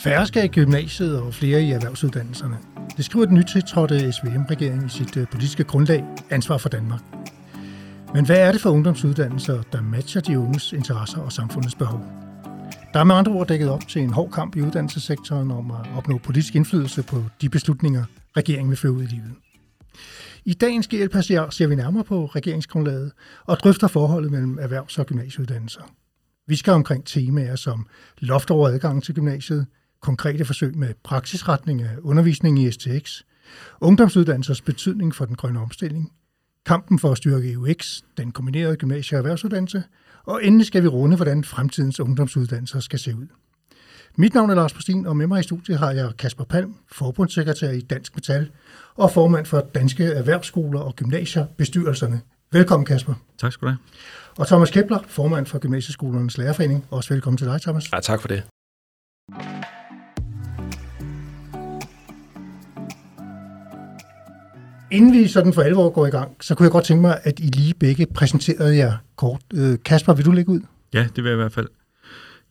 Færre 0.00 0.26
skal 0.26 0.44
i 0.44 0.48
gymnasiet 0.48 1.20
og 1.20 1.34
flere 1.34 1.62
i 1.62 1.70
erhvervsuddannelserne. 1.70 2.58
Det 2.96 3.04
skriver 3.04 3.26
den 3.26 3.34
nytiltrådte 3.34 4.12
SVM-regering 4.12 4.86
i 4.86 4.88
sit 4.88 5.16
øh, 5.16 5.26
politiske 5.26 5.64
grundlag 5.64 6.04
Ansvar 6.30 6.58
for 6.58 6.68
Danmark. 6.68 7.00
Men 8.14 8.26
hvad 8.26 8.36
er 8.36 8.52
det 8.52 8.60
for 8.60 8.70
ungdomsuddannelser, 8.70 9.62
der 9.72 9.82
matcher 9.82 10.20
de 10.20 10.38
unges 10.38 10.72
interesser 10.72 11.18
og 11.18 11.32
samfundets 11.32 11.74
behov? 11.74 12.00
Der 12.92 13.00
er 13.00 13.04
med 13.04 13.14
andre 13.14 13.32
ord 13.32 13.46
dækket 13.46 13.70
op 13.70 13.88
til 13.88 14.02
en 14.02 14.12
hård 14.12 14.30
kamp 14.30 14.56
i 14.56 14.60
uddannelsessektoren 14.60 15.50
om 15.50 15.70
at 15.70 15.86
opnå 15.96 16.18
politisk 16.18 16.54
indflydelse 16.54 17.02
på 17.02 17.24
de 17.40 17.48
beslutninger, 17.48 18.04
regeringen 18.36 18.70
vil 18.70 18.78
føre 18.78 18.92
ud 18.92 19.02
i 19.02 19.06
livet. 19.06 19.32
I 20.44 20.54
dagens 20.54 20.88
GLP 20.88 21.22
ser 21.50 21.66
vi 21.66 21.74
nærmere 21.74 22.04
på 22.04 22.26
regeringsgrundlaget 22.26 23.12
og 23.46 23.56
drøfter 23.56 23.88
forholdet 23.88 24.30
mellem 24.30 24.58
erhvervs- 24.58 24.98
og 24.98 25.06
gymnasieuddannelser. 25.06 25.82
Vi 26.46 26.56
skal 26.56 26.72
omkring 26.72 27.06
temaer 27.06 27.56
som 27.56 27.86
loft 28.18 28.50
over 28.50 28.68
adgang 28.68 29.02
til 29.02 29.14
gymnasiet, 29.14 29.66
konkrete 30.00 30.44
forsøg 30.44 30.76
med 30.76 30.94
praksisretning 31.04 31.82
af 31.82 31.96
undervisning 32.02 32.58
i 32.62 32.70
STX, 32.70 33.20
ungdomsuddannelsers 33.80 34.60
betydning 34.60 35.14
for 35.14 35.24
den 35.24 35.36
grønne 35.36 35.60
omstilling, 35.60 36.12
kampen 36.66 36.98
for 36.98 37.12
at 37.12 37.16
styrke 37.16 37.58
UX, 37.58 38.00
den 38.16 38.32
kombinerede 38.32 38.76
gymnasie- 38.76 39.14
og 39.14 39.18
erhvervsuddannelse, 39.18 39.82
og 40.24 40.44
endelig 40.44 40.66
skal 40.66 40.82
vi 40.82 40.88
runde, 40.88 41.16
hvordan 41.16 41.44
fremtidens 41.44 42.00
ungdomsuddannelser 42.00 42.80
skal 42.80 42.98
se 42.98 43.16
ud. 43.16 43.26
Mit 44.16 44.34
navn 44.34 44.50
er 44.50 44.54
Lars 44.54 44.72
Postin, 44.72 45.06
og 45.06 45.16
med 45.16 45.26
mig 45.26 45.40
i 45.40 45.42
studiet 45.42 45.78
har 45.78 45.90
jeg 45.90 46.12
Kasper 46.18 46.44
Palm, 46.44 46.74
forbundssekretær 46.92 47.70
i 47.70 47.80
Dansk 47.80 48.14
Metal, 48.16 48.50
og 48.94 49.10
formand 49.10 49.46
for 49.46 49.60
Danske 49.74 50.04
Erhvervsskoler 50.04 50.80
og 50.80 50.96
Gymnasier 50.96 51.46
bestyrelserne. 51.46 52.20
Velkommen, 52.52 52.86
Kasper. 52.86 53.14
Tak 53.38 53.52
skal 53.52 53.66
du 53.66 53.70
have. 53.70 53.78
Og 54.38 54.46
Thomas 54.46 54.70
Kepler, 54.70 54.98
formand 55.06 55.46
for 55.46 55.58
Gymnasieskolernes 55.58 56.38
Lærerforening. 56.38 56.86
Også 56.90 57.14
velkommen 57.14 57.38
til 57.38 57.46
dig, 57.46 57.60
Thomas. 57.60 57.92
Ja, 57.92 58.00
tak 58.00 58.20
for 58.20 58.28
det. 58.28 58.42
Inden 64.90 65.12
vi 65.12 65.28
sådan 65.28 65.52
for 65.52 65.62
alvor 65.62 65.90
går 65.90 66.06
i 66.06 66.10
gang, 66.10 66.36
så 66.40 66.54
kunne 66.54 66.64
jeg 66.64 66.72
godt 66.72 66.84
tænke 66.84 67.00
mig, 67.00 67.20
at 67.22 67.40
I 67.40 67.42
lige 67.42 67.74
begge 67.74 68.06
præsenterede 68.06 68.76
jer 68.76 68.92
kort. 69.16 69.40
Øh, 69.54 69.78
Kasper, 69.84 70.14
vil 70.14 70.24
du 70.24 70.30
lægge 70.30 70.52
ud? 70.52 70.60
Ja, 70.94 71.06
det 71.16 71.24
vil 71.24 71.24
jeg 71.24 71.32
i 71.32 71.40
hvert 71.40 71.52
fald. 71.52 71.68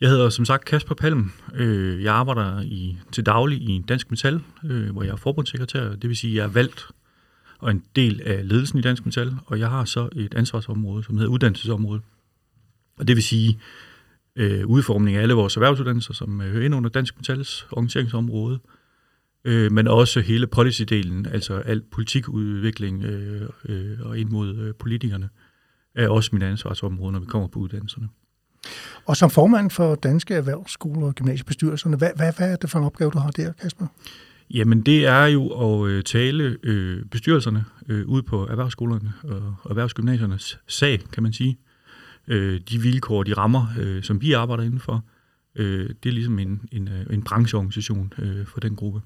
Jeg 0.02 0.10
hedder 0.10 0.30
som 0.30 0.46
sagt 0.46 0.66
Kasper 0.66 0.96
Palm. 0.96 1.32
Øh, 1.56 2.04
jeg 2.04 2.14
arbejder 2.14 2.62
i, 2.62 2.98
til 3.12 3.26
daglig 3.26 3.62
i 3.62 3.84
Dansk 3.88 4.12
Metal, 4.12 4.42
øh, 4.64 4.92
hvor 4.92 5.04
jeg 5.04 5.12
er 5.12 5.16
forbundssekretær. 5.16 5.90
Det 5.90 6.10
vil 6.10 6.18
sige, 6.18 6.32
at 6.32 6.38
jeg 6.38 6.44
er 6.44 6.54
valgt 6.54 6.88
og 7.60 7.72
en 7.72 7.84
del 7.96 8.22
af 8.26 8.48
ledelsen 8.48 8.80
i 8.80 8.82
Dansk 8.82 9.06
Metal, 9.06 9.34
og 9.46 9.60
jeg 9.60 9.70
har 9.70 9.86
så 9.86 10.10
et 10.16 10.34
ansvarsområde, 10.34 11.04
som 11.04 11.18
hedder 11.18 11.32
uddannelsesområdet. 11.32 12.02
Og 12.98 13.08
det 13.08 13.16
vil 13.16 13.24
sige 13.24 13.60
øh, 14.36 14.68
udformning 14.68 15.18
af 15.18 15.22
alle 15.22 15.34
vores 15.34 15.56
erhvervsuddannelser, 15.56 16.14
som 16.14 16.40
hører 16.40 16.66
ind 16.66 16.76
under 16.76 16.90
Dansk 16.90 17.18
Metals 17.18 17.68
organiseringsområde, 17.72 18.60
øh, 18.66 18.77
men 19.46 19.88
også 19.88 20.20
hele 20.20 20.48
policy-delen, 20.56 21.34
altså 21.34 21.54
alt 21.54 21.90
politikudvikling 21.92 23.04
øh, 23.04 23.50
øh, 23.66 23.98
og 24.02 24.18
ind 24.18 24.30
mod 24.30 24.56
øh, 24.56 24.74
politikerne, 24.80 25.30
er 25.96 26.10
også 26.10 26.30
mit 26.34 26.44
ansvarsområde, 26.44 27.12
når 27.12 27.20
vi 27.20 27.26
kommer 27.26 27.48
på 27.48 27.60
uddannelserne. 27.60 28.08
Og 29.06 29.18
som 29.18 29.30
formand 29.30 29.72
for 29.72 29.96
Danske 29.96 30.34
Erhvervsskoler 30.34 31.08
og 31.08 31.16
Gymnasiebestyrelserne, 31.16 31.98
hvad, 31.98 32.10
hvad, 32.16 32.34
hvad 32.38 32.52
er 32.52 32.56
det 32.56 32.70
for 32.70 32.80
en 32.80 32.86
opgave, 32.86 33.12
du 33.12 33.20
har 33.20 33.32
der, 33.32 33.52
Kasper? 33.52 33.88
Jamen, 34.54 34.82
det 34.82 35.06
er 35.06 35.26
jo 35.26 35.48
at 35.48 35.90
øh, 35.90 36.04
tale 36.04 36.58
øh, 36.64 37.06
bestyrelserne 37.06 37.66
øh, 37.88 38.08
ud 38.08 38.22
på 38.22 38.48
erhvervsskolerne 38.48 39.14
og 39.24 39.70
erhvervsgymnasiernes 39.70 40.60
sag, 40.68 41.00
kan 41.14 41.24
man 41.24 41.34
sige. 41.34 41.58
Øh, 42.28 42.62
de 42.70 42.82
vilkår, 42.82 43.24
de 43.24 43.34
rammer, 43.34 43.68
øh, 43.80 44.04
som 44.04 44.22
vi 44.22 44.34
arbejder 44.34 44.64
indenfor, 44.64 45.04
øh, 45.56 45.90
det 46.04 46.10
er 46.10 46.14
ligesom 46.14 46.40
en, 46.40 46.62
en, 46.72 46.88
øh, 46.88 47.06
en 47.10 47.24
brancheorganisation 47.24 48.14
øh, 48.20 48.46
for 48.46 48.60
den 48.60 48.76
gruppe. 48.76 49.02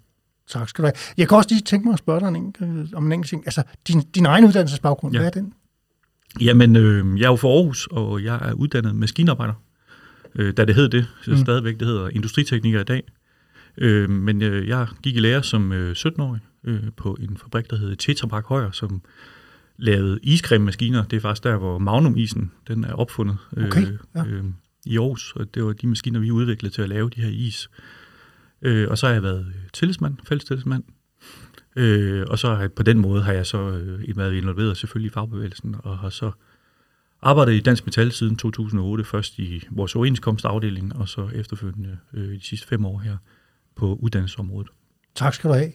Tak 0.51 0.69
skal 0.69 0.81
du 0.81 0.85
have. 0.85 0.93
Jeg 1.17 1.27
kan 1.27 1.37
også 1.37 1.49
lige 1.49 1.61
tænke 1.61 1.85
mig 1.87 1.93
at 1.93 1.99
spørge 1.99 2.19
dig 2.19 2.27
en, 2.27 2.55
om 2.93 3.05
en 3.05 3.11
enkelt 3.11 3.29
ting. 3.29 3.43
Altså, 3.45 3.63
din, 3.87 4.01
din 4.01 4.25
egen 4.25 4.45
uddannelsesbaggrund, 4.45 5.13
ja. 5.13 5.19
hvad 5.19 5.27
er 5.27 5.41
den? 5.41 5.53
Jamen, 6.41 6.75
øh, 6.75 7.19
jeg 7.19 7.25
er 7.25 7.29
jo 7.29 7.35
fra 7.35 7.47
Aarhus, 7.47 7.87
og 7.91 8.23
jeg 8.23 8.39
er 8.49 8.53
uddannet 8.53 8.95
maskinarbejder, 8.95 9.53
øh, 10.35 10.53
da 10.57 10.65
det 10.65 10.75
hed 10.75 10.89
det. 10.89 11.07
Så 11.21 11.31
mm. 11.31 11.37
stadigvæk, 11.37 11.79
det 11.79 11.87
hedder 11.87 12.09
industritekniker 12.09 12.79
i 12.81 12.83
dag. 12.83 13.03
Øh, 13.77 14.09
men 14.09 14.41
øh, 14.41 14.67
jeg 14.67 14.87
gik 15.03 15.15
i 15.15 15.19
lære 15.19 15.43
som 15.43 15.71
øh, 15.71 15.95
17-årig 15.97 16.41
øh, 16.63 16.83
på 16.97 17.17
en 17.19 17.37
fabrik, 17.37 17.69
der 17.69 17.77
hed 17.77 17.95
Tetra 17.95 18.27
Pak 18.27 18.45
Højer, 18.45 18.71
som 18.71 19.01
lavede 19.77 20.19
iscreme-maskiner. 20.23 21.03
Det 21.03 21.17
er 21.17 21.21
faktisk 21.21 21.43
der, 21.43 21.57
hvor 21.57 21.77
Magnum-isen 21.77 22.51
den 22.67 22.83
er 22.83 22.93
opfundet 22.93 23.37
okay, 23.57 23.87
ja. 24.15 24.25
øh, 24.25 24.43
i 24.85 24.97
Aarhus. 24.97 25.33
Og 25.35 25.55
det 25.55 25.65
var 25.65 25.73
de 25.73 25.87
maskiner, 25.87 26.19
vi 26.19 26.31
udviklede 26.31 26.73
til 26.73 26.81
at 26.81 26.89
lave 26.89 27.09
de 27.09 27.21
her 27.21 27.29
is. 27.29 27.69
Øh, 27.73 28.00
og 28.89 28.97
så 28.97 29.07
har 29.07 29.13
jeg 29.13 29.23
været 29.23 29.53
tillidsmand, 29.73 30.17
fælles 30.27 30.45
tillidsmand. 30.45 30.83
Øh, 31.75 32.25
og 32.29 32.39
så 32.39 32.47
har 32.47 32.59
jeg, 32.59 32.73
på 32.73 32.83
den 32.83 32.97
måde 32.97 33.23
har 33.23 33.33
jeg 33.33 33.45
så 33.45 33.57
øh, 33.57 34.17
været 34.17 34.33
involveret 34.33 34.77
selvfølgelig 34.77 35.11
i 35.11 35.13
fagbevægelsen, 35.13 35.75
og 35.83 35.97
har 35.97 36.09
så 36.09 36.31
arbejdet 37.21 37.53
i 37.53 37.59
Dansk 37.59 37.85
Metal 37.85 38.11
siden 38.11 38.35
2008, 38.35 39.03
først 39.03 39.39
i 39.39 39.67
vores 39.71 39.95
overenskomstafdeling, 39.95 40.95
og 40.95 41.09
så 41.09 41.29
efterfølgende 41.33 41.97
øh, 42.13 42.33
de 42.33 42.45
sidste 42.45 42.67
fem 42.67 42.85
år 42.85 42.99
her 42.99 43.17
på 43.75 43.97
uddannelsesområdet. 44.01 44.69
Tak 45.15 45.33
skal 45.33 45.49
du 45.49 45.53
have. 45.53 45.71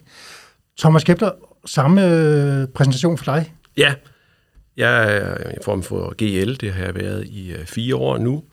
Thomas 0.77 1.03
Kepler, 1.03 1.31
samme 1.65 2.05
øh, 2.05 2.67
præsentation 2.67 3.17
for 3.17 3.25
dig. 3.25 3.53
Ja, 3.77 3.95
jeg 4.77 5.17
er 5.17 5.49
i 5.49 5.63
form 5.65 5.83
for 5.83 6.13
GL, 6.17 6.53
det 6.53 6.73
har 6.73 6.83
jeg 6.83 6.95
været 6.95 7.27
i 7.27 7.51
øh, 7.51 7.65
fire 7.65 7.95
år 7.95 8.17
nu. 8.17 8.43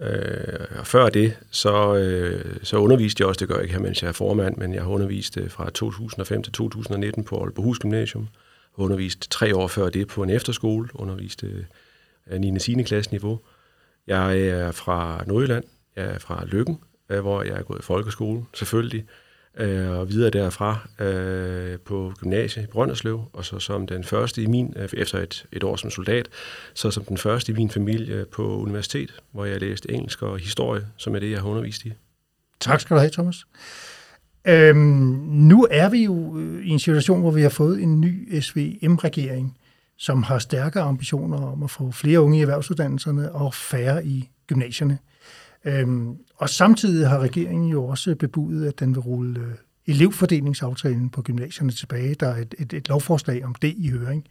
Øh, 0.00 0.78
og 0.78 0.86
før 0.86 1.08
det, 1.08 1.36
så, 1.50 1.94
øh, 1.96 2.56
så 2.62 2.76
underviste 2.76 3.20
jeg 3.20 3.28
også, 3.28 3.38
det 3.38 3.48
gør 3.48 3.54
jeg 3.54 3.62
ikke 3.62 3.74
her, 3.74 3.82
mens 3.82 4.02
jeg 4.02 4.08
er 4.08 4.12
formand, 4.12 4.56
men 4.56 4.74
jeg 4.74 4.82
har 4.82 4.90
undervist 4.90 5.36
øh, 5.36 5.50
fra 5.50 5.70
2005 5.70 6.42
til 6.42 6.52
2019 6.52 7.24
på 7.24 7.42
Aalborghus 7.42 7.78
Gymnasium. 7.78 8.28
Jeg 8.78 8.84
undervist 8.84 9.30
tre 9.30 9.56
år 9.56 9.68
før 9.68 9.88
det 9.88 10.08
på 10.08 10.22
en 10.22 10.30
efterskole, 10.30 10.88
underviste 10.94 11.66
øh, 12.30 12.40
9. 12.40 12.50
og 12.50 12.60
10. 12.60 12.82
klasse 12.82 13.10
niveau. 13.10 13.40
Jeg 14.06 14.40
er 14.40 14.72
fra 14.72 15.24
Nordjylland, 15.26 15.64
jeg 15.96 16.04
er 16.04 16.18
fra 16.18 16.44
Lykken, 16.44 16.80
øh, 17.08 17.20
hvor 17.20 17.42
jeg 17.42 17.58
er 17.58 17.62
gået 17.62 17.78
i 17.78 17.82
folkeskole, 17.82 18.44
selvfølgelig 18.54 19.04
øh, 19.56 19.90
og 19.90 20.08
videre 20.08 20.30
derfra 20.30 20.88
øh, 21.00 21.78
på 21.78 22.12
gymnasiet 22.18 22.64
i 22.64 22.66
Brønderslev, 22.66 23.24
og 23.32 23.44
så 23.44 23.58
som 23.58 23.86
den 23.86 24.04
første 24.04 24.42
i 24.42 24.46
min, 24.46 24.74
øh, 24.76 24.88
efter 24.92 25.18
et, 25.18 25.46
et 25.52 25.64
år 25.64 25.76
som 25.76 25.90
soldat, 25.90 26.28
så 26.74 26.90
som 26.90 27.04
den 27.04 27.16
første 27.16 27.52
i 27.52 27.54
min 27.54 27.70
familie 27.70 28.26
på 28.32 28.58
universitet, 28.58 29.10
hvor 29.32 29.44
jeg 29.44 29.60
læste 29.60 29.90
engelsk 29.90 30.22
og 30.22 30.38
historie, 30.38 30.86
som 30.96 31.14
er 31.14 31.18
det, 31.18 31.30
jeg 31.30 31.40
har 31.40 31.48
undervist 31.48 31.84
i. 31.84 31.92
Tak 32.60 32.80
skal 32.80 32.94
du 32.94 33.00
have, 33.00 33.10
Thomas. 33.10 33.44
Øhm, 34.44 34.76
nu 35.28 35.66
er 35.70 35.88
vi 35.88 36.04
jo 36.04 36.38
øh, 36.38 36.66
i 36.66 36.68
en 36.68 36.78
situation, 36.78 37.20
hvor 37.20 37.30
vi 37.30 37.42
har 37.42 37.48
fået 37.48 37.82
en 37.82 38.00
ny 38.00 38.40
SVM-regering, 38.40 39.58
som 39.98 40.22
har 40.22 40.38
stærke 40.38 40.80
ambitioner 40.80 41.38
om 41.38 41.62
at 41.62 41.70
få 41.70 41.90
flere 41.90 42.20
unge 42.20 42.38
i 42.38 42.40
erhvervsuddannelserne 42.40 43.32
og 43.32 43.54
færre 43.54 44.06
i 44.06 44.30
gymnasierne. 44.46 44.98
Øhm, 45.64 46.16
og 46.36 46.50
samtidig 46.50 47.08
har 47.08 47.18
regeringen 47.18 47.68
jo 47.70 47.84
også 47.84 48.14
bebudet, 48.14 48.68
at 48.68 48.80
den 48.80 48.94
vil 48.94 49.00
rulle 49.00 49.40
øh, 49.40 49.54
elevfordelingsaftalen 49.86 51.10
på 51.10 51.22
gymnasierne 51.22 51.72
tilbage. 51.72 52.14
Der 52.14 52.28
er 52.28 52.36
et, 52.36 52.54
et, 52.58 52.72
et 52.72 52.88
lovforslag 52.88 53.44
om 53.44 53.54
det 53.54 53.74
i 53.76 53.88
høring. 53.88 54.26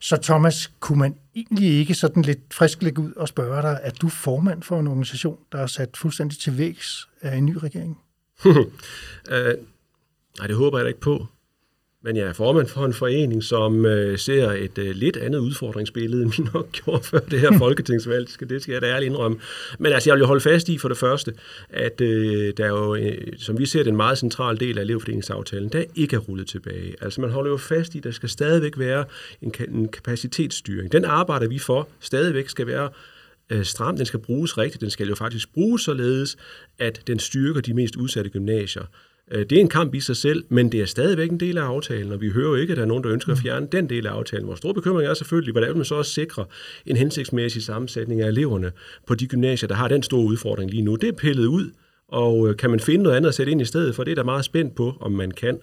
Så 0.00 0.16
Thomas, 0.16 0.72
kunne 0.80 0.98
man 0.98 1.16
egentlig 1.34 1.68
ikke 1.68 1.94
sådan 1.94 2.22
lidt 2.22 2.54
frisk 2.54 2.82
lægge 2.82 3.02
ud 3.02 3.12
og 3.12 3.28
spørge 3.28 3.62
dig, 3.62 3.80
at 3.82 4.00
du 4.00 4.08
formand 4.08 4.62
for 4.62 4.80
en 4.80 4.86
organisation, 4.86 5.38
der 5.52 5.58
er 5.58 5.66
sat 5.66 5.96
fuldstændig 5.96 6.38
til 6.38 6.58
vægs 6.58 7.08
af 7.20 7.36
en 7.36 7.46
ny 7.46 7.56
regering? 7.56 7.98
uh, 8.44 8.56
nej, 10.38 10.46
det 10.46 10.56
håber 10.56 10.78
jeg 10.78 10.84
da 10.84 10.88
ikke 10.88 11.00
på. 11.00 11.26
Men 12.02 12.16
jeg 12.16 12.26
er 12.26 12.32
formand 12.32 12.66
for 12.66 12.84
en 12.84 12.94
forening, 12.94 13.44
som 13.44 13.86
øh, 13.86 14.18
ser 14.18 14.50
et 14.50 14.78
øh, 14.78 14.94
lidt 14.94 15.16
andet 15.16 15.38
udfordringsbillede, 15.38 16.22
end 16.22 16.32
vi 16.36 16.50
nok 16.54 16.72
gjorde 16.84 17.04
før 17.04 17.18
det 17.18 17.40
her 17.40 17.58
folketingsvalg. 17.58 18.26
Det 18.26 18.34
skal, 18.34 18.48
det 18.48 18.62
skal 18.62 18.72
jeg 18.72 18.82
da 18.82 18.86
ærligt 18.86 19.10
indrømme. 19.10 19.38
Men 19.78 19.92
altså, 19.92 20.10
jeg 20.10 20.14
vil 20.14 20.20
jo 20.20 20.26
holde 20.26 20.40
fast 20.40 20.68
i 20.68 20.78
for 20.78 20.88
det 20.88 20.98
første, 20.98 21.34
at 21.70 22.00
øh, 22.00 22.52
der 22.56 22.64
er 22.64 22.68
jo, 22.68 22.94
øh, 22.94 23.32
som 23.38 23.58
vi 23.58 23.66
ser, 23.66 23.82
den 23.82 23.96
meget 23.96 24.18
centrale 24.18 24.58
del 24.58 24.78
af 24.78 24.82
elevfordelingsaftalen, 24.82 25.68
der 25.68 25.84
ikke 25.94 26.16
er 26.16 26.20
rullet 26.20 26.46
tilbage. 26.46 26.94
Altså, 27.00 27.20
man 27.20 27.30
holder 27.30 27.50
jo 27.50 27.56
fast 27.56 27.94
i, 27.94 27.98
at 27.98 28.04
der 28.04 28.10
skal 28.10 28.28
stadigvæk 28.28 28.78
være 28.78 29.04
en, 29.42 29.54
en 29.68 29.88
kapacitetsstyring. 29.88 30.92
Den 30.92 31.04
arbejder 31.04 31.48
vi 31.48 31.58
for, 31.58 31.88
stadigvæk 32.00 32.48
skal 32.48 32.66
være 32.66 32.90
øh, 33.50 33.64
stram, 33.64 33.96
den 33.96 34.06
skal 34.06 34.20
bruges 34.20 34.58
rigtigt, 34.58 34.80
den 34.80 34.90
skal 34.90 35.08
jo 35.08 35.14
faktisk 35.14 35.54
bruges 35.54 35.82
således, 35.82 36.36
at 36.78 37.02
den 37.06 37.18
styrker 37.18 37.60
de 37.60 37.74
mest 37.74 37.96
udsatte 37.96 38.30
gymnasier. 38.30 38.84
Øh, 39.30 39.46
det 39.50 39.52
er 39.52 39.60
en 39.60 39.68
kamp 39.68 39.94
i 39.94 40.00
sig 40.00 40.16
selv, 40.16 40.44
men 40.48 40.72
det 40.72 40.80
er 40.80 40.86
stadigvæk 40.86 41.30
en 41.30 41.40
del 41.40 41.58
af 41.58 41.62
aftalen, 41.62 42.12
og 42.12 42.20
vi 42.20 42.30
hører 42.30 42.48
jo 42.48 42.54
ikke, 42.54 42.70
at 42.70 42.76
der 42.76 42.82
er 42.82 42.86
nogen, 42.86 43.04
der 43.04 43.12
ønsker 43.12 43.32
at 43.32 43.38
mm. 43.38 43.42
fjerne 43.42 43.68
den 43.72 43.90
del 43.90 44.06
af 44.06 44.10
aftalen. 44.10 44.46
Vores 44.46 44.58
store 44.58 44.74
bekymring 44.74 45.08
er 45.08 45.14
selvfølgelig, 45.14 45.52
hvordan 45.52 45.76
man 45.76 45.84
så 45.84 45.94
også 45.94 46.12
sikre 46.12 46.44
en 46.86 46.96
hensigtsmæssig 46.96 47.62
sammensætning 47.62 48.20
af 48.20 48.28
eleverne 48.28 48.72
på 49.06 49.14
de 49.14 49.26
gymnasier, 49.26 49.68
der 49.68 49.74
har 49.74 49.88
den 49.88 50.02
store 50.02 50.24
udfordring 50.24 50.70
lige 50.70 50.82
nu. 50.82 50.96
Det 50.96 51.08
er 51.08 51.12
pillet 51.12 51.46
ud, 51.46 51.70
og 52.08 52.48
øh, 52.48 52.56
kan 52.56 52.70
man 52.70 52.80
finde 52.80 53.02
noget 53.02 53.16
andet 53.16 53.28
at 53.28 53.34
sætte 53.34 53.52
ind 53.52 53.60
i 53.60 53.64
stedet 53.64 53.94
for, 53.94 54.04
det 54.04 54.10
er 54.10 54.14
der 54.14 54.24
meget 54.24 54.44
spændt 54.44 54.74
på, 54.74 54.94
om 55.00 55.12
man 55.12 55.30
kan. 55.30 55.58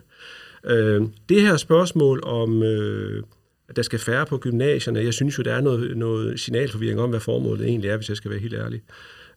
Øh, 0.66 1.02
det 1.30 1.42
her 1.42 1.58
spørgsmål 1.58 2.24
om, 2.24 2.64
at 3.70 3.76
der 3.76 3.82
skal 3.82 4.00
færre 4.00 4.26
på 4.26 4.38
gymnasierne, 4.38 5.00
jeg 5.00 5.14
synes 5.14 5.38
jo, 5.38 5.44
der 5.44 5.54
er 5.54 5.62
noget, 5.62 5.98
noget 5.98 6.40
signalforvirring 6.40 7.00
om, 7.00 7.10
hvad 7.10 7.20
formålet 7.20 7.68
egentlig 7.68 7.90
er, 7.90 7.98
hvis 7.98 8.10
jeg 8.10 8.18
skal 8.18 8.32
være 8.32 8.40
helt 8.40 8.54
ærlig. 8.54 8.82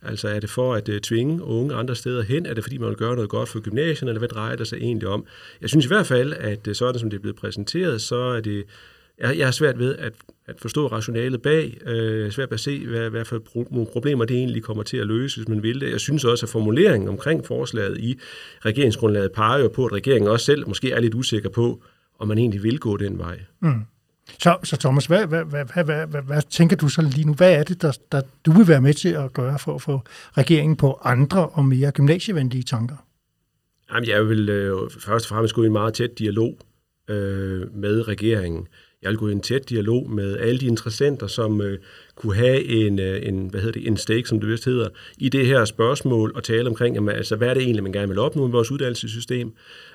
Altså 0.02 0.28
er 0.28 0.40
det 0.40 0.50
for 0.50 0.74
at 0.74 0.88
øh, 0.88 1.00
tvinge 1.00 1.42
unge 1.42 1.74
andre 1.74 1.94
steder 1.94 2.22
hen? 2.22 2.46
Er 2.46 2.54
det 2.54 2.64
fordi, 2.64 2.78
man 2.78 2.88
vil 2.88 2.96
gøre 2.96 3.14
noget 3.14 3.30
godt 3.30 3.48
for 3.48 3.60
gymnasierne, 3.60 4.10
eller 4.10 4.18
hvad 4.18 4.28
drejer 4.28 4.56
det 4.56 4.68
sig 4.68 4.76
egentlig 4.76 5.08
om? 5.08 5.26
Jeg 5.60 5.68
synes 5.68 5.84
i 5.84 5.88
hvert 5.88 6.06
fald, 6.06 6.32
at 6.32 6.68
øh, 6.68 6.74
sådan 6.74 7.00
som 7.00 7.10
det 7.10 7.16
er 7.16 7.20
blevet 7.20 7.36
præsenteret, 7.36 8.00
så 8.00 8.16
er 8.16 8.40
det 8.40 8.64
jeg, 9.20 9.38
jeg 9.38 9.54
svært 9.54 9.78
ved 9.78 9.96
at, 9.96 10.12
at 10.46 10.60
forstå 10.60 10.86
rationalet 10.86 11.42
bag. 11.42 11.78
Øh, 11.86 12.22
jeg 12.22 12.32
svært 12.32 12.50
ved 12.50 12.54
at 12.54 12.60
se, 12.60 12.86
hvad, 12.86 13.10
hvad 13.10 13.24
for 13.24 13.42
nogle 13.70 13.86
problemer 13.92 14.24
det 14.24 14.36
egentlig 14.36 14.62
kommer 14.62 14.82
til 14.82 14.96
at 14.96 15.06
løse, 15.06 15.36
hvis 15.36 15.48
man 15.48 15.62
vil 15.62 15.80
det. 15.80 15.90
Jeg 15.90 16.00
synes 16.00 16.24
også, 16.24 16.46
at 16.46 16.50
formuleringen 16.50 17.08
omkring 17.08 17.46
forslaget 17.46 17.98
i 17.98 18.18
regeringsgrundlaget 18.64 19.32
peger 19.32 19.58
jo 19.58 19.68
på, 19.68 19.86
at 19.86 19.92
regeringen 19.92 20.30
også 20.30 20.46
selv 20.46 20.68
måske 20.68 20.92
er 20.92 21.00
lidt 21.00 21.14
usikker 21.14 21.48
på, 21.48 21.82
om 22.18 22.28
man 22.28 22.38
egentlig 22.38 22.62
vil 22.62 22.78
gå 22.78 22.96
den 22.96 23.18
vej. 23.18 23.40
Mm. 23.60 23.82
Så, 24.38 24.56
så 24.64 24.76
Thomas, 24.76 25.06
hvad, 25.06 25.26
hvad, 25.26 25.44
hvad, 25.44 25.64
hvad, 25.64 25.84
hvad, 25.84 26.06
hvad, 26.06 26.22
hvad 26.22 26.42
tænker 26.50 26.76
du 26.76 26.88
så 26.88 27.02
lige 27.02 27.24
nu? 27.24 27.34
Hvad 27.34 27.52
er 27.52 27.62
det, 27.62 27.82
der, 27.82 27.98
der 28.12 28.20
du 28.46 28.52
vil 28.52 28.68
være 28.68 28.80
med 28.80 28.94
til 28.94 29.08
at 29.08 29.32
gøre 29.32 29.58
for 29.58 29.74
at 29.74 29.82
få 29.82 30.00
regeringen 30.32 30.76
på 30.76 31.00
andre 31.04 31.48
og 31.48 31.64
mere 31.64 31.90
gymnasievenlige 31.90 32.62
tanker? 32.62 32.96
Jamen, 33.92 34.08
jeg 34.08 34.28
vil 34.28 34.48
øh, 34.48 34.90
først 34.90 35.24
og 35.24 35.28
fremmest 35.28 35.54
gå 35.54 35.62
i 35.62 35.66
en 35.66 35.72
meget 35.72 35.94
tæt 35.94 36.18
dialog 36.18 36.58
øh, 37.10 37.76
med 37.76 38.08
regeringen. 38.08 38.68
Jeg 39.02 39.10
vil 39.10 39.18
gå 39.18 39.28
i 39.28 39.32
en 39.32 39.40
tæt 39.40 39.68
dialog 39.68 40.10
med 40.10 40.36
alle 40.36 40.60
de 40.60 40.66
interessenter, 40.66 41.26
som 41.26 41.60
øh, 41.60 41.78
kunne 42.16 42.34
have 42.34 42.64
en, 42.64 42.98
øh, 42.98 43.26
en, 43.26 43.48
hvad 43.48 43.60
hedder 43.60 43.80
det, 43.80 43.88
en 43.88 43.96
stake, 43.96 44.28
som 44.28 44.40
det 44.40 44.48
vist 44.48 44.64
hedder, 44.64 44.88
i 45.18 45.28
det 45.28 45.46
her 45.46 45.64
spørgsmål 45.64 46.32
og 46.34 46.44
tale 46.44 46.68
omkring, 46.68 46.94
jamen, 46.94 47.14
altså, 47.14 47.36
hvad 47.36 47.48
er 47.48 47.54
det 47.54 47.62
egentlig, 47.62 47.82
man 47.82 47.92
gerne 47.92 48.08
vil 48.08 48.18
opnå 48.18 48.48
i 48.48 48.50
vores 48.50 48.70
uddannelsessystem? 48.70 49.52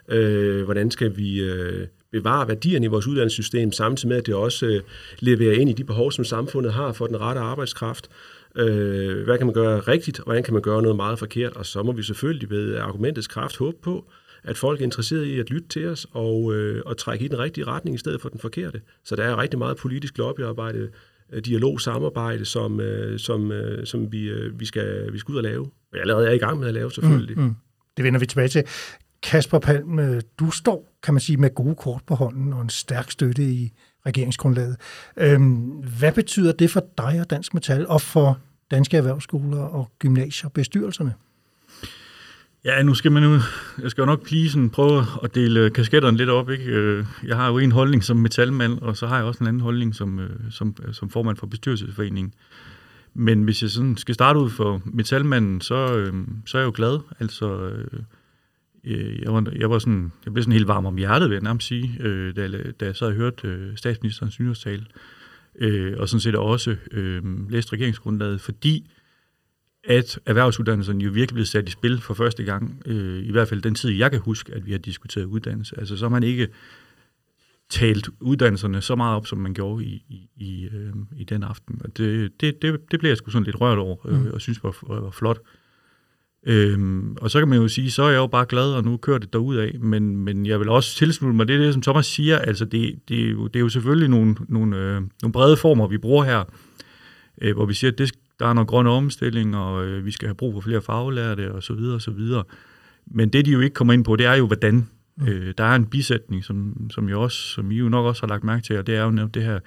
Øh, 0.07 0.63
hvordan 0.63 0.91
skal 0.91 1.17
vi 1.17 1.41
øh, 1.41 1.87
bevare 2.13 2.47
værdierne 2.47 2.85
i 2.85 2.89
vores 2.89 3.07
uddannelsessystem, 3.07 3.71
samtidig 3.71 4.09
med, 4.09 4.17
at 4.17 4.25
det 4.25 4.35
også 4.35 4.65
øh, 4.65 4.81
leverer 5.19 5.53
ind 5.59 5.69
i 5.69 5.73
de 5.73 5.83
behov, 5.83 6.11
som 6.11 6.25
samfundet 6.25 6.73
har 6.73 6.91
for 6.91 7.07
den 7.07 7.21
rette 7.21 7.41
arbejdskraft? 7.41 8.09
Øh, 8.55 9.23
hvad 9.23 9.37
kan 9.37 9.47
man 9.47 9.53
gøre 9.53 9.79
rigtigt, 9.79 10.19
og 10.19 10.23
hvordan 10.23 10.43
kan 10.43 10.53
man 10.53 10.61
gøre 10.61 10.81
noget 10.81 10.95
meget 10.95 11.19
forkert? 11.19 11.53
Og 11.53 11.65
så 11.65 11.83
må 11.83 11.91
vi 11.91 12.03
selvfølgelig 12.03 12.49
ved 12.49 12.75
argumentets 12.75 13.27
kraft 13.27 13.57
håbe 13.57 13.77
på, 13.81 14.05
at 14.43 14.57
folk 14.57 14.79
er 14.79 14.83
interesserede 14.83 15.29
i 15.29 15.39
at 15.39 15.49
lytte 15.49 15.67
til 15.67 15.87
os 15.87 16.07
og, 16.11 16.55
øh, 16.55 16.81
og 16.85 16.97
trække 16.97 17.25
i 17.25 17.27
den 17.27 17.39
rigtige 17.39 17.65
retning 17.65 17.95
i 17.95 17.97
stedet 17.97 18.21
for 18.21 18.29
den 18.29 18.39
forkerte. 18.39 18.81
Så 19.03 19.15
der 19.15 19.23
er 19.23 19.41
rigtig 19.41 19.59
meget 19.59 19.77
politisk 19.77 20.17
lobbyarbejde, 20.17 20.89
øh, 21.33 21.41
dialog, 21.45 21.81
samarbejde, 21.81 22.45
som, 22.45 22.79
øh, 22.79 23.19
som, 23.19 23.51
øh, 23.51 23.85
som 23.85 24.11
vi, 24.11 24.29
øh, 24.29 24.59
vi, 24.59 24.65
skal, 24.65 25.13
vi 25.13 25.17
skal 25.17 25.31
ud 25.31 25.37
og 25.37 25.43
lave. 25.43 25.61
Og 25.61 25.93
jeg 25.93 26.01
allerede 26.01 26.27
er 26.27 26.31
i 26.31 26.37
gang 26.37 26.59
med 26.59 26.67
at 26.67 26.73
lave, 26.73 26.91
selvfølgelig. 26.91 27.37
Mm, 27.37 27.43
mm. 27.43 27.55
Det 27.97 28.05
vender 28.05 28.19
vi 28.19 28.25
tilbage 28.25 28.47
til. 28.47 28.63
Kasper 29.23 29.59
Palm, 29.59 29.99
øh, 29.99 30.21
du 30.39 30.51
står, 30.51 30.97
kan 31.03 31.13
man 31.13 31.21
sige, 31.21 31.37
med 31.37 31.55
gode 31.55 31.75
kort 31.75 32.01
på 32.07 32.15
hånden 32.15 32.53
og 32.53 32.61
en 32.61 32.69
stærk 32.69 33.11
støtte 33.11 33.43
i 33.43 33.71
regeringsgrundlaget. 34.05 34.77
Øhm, 35.17 35.55
hvad 35.99 36.11
betyder 36.11 36.51
det 36.51 36.71
for 36.71 36.85
dig 36.97 37.19
og 37.21 37.29
Dansk 37.29 37.53
Metal 37.53 37.87
og 37.87 38.01
for 38.01 38.39
danske 38.71 38.97
erhvervsskoler 38.97 39.61
og 39.61 39.91
gymnasier 39.99 40.49
bestyrelserne? 40.49 41.13
Ja, 42.65 42.83
nu 42.83 42.93
skal 42.93 43.11
man 43.11 43.23
nu, 43.23 43.39
jeg 43.81 43.91
skal 43.91 44.01
jo 44.01 44.05
nok 44.05 44.31
lige 44.31 44.49
sådan 44.49 44.69
prøve 44.69 45.05
at 45.23 45.35
dele 45.35 45.59
øh, 45.59 45.71
kasketterne 45.71 46.17
lidt 46.17 46.29
op. 46.29 46.49
Ikke? 46.49 46.65
Øh, 46.65 47.05
jeg 47.23 47.35
har 47.35 47.47
jo 47.47 47.57
en 47.57 47.71
holdning 47.71 48.03
som 48.03 48.17
metalmand, 48.17 48.79
og 48.79 48.97
så 48.97 49.07
har 49.07 49.17
jeg 49.17 49.25
også 49.25 49.43
en 49.43 49.47
anden 49.47 49.61
holdning 49.61 49.95
som, 49.95 50.19
som, 50.51 50.75
som 50.91 51.09
formand 51.09 51.37
for 51.37 51.47
bestyrelsesforeningen. 51.47 52.33
Men 53.13 53.43
hvis 53.43 53.61
jeg 53.61 53.69
sådan 53.69 53.97
skal 53.97 54.15
starte 54.15 54.39
ud 54.39 54.49
for 54.49 54.81
metalmanden, 54.85 55.61
så, 55.61 56.11
så 56.45 56.57
er 56.57 56.61
jeg 56.61 56.65
jo 56.65 56.73
glad. 56.75 56.99
Altså, 57.19 57.71
jeg, 58.85 59.33
var, 59.33 59.53
jeg, 59.55 59.69
var 59.69 59.79
sådan, 59.79 60.11
jeg 60.25 60.33
blev 60.33 60.43
sådan 60.43 60.53
helt 60.53 60.67
varm 60.67 60.85
om 60.85 60.97
hjertet, 60.97 61.29
vil 61.29 61.35
jeg 61.35 61.43
nærmest 61.43 61.67
sige, 61.67 61.99
da, 62.31 62.41
jeg, 62.41 62.79
da 62.79 62.85
jeg 62.85 62.95
sad 62.95 63.07
og 63.07 63.13
hørte 63.13 63.77
statsministerens 63.77 64.39
nyårstale. 64.39 64.85
Og 65.97 66.09
sådan 66.09 66.19
set 66.19 66.35
også 66.35 66.75
øh, 66.91 67.49
læste 67.49 67.73
regeringsgrundlaget, 67.73 68.41
fordi 68.41 68.89
at 69.83 70.19
erhvervsuddannelserne 70.25 71.03
jo 71.03 71.11
virkelig 71.11 71.33
blevet 71.33 71.47
sat 71.47 71.67
i 71.69 71.71
spil 71.71 72.01
for 72.01 72.13
første 72.13 72.43
gang, 72.43 72.81
øh, 72.85 73.25
i 73.25 73.31
hvert 73.31 73.47
fald 73.47 73.61
den 73.61 73.75
tid, 73.75 73.89
jeg 73.89 74.11
kan 74.11 74.19
huske, 74.19 74.53
at 74.53 74.65
vi 74.65 74.71
har 74.71 74.79
diskuteret 74.79 75.25
uddannelse. 75.25 75.79
Altså 75.79 75.97
så 75.97 76.05
har 76.05 76.09
man 76.09 76.23
ikke 76.23 76.47
talt 77.69 78.09
uddannelserne 78.19 78.81
så 78.81 78.95
meget 78.95 79.15
op, 79.15 79.27
som 79.27 79.37
man 79.37 79.53
gjorde 79.53 79.85
i, 79.85 80.03
i, 80.09 80.29
i, 80.35 80.65
øh, 80.65 80.93
i 81.17 81.23
den 81.23 81.43
aften. 81.43 81.81
Og 81.83 81.97
det, 81.97 82.41
det, 82.41 82.61
det, 82.61 82.91
det 82.91 82.99
blev 82.99 83.09
jeg 83.09 83.17
sgu 83.17 83.31
sådan 83.31 83.43
lidt 83.43 83.61
rørt 83.61 83.77
over, 83.77 84.07
øh, 84.07 84.21
mm. 84.21 84.31
og 84.33 84.41
synes 84.41 84.63
var, 84.63 84.99
var 85.01 85.11
flot. 85.11 85.39
Øhm, 86.45 87.17
og 87.21 87.31
så 87.31 87.39
kan 87.39 87.47
man 87.47 87.57
jo 87.57 87.67
sige, 87.67 87.91
så 87.91 88.03
er 88.03 88.09
jeg 88.09 88.17
jo 88.17 88.27
bare 88.27 88.45
glad, 88.45 88.73
og 88.73 88.83
nu 88.83 88.97
kører 88.97 89.17
det 89.17 89.33
derud 89.33 89.55
af, 89.55 89.79
men, 89.79 90.17
men 90.17 90.45
jeg 90.45 90.59
vil 90.59 90.69
også 90.69 90.95
tilslutte 90.95 91.35
mig 91.35 91.47
det, 91.47 91.59
det 91.59 91.73
som 91.73 91.81
Thomas 91.81 92.05
siger, 92.05 92.39
altså 92.39 92.65
det, 92.65 92.99
det, 93.09 93.25
er, 93.25 93.29
jo, 93.29 93.47
det 93.47 93.55
er 93.55 93.59
jo 93.59 93.69
selvfølgelig 93.69 94.09
nogle, 94.09 94.35
nogle, 94.47 94.77
øh, 94.77 95.01
nogle 95.21 95.33
brede 95.33 95.57
former, 95.57 95.87
vi 95.87 95.97
bruger 95.97 96.23
her, 96.23 96.43
øh, 97.41 97.55
hvor 97.55 97.65
vi 97.65 97.73
siger, 97.73 97.91
at 97.91 97.97
det, 97.97 98.11
der 98.39 98.47
er 98.47 98.53
noget 98.53 98.67
grøn 98.67 98.87
omstilling, 98.87 99.57
og 99.57 99.85
øh, 99.85 100.05
vi 100.05 100.11
skal 100.11 100.27
have 100.27 100.35
brug 100.35 100.53
for 100.53 100.61
flere 100.61 100.81
faglærte, 100.81 101.51
og 101.51 101.63
så 101.63 101.73
videre, 101.73 101.95
og 101.95 102.01
så 102.01 102.11
videre. 102.11 102.43
Men 103.05 103.29
det, 103.29 103.45
de 103.45 103.51
jo 103.51 103.59
ikke 103.59 103.73
kommer 103.73 103.93
ind 103.93 104.03
på, 104.03 104.15
det 104.15 104.25
er 104.25 104.33
jo, 104.33 104.47
hvordan. 104.47 104.87
Mm. 105.17 105.27
Øh, 105.27 105.53
der 105.57 105.63
er 105.63 105.75
en 105.75 105.85
bisætning, 105.85 106.43
som, 106.43 106.89
som, 106.89 107.09
jeg 107.09 107.17
også, 107.17 107.37
som 107.37 107.71
I 107.71 107.75
jo 107.75 107.89
nok 107.89 108.05
også 108.05 108.21
har 108.21 108.27
lagt 108.27 108.43
mærke 108.43 108.63
til, 108.63 108.77
og 108.77 108.87
det 108.87 108.95
er 108.95 109.03
jo 109.03 109.11
netop 109.11 109.33
det 109.33 109.43
her, 109.43 109.59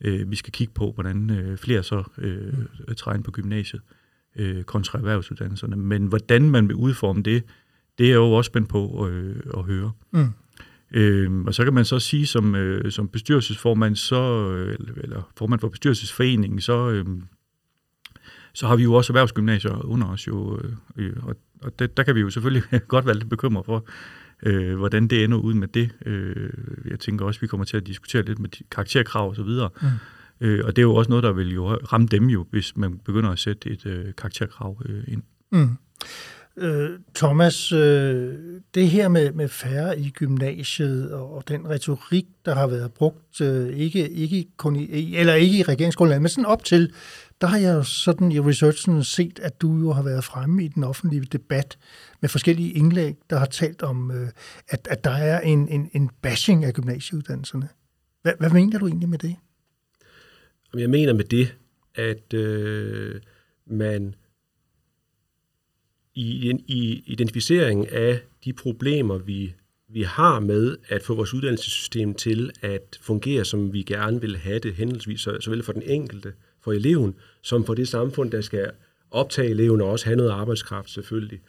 øh, 0.00 0.30
vi 0.30 0.36
skal 0.36 0.52
kigge 0.52 0.72
på, 0.74 0.92
hvordan 0.94 1.30
øh, 1.30 1.56
flere 1.56 1.82
så 1.82 2.02
øh, 2.18 2.52
mm. 2.88 2.94
træder 2.94 3.16
ind 3.16 3.24
på 3.24 3.30
gymnasiet 3.30 3.80
øh, 3.80 3.95
kontra 4.66 4.98
erhvervsuddannelserne. 4.98 5.76
Men 5.76 6.06
hvordan 6.06 6.50
man 6.50 6.68
vil 6.68 6.76
udforme 6.76 7.22
det, 7.22 7.44
det 7.98 8.10
er 8.10 8.14
jo 8.14 8.32
også 8.32 8.48
spændt 8.48 8.68
på 8.68 9.08
øh, 9.08 9.36
at 9.56 9.64
høre. 9.64 9.92
Mm. 10.10 10.28
Øh, 10.90 11.44
og 11.46 11.54
så 11.54 11.64
kan 11.64 11.74
man 11.74 11.84
så 11.84 11.98
sige, 11.98 12.26
som, 12.26 12.54
øh, 12.54 12.92
som 12.92 13.08
bestyrelsesformand, 13.08 13.96
så, 13.96 14.50
øh, 14.52 14.76
eller 14.96 15.30
formand 15.36 15.60
for 15.60 15.68
bestyrelsesforeningen, 15.68 16.60
så, 16.60 16.90
øh, 16.90 17.04
så 18.52 18.66
har 18.66 18.76
vi 18.76 18.82
jo 18.82 18.94
også 18.94 19.12
erhvervsgymnasier 19.12 19.84
under 19.84 20.06
os 20.06 20.26
jo, 20.26 20.60
øh, 20.96 21.12
og, 21.22 21.36
og 21.62 21.78
det, 21.78 21.96
der 21.96 22.02
kan 22.02 22.14
vi 22.14 22.20
jo 22.20 22.30
selvfølgelig 22.30 22.62
godt 22.88 23.06
være 23.06 23.14
lidt 23.14 23.30
bekymret 23.30 23.66
for, 23.66 23.86
øh, 24.42 24.76
hvordan 24.76 25.08
det 25.08 25.24
ender 25.24 25.38
ud 25.38 25.54
med 25.54 25.68
det. 25.68 25.90
Øh, 26.06 26.50
jeg 26.90 27.00
tænker 27.00 27.24
også, 27.24 27.38
at 27.38 27.42
vi 27.42 27.46
kommer 27.46 27.64
til 27.64 27.76
at 27.76 27.86
diskutere 27.86 28.22
lidt 28.22 28.38
med 28.38 28.48
karakterkrav 28.70 29.28
og 29.28 29.36
så 29.36 29.42
videre. 29.42 29.70
Mm. 29.82 29.88
Øh, 30.40 30.64
og 30.64 30.76
det 30.76 30.82
er 30.82 30.86
jo 30.86 30.94
også 30.94 31.08
noget, 31.08 31.24
der 31.24 31.32
vil 31.32 31.54
jo 31.54 31.74
ramme 31.74 32.06
dem 32.06 32.28
jo, 32.28 32.46
hvis 32.50 32.76
man 32.76 32.98
begynder 33.04 33.30
at 33.30 33.38
sætte 33.38 33.70
et 33.70 33.86
øh, 33.86 34.14
karakterkrav 34.14 34.82
øh, 34.84 35.04
ind. 35.08 35.22
Mm. 35.52 35.70
Øh, 36.58 36.90
Thomas, 37.14 37.72
øh, 37.72 38.34
det 38.74 38.90
her 38.90 39.08
med, 39.08 39.32
med 39.32 39.48
færre 39.48 39.98
i 39.98 40.10
gymnasiet 40.10 41.12
og, 41.12 41.34
og 41.34 41.48
den 41.48 41.68
retorik, 41.68 42.26
der 42.44 42.54
har 42.54 42.66
været 42.66 42.92
brugt, 42.92 43.40
øh, 43.40 43.68
ikke, 43.68 44.10
ikke 44.10 44.46
kun 44.56 44.76
i, 44.76 45.16
eller 45.16 45.34
ikke 45.34 45.58
i 45.58 45.62
regeringsgrundlaget, 45.62 46.22
men 46.22 46.28
sådan 46.28 46.46
op 46.46 46.64
til 46.64 46.92
der 47.40 47.46
har 47.46 47.58
jeg 47.58 47.74
jo 47.74 47.82
sådan 47.82 48.32
i 48.32 48.40
researchen 48.40 49.04
set, 49.04 49.38
at 49.38 49.60
du 49.60 49.78
jo 49.78 49.92
har 49.92 50.02
været 50.02 50.24
fremme 50.24 50.64
i 50.64 50.68
den 50.68 50.84
offentlige 50.84 51.22
debat 51.22 51.78
med 52.20 52.28
forskellige 52.28 52.72
indlæg, 52.72 53.16
der 53.30 53.38
har 53.38 53.46
talt 53.46 53.82
om, 53.82 54.10
øh, 54.10 54.28
at, 54.68 54.88
at 54.90 55.04
der 55.04 55.10
er 55.10 55.40
en, 55.40 55.68
en, 55.68 55.90
en 55.92 56.10
bashing 56.22 56.64
af 56.64 56.72
gymnasieuddannelserne. 56.72 57.68
Hvad, 58.22 58.32
hvad 58.38 58.50
mener 58.50 58.78
du 58.78 58.86
egentlig 58.86 59.08
med 59.08 59.18
det? 59.18 59.36
Jeg 60.74 60.90
mener 60.90 61.12
med 61.12 61.24
det, 61.24 61.54
at 61.94 62.34
øh, 62.34 63.20
man 63.66 64.14
i, 66.14 66.52
i 66.66 67.02
identificeringen 67.06 67.86
af 67.92 68.20
de 68.44 68.52
problemer, 68.52 69.18
vi, 69.18 69.54
vi 69.88 70.02
har 70.02 70.40
med 70.40 70.76
at 70.88 71.02
få 71.02 71.14
vores 71.14 71.34
uddannelsessystem 71.34 72.14
til 72.14 72.50
at 72.62 72.98
fungere, 73.00 73.44
som 73.44 73.72
vi 73.72 73.82
gerne 73.82 74.20
vil 74.20 74.36
have 74.36 74.58
det, 74.58 74.74
henholdsvis 74.74 75.28
såvel 75.40 75.62
for 75.62 75.72
den 75.72 75.82
enkelte, 75.82 76.32
for 76.60 76.72
eleven, 76.72 77.14
som 77.42 77.64
for 77.64 77.74
det 77.74 77.88
samfund, 77.88 78.30
der 78.30 78.40
skal 78.40 78.70
optage 79.10 79.50
eleven 79.50 79.80
og 79.80 79.90
også 79.90 80.04
have 80.04 80.16
noget 80.16 80.30
arbejdskraft 80.30 80.90
selvfølgelig. 80.90 81.40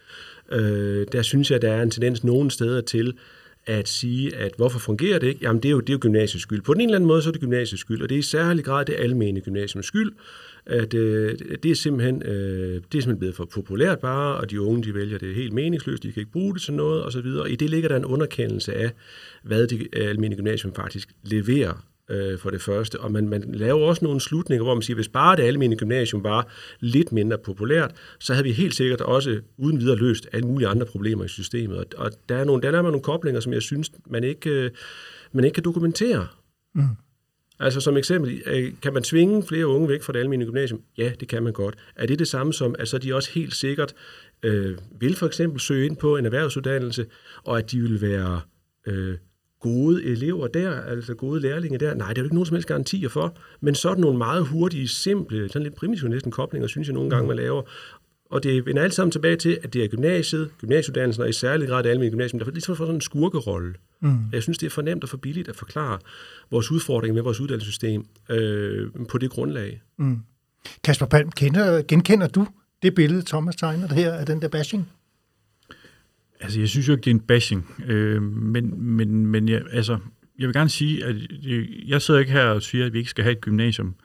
Øh, 0.52 1.08
der 1.12 1.22
synes 1.22 1.52
jeg, 1.52 1.62
der 1.62 1.72
er 1.72 1.84
en 1.84 1.92
tendens 1.92 2.24
nogen 2.24 2.50
steder 2.50 2.82
til 2.82 3.18
at 3.68 3.88
sige, 3.88 4.36
at 4.36 4.52
hvorfor 4.58 4.80
fungerer 4.80 5.20
det 5.20 5.28
ikke? 5.28 5.40
Jamen 5.42 5.64
det 5.64 5.70
er 5.70 5.72
jo, 5.72 5.80
det 5.80 5.90
er 5.90 5.94
jo 5.94 6.00
gymnasiets 6.02 6.44
skyld. 6.44 6.62
På 6.62 6.74
den 6.74 6.82
ene 6.82 6.90
eller 6.90 6.98
anden 6.98 7.08
måde, 7.08 7.22
så 7.22 7.30
er 7.30 7.32
det 7.32 7.42
gymnasiets 7.42 7.82
skyld, 7.82 8.02
og 8.02 8.10
det 8.10 8.16
er 8.16 8.20
i 8.20 8.22
særlig 8.22 8.66
grad 8.66 8.86
det 8.86 8.96
almene 8.98 9.42
gymnasiums 9.42 9.86
skyld, 9.86 10.12
at 10.66 10.94
øh, 10.94 11.40
det, 11.64 11.72
er 11.72 11.76
simpelthen, 11.76 12.24
øh, 12.24 12.30
det 12.32 12.76
er 12.76 12.82
simpelthen 12.92 13.18
blevet 13.18 13.36
for 13.36 13.46
populært 13.46 14.00
bare, 14.00 14.36
og 14.36 14.50
de 14.52 14.62
unge 14.62 14.84
de 14.84 14.94
vælger 14.94 15.18
det 15.18 15.36
helt 15.36 15.54
meningsløst, 15.54 16.04
de 16.04 16.12
kan 16.12 16.22
ikke 16.22 16.32
bruge 16.32 16.54
det 16.54 16.62
til 16.62 16.74
noget 16.74 17.06
osv., 17.06 17.26
i 17.50 17.56
det 17.56 17.70
ligger 17.70 17.90
der 17.90 17.96
en 17.96 18.06
underkendelse 18.06 18.74
af, 18.74 18.92
hvad 19.44 19.68
det 19.68 19.88
almene 19.94 20.36
gymnasium 20.36 20.74
faktisk 20.74 21.10
leverer 21.24 21.84
øh, 22.10 22.40
for 22.40 22.50
det 22.50 22.62
første. 22.62 23.00
Og 23.00 23.12
man, 23.12 23.30
man 23.30 23.44
laver 23.54 23.88
også 23.88 24.06
nogle 24.06 24.22
slutninger, 24.22 24.64
hvor 24.64 24.74
man 24.74 24.82
siger, 24.82 24.96
hvis 24.96 25.10
bare 25.10 25.36
det 25.36 25.44
almindelige 25.44 25.80
gymnasium 25.80 26.24
var 26.24 26.48
lidt 26.80 27.12
mindre 27.12 27.38
populært, 27.38 27.96
så 28.20 28.34
havde 28.34 28.44
vi 28.44 28.52
helt 28.52 28.76
sikkert 28.76 29.02
også 29.02 29.42
uden 29.58 29.80
videre 29.80 29.98
løst 29.98 30.28
alle 30.34 30.48
mulige 30.48 30.68
andre 30.68 30.86
problemer 30.86 31.24
i 31.24 31.28
systemet. 31.28 31.78
Og, 31.78 31.86
og 31.98 32.12
der, 32.30 32.36
er 32.36 32.44
nogle, 32.44 32.62
der 32.62 32.78
er 32.78 32.82
nogle 32.82 33.02
koblinger, 33.02 33.42
som 33.42 33.54
jeg 33.54 33.62
synes, 33.62 33.92
man 34.06 34.24
ikke, 34.24 34.50
øh, 34.50 34.72
man 35.32 35.44
ikke 35.44 35.56
kan 35.56 35.64
dokumentere. 35.64 36.28
Mm. 36.76 36.84
Altså 37.60 37.80
som 37.80 37.98
eksempel, 37.98 38.42
øh, 38.46 38.74
kan 38.82 38.94
man 38.94 39.04
tvinge 39.04 39.44
flere 39.44 39.68
unge 39.68 39.90
væk 39.90 40.04
fra 40.04 40.14
det 40.14 40.20
almindelige 40.20 40.48
gymnasium? 40.48 40.82
Ja, 40.98 41.12
det 41.20 41.28
kan 41.28 41.44
man 41.44 41.54
godt. 41.54 41.76
Er 41.96 42.06
det 42.06 42.20
det 42.20 42.28
samme 42.28 42.54
som, 42.54 42.76
at 42.80 42.88
så 42.88 42.98
de 42.98 43.16
også 43.16 43.32
helt 43.32 43.56
sikkert 43.56 43.94
øh, 44.44 44.78
vil 45.00 45.16
for 45.16 45.26
eksempel 45.26 45.60
søge 45.60 45.86
ind 45.86 45.98
på 45.98 46.18
en 46.18 46.26
erhvervsuddannelse, 46.26 47.06
og 47.44 47.58
at 47.58 47.72
de 47.72 47.82
vil 47.82 48.02
være 48.02 48.42
øh, 48.88 49.18
gode 49.60 50.04
elever 50.04 50.48
der, 50.48 50.82
altså 50.82 51.14
gode 51.14 51.42
lærlinge 51.42 51.78
der. 51.78 51.94
Nej, 51.94 52.08
det 52.08 52.18
er 52.18 52.22
jo 52.22 52.26
ikke 52.26 52.36
nogen 52.36 52.46
som 52.46 52.56
helst 52.56 52.68
garantier 52.68 53.10
for. 53.10 53.38
Men 53.62 53.76
sådan 53.76 54.02
nogle 54.02 54.18
meget 54.18 54.46
hurtige, 54.46 54.88
simple, 54.88 55.50
sådan 55.50 55.64
lidt 55.64 55.76
primitive 55.76 56.10
næsten 56.10 56.32
koblinger, 56.32 56.68
synes 56.68 56.88
jeg 56.88 56.94
nogle 56.94 57.10
gange, 57.10 57.28
man 57.28 57.38
laver. 57.38 57.62
Og 58.30 58.44
det 58.44 58.66
vender 58.66 58.84
alt 58.84 58.94
sammen 58.94 59.12
tilbage 59.12 59.36
til, 59.36 59.60
at 59.64 59.74
det 59.74 59.84
er 59.84 59.88
gymnasiet, 59.88 60.50
gymnasieuddannelsen, 60.62 61.24
og 61.24 61.30
i 61.30 61.34
særlig 61.34 61.68
grad 61.68 61.84
det 61.84 61.90
almindelige 61.90 62.12
gymnasium, 62.12 62.40
der 62.40 62.52
ligesom 62.52 62.76
får 62.76 62.86
sådan 62.86 62.96
en 62.96 63.02
skurkerolle. 63.02 63.74
Mm. 64.00 64.18
Jeg 64.34 64.44
synes, 64.44 64.58
det 64.58 64.66
er 64.66 64.70
fornemt 64.70 65.04
og 65.04 65.10
for 65.10 65.18
billigt 65.18 65.50
at 65.50 65.56
forklare 65.56 66.00
vores 66.52 66.72
udfordring 66.72 67.14
med 67.14 67.22
vores 67.22 67.40
uddannelsessystem 67.40 68.06
øh, 68.30 68.90
på 69.10 69.18
det 69.18 69.30
grundlag. 69.30 69.82
Mm. 69.98 70.20
Kasper 70.84 71.06
Palm, 71.06 71.32
kender, 71.32 71.82
genkender 71.82 72.28
du 72.28 72.48
det 72.82 72.96
billede, 72.96 73.22
Thomas 73.22 73.56
tegner 73.56 73.94
her 73.94 74.14
af 74.14 74.26
den 74.26 74.42
der 74.42 74.48
bashing? 74.48 74.90
Altså, 76.40 76.60
jeg 76.60 76.70
synes 76.70 76.88
jo 76.88 76.94
ikke, 76.94 77.04
det 77.04 77.12
er 77.12 77.16
en 77.16 77.20
bashing, 77.20 77.76
øh, 77.88 78.22
men, 78.24 78.84
men, 78.84 79.28
men 79.28 79.50
jeg, 79.50 79.62
altså, 79.72 80.00
jeg 80.40 80.48
vil 80.48 80.54
gerne 80.54 80.70
sige, 80.70 81.06
at 81.06 81.16
jeg 81.88 82.02
sidder 82.02 82.20
ikke 82.20 82.32
her 82.32 82.46
og 82.46 82.62
siger, 82.62 82.86
at 82.86 82.94
vi 82.94 82.98
ikke 82.98 83.10
skal 83.10 83.24
have 83.24 83.32
et 83.32 83.42
gymnasium. 83.42 83.96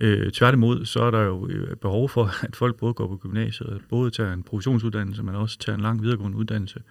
Øh, 0.00 0.30
tværtimod, 0.30 0.84
så 0.84 1.00
er 1.00 1.10
der 1.10 1.20
jo 1.20 1.48
øh, 1.48 1.76
behov 1.76 2.08
for, 2.08 2.24
at 2.46 2.56
folk 2.56 2.76
både 2.76 2.94
går 2.94 3.08
på 3.08 3.16
gymnasiet, 3.16 3.80
både 3.88 4.10
tager 4.10 4.32
en 4.32 4.42
professionsuddannelse, 4.42 5.22
men 5.22 5.34
også 5.34 5.58
tager 5.58 5.76
en 5.76 5.82
lang 5.82 6.02
videregående 6.02 6.38
uddannelse. 6.38 6.82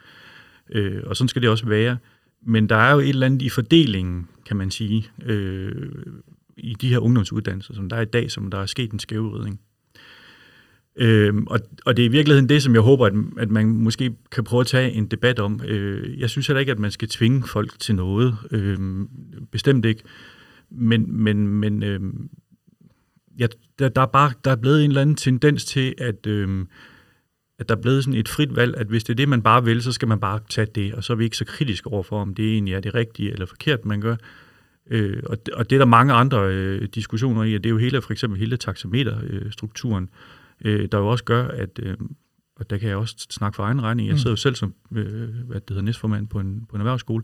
Øh, 0.69 1.01
og 1.05 1.17
sådan 1.17 1.27
skal 1.27 1.41
det 1.41 1.49
også 1.49 1.65
være. 1.65 1.97
Men 2.45 2.69
der 2.69 2.75
er 2.75 2.93
jo 2.93 2.99
et 2.99 3.09
eller 3.09 3.25
andet 3.25 3.41
i 3.41 3.49
fordelingen, 3.49 4.27
kan 4.45 4.57
man 4.57 4.71
sige, 4.71 5.09
øh, 5.25 5.91
i 6.57 6.75
de 6.81 6.89
her 6.89 6.99
ungdomsuddannelser, 6.99 7.73
som 7.73 7.89
der 7.89 7.95
er 7.95 8.01
i 8.01 8.05
dag, 8.05 8.31
som 8.31 8.51
der 8.51 8.57
er 8.57 8.65
sket 8.65 8.91
en 8.91 8.99
skævridning. 8.99 9.59
Øhm, 10.95 11.47
og, 11.47 11.59
og 11.85 11.97
det 11.97 12.03
er 12.03 12.09
i 12.09 12.11
virkeligheden 12.11 12.49
det, 12.49 12.63
som 12.63 12.73
jeg 12.73 12.81
håber, 12.81 13.05
at, 13.05 13.13
at 13.37 13.51
man 13.51 13.67
måske 13.67 14.13
kan 14.31 14.43
prøve 14.43 14.61
at 14.61 14.67
tage 14.67 14.91
en 14.91 15.05
debat 15.05 15.39
om. 15.39 15.61
Øh, 15.65 16.19
jeg 16.19 16.29
synes 16.29 16.47
heller 16.47 16.59
ikke, 16.59 16.71
at 16.71 16.79
man 16.79 16.91
skal 16.91 17.07
tvinge 17.07 17.47
folk 17.47 17.79
til 17.79 17.95
noget. 17.95 18.37
Øh, 18.51 18.77
bestemt 19.51 19.85
ikke. 19.85 20.03
Men, 20.69 21.23
men, 21.23 21.47
men 21.47 21.83
øh, 21.83 21.99
ja, 23.39 23.47
der, 23.79 23.89
der, 23.89 24.01
er 24.01 24.05
bare, 24.05 24.31
der 24.43 24.51
er 24.51 24.55
blevet 24.55 24.83
en 24.83 24.91
eller 24.91 25.01
anden 25.01 25.15
tendens 25.15 25.65
til, 25.65 25.93
at, 25.97 26.27
øh, 26.27 26.65
at 27.59 27.69
der 27.69 27.75
er 27.75 27.81
blevet 27.81 28.03
sådan 28.03 28.19
et 28.19 28.29
frit 28.29 28.55
valg, 28.55 28.77
at 28.77 28.87
hvis 28.87 29.03
det 29.03 29.13
er 29.13 29.15
det, 29.15 29.29
man 29.29 29.41
bare 29.41 29.63
vil, 29.63 29.81
så 29.81 29.91
skal 29.91 30.07
man 30.07 30.19
bare 30.19 30.39
tage 30.49 30.67
det, 30.75 30.93
og 30.93 31.03
så 31.03 31.13
er 31.13 31.17
vi 31.17 31.23
ikke 31.23 31.37
så 31.37 31.45
kritiske 31.45 31.87
overfor, 31.87 32.21
om 32.21 32.33
det 32.33 32.53
egentlig 32.53 32.73
er 32.73 32.79
det 32.79 32.95
rigtige 32.95 33.31
eller 33.31 33.45
forkert, 33.45 33.85
man 33.85 34.01
gør. 34.01 34.15
Øh, 34.89 35.23
og, 35.25 35.37
og 35.53 35.69
det 35.69 35.75
er 35.75 35.79
der 35.79 35.85
mange 35.85 36.13
andre 36.13 36.53
øh, 36.53 36.87
diskussioner 36.95 37.43
i, 37.43 37.55
og 37.55 37.63
det 37.63 37.69
er 37.69 37.71
jo 37.71 37.77
hele, 37.77 38.01
for 38.01 38.11
eksempel 38.11 38.39
hele 38.39 38.57
taxameterstrukturen, 38.57 40.03
øh, 40.03 40.09
der 40.63 40.97
jo 40.97 41.07
også 41.07 41.23
gør, 41.23 41.47
at, 41.47 41.79
øh, 41.83 41.97
og 42.55 42.69
der 42.69 42.77
kan 42.77 42.89
jeg 42.89 42.97
også 42.97 43.15
snakke 43.29 43.55
for 43.55 43.63
egen 43.63 43.81
regning, 43.81 44.07
jeg 44.07 44.13
mm. 44.13 44.17
sidder 44.17 44.31
jo 44.31 44.35
selv 44.35 44.55
som 44.55 44.73
øh, 44.91 45.29
hvad 45.47 45.59
det 45.59 45.69
hedder, 45.69 45.81
næstformand 45.81 46.27
på 46.27 46.39
en, 46.39 46.65
på 46.69 46.75
en 46.75 46.81
erhvervsskole, 46.81 47.23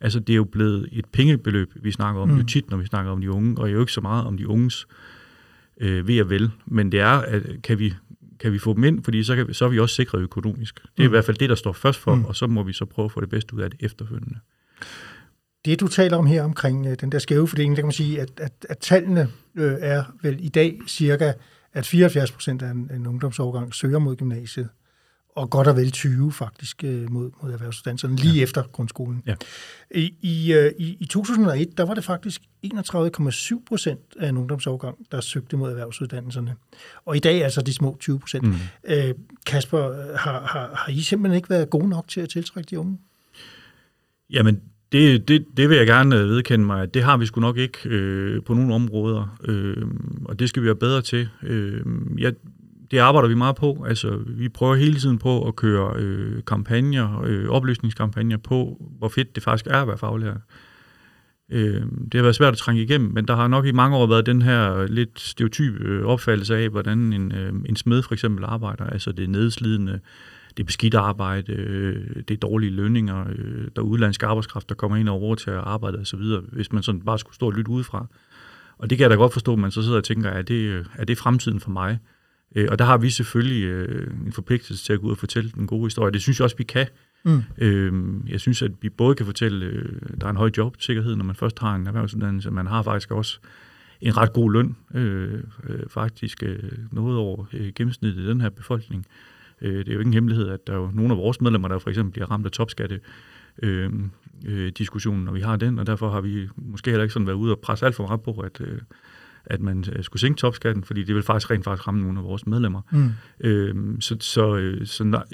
altså 0.00 0.20
det 0.20 0.32
er 0.32 0.36
jo 0.36 0.44
blevet 0.44 0.88
et 0.92 1.04
pengebeløb, 1.12 1.72
vi 1.82 1.92
snakker 1.92 2.20
om, 2.20 2.28
mm. 2.28 2.36
jo 2.36 2.42
tit, 2.42 2.70
når 2.70 2.76
vi 2.76 2.86
snakker 2.86 3.12
om 3.12 3.20
de 3.20 3.30
unge, 3.30 3.58
og 3.58 3.72
jo 3.72 3.80
ikke 3.80 3.92
så 3.92 4.00
meget 4.00 4.26
om 4.26 4.36
de 4.36 4.48
unges 4.48 4.86
øh, 5.80 6.08
ved 6.08 6.18
at 6.18 6.30
vel, 6.30 6.50
men 6.66 6.92
det 6.92 7.00
er, 7.00 7.18
at 7.18 7.42
kan 7.62 7.78
vi, 7.78 7.94
kan 8.40 8.52
vi 8.52 8.58
få 8.58 8.74
dem 8.74 8.84
ind, 8.84 9.04
fordi 9.04 9.24
så, 9.24 9.36
kan 9.36 9.48
vi, 9.48 9.52
så 9.52 9.64
er 9.64 9.68
vi 9.68 9.78
også 9.78 9.94
sikret 9.94 10.20
økonomisk. 10.20 10.74
Det 10.74 10.88
er 10.88 10.90
mm. 10.98 11.04
i 11.04 11.08
hvert 11.08 11.24
fald 11.24 11.36
det, 11.36 11.48
der 11.48 11.54
står 11.54 11.72
først 11.72 11.98
for, 11.98 12.14
mm. 12.14 12.24
og 12.24 12.36
så 12.36 12.46
må 12.46 12.62
vi 12.62 12.72
så 12.72 12.84
prøve 12.84 13.04
at 13.04 13.12
få 13.12 13.20
det 13.20 13.28
bedste 13.28 13.54
ud 13.54 13.60
af 13.60 13.70
det 13.70 13.82
efterfølgende 13.82 14.38
det, 15.64 15.80
du 15.80 15.88
taler 15.88 16.16
om 16.16 16.26
her 16.26 16.42
omkring 16.42 16.86
øh, 16.86 16.96
den 17.00 17.12
der 17.12 17.18
skæve 17.18 17.48
fordeling, 17.48 17.76
der 17.76 17.82
kan 17.82 17.86
man 17.86 17.92
sige, 17.92 18.20
at, 18.20 18.30
at, 18.36 18.52
at 18.68 18.78
tallene 18.78 19.28
øh, 19.54 19.74
er 19.80 20.04
vel 20.22 20.44
i 20.44 20.48
dag 20.48 20.78
cirka, 20.88 21.32
at 21.72 21.86
74 21.86 22.32
procent 22.32 22.62
af 22.62 22.70
en, 22.70 22.90
en 22.94 23.06
ungdomsårgang 23.06 23.74
søger 23.74 23.98
mod 23.98 24.16
gymnasiet, 24.16 24.68
og 25.36 25.50
godt 25.50 25.68
og 25.68 25.76
vel 25.76 25.90
20 25.90 26.32
faktisk 26.32 26.84
øh, 26.84 27.10
mod, 27.10 27.30
mod 27.42 27.52
erhvervsuddannelserne, 27.52 28.16
lige 28.16 28.34
ja. 28.34 28.42
efter 28.42 28.62
grundskolen. 28.62 29.22
Ja. 29.26 29.34
I, 29.90 30.14
i, 30.20 30.52
øh, 30.52 30.72
i, 30.78 30.96
I 31.00 31.06
2001, 31.06 31.78
der 31.78 31.84
var 31.84 31.94
det 31.94 32.04
faktisk 32.04 32.42
31,7 32.66 33.64
procent 33.68 34.00
af 34.18 34.28
en 34.28 34.36
ungdomsårgang, 34.36 34.98
der 35.12 35.20
søgte 35.20 35.56
mod 35.56 35.70
erhvervsuddannelserne. 35.70 36.54
Og 37.04 37.16
i 37.16 37.18
dag 37.18 37.44
altså 37.44 37.62
de 37.62 37.72
små 37.72 37.96
20 38.00 38.18
procent. 38.18 38.44
Mm. 38.44 38.54
Øh, 38.84 39.14
Kasper, 39.46 40.16
har, 40.16 40.46
har, 40.46 40.74
har 40.74 40.90
I 40.90 41.00
simpelthen 41.00 41.36
ikke 41.36 41.50
været 41.50 41.70
gode 41.70 41.88
nok 41.88 42.08
til 42.08 42.20
at 42.20 42.28
tiltrække 42.28 42.68
de 42.70 42.78
unge? 42.78 42.98
Jamen, 44.30 44.62
det, 44.92 45.28
det, 45.28 45.46
det 45.56 45.68
vil 45.68 45.76
jeg 45.76 45.86
gerne 45.86 46.16
øh, 46.16 46.28
vedkende 46.28 46.64
mig, 46.64 46.82
at 46.82 46.94
det 46.94 47.02
har 47.02 47.16
vi 47.16 47.26
sgu 47.26 47.40
nok 47.40 47.56
ikke 47.56 47.78
øh, 47.88 48.42
på 48.42 48.54
nogle 48.54 48.74
områder, 48.74 49.38
øh, 49.44 49.86
og 50.24 50.38
det 50.38 50.48
skal 50.48 50.62
vi 50.62 50.66
være 50.66 50.76
bedre 50.76 51.02
til. 51.02 51.28
Øh, 51.42 51.80
ja, 52.18 52.30
det 52.90 52.98
arbejder 52.98 53.28
vi 53.28 53.34
meget 53.34 53.56
på. 53.56 53.84
Altså, 53.88 54.18
vi 54.26 54.48
prøver 54.48 54.74
hele 54.74 54.94
tiden 54.94 55.18
på 55.18 55.48
at 55.48 55.56
køre 55.56 55.92
øh, 55.96 56.42
kampagner, 56.46 57.22
øh, 57.24 57.48
oplysningskampagner 57.48 58.36
på, 58.36 58.82
hvor 58.98 59.08
fedt 59.08 59.34
det 59.34 59.42
faktisk 59.42 59.66
er 59.66 59.82
at 59.82 59.88
være 59.88 59.98
faglærer. 59.98 60.38
Øh, 61.52 61.82
det 61.82 62.14
har 62.14 62.22
været 62.22 62.34
svært 62.34 62.52
at 62.52 62.58
trænge 62.58 62.82
igennem, 62.82 63.12
men 63.12 63.28
der 63.28 63.36
har 63.36 63.48
nok 63.48 63.66
i 63.66 63.72
mange 63.72 63.96
år 63.96 64.06
været 64.06 64.26
den 64.26 64.42
her 64.42 64.86
lidt 64.86 65.20
stereotype 65.20 65.84
øh, 65.84 66.04
opfattelse 66.04 66.56
af, 66.56 66.68
hvordan 66.68 66.98
en, 66.98 67.32
øh, 67.32 67.52
en 67.66 67.76
smed 67.76 68.02
for 68.02 68.12
eksempel 68.12 68.44
arbejder. 68.44 68.84
Altså 68.84 69.12
det 69.12 69.30
nedslidende, 69.30 70.00
det 70.56 70.62
er 70.62 70.66
beskidt 70.66 70.94
arbejde, 70.94 71.52
øh, 71.52 72.16
det 72.28 72.30
er 72.30 72.38
dårlige 72.38 72.70
lønninger, 72.70 73.24
øh, 73.28 73.68
der 73.76 73.82
er 73.82 73.86
udlandsk 73.86 74.22
arbejdskraft, 74.22 74.68
der 74.68 74.74
kommer 74.74 74.96
ind 74.96 75.08
over 75.08 75.34
til 75.34 75.50
at 75.50 75.56
arbejde 75.56 75.98
osv., 75.98 76.20
hvis 76.52 76.72
man 76.72 76.82
sådan 76.82 77.00
bare 77.00 77.18
skulle 77.18 77.34
stå 77.34 77.46
og 77.46 77.52
lytte 77.52 77.70
udefra. 77.70 78.06
Og 78.78 78.90
det 78.90 78.98
kan 78.98 79.02
jeg 79.02 79.10
da 79.10 79.14
godt 79.14 79.32
forstå, 79.32 79.52
at 79.52 79.58
man 79.58 79.70
så 79.70 79.82
sidder 79.82 79.96
og 79.96 80.04
tænker, 80.04 80.30
er 80.30 80.42
det, 80.42 80.86
er 80.94 81.04
det 81.04 81.18
fremtiden 81.18 81.60
for 81.60 81.70
mig? 81.70 81.98
Øh, 82.56 82.68
og 82.70 82.78
der 82.78 82.84
har 82.84 82.98
vi 82.98 83.10
selvfølgelig 83.10 83.64
øh, 83.64 84.10
en 84.26 84.32
forpligtelse 84.32 84.84
til 84.84 84.92
at 84.92 85.00
gå 85.00 85.06
ud 85.06 85.12
og 85.12 85.18
fortælle 85.18 85.50
den 85.50 85.66
gode 85.66 85.86
historie. 85.86 86.12
Det 86.12 86.22
synes 86.22 86.38
jeg 86.38 86.44
også, 86.44 86.56
vi 86.56 86.64
kan. 86.64 86.86
Mm. 87.24 87.42
Øh, 87.58 87.92
jeg 88.28 88.40
synes, 88.40 88.62
at 88.62 88.72
vi 88.80 88.88
både 88.88 89.14
kan 89.14 89.26
fortælle, 89.26 89.66
øh, 89.66 89.98
der 90.20 90.26
er 90.26 90.30
en 90.30 90.36
høj 90.36 90.50
jobsikkerhed, 90.56 91.16
når 91.16 91.24
man 91.24 91.36
først 91.36 91.58
har 91.58 91.74
en 91.74 91.86
erhvervsuddannelse. 91.86 92.50
Man 92.50 92.66
har 92.66 92.82
faktisk 92.82 93.10
også 93.10 93.38
en 94.00 94.16
ret 94.16 94.32
god 94.32 94.52
løn, 94.52 94.76
øh, 94.94 95.40
øh, 95.68 95.80
faktisk 95.88 96.42
øh, 96.42 96.72
noget 96.90 97.16
over 97.16 97.44
øh, 97.52 97.72
gennemsnittet 97.74 98.22
i 98.22 98.28
den 98.28 98.40
her 98.40 98.48
befolkning. 98.48 99.06
Øh, 99.62 99.78
det 99.78 99.88
er 99.88 99.92
jo 99.92 99.98
ikke 99.98 100.08
en 100.08 100.14
hemmelighed, 100.14 100.48
at 100.48 100.66
der 100.66 100.72
er 100.72 100.76
jo 100.76 100.90
nogle 100.94 101.12
af 101.12 101.18
vores 101.18 101.40
medlemmer, 101.40 101.68
der 101.68 101.78
for 101.78 101.90
eksempel 101.90 102.12
bliver 102.12 102.30
ramt 102.30 102.46
af 102.46 102.52
topskatte, 102.52 103.00
øh, 103.62 103.90
øh, 104.46 104.72
diskussionen, 104.78 105.24
når 105.24 105.32
vi 105.32 105.40
har 105.40 105.56
den, 105.56 105.78
og 105.78 105.86
derfor 105.86 106.10
har 106.10 106.20
vi 106.20 106.48
måske 106.56 106.90
heller 106.90 107.02
ikke 107.02 107.12
sådan 107.12 107.26
været 107.26 107.36
ude 107.36 107.52
og 107.52 107.58
presse 107.58 107.86
alt 107.86 107.94
for 107.94 108.06
meget 108.06 108.20
på, 108.20 108.32
at, 108.32 108.60
øh, 108.60 108.80
at 109.44 109.60
man 109.60 109.84
øh, 109.92 110.04
skulle 110.04 110.20
sænke 110.20 110.38
topskatten, 110.38 110.84
fordi 110.84 111.04
det 111.04 111.14
vil 111.14 111.22
faktisk 111.22 111.50
rent 111.50 111.64
faktisk 111.64 111.88
ramme 111.88 112.02
nogle 112.02 112.18
af 112.18 112.24
vores 112.24 112.46
medlemmer. 112.46 112.80
Mm. 112.90 113.10
Øh, 113.40 113.74
så 114.00 114.16
så, 114.20 114.56
øh, 114.56 114.86
så 114.86 115.04
nej, 115.04 115.24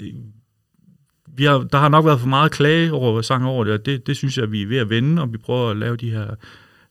vi 1.35 1.43
har, 1.43 1.57
der 1.57 1.77
har 1.77 1.89
nok 1.89 2.05
været 2.05 2.19
for 2.19 2.27
meget 2.27 2.51
klage 2.51 2.93
over 2.93 3.21
sang 3.21 3.45
over 3.45 3.63
det, 3.63 3.73
og 3.73 3.85
det, 3.85 4.07
det 4.07 4.17
synes 4.17 4.37
jeg, 4.37 4.51
vi 4.51 4.63
er 4.63 4.67
ved 4.67 4.77
at 4.77 4.89
vende, 4.89 5.21
og 5.21 5.33
vi 5.33 5.37
prøver 5.37 5.71
at 5.71 5.77
lave 5.77 5.97
de 5.97 6.09
her 6.09 6.35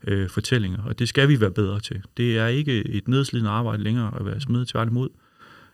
øh, 0.06 0.28
fortællinger, 0.28 0.82
og 0.82 0.98
det 0.98 1.08
skal 1.08 1.28
vi 1.28 1.40
være 1.40 1.50
bedre 1.50 1.80
til. 1.80 2.02
Det 2.16 2.38
er 2.38 2.46
ikke 2.46 2.88
et 2.88 3.08
nedslidende 3.08 3.50
arbejde 3.50 3.82
længere 3.82 4.12
at 4.20 4.26
være 4.26 4.40
smidt 4.40 4.68
tværtimod. 4.68 5.08
Mm 5.08 5.27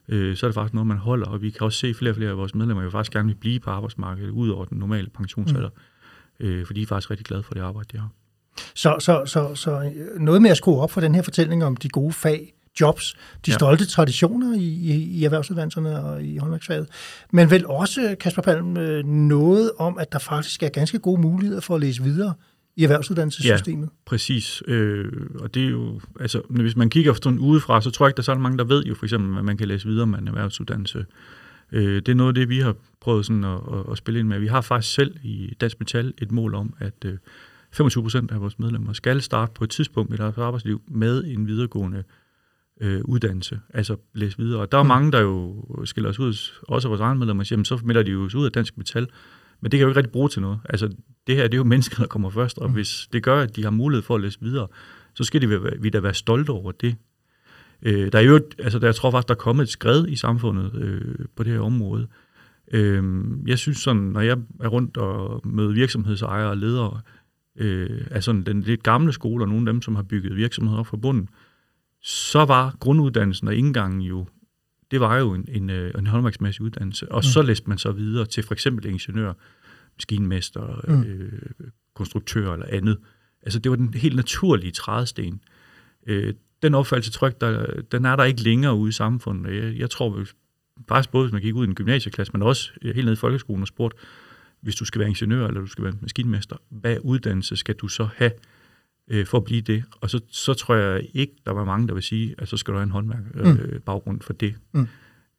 øh, 0.09 0.37
så 0.37 0.47
er 0.47 0.49
det 0.49 0.55
faktisk 0.55 0.75
noget, 0.75 0.87
man 0.87 0.97
holder, 0.97 1.27
og 1.27 1.43
vi 1.43 1.51
kan 1.51 1.61
også 1.61 1.79
se, 1.79 1.87
at 1.87 1.97
flere 1.97 2.13
og 2.13 2.17
flere 2.17 2.31
af 2.31 2.37
vores 2.37 2.55
medlemmer 2.55 2.83
vil 2.83 2.91
faktisk 2.91 3.13
gerne 3.13 3.29
vil 3.29 3.35
blive 3.35 3.61
på 3.61 3.71
arbejdsmarkedet, 3.71 4.31
ud 4.31 4.49
over 4.49 4.65
den 4.65 4.79
normale 4.79 5.11
pensionsalder, 5.11 5.69
mm. 6.41 6.47
øh, 6.47 6.67
fordi 6.67 6.81
de 6.81 6.83
er 6.83 6.87
faktisk 6.87 7.11
rigtig 7.11 7.27
glade 7.27 7.43
for 7.43 7.55
det 7.55 7.61
arbejde, 7.61 7.89
de 7.93 7.99
har. 7.99 8.09
Så, 8.75 8.97
så, 8.99 9.23
så, 9.27 9.55
så 9.55 9.93
øh, 9.97 10.21
noget 10.21 10.43
med 10.43 10.51
at 10.51 10.57
skrue 10.57 10.81
op 10.81 10.91
for 10.91 11.01
den 11.01 11.15
her 11.15 11.23
fortælling 11.23 11.65
om 11.65 11.77
de 11.77 11.89
gode 11.89 12.13
fag, 12.13 12.55
jobs, 12.81 13.15
de 13.47 13.51
ja. 13.51 13.55
stolte 13.55 13.87
traditioner 13.87 14.55
i, 14.55 14.65
i, 14.65 14.93
i 14.93 15.25
erhvervsuddannelserne 15.25 16.05
og 16.05 16.25
i 16.25 16.37
håndværksfaget, 16.37 16.89
men 17.33 17.51
vel 17.51 17.67
også, 17.67 18.17
Kasper 18.21 18.43
Palm, 18.43 18.77
øh, 18.77 19.05
noget 19.05 19.71
om, 19.79 19.99
at 19.99 20.13
der 20.13 20.19
faktisk 20.19 20.63
er 20.63 20.69
ganske 20.69 20.99
gode 20.99 21.21
muligheder 21.21 21.61
for 21.61 21.75
at 21.75 21.81
læse 21.81 22.03
videre 22.03 22.35
i 22.77 22.83
erhvervsuddannelsessystemet. 22.83 23.87
Ja, 23.87 23.91
præcis. 24.05 24.63
Øh, 24.67 25.13
og 25.39 25.55
det 25.55 25.65
er 25.65 25.71
jo, 25.71 26.01
altså, 26.21 26.43
hvis 26.49 26.77
man 26.77 26.91
kigger 26.91 27.15
sådan 27.15 27.39
udefra, 27.39 27.81
så 27.81 27.91
tror 27.91 28.07
jeg 28.07 28.11
ikke, 28.11 28.17
der 28.17 28.23
er 28.23 28.35
så 28.35 28.35
mange, 28.35 28.59
der 28.59 28.65
ved 28.65 28.85
jo 28.85 28.95
for 28.95 29.07
eksempel, 29.07 29.39
at 29.39 29.45
man 29.45 29.57
kan 29.57 29.69
læse 29.69 29.89
videre 29.89 30.07
med 30.07 30.19
en 30.19 30.29
erhvervsuddannelse. 30.29 31.07
Øh, 31.73 31.97
det 31.97 32.09
er 32.09 32.15
noget 32.15 32.29
af 32.29 32.35
det, 32.35 32.49
vi 32.49 32.59
har 32.59 32.75
prøvet 33.01 33.27
sådan 33.27 33.45
at, 33.45 33.61
at, 33.73 33.93
at 33.93 33.99
spille 33.99 34.21
ind 34.21 34.29
med. 34.29 34.39
Vi 34.39 34.47
har 34.47 34.61
faktisk 34.61 34.95
selv 34.95 35.17
i 35.23 35.55
Dansk 35.61 35.81
Metal 35.81 36.15
et 36.23 36.33
mål 36.33 36.55
om, 36.55 36.75
at 36.79 37.05
øh, 37.05 37.19
25 37.73 38.03
procent 38.03 38.31
af 38.31 38.41
vores 38.41 38.59
medlemmer 38.59 38.93
skal 38.93 39.23
starte 39.23 39.53
på 39.55 39.65
et 39.65 39.71
tidspunkt 39.71 40.15
i 40.15 40.17
deres 40.17 40.39
arbejdsliv 40.39 40.83
med 40.89 41.25
en 41.25 41.47
videregående 41.47 42.05
øh, 42.81 43.01
uddannelse, 43.05 43.61
altså 43.75 43.97
læse 44.15 44.39
videre. 44.39 44.61
Og 44.61 44.73
der 44.73 44.79
er 44.79 44.83
mm. 44.83 44.89
mange, 44.89 45.13
der 45.13 45.21
jo 45.21 45.65
skiller 45.85 46.11
os 46.11 46.19
ud, 46.19 46.51
også 46.63 46.89
vores 46.89 47.01
egne 47.01 47.19
medlemmer, 47.19 47.45
siger, 47.45 47.65
så 47.65 47.81
melder 47.85 48.03
de 48.03 48.11
jo 48.11 48.21
ud 48.37 48.45
af 48.45 48.53
Dansk 48.53 48.79
Metal, 48.79 49.07
men 49.61 49.71
det 49.71 49.79
kan 49.79 49.85
jo 49.85 49.89
ikke 49.89 49.99
rigtig 49.99 50.13
bruge 50.13 50.29
til 50.29 50.43
noget. 50.43 50.59
Altså, 50.69 50.89
det 51.27 51.37
her 51.37 51.43
det 51.43 51.55
er 51.55 51.59
jo 51.59 51.65
mennesker, 51.65 51.97
der 51.97 52.07
kommer 52.07 52.31
først, 52.31 52.59
og 52.59 52.69
mm. 52.69 52.75
hvis 52.75 53.09
det 53.13 53.23
gør, 53.23 53.41
at 53.41 53.57
de 53.57 53.63
har 53.63 53.71
mulighed 53.71 54.03
for 54.03 54.15
at 54.15 54.21
læse 54.21 54.39
videre, 54.41 54.67
så 55.15 55.25
skal 55.25 55.41
de 55.41 55.51
være, 55.51 55.73
vi 55.81 55.91
da 55.91 56.01
være 56.01 56.15
stolte 56.15 56.51
over 56.51 56.73
det. 56.73 56.97
Øh, 57.83 58.13
der 58.13 58.19
er 58.19 58.23
jo, 58.23 58.41
altså, 58.59 58.79
der, 58.79 58.87
jeg 58.87 58.95
tror 58.95 59.11
faktisk, 59.11 59.29
der 59.29 59.35
er 59.35 59.39
kommet 59.39 59.63
et 59.63 59.69
skred 59.69 60.07
i 60.09 60.17
samfundet 60.17 60.75
øh, 60.75 61.27
på 61.37 61.43
det 61.43 61.53
her 61.53 61.61
område. 61.61 62.07
Øh, 62.73 63.25
jeg 63.47 63.59
synes 63.59 63.79
sådan, 63.79 64.03
når 64.03 64.21
jeg 64.21 64.39
er 64.61 64.69
rundt 64.69 64.97
og 64.97 65.41
møder 65.45 65.73
virksomhedsejere 65.73 66.51
og 66.51 66.57
ledere 66.57 67.01
øh, 67.57 68.01
af 68.11 68.25
sådan 68.25 68.43
den 68.43 68.61
lidt 68.61 68.83
gamle 68.83 69.13
skole, 69.13 69.45
og 69.45 69.49
nogle 69.49 69.71
af 69.71 69.73
dem, 69.73 69.83
som 69.83 69.97
har 69.97 70.03
bygget 70.03 70.37
virksomheder 70.37 70.79
op 70.79 70.87
fra 70.87 70.97
bunden, 70.97 71.29
så 72.03 72.45
var 72.45 72.77
grunduddannelsen 72.81 73.49
og 73.49 73.55
indgangen 73.55 74.01
jo, 74.01 74.27
det 74.91 75.01
var 75.01 75.19
jo 75.19 75.35
en, 75.35 75.45
en, 75.49 75.71
øh, 75.71 75.95
en 75.99 76.07
håndværksmæssig 76.07 76.63
uddannelse. 76.63 77.13
Og 77.13 77.19
mm. 77.19 77.23
så 77.23 77.43
læste 77.43 77.69
man 77.69 77.79
så 77.79 77.93
videre 77.93 78.27
til 78.27 78.43
for 78.43 78.55
eksempel 78.55 78.87
ingeniør, 78.87 79.33
maskinmester, 79.97 80.81
mm. 80.89 81.03
øh, 81.03 81.33
konstruktør 81.95 82.53
eller 82.53 82.67
andet. 82.69 82.99
Altså 83.43 83.59
det 83.59 83.71
var 83.71 83.77
den 83.77 83.95
helt 83.95 84.17
naturlige 84.17 84.73
trædesten. 84.73 85.41
Øh, 86.07 86.35
den 86.63 86.75
opfattelse, 86.75 87.19
jeg, 87.23 87.41
der, 87.41 87.81
den 87.93 88.05
er 88.05 88.17
der 88.17 88.25
ikke 88.25 88.43
længere 88.43 88.75
ude 88.75 88.89
i 88.89 88.93
samfundet. 88.93 89.55
Jeg, 89.55 89.79
jeg 89.79 89.91
tror, 89.91 90.25
faktisk 90.89 91.11
både 91.11 91.25
hvis 91.25 91.33
man 91.33 91.43
gik 91.43 91.55
ud 91.55 91.67
i 91.67 91.69
en 91.69 91.75
gymnasieklasse, 91.75 92.33
men 92.33 92.43
også 92.43 92.73
helt 92.83 93.05
ned 93.05 93.13
i 93.13 93.17
folkeskolen 93.17 93.63
og 93.63 93.69
spurgte, 93.69 93.97
hvis 94.61 94.75
du 94.75 94.85
skal 94.85 94.99
være 94.99 95.09
ingeniør 95.09 95.47
eller 95.47 95.61
du 95.61 95.67
skal 95.67 95.85
være 95.85 95.95
maskinmester, 96.01 96.57
hvad 96.69 96.97
uddannelse 97.03 97.57
skal 97.57 97.75
du 97.75 97.89
så 97.89 98.09
have 98.17 98.31
øh, 99.11 99.27
for 99.27 99.39
at 99.39 99.45
blive 99.45 99.61
det? 99.61 99.85
Og 100.01 100.11
så, 100.11 100.21
så 100.31 100.55
tror 100.55 100.75
jeg 100.75 101.07
ikke, 101.15 101.33
der 101.47 101.53
var 101.53 101.65
mange, 101.65 101.89
der 101.89 101.95
vil 101.95 102.03
sige, 102.03 102.35
at 102.39 102.49
så 102.49 102.57
skal 102.57 102.73
du 102.73 102.79
have 102.79 102.85
en 102.85 102.91
håndværk 102.91 103.23
øh, 103.35 103.47
mm. 103.47 103.81
baggrund 103.87 104.21
for 104.21 104.33
det. 104.33 104.55
Mm. 104.73 104.89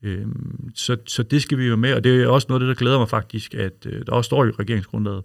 Øhm, 0.04 0.72
så, 0.76 0.98
så 1.08 1.24
det 1.24 1.42
skal 1.42 1.58
vi 1.58 1.66
jo 1.68 1.76
med, 1.76 1.94
og 1.94 2.04
det 2.04 2.24
er 2.24 2.28
også 2.28 2.46
noget 2.50 2.62
af 2.62 2.68
det, 2.68 2.76
der 2.76 2.80
glæder 2.80 3.00
mig 3.00 3.10
faktisk, 3.10 3.54
at 3.54 3.86
øh, 3.86 4.06
der 4.06 4.12
også 4.12 4.28
står 4.28 4.46
i 4.46 4.52
regeringsgrundlaget, 4.52 5.24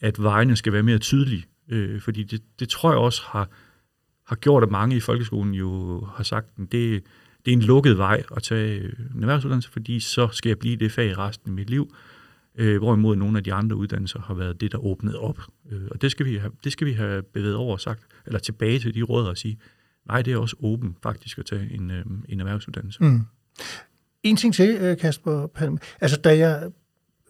at 0.00 0.22
vejene 0.22 0.56
skal 0.56 0.72
være 0.72 0.82
mere 0.82 0.98
tydelige, 0.98 1.44
øh, 1.68 2.00
fordi 2.00 2.22
det, 2.22 2.42
det 2.60 2.68
tror 2.68 2.90
jeg 2.90 2.98
også 2.98 3.22
har, 3.24 3.48
har 4.26 4.36
gjort, 4.36 4.62
at 4.62 4.70
mange 4.70 4.96
i 4.96 5.00
folkeskolen 5.00 5.54
jo 5.54 6.00
har 6.16 6.24
sagt, 6.24 6.46
at 6.58 6.72
det, 6.72 7.02
det 7.44 7.52
er 7.52 7.56
en 7.56 7.62
lukket 7.62 7.98
vej 7.98 8.22
at 8.36 8.42
tage 8.42 8.84
en 9.14 9.22
erhvervsuddannelse, 9.22 9.70
fordi 9.70 10.00
så 10.00 10.28
skal 10.32 10.48
jeg 10.48 10.58
blive 10.58 10.76
det 10.76 10.92
fag 10.92 11.18
resten 11.18 11.50
af 11.50 11.54
mit 11.54 11.70
liv, 11.70 11.90
øh, 11.90 12.09
Øh, 12.54 12.78
hvorimod 12.78 13.16
nogle 13.16 13.38
af 13.38 13.44
de 13.44 13.52
andre 13.52 13.76
uddannelser 13.76 14.20
har 14.20 14.34
været 14.34 14.60
det, 14.60 14.72
der 14.72 14.78
åbnede 14.78 15.18
op. 15.18 15.38
Øh, 15.70 15.88
og 15.90 16.02
det 16.02 16.10
skal, 16.10 16.26
vi 16.26 16.36
have, 16.36 16.52
det 16.64 16.72
skal 16.72 16.86
vi 16.86 16.92
have 16.92 17.22
bevæget 17.22 17.56
over 17.56 17.72
og 17.72 17.80
sagt, 17.80 18.02
eller 18.26 18.38
tilbage 18.38 18.78
til 18.78 18.94
de 18.94 19.02
råd 19.02 19.26
og 19.26 19.36
sige, 19.36 19.58
nej, 20.06 20.22
det 20.22 20.32
er 20.32 20.38
også 20.38 20.56
åben 20.60 20.96
faktisk 21.02 21.38
at 21.38 21.46
tage 21.46 21.74
en, 21.74 21.90
øh, 21.90 22.04
en 22.28 22.40
erhvervsuddannelse. 22.40 23.02
Mm. 23.02 23.20
En 24.22 24.36
ting 24.36 24.54
til, 24.54 24.76
øh, 24.80 24.98
Kasper 24.98 25.46
Palm. 25.46 25.78
Altså, 26.00 26.16
da 26.16 26.38
jeg 26.38 26.70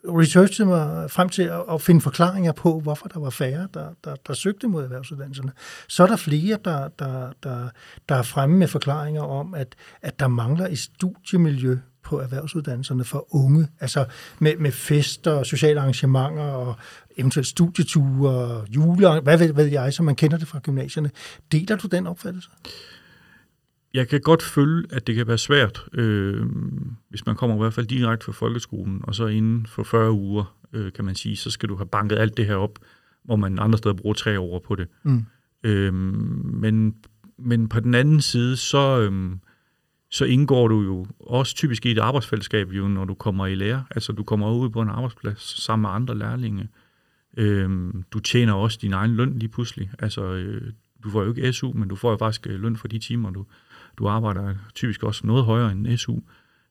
researchede 0.05 0.69
mig 0.69 1.11
frem 1.11 1.29
til 1.29 1.51
at, 1.73 1.83
finde 1.83 2.01
forklaringer 2.01 2.53
på, 2.53 2.81
hvorfor 2.81 3.09
der 3.09 3.21
var 3.21 3.31
færre, 3.31 3.69
der, 3.75 3.89
der, 4.05 4.17
der 4.27 4.33
søgte 4.33 4.69
mod 4.69 4.83
erhvervsuddannelserne, 4.83 5.53
så 5.89 6.03
er 6.03 6.07
der 6.07 6.17
flere, 6.17 6.59
der, 6.65 6.89
der, 6.89 7.33
der, 7.43 7.69
der 8.09 8.15
er 8.15 8.23
fremme 8.23 8.59
med 8.59 8.69
forklaringer 8.69 9.23
om, 9.23 9.55
at, 9.55 9.75
at 10.03 10.21
der 10.21 10.29
mangler 10.29 10.67
et 10.67 10.79
studiemiljø 10.79 11.79
på 12.11 12.21
erhvervsuddannelserne 12.21 13.05
for 13.05 13.35
unge, 13.35 13.69
altså 13.81 14.05
med, 14.39 14.57
med 14.57 14.73
fester, 14.73 15.43
sociale 15.43 15.81
arrangementer 15.81 16.43
og 16.43 16.75
eventuelt 17.17 17.47
studieture, 17.47 18.65
jule, 18.69 19.21
hvad 19.21 19.39
ved, 19.39 19.53
ved 19.53 19.67
jeg, 19.67 19.93
som 19.93 20.07
man 20.07 20.17
kender 20.17 20.39
det 20.39 20.49
fra 20.49 20.59
gymnasierne. 20.59 21.11
Deler 21.53 21.77
du 21.77 21.89
den 21.89 22.07
opfattelse? 22.07 22.51
jeg 23.95 24.09
kan 24.09 24.21
godt 24.21 24.43
følge, 24.43 24.87
at 24.91 25.07
det 25.07 25.15
kan 25.15 25.27
være 25.27 25.39
svært, 25.39 25.85
øh, 25.93 26.47
hvis 27.09 27.27
man 27.27 27.37
kommer 27.37 27.57
i 27.57 27.59
hvert 27.59 27.75
fald 27.75 27.87
direkte 27.87 28.25
fra 28.25 28.33
folkeskolen, 28.33 29.01
og 29.03 29.15
så 29.15 29.27
inden 29.27 29.67
for 29.67 29.83
40 29.83 30.13
uger, 30.13 30.57
øh, 30.73 30.93
kan 30.93 31.05
man 31.05 31.15
sige, 31.15 31.37
så 31.37 31.51
skal 31.51 31.69
du 31.69 31.77
have 31.77 31.87
banket 31.87 32.19
alt 32.19 32.37
det 32.37 32.47
her 32.47 32.55
op, 32.55 32.79
hvor 33.25 33.37
man 33.37 33.59
andre 33.59 33.79
steder 33.79 33.95
bruger 33.95 34.15
tre 34.15 34.41
år 34.41 34.59
på 34.67 34.75
det. 34.75 34.89
Mm. 35.03 35.25
Øh, 35.65 35.95
men, 35.95 36.95
men 37.39 37.69
på 37.69 37.81
den 37.81 37.95
anden 37.95 38.21
side, 38.21 38.57
så, 38.57 39.01
øh, 39.01 39.33
så 40.11 40.25
indgår 40.25 40.69
du 40.69 40.83
jo 40.83 41.07
også 41.21 41.55
typisk 41.55 41.87
i 41.87 41.91
et 41.91 41.99
arbejdsfællesskab, 41.99 42.71
jo, 42.73 42.89
når 42.89 43.05
du 43.05 43.15
kommer 43.15 43.47
i 43.47 43.55
lære. 43.55 43.85
Altså, 43.91 44.13
du 44.13 44.23
kommer 44.23 44.53
ud 44.53 44.71
på 44.71 44.83
en 44.83 44.89
arbejdsplads 44.89 45.63
sammen 45.63 45.83
med 45.83 45.91
andre 45.91 46.19
lærlinge. 46.19 46.69
Øhm, 47.37 48.05
du 48.13 48.19
tjener 48.19 48.53
også 48.53 48.79
din 48.83 48.93
egen 48.93 49.17
løn 49.17 49.39
lige 49.39 49.49
pludselig. 49.49 49.91
Altså, 49.99 50.25
øh, 50.25 50.73
du 51.05 51.11
får 51.11 51.23
jo 51.23 51.29
ikke 51.35 51.53
SU, 51.53 51.73
men 51.73 51.89
du 51.89 51.97
får 51.97 52.11
jo 52.11 52.17
faktisk 52.17 52.47
øh, 52.47 52.61
løn 52.61 52.77
for 52.77 52.89
de 52.89 52.99
timer, 52.99 53.31
du, 53.31 53.47
du 53.99 54.09
arbejder 54.09 54.55
typisk 54.75 55.03
også 55.03 55.27
noget 55.27 55.45
højere 55.45 55.73
end 55.73 55.97
SU. 55.97 56.19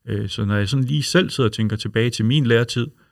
Øh, 0.06 0.30
så 0.30 0.46
når 0.46 0.56
jeg 0.56 0.70
sådan 0.70 0.86
lige 0.86 1.04
selv 1.04 1.30
sidder 1.30 1.50
og 1.50 1.54
tænker 1.54 1.76
tilbage 1.76 2.10
til 2.10 2.26
min 2.26 2.46
læretid, 2.46 2.88
øh, 2.88 3.09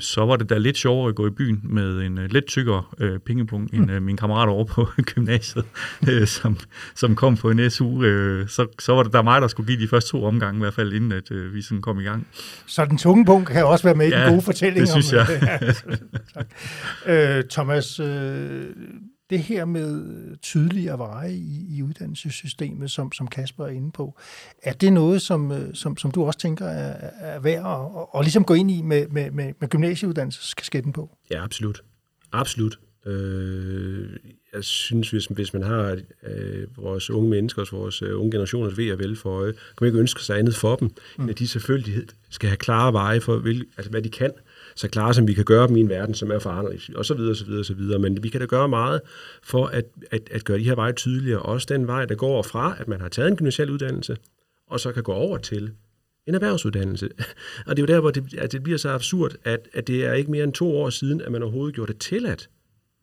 så 0.00 0.24
var 0.26 0.36
det 0.36 0.50
da 0.50 0.58
lidt 0.58 0.76
sjovere 0.76 1.08
at 1.08 1.14
gå 1.14 1.26
i 1.26 1.30
byen 1.30 1.60
med 1.64 1.98
en 1.98 2.18
øh, 2.18 2.30
lidt 2.30 2.46
tykkere 2.46 2.82
øh, 3.00 3.18
pengepunkt 3.18 3.74
end 3.74 3.90
øh, 3.90 4.02
min 4.02 4.16
kammerat 4.16 4.48
over 4.48 4.64
på 4.64 4.86
gymnasiet, 5.14 5.64
øh, 6.08 6.26
som, 6.26 6.58
som 6.94 7.14
kom 7.14 7.36
på 7.36 7.50
en 7.50 7.70
SU. 7.70 8.02
Øh, 8.02 8.48
så, 8.48 8.66
så 8.78 8.92
var 8.94 9.02
det 9.02 9.12
da 9.12 9.22
mig, 9.22 9.42
der 9.42 9.48
skulle 9.48 9.66
give 9.66 9.80
de 9.80 9.88
første 9.88 10.10
to 10.10 10.24
omgange 10.24 10.58
i 10.58 10.62
hvert 10.62 10.74
fald, 10.74 10.92
inden 10.92 11.12
at 11.12 11.30
øh, 11.30 11.54
vi 11.54 11.62
sådan 11.62 11.82
kom 11.82 12.00
i 12.00 12.02
gang. 12.02 12.26
Så 12.66 12.84
den 12.84 12.98
tunge 12.98 13.24
punkt 13.24 13.48
kan 13.48 13.64
også 13.64 13.84
være 13.84 13.94
med 13.94 14.08
ja, 14.08 14.18
i 14.18 14.24
den 14.24 14.30
gode 14.30 14.42
fortælling. 14.42 14.80
det 14.80 14.88
synes 14.88 15.12
om, 15.12 15.18
jeg. 15.18 15.74
ja, 17.06 17.38
øh, 17.38 17.44
Thomas, 17.50 18.00
øh, 18.00 18.66
det 19.30 19.38
her 19.38 19.64
med 19.64 20.36
tydeligere 20.36 20.98
veje 20.98 21.32
i, 21.32 21.76
i 21.76 21.82
uddannelsessystemet, 21.82 22.90
som, 22.90 23.12
som 23.12 23.28
Kasper 23.28 23.64
er 23.64 23.70
inde 23.70 23.92
på, 23.92 24.18
er 24.62 24.72
det 24.72 24.92
noget, 24.92 25.22
som, 25.22 25.52
øh, 25.52 25.74
som, 25.74 25.96
som 25.96 26.10
du 26.10 26.24
også 26.24 26.38
tænker 26.38 26.66
er, 26.66 27.10
er 27.18 27.40
værd 27.40 27.66
at, 27.66 28.02
at, 28.02 28.20
at 28.20 28.24
ligesom 28.24 28.44
gå 28.44 28.54
ind 28.54 28.70
i 28.70 28.82
med, 28.82 29.08
med, 29.08 29.30
med, 29.30 29.52
med 29.60 29.68
gymnasieuddannelseskasketten 29.68 30.92
på? 30.92 31.10
Ja, 31.30 31.44
absolut. 31.44 31.82
Absolut. 32.32 32.78
Øh, 33.06 34.08
jeg 34.54 34.64
synes, 34.64 35.10
hvis, 35.10 35.26
hvis 35.26 35.52
man 35.52 35.62
har 35.62 35.98
øh, 36.26 36.66
vores 36.76 37.10
unge 37.10 37.30
mennesker, 37.30 37.64
vores 37.72 38.02
øh, 38.02 38.20
unge 38.20 38.30
generationers 38.30 38.78
ved 38.78 38.92
og 38.92 38.98
vel 38.98 39.16
for 39.16 39.30
øje, 39.30 39.52
kan 39.52 39.60
man 39.80 39.88
ikke 39.88 39.98
ønske 39.98 40.22
sig 40.22 40.38
andet 40.38 40.54
for 40.54 40.76
dem, 40.76 40.90
mm. 41.16 41.22
end 41.22 41.30
at 41.30 41.38
de 41.38 41.48
selvfølgelig 41.48 42.06
skal 42.30 42.48
have 42.48 42.56
klare 42.56 42.92
veje 42.92 43.20
for, 43.20 43.38
hvil, 43.38 43.64
altså, 43.76 43.90
hvad 43.90 44.02
de 44.02 44.10
kan, 44.10 44.30
så 44.76 44.88
klare, 44.88 45.14
som 45.14 45.28
vi 45.28 45.34
kan 45.34 45.44
gøre 45.44 45.68
dem 45.68 45.76
i 45.76 45.80
en 45.80 45.88
verden, 45.88 46.14
som 46.14 46.30
er 46.30 46.38
foranderlig, 46.38 46.80
og 46.96 47.04
så 47.04 47.14
videre, 47.14 47.34
så 47.34 47.44
videre, 47.44 47.64
så 47.64 47.74
videre. 47.74 47.98
Men 47.98 48.22
vi 48.22 48.28
kan 48.28 48.40
da 48.40 48.46
gøre 48.46 48.68
meget 48.68 49.00
for 49.42 49.66
at, 49.66 49.84
at, 50.10 50.28
at 50.30 50.44
gøre 50.44 50.58
de 50.58 50.64
her 50.64 50.74
veje 50.74 50.92
tydeligere. 50.92 51.42
Også 51.42 51.66
den 51.70 51.86
vej, 51.86 52.04
der 52.04 52.14
går 52.14 52.42
fra, 52.42 52.76
at 52.78 52.88
man 52.88 53.00
har 53.00 53.08
taget 53.08 53.28
en 53.28 53.36
gymnasial 53.36 53.70
uddannelse, 53.70 54.16
og 54.66 54.80
så 54.80 54.92
kan 54.92 55.02
gå 55.02 55.12
over 55.12 55.38
til 55.38 55.70
en 56.26 56.34
erhvervsuddannelse. 56.34 57.08
Og 57.66 57.76
det 57.76 57.82
er 57.82 57.82
jo 57.82 57.94
der, 57.94 58.00
hvor 58.00 58.10
det, 58.10 58.34
at 58.38 58.52
det 58.52 58.62
bliver 58.62 58.78
så 58.78 58.90
absurd, 58.90 59.34
at, 59.44 59.68
at 59.72 59.86
det 59.86 60.04
er 60.04 60.12
ikke 60.12 60.30
mere 60.30 60.44
end 60.44 60.52
to 60.52 60.76
år 60.76 60.90
siden, 60.90 61.20
at 61.20 61.32
man 61.32 61.42
overhovedet 61.42 61.74
gjorde 61.74 61.92
det 61.92 62.00
tilladt 62.00 62.48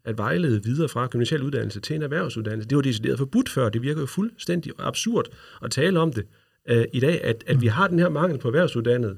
at 0.05 0.17
vejlede 0.17 0.63
videre 0.63 0.89
fra 0.89 1.07
gymnasial 1.07 1.43
uddannelse 1.43 1.79
til 1.79 1.95
en 1.95 2.01
erhvervsuddannelse. 2.01 2.69
Det 2.69 2.75
var 2.75 2.81
decideret 2.81 3.17
forbudt 3.17 3.49
før. 3.49 3.69
Det 3.69 3.81
virker 3.81 4.01
jo 4.01 4.05
fuldstændig 4.05 4.71
absurd 4.79 5.25
at 5.63 5.71
tale 5.71 5.99
om 5.99 6.13
det 6.13 6.25
øh, 6.69 6.85
i 6.93 6.99
dag, 6.99 7.23
at, 7.23 7.43
at 7.47 7.61
vi 7.61 7.67
har 7.67 7.87
den 7.87 7.99
her 7.99 8.09
mangel 8.09 8.39
på 8.39 8.47
erhvervsuddannet 8.47 9.17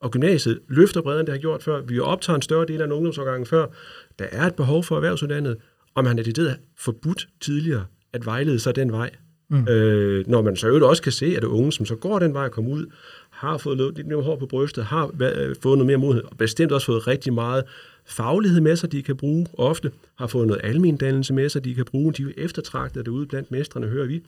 og 0.00 0.10
gymnasiet 0.10 0.60
løfter 0.68 1.02
bredere, 1.02 1.20
end 1.20 1.26
det 1.26 1.32
har 1.32 1.40
gjort 1.40 1.62
før. 1.62 1.80
Vi 1.80 1.98
optager 1.98 2.34
en 2.34 2.42
større 2.42 2.66
del 2.66 2.80
af 2.80 2.84
en 2.84 2.92
ungdomsårgang 2.92 3.48
før. 3.48 3.66
Der 4.18 4.26
er 4.32 4.46
et 4.46 4.54
behov 4.54 4.84
for 4.84 4.96
erhvervsuddannet, 4.96 5.56
og 5.94 6.04
man 6.04 6.16
har 6.16 6.24
det 6.24 6.56
forbudt 6.78 7.28
tidligere 7.40 7.84
at 8.12 8.26
vejlede 8.26 8.58
sig 8.58 8.76
den 8.76 8.92
vej. 8.92 9.10
Mm. 9.50 9.68
Øh, 9.68 10.28
når 10.28 10.42
man 10.42 10.56
så 10.56 10.66
øvrigt 10.66 10.84
også 10.84 11.02
kan 11.02 11.12
se, 11.12 11.36
at 11.36 11.44
unge, 11.44 11.72
som 11.72 11.86
så 11.86 11.94
går 11.94 12.18
den 12.18 12.34
vej 12.34 12.44
og 12.44 12.50
kommer 12.50 12.70
ud, 12.70 12.86
har 13.30 13.58
fået 13.58 13.96
lidt 13.96 14.06
mere 14.06 14.22
hår 14.22 14.36
på 14.36 14.46
brystet, 14.46 14.84
har 14.84 15.06
øh, 15.06 15.56
fået 15.62 15.78
noget 15.78 15.86
mere 15.86 15.96
modenhed, 15.96 16.24
og 16.24 16.36
bestemt 16.36 16.72
også 16.72 16.86
fået 16.86 17.06
rigtig 17.06 17.32
meget 17.32 17.64
faglighed 18.06 18.60
med 18.60 18.76
sig, 18.76 18.92
de 18.92 19.02
kan 19.02 19.16
bruge 19.16 19.46
ofte, 19.52 19.92
har 20.18 20.26
fået 20.26 20.46
noget 20.46 20.60
almendannelse 20.64 21.34
med 21.34 21.48
sig, 21.48 21.64
de 21.64 21.74
kan 21.74 21.84
bruge, 21.84 22.12
de 22.12 22.22
er 22.22 22.32
eftertragtet 22.36 23.06
derude 23.06 23.26
blandt 23.26 23.50
mestrene, 23.50 23.86
hører 23.86 24.06
vi, 24.06 24.22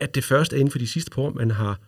at 0.00 0.14
det 0.14 0.24
først 0.24 0.52
er 0.52 0.56
inden 0.56 0.70
for 0.70 0.78
de 0.78 0.86
sidste 0.86 1.10
par 1.10 1.22
år, 1.22 1.30
man 1.30 1.50
har 1.50 1.80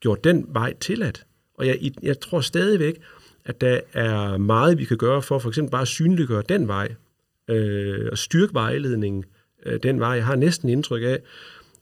gjort 0.00 0.24
den 0.24 0.46
vej 0.48 0.74
tilladt. 0.80 1.25
Og 1.58 1.66
jeg, 1.66 1.78
jeg 2.02 2.20
tror 2.20 2.40
stadigvæk, 2.40 3.00
at 3.44 3.60
der 3.60 3.80
er 3.92 4.36
meget, 4.36 4.78
vi 4.78 4.84
kan 4.84 4.96
gøre 4.96 5.22
for 5.22 5.38
for 5.38 5.48
eksempel 5.48 5.70
bare 5.70 5.82
at 5.82 5.88
synliggøre 5.88 6.42
den 6.48 6.68
vej, 6.68 6.88
øh, 7.50 8.08
og 8.12 8.18
styrke 8.18 8.54
vejledningen 8.54 9.24
øh, 9.66 9.80
den 9.82 10.00
vej. 10.00 10.10
Jeg 10.10 10.24
har 10.24 10.36
næsten 10.36 10.68
indtryk 10.68 11.02
af, 11.02 11.18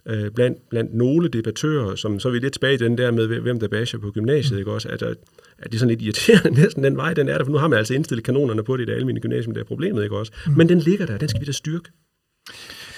øh, 0.06 0.30
blandt, 0.30 0.68
blandt 0.68 0.94
nogle 0.94 1.28
debattører, 1.28 1.94
som 1.94 2.20
så 2.20 2.28
er 2.28 2.32
vi 2.32 2.38
lidt 2.38 2.52
tilbage 2.52 2.74
i 2.74 2.76
den 2.76 2.98
der 2.98 3.10
med, 3.10 3.40
hvem 3.40 3.60
der 3.60 3.68
basher 3.68 4.00
på 4.00 4.10
gymnasiet, 4.10 4.58
ikke 4.58 4.70
også, 4.70 4.88
at, 4.88 5.02
at 5.02 5.16
det 5.64 5.74
er 5.74 5.78
sådan 5.78 5.88
lidt 5.88 6.02
irriterende 6.02 6.60
næsten 6.62 6.84
den 6.84 6.96
vej, 6.96 7.14
den 7.14 7.28
er 7.28 7.38
der, 7.38 7.44
for 7.44 7.52
nu 7.52 7.58
har 7.58 7.68
man 7.68 7.78
altså 7.78 7.94
indstillet 7.94 8.24
kanonerne 8.24 8.64
på 8.64 8.76
det 8.76 8.82
i 8.82 8.86
det 8.86 8.92
almindelige 8.92 9.22
gymnasium, 9.22 9.54
det 9.54 9.60
er 9.60 9.64
problemet, 9.64 10.02
ikke 10.02 10.16
også? 10.16 10.32
Mm. 10.46 10.52
Men 10.52 10.68
den 10.68 10.78
ligger 10.78 11.06
der, 11.06 11.18
den 11.18 11.28
skal 11.28 11.40
vi 11.40 11.46
da 11.46 11.52
styrke. 11.52 11.90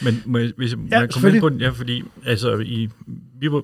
Men 0.03 0.23
må 0.27 0.39
jeg, 0.39 0.53
hvis 0.57 0.71
jeg, 0.71 0.79
ja, 0.91 0.99
jeg 0.99 1.11
komme 1.11 1.31
ind 1.31 1.41
på 1.41 1.49
den, 1.49 1.61
ja, 1.61 1.69
fordi 1.69 2.03
altså, 2.25 2.59
i, 2.59 2.89
vi 3.41 3.53
var, 3.53 3.63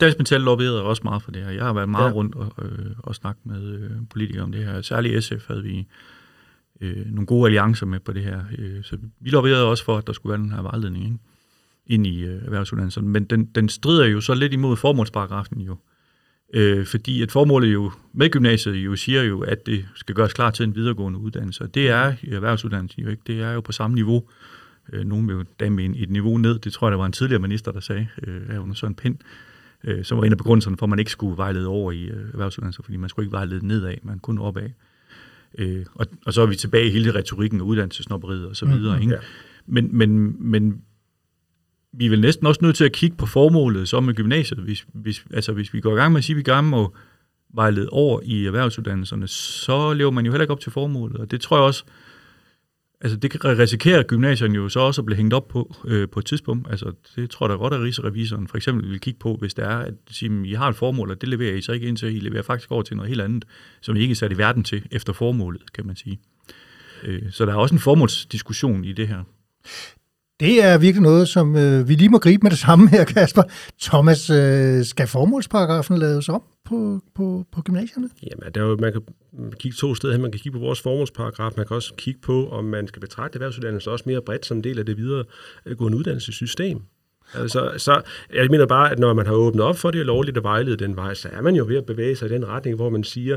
Dansk 0.00 0.18
Metal 0.18 0.40
lobbyerede 0.40 0.82
også 0.82 1.02
meget 1.04 1.22
for 1.22 1.30
det 1.30 1.42
her. 1.42 1.50
Jeg 1.50 1.64
har 1.64 1.72
været 1.72 1.88
meget 1.88 2.08
ja. 2.08 2.12
rundt 2.12 2.34
og, 2.34 2.52
øh, 2.62 2.90
og 2.98 3.14
snakket 3.14 3.46
med 3.46 3.62
øh, 3.62 3.90
politikere 4.10 4.42
om 4.42 4.52
det 4.52 4.64
her. 4.64 4.82
Særligt 4.82 5.24
SF 5.24 5.48
havde 5.48 5.62
vi 5.62 5.86
øh, 6.80 7.06
nogle 7.06 7.26
gode 7.26 7.46
alliancer 7.46 7.86
med 7.86 8.00
på 8.00 8.12
det 8.12 8.22
her. 8.22 8.40
Øh, 8.58 8.84
så 8.84 8.96
vi 9.20 9.30
lobbyerede 9.30 9.64
også 9.64 9.84
for, 9.84 9.98
at 9.98 10.06
der 10.06 10.12
skulle 10.12 10.30
være 10.30 10.42
den 10.42 10.52
her 10.52 10.62
vejledning 10.62 11.04
ikke? 11.04 11.18
ind 11.86 12.06
i 12.06 12.24
øh, 12.24 12.44
erhvervsuddannelsen. 12.44 13.08
Men 13.08 13.24
den, 13.24 13.44
den 13.44 13.68
strider 13.68 14.06
jo 14.06 14.20
så 14.20 14.34
lidt 14.34 14.52
imod 14.52 14.76
formålsparagrafen 14.76 15.60
jo. 15.60 15.76
Øh, 16.54 16.86
fordi 16.86 17.22
at 17.22 17.32
formålet 17.32 17.72
jo 17.72 17.92
med 18.12 18.30
gymnasiet 18.30 18.74
jo 18.74 18.96
siger 18.96 19.22
jo, 19.22 19.40
at 19.40 19.66
det 19.66 19.84
skal 19.94 20.14
gøres 20.14 20.32
klar 20.32 20.50
til 20.50 20.64
en 20.64 20.74
videregående 20.74 21.18
uddannelse. 21.18 21.62
Og 21.62 21.74
det 21.74 21.88
er 21.88 22.14
erhvervsuddannelsen 22.32 23.02
jo 23.02 23.10
ikke. 23.10 23.22
Det 23.26 23.40
er 23.40 23.52
jo 23.52 23.60
på 23.60 23.72
samme 23.72 23.94
niveau 23.94 24.24
Øh, 24.92 25.04
nogen 25.04 25.28
vil 25.28 25.34
jo 25.34 25.44
dame 25.60 25.96
et 25.96 26.10
niveau 26.10 26.38
ned. 26.38 26.58
Det 26.58 26.72
tror 26.72 26.86
jeg, 26.86 26.92
der 26.92 26.98
var 26.98 27.06
en 27.06 27.12
tidligere 27.12 27.42
minister, 27.42 27.72
der 27.72 27.80
sagde, 27.80 28.08
øh, 28.22 28.62
under 28.62 28.74
sådan 28.74 28.90
en 28.90 28.94
pind, 28.94 29.16
øh, 29.20 29.53
som 30.02 30.18
var 30.18 30.24
en 30.24 30.32
af 30.32 30.38
begrundelserne 30.38 30.76
for, 30.76 30.86
at 30.86 30.90
man 30.90 30.98
ikke 30.98 31.10
skulle 31.10 31.36
vejlede 31.36 31.66
over 31.66 31.92
i 31.92 32.04
øh, 32.04 32.28
erhvervsuddannelse, 32.32 32.82
fordi 32.82 32.96
man 32.96 33.08
skulle 33.08 33.26
ikke 33.26 33.32
vejlede 33.32 33.66
nedad, 33.66 33.94
man 34.02 34.18
kun 34.18 34.38
opad. 34.38 34.70
Øh, 35.58 35.86
og, 35.94 36.06
og 36.26 36.32
så 36.32 36.42
er 36.42 36.46
vi 36.46 36.56
tilbage 36.56 36.86
i 36.86 36.90
hele 36.90 37.14
retorikken 37.14 37.60
og 37.60 37.66
uddannelsesnopperiet 37.66 38.46
og 38.46 38.56
så 38.56 38.66
videre. 38.66 38.96
Mm, 38.96 39.02
ikke? 39.02 39.14
Ja. 39.14 39.20
Men, 39.66 39.96
men, 39.96 40.36
men 40.50 40.82
vi 41.92 42.06
er 42.06 42.10
vel 42.10 42.20
næsten 42.20 42.46
også 42.46 42.60
nødt 42.62 42.76
til 42.76 42.84
at 42.84 42.92
kigge 42.92 43.16
på 43.16 43.26
formålet 43.26 43.88
så 43.88 44.00
med 44.00 44.14
gymnasiet. 44.14 44.60
Hvis, 44.60 44.86
hvis, 44.92 45.24
altså, 45.30 45.52
hvis 45.52 45.74
vi 45.74 45.80
går 45.80 45.92
i 45.92 45.96
gang 45.96 46.12
med 46.12 46.18
at 46.18 46.24
sige, 46.24 46.34
at 46.34 46.38
vi 46.38 46.42
gerne 46.42 46.68
må 46.68 46.94
vejlede 47.54 47.88
over 47.88 48.20
i 48.24 48.46
erhvervsuddannelserne, 48.46 49.28
så 49.28 49.92
lever 49.92 50.10
man 50.10 50.26
jo 50.26 50.32
heller 50.32 50.42
ikke 50.42 50.52
op 50.52 50.60
til 50.60 50.72
formålet. 50.72 51.16
Og 51.16 51.30
det 51.30 51.40
tror 51.40 51.56
jeg 51.56 51.64
også, 51.64 51.84
altså 53.04 53.16
det 53.16 53.30
kan 53.30 53.58
risikere 53.58 54.02
gymnasierne 54.02 54.54
jo 54.54 54.68
så 54.68 54.80
også 54.80 55.00
at 55.00 55.06
blive 55.06 55.16
hængt 55.16 55.34
op 55.34 55.48
på 55.48 55.74
øh, 55.84 56.08
på 56.08 56.18
et 56.18 56.26
tidspunkt. 56.26 56.70
Altså 56.70 56.92
det 57.16 57.30
tror 57.30 57.46
jeg 57.46 57.50
da 57.50 57.56
godt, 57.56 57.74
at 57.74 57.80
rigsrevisoren 57.80 58.48
for 58.48 58.56
eksempel 58.56 58.90
vil 58.90 59.00
kigge 59.00 59.18
på, 59.18 59.36
hvis 59.40 59.54
det 59.54 59.64
er, 59.64 59.78
at 59.78 59.94
sige, 60.10 60.48
I 60.48 60.52
har 60.52 60.68
et 60.68 60.76
formål, 60.76 61.10
og 61.10 61.20
det 61.20 61.28
leverer 61.28 61.54
I 61.54 61.60
så 61.60 61.72
ikke 61.72 61.86
ind 61.86 61.96
til, 61.96 62.16
I 62.16 62.18
leverer 62.18 62.42
faktisk 62.42 62.72
over 62.72 62.82
til 62.82 62.96
noget 62.96 63.08
helt 63.08 63.20
andet, 63.20 63.44
som 63.80 63.96
I 63.96 64.00
ikke 64.00 64.12
er 64.12 64.16
sat 64.16 64.32
i 64.32 64.38
verden 64.38 64.64
til 64.64 64.86
efter 64.90 65.12
formålet, 65.12 65.72
kan 65.72 65.86
man 65.86 65.96
sige. 65.96 66.20
Øh, 67.02 67.22
så 67.30 67.46
der 67.46 67.52
er 67.52 67.56
også 67.56 67.74
en 67.74 67.78
formålsdiskussion 67.78 68.84
i 68.84 68.92
det 68.92 69.08
her. 69.08 69.24
Det 70.40 70.64
er 70.64 70.78
virkelig 70.78 71.02
noget, 71.02 71.28
som 71.28 71.56
øh, 71.56 71.88
vi 71.88 71.94
lige 71.94 72.08
må 72.08 72.18
gribe 72.18 72.42
med 72.42 72.50
det 72.50 72.58
samme 72.58 72.88
her, 72.88 73.04
Kasper. 73.04 73.42
Thomas, 73.82 74.30
øh, 74.30 74.84
skal 74.84 75.06
formålsparagrafen 75.06 75.98
laves 75.98 76.28
om 76.28 76.42
på, 76.64 77.00
på, 77.14 77.44
på 77.52 77.62
gymnasierne? 77.62 78.08
Jamen, 78.22 78.54
der 78.54 78.62
er 78.62 78.68
jo, 78.68 78.76
man 78.76 78.92
kan 78.92 79.02
kigge 79.58 79.76
to 79.76 79.94
steder 79.94 80.12
hen. 80.12 80.22
Man 80.22 80.30
kan 80.30 80.40
kigge 80.40 80.58
på 80.58 80.64
vores 80.64 80.80
formålsparagraf. 80.80 81.52
Man 81.56 81.66
kan 81.66 81.76
også 81.76 81.94
kigge 81.96 82.20
på, 82.20 82.48
om 82.48 82.64
man 82.64 82.88
skal 82.88 83.00
betragte 83.00 83.36
erhvervsuddannelse 83.36 83.90
også 83.90 84.04
mere 84.06 84.22
bredt 84.22 84.46
som 84.46 84.56
en 84.56 84.64
del 84.64 84.78
af 84.78 84.86
det 84.86 84.96
videre 84.96 85.24
øh, 85.66 85.76
gående 85.76 85.98
uddannelsessystem. 85.98 86.80
Altså, 87.34 87.72
så 87.76 88.02
jeg 88.34 88.46
mener 88.50 88.66
bare, 88.66 88.92
at 88.92 88.98
når 88.98 89.14
man 89.14 89.26
har 89.26 89.32
åbnet 89.32 89.64
op 89.64 89.76
for 89.76 89.90
det 89.90 90.00
og 90.00 90.06
lovligt 90.06 90.36
at 90.36 90.42
vejlede 90.42 90.76
den 90.76 90.96
vej, 90.96 91.14
så 91.14 91.28
er 91.32 91.42
man 91.42 91.54
jo 91.54 91.64
ved 91.64 91.76
at 91.76 91.86
bevæge 91.86 92.16
sig 92.16 92.30
i 92.30 92.32
den 92.32 92.46
retning, 92.46 92.76
hvor 92.76 92.90
man 92.90 93.04
siger, 93.04 93.36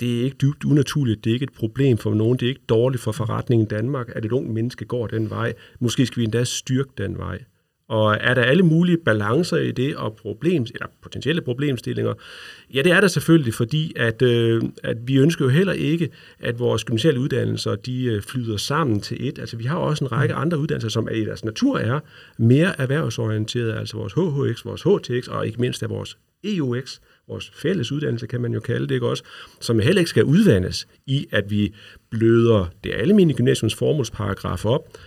det 0.00 0.18
er 0.18 0.24
ikke 0.24 0.36
dybt 0.36 0.64
unaturligt, 0.64 1.24
det 1.24 1.30
er 1.30 1.34
ikke 1.34 1.44
et 1.44 1.52
problem 1.52 1.98
for 1.98 2.14
nogen, 2.14 2.38
det 2.38 2.46
er 2.46 2.50
ikke 2.50 2.66
dårligt 2.68 3.02
for 3.02 3.12
forretningen 3.12 3.66
i 3.66 3.68
Danmark, 3.68 4.08
at 4.16 4.24
et 4.24 4.32
ung 4.32 4.52
menneske 4.52 4.84
går 4.84 5.06
den 5.06 5.30
vej. 5.30 5.54
Måske 5.80 6.06
skal 6.06 6.20
vi 6.20 6.24
endda 6.24 6.44
styrke 6.44 6.90
den 6.98 7.18
vej. 7.18 7.38
Og 7.88 8.16
er 8.20 8.34
der 8.34 8.42
alle 8.42 8.62
mulige 8.62 8.98
balancer 9.04 9.56
i 9.56 9.70
det 9.70 9.96
og 9.96 10.16
problem, 10.16 10.62
eller 10.62 10.86
potentielle 11.02 11.42
problemstillinger? 11.42 12.14
Ja, 12.74 12.82
det 12.82 12.92
er 12.92 13.00
der 13.00 13.08
selvfølgelig, 13.08 13.54
fordi 13.54 13.92
at, 13.96 14.22
øh, 14.22 14.62
at 14.84 14.96
vi 15.04 15.16
ønsker 15.16 15.44
jo 15.44 15.48
heller 15.48 15.72
ikke, 15.72 16.08
at 16.38 16.58
vores 16.58 16.84
gymnasiale 16.84 17.20
uddannelser 17.20 17.74
de 17.74 18.04
øh, 18.04 18.22
flyder 18.22 18.56
sammen 18.56 19.00
til 19.00 19.28
et. 19.28 19.38
Altså 19.38 19.56
vi 19.56 19.64
har 19.64 19.76
også 19.76 20.04
en 20.04 20.12
række 20.12 20.34
andre 20.34 20.58
uddannelser, 20.58 20.88
som 20.88 21.08
i 21.14 21.24
deres 21.24 21.44
natur 21.44 21.78
er 21.78 22.00
mere 22.38 22.80
erhvervsorienterede, 22.80 23.78
altså 23.78 23.96
vores 23.96 24.12
HHX, 24.12 24.64
vores 24.64 24.82
HTX 24.82 25.28
og 25.28 25.46
ikke 25.46 25.60
mindst 25.60 25.82
af 25.82 25.90
vores 25.90 26.18
EUX, 26.44 26.98
vores 27.28 27.50
fælles 27.54 27.92
uddannelse, 27.92 28.26
kan 28.26 28.40
man 28.40 28.52
jo 28.52 28.60
kalde 28.60 28.88
det, 28.88 28.94
ikke 28.94 29.08
også, 29.08 29.24
som 29.60 29.78
heller 29.78 30.00
ikke 30.00 30.10
skal 30.10 30.24
udvandes 30.24 30.88
i, 31.06 31.26
at 31.32 31.50
vi 31.50 31.74
bløder 32.10 32.66
det 32.84 32.92
almindelige 32.94 33.36
gymnasiums 33.36 33.74
formålsparagraf 33.74 34.64
op. 34.64 34.98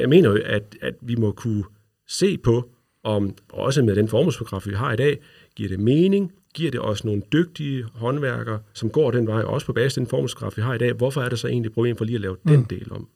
Jeg 0.00 0.08
mener 0.08 0.30
jo, 0.30 0.38
at, 0.44 0.76
at 0.80 0.94
vi 1.00 1.14
må 1.14 1.32
kunne 1.32 1.64
se 2.08 2.38
på, 2.38 2.70
om 3.04 3.34
også 3.48 3.82
med 3.82 3.96
den 3.96 4.08
formålsparagraf, 4.08 4.66
vi 4.66 4.74
har 4.74 4.92
i 4.92 4.96
dag, 4.96 5.18
giver 5.56 5.68
det 5.68 5.80
mening, 5.80 6.32
giver 6.54 6.70
det 6.70 6.80
os 6.80 7.04
nogle 7.04 7.22
dygtige 7.32 7.84
håndværkere, 7.94 8.60
som 8.74 8.90
går 8.90 9.10
den 9.10 9.26
vej, 9.26 9.42
også 9.42 9.66
på 9.66 9.72
basis 9.72 9.98
af 9.98 10.00
den 10.00 10.10
formålsparagraf, 10.10 10.56
vi 10.56 10.62
har 10.62 10.74
i 10.74 10.78
dag. 10.78 10.92
Hvorfor 10.92 11.20
er 11.20 11.28
det 11.28 11.38
så 11.38 11.48
egentlig 11.48 11.68
et 11.68 11.74
problem 11.74 11.96
for 11.96 12.04
lige 12.04 12.14
at 12.14 12.20
lave 12.20 12.36
mm. 12.44 12.50
den 12.52 12.66
del 12.70 12.92
om? 12.92 13.08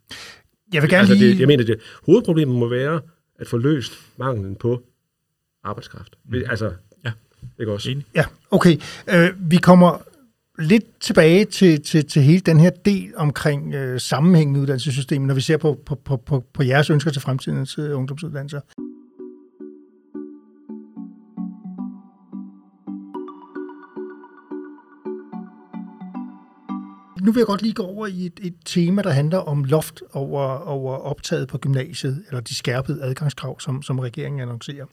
Jeg 0.72 0.82
vil 0.82 0.90
gerne 0.90 1.00
altså, 1.00 1.14
lige... 1.14 1.32
det, 1.32 1.40
jeg 1.40 1.46
mener, 1.46 1.64
det 1.64 1.80
hovedproblemet 2.06 2.56
må 2.56 2.68
være 2.68 3.00
at 3.38 3.46
få 3.46 3.56
løst 3.56 3.92
manglen 4.16 4.56
på 4.56 4.82
arbejdskraft. 5.64 6.16
Mm. 6.28 6.42
Altså. 6.48 6.72
Ikke 7.60 7.72
også? 7.72 7.90
Enig. 7.90 8.06
Ja, 8.14 8.24
okay. 8.50 8.76
Øh, 9.10 9.30
vi 9.38 9.56
kommer 9.56 10.02
lidt 10.58 11.00
tilbage 11.00 11.44
til, 11.44 11.82
til, 11.82 12.06
til 12.06 12.22
hele 12.22 12.40
den 12.40 12.60
her 12.60 12.70
del 12.70 13.12
omkring 13.16 13.74
øh, 13.74 14.00
sammenhængen 14.00 14.56
i 14.56 14.58
uddannelsessystemet, 14.58 15.26
når 15.26 15.34
vi 15.34 15.40
ser 15.40 15.56
på, 15.56 15.78
på, 15.86 15.94
på, 15.94 16.16
på, 16.16 16.44
på 16.52 16.62
jeres 16.62 16.90
ønsker 16.90 17.10
til 17.10 17.22
fremtidens 17.22 17.78
øh, 17.78 17.98
ungdomsuddannelser. 17.98 18.60
Nu 27.24 27.32
vil 27.32 27.40
jeg 27.40 27.46
godt 27.46 27.62
lige 27.62 27.74
gå 27.74 27.82
over 27.82 28.06
i 28.06 28.26
et, 28.26 28.40
et 28.42 28.54
tema, 28.64 29.02
der 29.02 29.10
handler 29.10 29.38
om 29.38 29.64
loft 29.64 30.02
over, 30.12 30.42
over 30.58 30.96
optaget 30.96 31.48
på 31.48 31.58
gymnasiet, 31.58 32.24
eller 32.28 32.40
de 32.40 32.54
skærpede 32.54 33.02
adgangskrav, 33.02 33.60
som, 33.60 33.82
som 33.82 33.98
regeringen 33.98 34.40
annoncerer. 34.40 34.86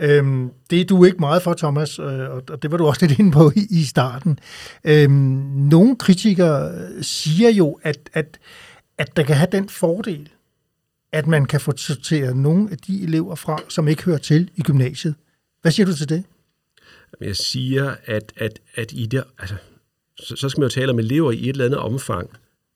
Øhm, 0.00 0.50
det 0.70 0.80
er 0.80 0.84
du 0.84 1.04
ikke 1.04 1.18
meget 1.18 1.42
for, 1.42 1.54
Thomas, 1.54 1.98
øh, 1.98 2.04
og 2.06 2.42
og 2.50 2.62
det 2.62 2.70
var 2.70 2.76
du 2.76 2.86
også 2.86 3.06
lidt 3.06 3.18
inde 3.18 3.32
på 3.32 3.52
i, 3.56 3.66
i 3.70 3.84
starten. 3.84 4.38
Øhm, 4.84 5.12
nogle 5.70 5.96
kritikere 5.96 6.72
siger 7.02 7.50
jo, 7.50 7.78
at, 7.82 8.10
at, 8.12 8.38
at 8.98 9.16
der 9.16 9.22
kan 9.22 9.36
have 9.36 9.48
den 9.52 9.68
fordel, 9.68 10.28
at 11.12 11.26
man 11.26 11.46
kan 11.46 11.60
få 11.60 11.72
sorteret 11.76 12.36
nogle 12.36 12.70
af 12.70 12.78
de 12.78 13.02
elever 13.02 13.34
fra, 13.34 13.58
som 13.68 13.88
ikke 13.88 14.04
hører 14.04 14.18
til 14.18 14.50
i 14.56 14.62
gymnasiet. 14.62 15.14
Hvad 15.62 15.72
siger 15.72 15.86
du 15.86 15.96
til 15.96 16.08
det? 16.08 16.24
Jeg 17.20 17.36
siger, 17.36 17.94
at, 18.04 18.32
at, 18.36 18.58
at 18.74 18.92
i 18.92 19.06
det, 19.06 19.24
altså, 19.38 19.56
så, 20.18 20.36
så 20.36 20.48
skal 20.48 20.60
man 20.60 20.68
jo 20.68 20.74
tale 20.74 20.90
om 20.90 20.98
elever 20.98 21.32
i 21.32 21.42
et 21.42 21.48
eller 21.48 21.64
andet 21.64 21.78
omfang, 21.78 22.30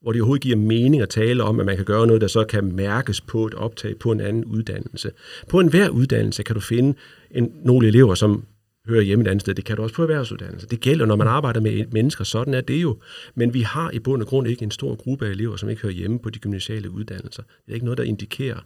hvor 0.07 0.12
det 0.12 0.21
overhovedet 0.23 0.42
giver 0.42 0.57
mening 0.57 1.03
at 1.03 1.09
tale 1.09 1.42
om, 1.45 1.61
at 1.61 1.66
man 1.66 1.77
kan 1.77 1.85
gøre 1.85 2.07
noget, 2.07 2.23
der 2.23 2.29
så 2.29 2.45
kan 2.45 2.64
mærkes 2.64 3.21
på 3.21 3.47
et 3.47 3.55
optag 3.55 3.99
på 3.99 4.12
en 4.12 4.21
anden 4.21 4.45
uddannelse. 4.45 5.11
På 5.49 5.61
enhver 5.61 5.88
uddannelse 5.88 6.42
kan 6.42 6.55
du 6.55 6.61
finde 6.61 6.99
en, 7.31 7.53
nogle 7.64 7.88
elever, 7.88 8.14
som 8.14 8.45
hører 8.88 9.03
hjemme 9.03 9.25
et 9.25 9.29
andet 9.29 9.40
sted. 9.40 9.55
Det 9.55 9.64
kan 9.64 9.77
du 9.77 9.83
også 9.83 9.95
på 9.95 10.03
erhvervsuddannelse. 10.03 10.66
Det 10.66 10.81
gælder, 10.81 11.07
når 11.07 11.16
man 11.16 11.27
arbejder 11.27 11.61
med 11.61 11.85
mennesker. 11.92 12.25
Sådan 12.25 12.55
er 12.55 12.61
det 12.61 12.83
jo. 12.83 12.99
Men 13.35 13.55
vi 13.55 13.61
har 13.61 13.90
i 13.90 13.99
bund 13.99 14.23
og 14.23 14.29
grund 14.29 14.49
ikke 14.49 14.62
en 14.62 14.71
stor 14.71 14.95
gruppe 14.95 15.27
af 15.27 15.31
elever, 15.31 15.57
som 15.57 15.69
ikke 15.69 15.83
hører 15.83 15.92
hjemme 15.92 16.19
på 16.19 16.31
de 16.31 16.38
gymnasiale 16.38 16.90
uddannelser. 16.90 17.42
Det 17.42 17.71
er 17.71 17.75
ikke 17.75 17.87
noget, 17.87 17.99
der 17.99 18.05
indikerer. 18.05 18.61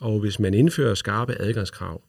Og 0.00 0.20
hvis 0.20 0.40
man 0.40 0.54
indfører 0.54 0.94
skarpe 0.94 1.40
adgangskrav, 1.40 2.02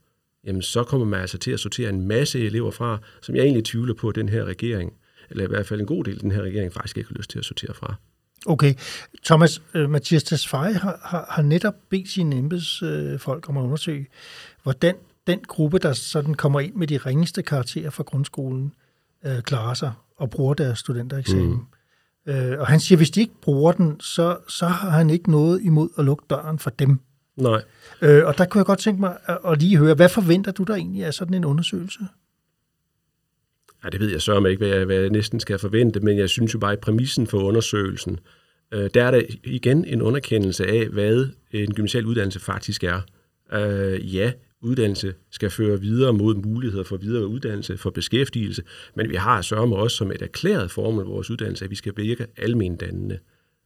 jamen 0.46 0.62
så 0.62 0.84
kommer 0.84 1.08
man 1.08 1.22
altså 1.22 1.38
til 1.38 1.52
at 1.52 1.60
sortere 1.60 1.90
en 1.90 2.08
masse 2.08 2.40
elever 2.40 2.72
fra, 2.72 2.98
som 3.22 3.36
jeg 3.36 3.44
egentlig 3.44 3.66
tvivler 3.66 3.94
på, 3.94 4.10
at 4.10 4.16
den 4.16 4.30
her 4.30 4.46
regering, 4.46 4.94
eller 5.30 5.44
i 5.44 5.48
hvert 5.48 5.66
fald 5.66 5.80
en 5.80 5.86
god 5.86 6.04
del 6.04 6.14
af 6.14 6.22
den 6.22 6.32
her 6.32 6.42
regering, 6.42 6.74
faktisk 6.74 6.98
ikke 6.98 7.10
har 7.10 7.18
lyst 7.18 7.30
til 7.30 7.40
at 7.40 7.46
sortere 7.46 7.74
fra. 7.74 7.96
Okay. 8.46 8.74
Thomas, 9.26 9.62
øh, 9.74 9.90
Mathias 9.90 10.24
Tesfaye 10.24 10.74
har, 10.74 11.00
har, 11.04 11.26
har 11.30 11.42
netop 11.42 11.74
bedt 11.90 12.10
sine 12.10 12.36
embedsfolk 12.36 13.46
øh, 13.46 13.50
om 13.50 13.58
at 13.58 13.62
undersøge, 13.62 14.08
hvordan 14.64 14.96
den 15.28 15.40
gruppe, 15.48 15.80
der 15.80 15.94
sådan 15.94 16.34
kommer 16.34 16.60
ind 16.60 16.76
med 16.76 16.88
de 16.88 16.98
ringeste 16.98 17.44
karakterer 17.44 17.90
fra 17.90 18.04
grundskolen, 18.04 18.74
øh, 19.26 19.42
klarer 19.42 19.74
sig 19.74 19.92
og 20.18 20.30
bruger 20.30 20.54
deres 20.54 20.80
studentereksamen. 20.80 21.68
Mm. 22.26 22.34
Øh, 22.34 22.60
og 22.60 22.68
han 22.68 22.80
siger, 22.80 22.98
at 22.98 23.00
hvis 23.00 23.10
de 23.10 23.22
ikke 23.22 23.42
bruger 23.42 23.72
den, 23.72 24.00
så, 24.00 24.38
så 24.48 24.68
har 24.68 24.90
han 24.90 25.10
ikke 25.10 25.32
noget 25.32 25.62
imod 25.64 25.90
at 25.98 26.06
lukke 26.06 26.26
døren 26.30 26.60
for 26.60 26.70
dem. 26.70 27.00
Nej. 27.38 27.62
Øh, 28.02 28.26
og 28.26 28.38
der 28.38 28.46
kunne 28.46 28.60
jeg 28.60 28.66
godt 28.66 28.80
tænke 28.80 29.00
mig 29.00 29.18
at, 29.26 29.38
at 29.46 29.60
lige 29.60 29.78
høre, 29.78 29.96
hvad 29.96 30.10
forventer 30.10 30.52
du 30.52 30.64
der 30.64 30.76
egentlig 30.76 31.06
af 31.06 31.14
sådan 31.14 31.34
en 31.34 31.46
undersøgelse? 31.46 32.00
Ja, 33.84 33.90
det 33.90 34.00
ved 34.00 34.12
jeg 34.12 34.22
så 34.22 34.46
ikke, 34.46 34.66
hvad 34.66 34.78
jeg, 34.78 34.86
hvad 34.86 34.96
jeg 34.96 35.10
næsten 35.10 35.40
skal 35.40 35.60
forvente, 35.60 36.00
men 36.00 36.18
jeg 36.18 36.30
synes 36.30 36.54
jo 36.54 36.60
bare, 36.60 36.72
at 36.72 36.80
præmissen 36.80 37.28
for 37.28 37.44
undersøgelsen, 37.44 38.20
øh, 38.74 38.90
der 38.94 39.04
er 39.04 39.12
der 39.12 39.22
igen 39.44 39.86
en 39.86 40.02
underkendelse 40.02 40.68
af, 40.68 40.88
hvad 40.88 41.28
en 41.52 41.74
gymnasial 41.74 42.06
uddannelse 42.06 42.40
faktisk 42.40 42.84
er. 42.84 43.02
Øh, 43.54 44.16
ja, 44.16 44.32
uddannelse 44.62 45.14
skal 45.32 45.50
føre 45.50 45.82
videre 45.82 46.14
mod 46.14 46.36
muligheder 46.36 46.84
for 46.84 46.98
videre 46.98 47.28
uddannelse, 47.28 47.78
for 47.78 47.90
beskæftigelse, 47.90 48.64
men 48.96 49.10
vi 49.10 49.16
har 49.16 49.42
sørme 49.42 49.76
også 49.76 49.98
som 49.98 50.12
et 50.12 50.22
erklæret 50.22 50.72
formål 50.72 51.06
vores 51.06 51.30
uddannelse, 51.30 51.66
at 51.66 51.72
vi 51.72 51.76
skal 51.76 51.94
virke 51.98 52.28
almendannende. 52.38 53.20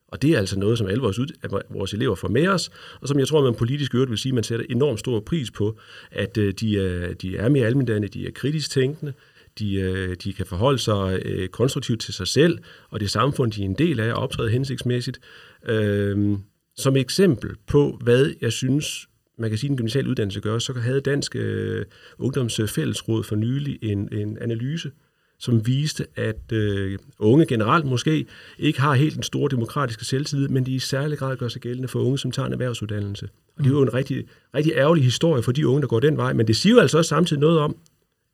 Og 0.07 0.21
det 0.21 0.31
er 0.33 0.37
altså 0.37 0.59
noget, 0.59 0.77
som 0.77 0.87
alle 0.87 1.01
vores, 1.01 1.19
ud, 1.19 1.27
at 1.41 1.51
vores 1.69 1.93
elever 1.93 2.15
får 2.15 2.27
med 2.27 2.47
os, 2.47 2.71
og 3.01 3.07
som 3.07 3.19
jeg 3.19 3.27
tror, 3.27 3.43
man 3.43 3.55
politisk 3.55 3.95
øvrigt 3.95 4.09
vil 4.09 4.17
sige, 4.17 4.31
at 4.31 4.35
man 4.35 4.43
sætter 4.43 4.65
enormt 4.69 4.99
stor 4.99 5.19
pris 5.19 5.51
på, 5.51 5.77
at 6.11 6.37
øh, 6.37 6.53
de 6.53 6.79
er, 6.79 7.13
de 7.13 7.37
er 7.37 7.49
mere 7.49 7.65
almendannende, 7.65 8.07
de 8.07 8.27
er 8.27 8.31
kritisk 8.31 8.69
tænkende, 8.69 9.13
de, 9.59 9.75
øh, 9.75 10.15
de 10.23 10.33
kan 10.33 10.45
forholde 10.45 10.79
sig 10.79 11.21
øh, 11.25 11.49
konstruktivt 11.49 12.01
til 12.01 12.13
sig 12.13 12.27
selv, 12.27 12.59
og 12.89 12.99
det 12.99 13.11
samfund, 13.11 13.51
de 13.51 13.61
er 13.61 13.65
en 13.65 13.73
del 13.73 13.99
af, 13.99 14.13
og 14.13 14.23
optræde 14.23 14.49
hensigtsmæssigt. 14.49 15.19
Øh, 15.67 16.37
som 16.77 16.95
eksempel 16.95 17.55
på, 17.67 17.99
hvad 18.03 18.33
jeg 18.41 18.51
synes, 18.51 19.07
man 19.37 19.49
kan 19.49 19.59
sige, 19.59 19.69
en 19.69 19.77
gymnasial 19.77 20.07
uddannelse 20.07 20.41
gør, 20.41 20.59
så 20.59 20.73
havde 20.73 21.01
Dansk 21.01 21.35
øh, 21.35 21.85
Ungdomsfællesråd 22.17 23.23
for 23.23 23.35
nylig 23.35 23.79
en, 23.81 24.09
en 24.11 24.37
analyse, 24.41 24.91
som 25.39 25.67
viste, 25.67 26.05
at 26.15 26.51
øh, 26.51 26.99
unge 27.19 27.45
generelt 27.45 27.85
måske 27.85 28.25
ikke 28.59 28.81
har 28.81 28.93
helt 28.93 29.15
den 29.15 29.23
store 29.23 29.49
demokratiske 29.51 30.05
selvtillid, 30.05 30.47
men 30.47 30.65
de 30.65 30.71
i 30.71 30.79
særlig 30.79 31.17
grad 31.17 31.37
gør 31.37 31.47
sig 31.47 31.61
gældende 31.61 31.87
for 31.87 31.99
unge, 31.99 32.17
som 32.17 32.31
tager 32.31 32.45
en 32.45 32.53
erhvervsuddannelse. 32.53 33.29
Og 33.57 33.63
det 33.63 33.69
er 33.69 33.73
jo 33.73 33.81
en 33.81 33.93
rigtig, 33.93 34.25
rigtig 34.55 34.73
ærgerlig 34.75 35.03
historie 35.03 35.43
for 35.43 35.51
de 35.51 35.67
unge, 35.67 35.81
der 35.81 35.87
går 35.87 35.99
den 35.99 36.17
vej, 36.17 36.33
men 36.33 36.47
det 36.47 36.55
siger 36.55 36.73
jo 36.73 36.79
altså 36.79 36.97
også 36.97 37.09
samtidig 37.09 37.39
noget 37.39 37.59
om, 37.59 37.77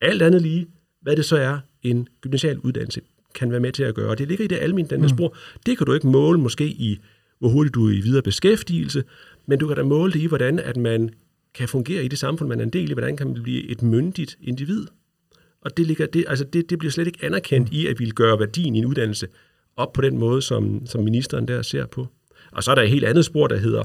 alt 0.01 0.21
andet 0.21 0.41
lige, 0.41 0.67
hvad 1.01 1.15
det 1.15 1.25
så 1.25 1.37
er, 1.37 1.59
en 1.83 2.07
gymnasial 2.21 2.59
uddannelse 2.59 3.01
kan 3.35 3.51
være 3.51 3.59
med 3.59 3.71
til 3.71 3.83
at 3.83 3.95
gøre. 3.95 4.15
Det 4.15 4.27
ligger 4.27 4.45
i 4.45 4.47
det 4.47 4.57
almindelige 4.61 5.01
mm. 5.01 5.09
spor. 5.09 5.37
Det 5.65 5.77
kan 5.77 5.87
du 5.87 5.93
ikke 5.93 6.07
måle 6.07 6.39
måske 6.39 6.65
i, 6.65 6.99
hvor 7.39 7.49
hurtigt 7.49 7.75
du 7.75 7.87
er 7.87 7.91
i 7.91 8.01
videre 8.01 8.21
beskæftigelse, 8.21 9.03
men 9.45 9.59
du 9.59 9.67
kan 9.67 9.77
da 9.77 9.83
måle 9.83 10.13
det 10.13 10.19
i, 10.19 10.25
hvordan 10.25 10.59
at 10.59 10.77
man 10.77 11.09
kan 11.53 11.67
fungere 11.67 12.03
i 12.03 12.07
det 12.07 12.19
samfund, 12.19 12.49
man 12.49 12.59
er 12.59 12.63
en 12.63 12.69
del 12.69 12.89
i, 12.89 12.93
hvordan 12.93 13.17
kan 13.17 13.27
man 13.27 13.43
blive 13.43 13.69
et 13.69 13.81
myndigt 13.81 14.37
individ. 14.41 14.87
Og 15.61 15.77
det, 15.77 15.87
ligger, 15.87 16.05
det, 16.05 16.25
altså 16.27 16.45
det, 16.45 16.69
det 16.69 16.79
bliver 16.79 16.91
slet 16.91 17.07
ikke 17.07 17.25
anerkendt 17.25 17.69
i, 17.71 17.87
at 17.87 17.99
vi 17.99 18.05
vil 18.05 18.13
gøre 18.13 18.39
værdien 18.39 18.75
i 18.75 18.79
en 18.79 18.85
uddannelse 18.85 19.27
op 19.75 19.93
på 19.93 20.01
den 20.01 20.17
måde, 20.17 20.41
som, 20.41 20.85
som 20.85 21.03
ministeren 21.03 21.47
der 21.47 21.61
ser 21.61 21.85
på. 21.85 22.07
Og 22.51 22.63
så 22.63 22.71
er 22.71 22.75
der 22.75 22.81
et 22.81 22.89
helt 22.89 23.05
andet 23.05 23.25
spor, 23.25 23.47
der 23.47 23.57
hedder, 23.57 23.83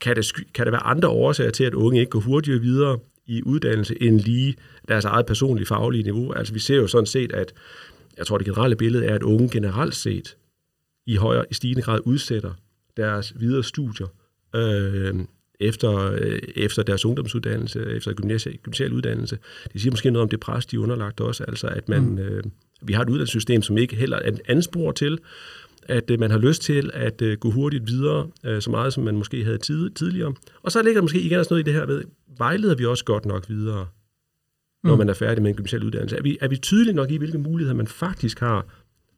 kan 0.00 0.16
det, 0.16 0.32
kan 0.54 0.66
der 0.66 0.70
være 0.70 0.82
andre 0.82 1.08
årsager 1.08 1.50
til, 1.50 1.64
at 1.64 1.74
unge 1.74 2.00
ikke 2.00 2.10
går 2.10 2.20
hurtigere 2.20 2.60
videre 2.60 2.98
i 3.26 3.42
uddannelse 3.42 4.02
end 4.02 4.20
lige 4.20 4.56
deres 4.88 5.04
eget 5.04 5.26
personlige 5.26 5.66
faglige 5.66 6.02
niveau? 6.02 6.32
Altså 6.32 6.52
vi 6.52 6.58
ser 6.58 6.76
jo 6.76 6.86
sådan 6.86 7.06
set, 7.06 7.32
at 7.32 7.52
jeg 8.18 8.26
tror, 8.26 8.38
det 8.38 8.46
generelle 8.46 8.76
billede 8.76 9.04
er, 9.04 9.14
at 9.14 9.22
unge 9.22 9.48
generelt 9.48 9.94
set 9.94 10.36
i 11.06 11.16
højere, 11.16 11.44
i 11.50 11.54
stigende 11.54 11.82
grad 11.82 12.00
udsætter 12.04 12.52
deres 12.96 13.32
videre 13.36 13.64
studier 13.64 14.06
øh, 14.54 15.14
efter, 15.60 16.12
øh, 16.12 16.38
efter 16.56 16.82
deres 16.82 17.04
ungdomsuddannelse, 17.04 17.86
efter 17.96 18.12
gymnasial 18.12 18.92
uddannelse. 18.92 19.38
Det 19.72 19.80
siger 19.80 19.92
måske 19.92 20.10
noget 20.10 20.22
om 20.22 20.28
det 20.28 20.40
pres, 20.40 20.66
de 20.66 20.76
er 20.76 20.80
underlagt 20.80 21.20
også, 21.20 21.44
altså 21.44 21.66
at 21.66 21.88
man, 21.88 22.02
mm. 22.02 22.18
øh, 22.18 22.42
vi 22.82 22.92
har 22.92 23.02
et 23.02 23.08
uddannelsessystem, 23.08 23.62
som 23.62 23.78
ikke 23.78 23.96
heller 23.96 24.18
er 24.44 24.60
spor 24.60 24.92
til, 24.92 25.18
at 25.82 26.10
øh, 26.10 26.20
man 26.20 26.30
har 26.30 26.38
lyst 26.38 26.62
til 26.62 26.90
at 26.94 27.22
øh, 27.22 27.38
gå 27.38 27.50
hurtigt 27.50 27.86
videre, 27.86 28.26
øh, 28.44 28.62
så 28.62 28.70
meget 28.70 28.92
som 28.92 29.04
man 29.04 29.16
måske 29.16 29.44
havde 29.44 29.58
tid, 29.58 29.90
tidligere. 29.90 30.34
Og 30.62 30.72
så 30.72 30.82
ligger 30.82 31.00
der 31.00 31.02
måske 31.02 31.20
igen 31.20 31.38
også 31.38 31.54
noget 31.54 31.62
i 31.62 31.64
det 31.64 31.74
her 31.74 31.86
ved, 31.86 32.04
vejleder 32.38 32.74
vi 32.74 32.86
også 32.86 33.04
godt 33.04 33.26
nok 33.26 33.48
videre, 33.48 33.86
når 34.84 34.94
mm. 34.94 34.98
man 34.98 35.08
er 35.08 35.14
færdig 35.14 35.42
med 35.42 35.50
en 35.50 35.56
gymnasial 35.56 35.84
uddannelse? 35.84 36.16
Er 36.16 36.22
vi, 36.22 36.38
er 36.40 36.48
vi 36.48 36.56
tydelige 36.56 36.94
nok 36.94 37.10
i, 37.10 37.16
hvilke 37.16 37.38
muligheder 37.38 37.76
man 37.76 37.86
faktisk 37.86 38.40
har 38.40 38.66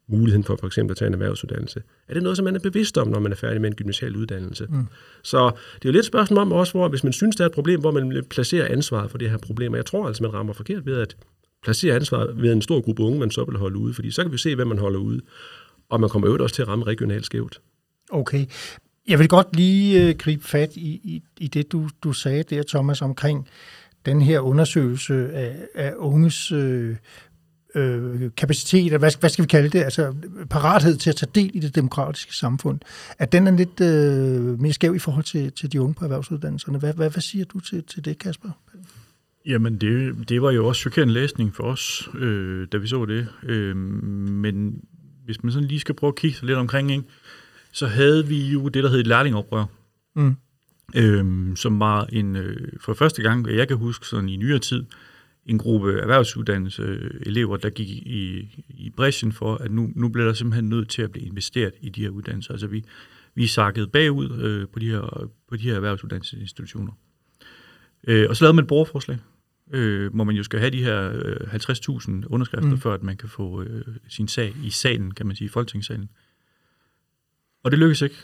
muligheden 0.08 0.44
for 0.44 0.56
for 0.56 0.66
eksempel 0.66 0.92
at 0.92 0.96
tage 0.96 1.06
en 1.06 1.12
erhvervsuddannelse? 1.12 1.82
Er 2.08 2.14
det 2.14 2.22
noget, 2.22 2.36
som 2.36 2.44
man 2.44 2.56
er 2.56 2.60
bevidst 2.60 2.98
om, 2.98 3.08
når 3.08 3.20
man 3.20 3.32
er 3.32 3.36
færdig 3.36 3.60
med 3.60 3.70
en 3.70 3.76
gymnasial 3.76 4.16
uddannelse? 4.16 4.66
Mm. 4.70 4.86
Så 5.22 5.50
det 5.74 5.84
er 5.84 5.88
jo 5.88 5.92
lidt 5.92 6.06
spørgsmål 6.06 6.38
om 6.38 6.52
også, 6.52 6.72
hvor, 6.72 6.88
hvis 6.88 7.04
man 7.04 7.12
synes, 7.12 7.36
der 7.36 7.44
er 7.44 7.48
et 7.48 7.54
problem, 7.54 7.80
hvor 7.80 7.90
man 7.90 8.24
placerer 8.30 8.72
ansvaret 8.72 9.10
for 9.10 9.18
det 9.18 9.30
her 9.30 9.38
problem. 9.38 9.72
Og 9.72 9.76
jeg 9.76 9.86
tror 9.86 10.06
altså, 10.06 10.22
man 10.22 10.34
rammer 10.34 10.52
forkert 10.52 10.86
ved 10.86 11.00
at 11.00 11.16
placere 11.62 11.94
ansvaret 11.94 12.42
ved 12.42 12.52
en 12.52 12.62
stor 12.62 12.80
gruppe 12.80 13.02
unge, 13.02 13.18
man 13.18 13.30
så 13.30 13.44
vil 13.44 13.56
holde 13.56 13.78
ude. 13.78 13.94
Fordi 13.94 14.10
så 14.10 14.22
kan 14.22 14.32
vi 14.32 14.38
se, 14.38 14.54
hvem 14.54 14.66
man 14.66 14.78
holder 14.78 15.00
ude. 15.00 15.20
Og 15.88 16.00
man 16.00 16.10
kommer 16.10 16.26
øvrigt 16.26 16.42
også 16.42 16.54
til 16.54 16.62
at 16.62 16.68
ramme 16.68 16.84
regionalt 16.84 17.26
skævt. 17.26 17.60
Okay. 18.10 18.46
Jeg 19.08 19.18
vil 19.18 19.28
godt 19.28 19.56
lige 19.56 20.08
øh, 20.08 20.14
gribe 20.18 20.44
fat 20.44 20.76
i, 20.76 20.88
i, 20.88 21.22
i 21.38 21.48
det, 21.48 21.72
du, 21.72 21.88
du 22.02 22.12
sagde 22.12 22.42
der, 22.42 22.62
Thomas, 22.68 23.02
omkring 23.02 23.48
den 24.06 24.22
her 24.22 24.40
undersøgelse 24.40 25.32
af, 25.32 25.56
af 25.74 25.92
unges 25.96 26.52
øh, 26.52 26.96
øh, 27.74 28.30
kapacitet, 28.36 28.98
hvad, 28.98 29.20
hvad 29.20 29.30
skal 29.30 29.42
vi 29.42 29.48
kalde 29.48 29.68
det, 29.68 29.78
altså 29.84 30.14
parathed 30.50 30.96
til 30.96 31.10
at 31.10 31.16
tage 31.16 31.30
del 31.34 31.50
i 31.54 31.60
det 31.60 31.74
demokratiske 31.74 32.36
samfund, 32.36 32.80
at 33.18 33.32
den 33.32 33.46
er 33.46 33.50
lidt 33.50 33.80
øh, 33.80 34.60
mere 34.60 34.72
skæv 34.72 34.94
i 34.94 34.98
forhold 34.98 35.24
til, 35.24 35.52
til 35.52 35.72
de 35.72 35.80
unge 35.80 35.94
på 35.94 36.04
erhvervsuddannelserne. 36.04 36.78
Hvad, 36.78 36.94
hvad, 36.94 37.10
hvad 37.10 37.22
siger 37.22 37.44
du 37.44 37.60
til, 37.60 37.82
til 37.82 38.04
det, 38.04 38.18
Kasper? 38.18 38.50
Jamen, 39.46 39.76
det, 39.76 40.28
det 40.28 40.42
var 40.42 40.50
jo 40.50 40.66
også 40.66 40.80
chokerende 40.80 41.14
læsning 41.14 41.54
for 41.54 41.64
os, 41.64 42.08
øh, 42.18 42.66
da 42.72 42.76
vi 42.76 42.86
så 42.86 43.04
det. 43.04 43.28
Øh, 43.42 43.76
men 43.76 44.82
hvis 45.24 45.42
man 45.42 45.52
sådan 45.52 45.68
lige 45.68 45.80
skal 45.80 45.94
prøve 45.94 46.08
at 46.08 46.16
kigge 46.16 46.46
lidt 46.46 46.58
omkring, 46.58 46.90
ikke, 46.90 47.04
så 47.72 47.86
havde 47.86 48.26
vi 48.26 48.46
jo 48.46 48.68
det, 48.68 48.84
der 48.84 48.90
hed 48.90 49.04
lærlingoprør. 49.04 49.64
Mm. 50.16 50.36
Øh, 50.94 51.56
som 51.56 51.80
var 51.80 52.04
en, 52.04 52.36
øh, 52.36 52.72
for 52.80 52.94
første 52.94 53.22
gang, 53.22 53.48
jeg 53.48 53.68
kan 53.68 53.76
huske 53.76 54.06
sådan 54.06 54.28
i 54.28 54.36
nyere 54.36 54.58
tid, 54.58 54.84
en 55.46 55.58
gruppe 55.58 55.92
erhvervsuddannelse 55.92 57.10
elever, 57.26 57.56
der 57.56 57.70
gik 57.70 57.88
i, 57.88 58.48
i 58.68 58.90
bræschen 58.96 59.32
for, 59.32 59.54
at 59.54 59.70
nu, 59.70 59.90
nu 59.94 60.08
bliver 60.08 60.26
der 60.26 60.34
simpelthen 60.34 60.68
nødt 60.68 60.88
til 60.88 61.02
at 61.02 61.12
blive 61.12 61.26
investeret 61.26 61.72
i 61.80 61.88
de 61.88 62.00
her 62.00 62.08
uddannelser. 62.08 62.52
Altså 62.52 62.66
vi, 62.66 62.84
vi 63.34 63.46
sakkede 63.46 63.86
bagud 63.86 64.40
øh, 64.40 64.68
på, 64.68 64.78
de 64.78 64.86
her, 64.90 65.30
på 65.48 65.56
de 65.56 65.62
her 65.62 65.74
erhvervsuddannelsesinstitutioner. 65.74 66.92
Øh, 68.06 68.26
og 68.28 68.36
så 68.36 68.44
lavede 68.44 68.54
man 68.54 68.62
et 68.62 68.68
borgerforslag, 68.68 69.18
øh, 69.72 70.14
hvor 70.14 70.24
man 70.24 70.36
jo 70.36 70.42
skal 70.42 70.60
have 70.60 70.70
de 70.70 70.84
her 70.84 71.12
øh, 71.14 71.54
50.000 71.54 72.26
underskrifter, 72.26 72.70
mm. 72.70 72.78
før 72.78 72.94
at 72.94 73.02
man 73.02 73.16
kan 73.16 73.28
få 73.28 73.62
øh, 73.62 73.84
sin 74.08 74.28
sag 74.28 74.54
i 74.64 74.70
salen, 74.70 75.10
kan 75.10 75.26
man 75.26 75.36
sige, 75.36 75.46
i 75.46 75.48
folketingssalen. 75.48 76.08
Og 77.64 77.70
det 77.70 77.78
lykkedes 77.78 78.02
ikke. 78.02 78.16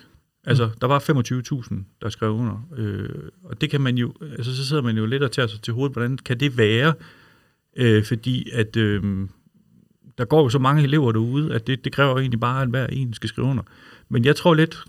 Altså, 0.47 0.71
der 0.81 0.87
var 0.87 0.99
25.000, 0.99 1.75
der 2.03 2.09
skrev 2.09 2.31
under. 2.31 2.69
Øh, 2.77 3.09
og 3.45 3.61
det 3.61 3.71
kan 3.71 3.81
man 3.81 3.99
jo, 3.99 4.15
altså 4.21 4.57
så 4.57 4.67
sidder 4.67 4.83
man 4.83 4.97
jo 4.97 5.07
lidt 5.07 5.23
og 5.23 5.33
tager 5.33 5.47
sig 5.47 5.61
til 5.61 5.75
hovedet, 5.75 5.93
hvordan 5.93 6.19
kan 6.19 6.41
det 6.41 6.59
være? 6.59 6.95
Øh, 7.77 8.05
fordi 8.05 8.51
at 8.53 8.77
øh, 8.77 9.29
der 10.19 10.25
går 10.25 10.43
jo 10.43 10.49
så 10.49 10.59
mange 10.59 10.83
elever 10.83 11.13
derude, 11.13 11.55
at 11.55 11.67
det, 11.67 11.85
det 11.85 11.93
kræver 11.93 12.19
egentlig 12.19 12.41
bare, 12.41 12.63
at 12.63 12.69
hver 12.69 12.87
en 12.87 13.15
skal 13.15 13.29
skrive 13.29 13.47
under. 13.47 13.63
Men 14.09 14.25
jeg 14.25 14.37
tror 14.37 14.55
lidt, 14.55 14.85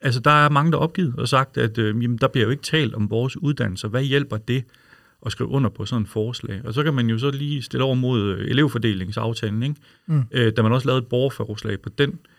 altså 0.00 0.20
der 0.20 0.30
er 0.30 0.48
mange, 0.48 0.72
der 0.72 0.78
opgivet 0.78 1.14
og 1.18 1.28
sagt, 1.28 1.58
at 1.58 1.78
øh, 1.78 2.02
jamen, 2.02 2.18
der 2.18 2.28
bliver 2.28 2.44
jo 2.44 2.50
ikke 2.50 2.62
talt 2.62 2.94
om 2.94 3.10
vores 3.10 3.36
uddannelser. 3.36 3.88
Hvad 3.88 4.02
hjælper 4.02 4.36
det 4.36 4.64
at 5.26 5.32
skrive 5.32 5.50
under 5.50 5.70
på 5.70 5.86
sådan 5.86 6.02
et 6.02 6.08
forslag? 6.08 6.60
Og 6.64 6.74
så 6.74 6.82
kan 6.82 6.94
man 6.94 7.10
jo 7.10 7.18
så 7.18 7.30
lige 7.30 7.62
stille 7.62 7.84
over 7.84 7.94
mod 7.94 8.22
øh, 8.22 8.50
elevfordelingsaftalen, 8.50 9.62
ikke? 9.62 9.76
Mm. 10.06 10.22
Øh, 10.30 10.52
da 10.56 10.62
man 10.62 10.72
også 10.72 10.86
lavede 10.86 11.02
et 11.02 11.08
borgerforslag 11.08 11.80
på 11.80 11.88
den, 11.88 12.10
Øh, 12.10 12.37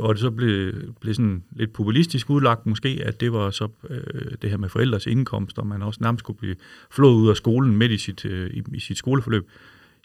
og 0.00 0.14
det 0.14 0.20
så 0.20 0.30
blev, 0.30 0.72
blev 1.00 1.14
sådan 1.14 1.42
lidt 1.52 1.72
populistisk 1.72 2.30
udlagt 2.30 2.66
måske, 2.66 3.00
at 3.04 3.20
det 3.20 3.32
var 3.32 3.50
så 3.50 3.68
øh, 3.90 4.32
det 4.42 4.50
her 4.50 4.56
med 4.56 4.68
forældres 4.68 5.06
indkomst, 5.06 5.58
og 5.58 5.66
man 5.66 5.82
også 5.82 5.98
nærmest 6.02 6.24
kunne 6.24 6.34
blive 6.34 6.56
flået 6.90 7.14
ud 7.14 7.28
af 7.28 7.36
skolen 7.36 7.76
midt 7.76 7.92
i 7.92 7.98
sit, 7.98 8.24
øh, 8.24 8.50
i, 8.50 8.62
i 8.74 8.80
sit 8.80 8.98
skoleforløb. 8.98 9.48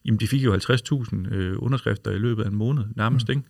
Jamen, 0.05 0.19
de 0.19 0.27
fik 0.27 0.43
jo 0.43 0.55
50.000 0.55 1.33
øh, 1.35 1.55
underskrifter 1.59 2.11
i 2.11 2.17
løbet 2.17 2.43
af 2.43 2.47
en 2.47 2.55
måned, 2.55 2.83
nærmest, 2.95 3.27
mm. 3.27 3.31
ikke? 3.31 3.43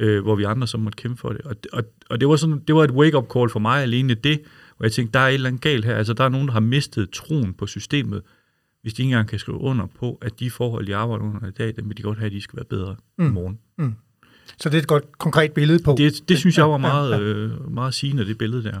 Øh, 0.00 0.22
hvor 0.22 0.34
vi 0.34 0.44
andre 0.44 0.66
så 0.66 0.78
måtte 0.78 0.96
kæmpe 0.96 1.20
for 1.20 1.28
det. 1.28 1.40
Og, 1.40 1.56
og, 1.72 1.84
og 2.10 2.20
det 2.20 2.28
var 2.28 2.36
sådan, 2.36 2.58
det 2.66 2.74
var 2.74 2.84
et 2.84 2.90
wake-up 2.90 3.32
call 3.32 3.50
for 3.50 3.58
mig 3.58 3.82
alene 3.82 4.14
det, 4.14 4.40
hvor 4.76 4.86
jeg 4.86 4.92
tænkte, 4.92 5.12
der 5.12 5.20
er 5.20 5.28
et 5.28 5.34
eller 5.34 5.48
andet 5.48 5.62
galt 5.62 5.84
her. 5.84 5.96
Altså, 5.96 6.12
der 6.12 6.24
er 6.24 6.28
nogen, 6.28 6.46
der 6.46 6.52
har 6.52 6.60
mistet 6.60 7.10
troen 7.10 7.54
på 7.54 7.66
systemet, 7.66 8.22
hvis 8.82 8.94
de 8.94 9.02
ikke 9.02 9.10
engang 9.10 9.28
kan 9.28 9.38
skrive 9.38 9.58
under 9.58 9.86
på, 9.86 10.18
at 10.22 10.40
de 10.40 10.50
forhold, 10.50 10.86
de 10.86 10.96
arbejder 10.96 11.24
under 11.24 11.48
i 11.48 11.50
dag, 11.50 11.76
dem 11.76 11.88
vil 11.88 11.96
de 11.96 12.02
godt 12.02 12.18
have, 12.18 12.26
at 12.26 12.32
de 12.32 12.40
skal 12.40 12.56
være 12.56 12.64
bedre 12.64 12.96
mm. 13.18 13.26
i 13.26 13.30
morgen. 13.30 13.58
Mm. 13.78 13.94
Så 14.60 14.68
det 14.68 14.74
er 14.74 14.82
et 14.82 14.86
godt 14.86 15.18
konkret 15.18 15.52
billede 15.52 15.82
på. 15.82 15.94
Det, 15.98 16.28
det 16.28 16.38
synes 16.38 16.58
jeg 16.58 16.70
var 16.70 16.76
meget. 16.76 17.20
Øh, 17.20 17.72
meget 17.72 17.94
sigende, 17.94 18.26
det 18.26 18.38
billede 18.38 18.64
der. 18.64 18.80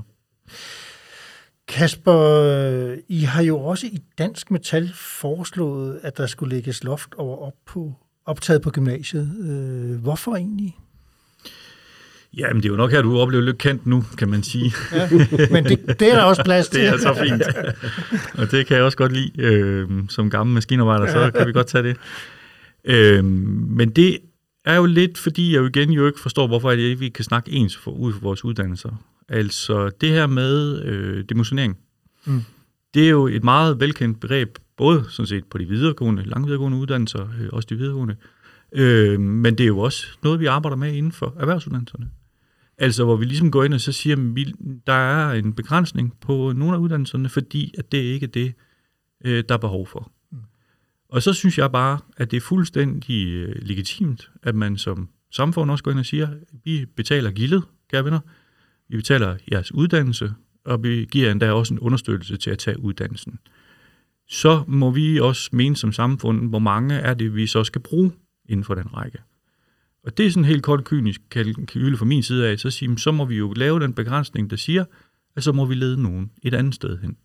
Kasper, 1.68 2.96
I 3.08 3.20
har 3.20 3.42
jo 3.42 3.58
også 3.58 3.86
i 3.86 3.98
Dansk 4.18 4.50
Metal 4.50 4.92
foreslået, 4.94 6.00
at 6.02 6.16
der 6.16 6.26
skulle 6.26 6.54
lægges 6.54 6.84
loft 6.84 7.14
over 7.16 7.36
op 7.36 7.52
på, 7.66 7.94
optaget 8.26 8.62
på 8.62 8.70
gymnasiet. 8.70 9.36
Øh, 9.40 10.02
hvorfor 10.02 10.36
egentlig? 10.36 10.76
Jamen, 12.36 12.56
det 12.56 12.64
er 12.64 12.70
jo 12.72 12.76
nok 12.76 12.90
her, 12.90 13.02
du 13.02 13.18
oplever 13.18 13.42
lidt 13.42 13.58
kendt 13.58 13.86
nu, 13.86 14.04
kan 14.18 14.28
man 14.28 14.42
sige. 14.42 14.72
Ja, 14.92 15.08
men 15.50 15.64
det, 15.64 16.00
det 16.00 16.12
er 16.12 16.14
der 16.14 16.22
også 16.22 16.44
plads 16.44 16.68
til. 16.68 16.80
det 16.82 16.88
er 16.88 16.98
så 16.98 17.14
fint. 17.14 17.42
Og 18.38 18.50
det 18.50 18.66
kan 18.66 18.76
jeg 18.76 18.84
også 18.84 18.98
godt 18.98 19.12
lide. 19.12 19.32
Øh, 19.38 19.88
som 20.08 20.30
gammel 20.30 20.54
maskinarbejder, 20.54 21.06
så 21.06 21.30
kan 21.38 21.46
vi 21.46 21.52
godt 21.52 21.66
tage 21.66 21.82
det. 21.82 21.96
Øh, 22.84 23.24
men 23.24 23.90
det 23.90 24.18
er 24.64 24.76
jo 24.76 24.86
lidt, 24.86 25.18
fordi 25.18 25.52
jeg 25.52 25.60
jo 25.60 25.66
igen 25.66 25.90
jo 25.90 26.06
ikke 26.06 26.20
forstår, 26.20 26.46
hvorfor 26.46 26.70
det 26.70 26.78
ikke, 26.78 26.98
vi 26.98 27.08
kan 27.08 27.24
snakke 27.24 27.52
ens 27.52 27.76
for, 27.76 27.90
ud 27.90 28.12
for 28.12 28.20
vores 28.20 28.44
uddannelser. 28.44 29.04
Altså 29.28 29.90
det 30.00 30.08
her 30.08 30.26
med 30.26 30.82
øh, 30.82 31.24
demotionering, 31.28 31.78
mm. 32.24 32.42
det 32.94 33.04
er 33.04 33.10
jo 33.10 33.26
et 33.26 33.44
meget 33.44 33.80
velkendt 33.80 34.20
begreb, 34.20 34.58
både 34.76 35.04
sådan 35.08 35.26
set 35.26 35.44
på 35.44 35.58
de 35.58 35.64
videregående, 35.64 36.24
lange 36.24 36.46
videregående 36.46 36.78
uddannelser, 36.78 37.28
øh, 37.40 37.48
også 37.52 37.66
de 37.70 37.76
videregående, 37.76 38.16
øh, 38.72 39.20
men 39.20 39.58
det 39.58 39.64
er 39.64 39.68
jo 39.68 39.78
også 39.78 40.06
noget, 40.22 40.40
vi 40.40 40.46
arbejder 40.46 40.76
med 40.76 40.94
inden 40.94 41.12
for 41.12 41.34
erhvervsuddannelserne. 41.40 42.10
Altså 42.78 43.04
hvor 43.04 43.16
vi 43.16 43.24
ligesom 43.24 43.50
går 43.50 43.64
ind 43.64 43.74
og 43.74 43.80
så 43.80 43.92
siger, 43.92 44.16
at 44.16 44.36
vi, 44.36 44.54
der 44.86 44.92
er 44.92 45.32
en 45.32 45.52
begrænsning 45.52 46.14
på 46.20 46.52
nogle 46.56 46.74
af 46.74 46.78
uddannelserne, 46.78 47.28
fordi 47.28 47.74
at 47.78 47.92
det 47.92 47.98
ikke 47.98 48.24
er 48.24 48.30
det, 48.30 48.52
øh, 49.24 49.44
der 49.48 49.54
er 49.54 49.58
behov 49.58 49.86
for. 49.86 50.12
Og 51.12 51.22
så 51.22 51.32
synes 51.32 51.58
jeg 51.58 51.72
bare, 51.72 51.98
at 52.16 52.30
det 52.30 52.36
er 52.36 52.40
fuldstændig 52.40 53.26
øh, 53.26 53.56
legitimt, 53.62 54.30
at 54.42 54.54
man 54.54 54.76
som 54.76 55.08
samfund 55.30 55.70
også 55.70 55.84
går 55.84 55.90
ind 55.90 55.98
og 55.98 56.06
siger, 56.06 56.28
at 56.28 56.36
vi 56.64 56.86
betaler 56.96 57.30
gildet, 57.30 57.62
kære 57.90 58.04
venner, 58.04 58.20
vi 58.88 58.96
betaler 58.96 59.36
jeres 59.52 59.72
uddannelse, 59.72 60.34
og 60.64 60.82
vi 60.82 61.08
giver 61.10 61.30
endda 61.30 61.52
også 61.52 61.74
en 61.74 61.80
understøttelse 61.80 62.36
til 62.36 62.50
at 62.50 62.58
tage 62.58 62.80
uddannelsen. 62.80 63.38
Så 64.28 64.64
må 64.66 64.90
vi 64.90 65.20
også 65.20 65.50
mene 65.52 65.76
som 65.76 65.92
samfund, 65.92 66.48
hvor 66.48 66.58
mange 66.58 66.94
er 66.94 67.14
det, 67.14 67.34
vi 67.34 67.46
så 67.46 67.64
skal 67.64 67.80
bruge 67.80 68.12
inden 68.48 68.64
for 68.64 68.74
den 68.74 68.96
række. 68.96 69.18
Og 70.04 70.18
det 70.18 70.26
er 70.26 70.30
sådan 70.30 70.44
helt 70.44 70.62
kort 70.62 70.84
kynisk 70.84 71.20
kalkyle 71.30 71.96
fra 71.96 72.04
min 72.04 72.22
side 72.22 72.48
af, 72.48 72.58
så, 72.58 72.70
siger, 72.70 72.96
så 72.96 73.12
må 73.12 73.24
vi 73.24 73.36
jo 73.36 73.52
lave 73.52 73.80
den 73.80 73.94
begrænsning, 73.94 74.50
der 74.50 74.56
siger, 74.56 74.84
at 75.36 75.44
så 75.44 75.52
må 75.52 75.64
vi 75.64 75.74
lede 75.74 76.02
nogen 76.02 76.30
et 76.42 76.54
andet 76.54 76.74
sted 76.74 76.98
hen. 76.98 77.16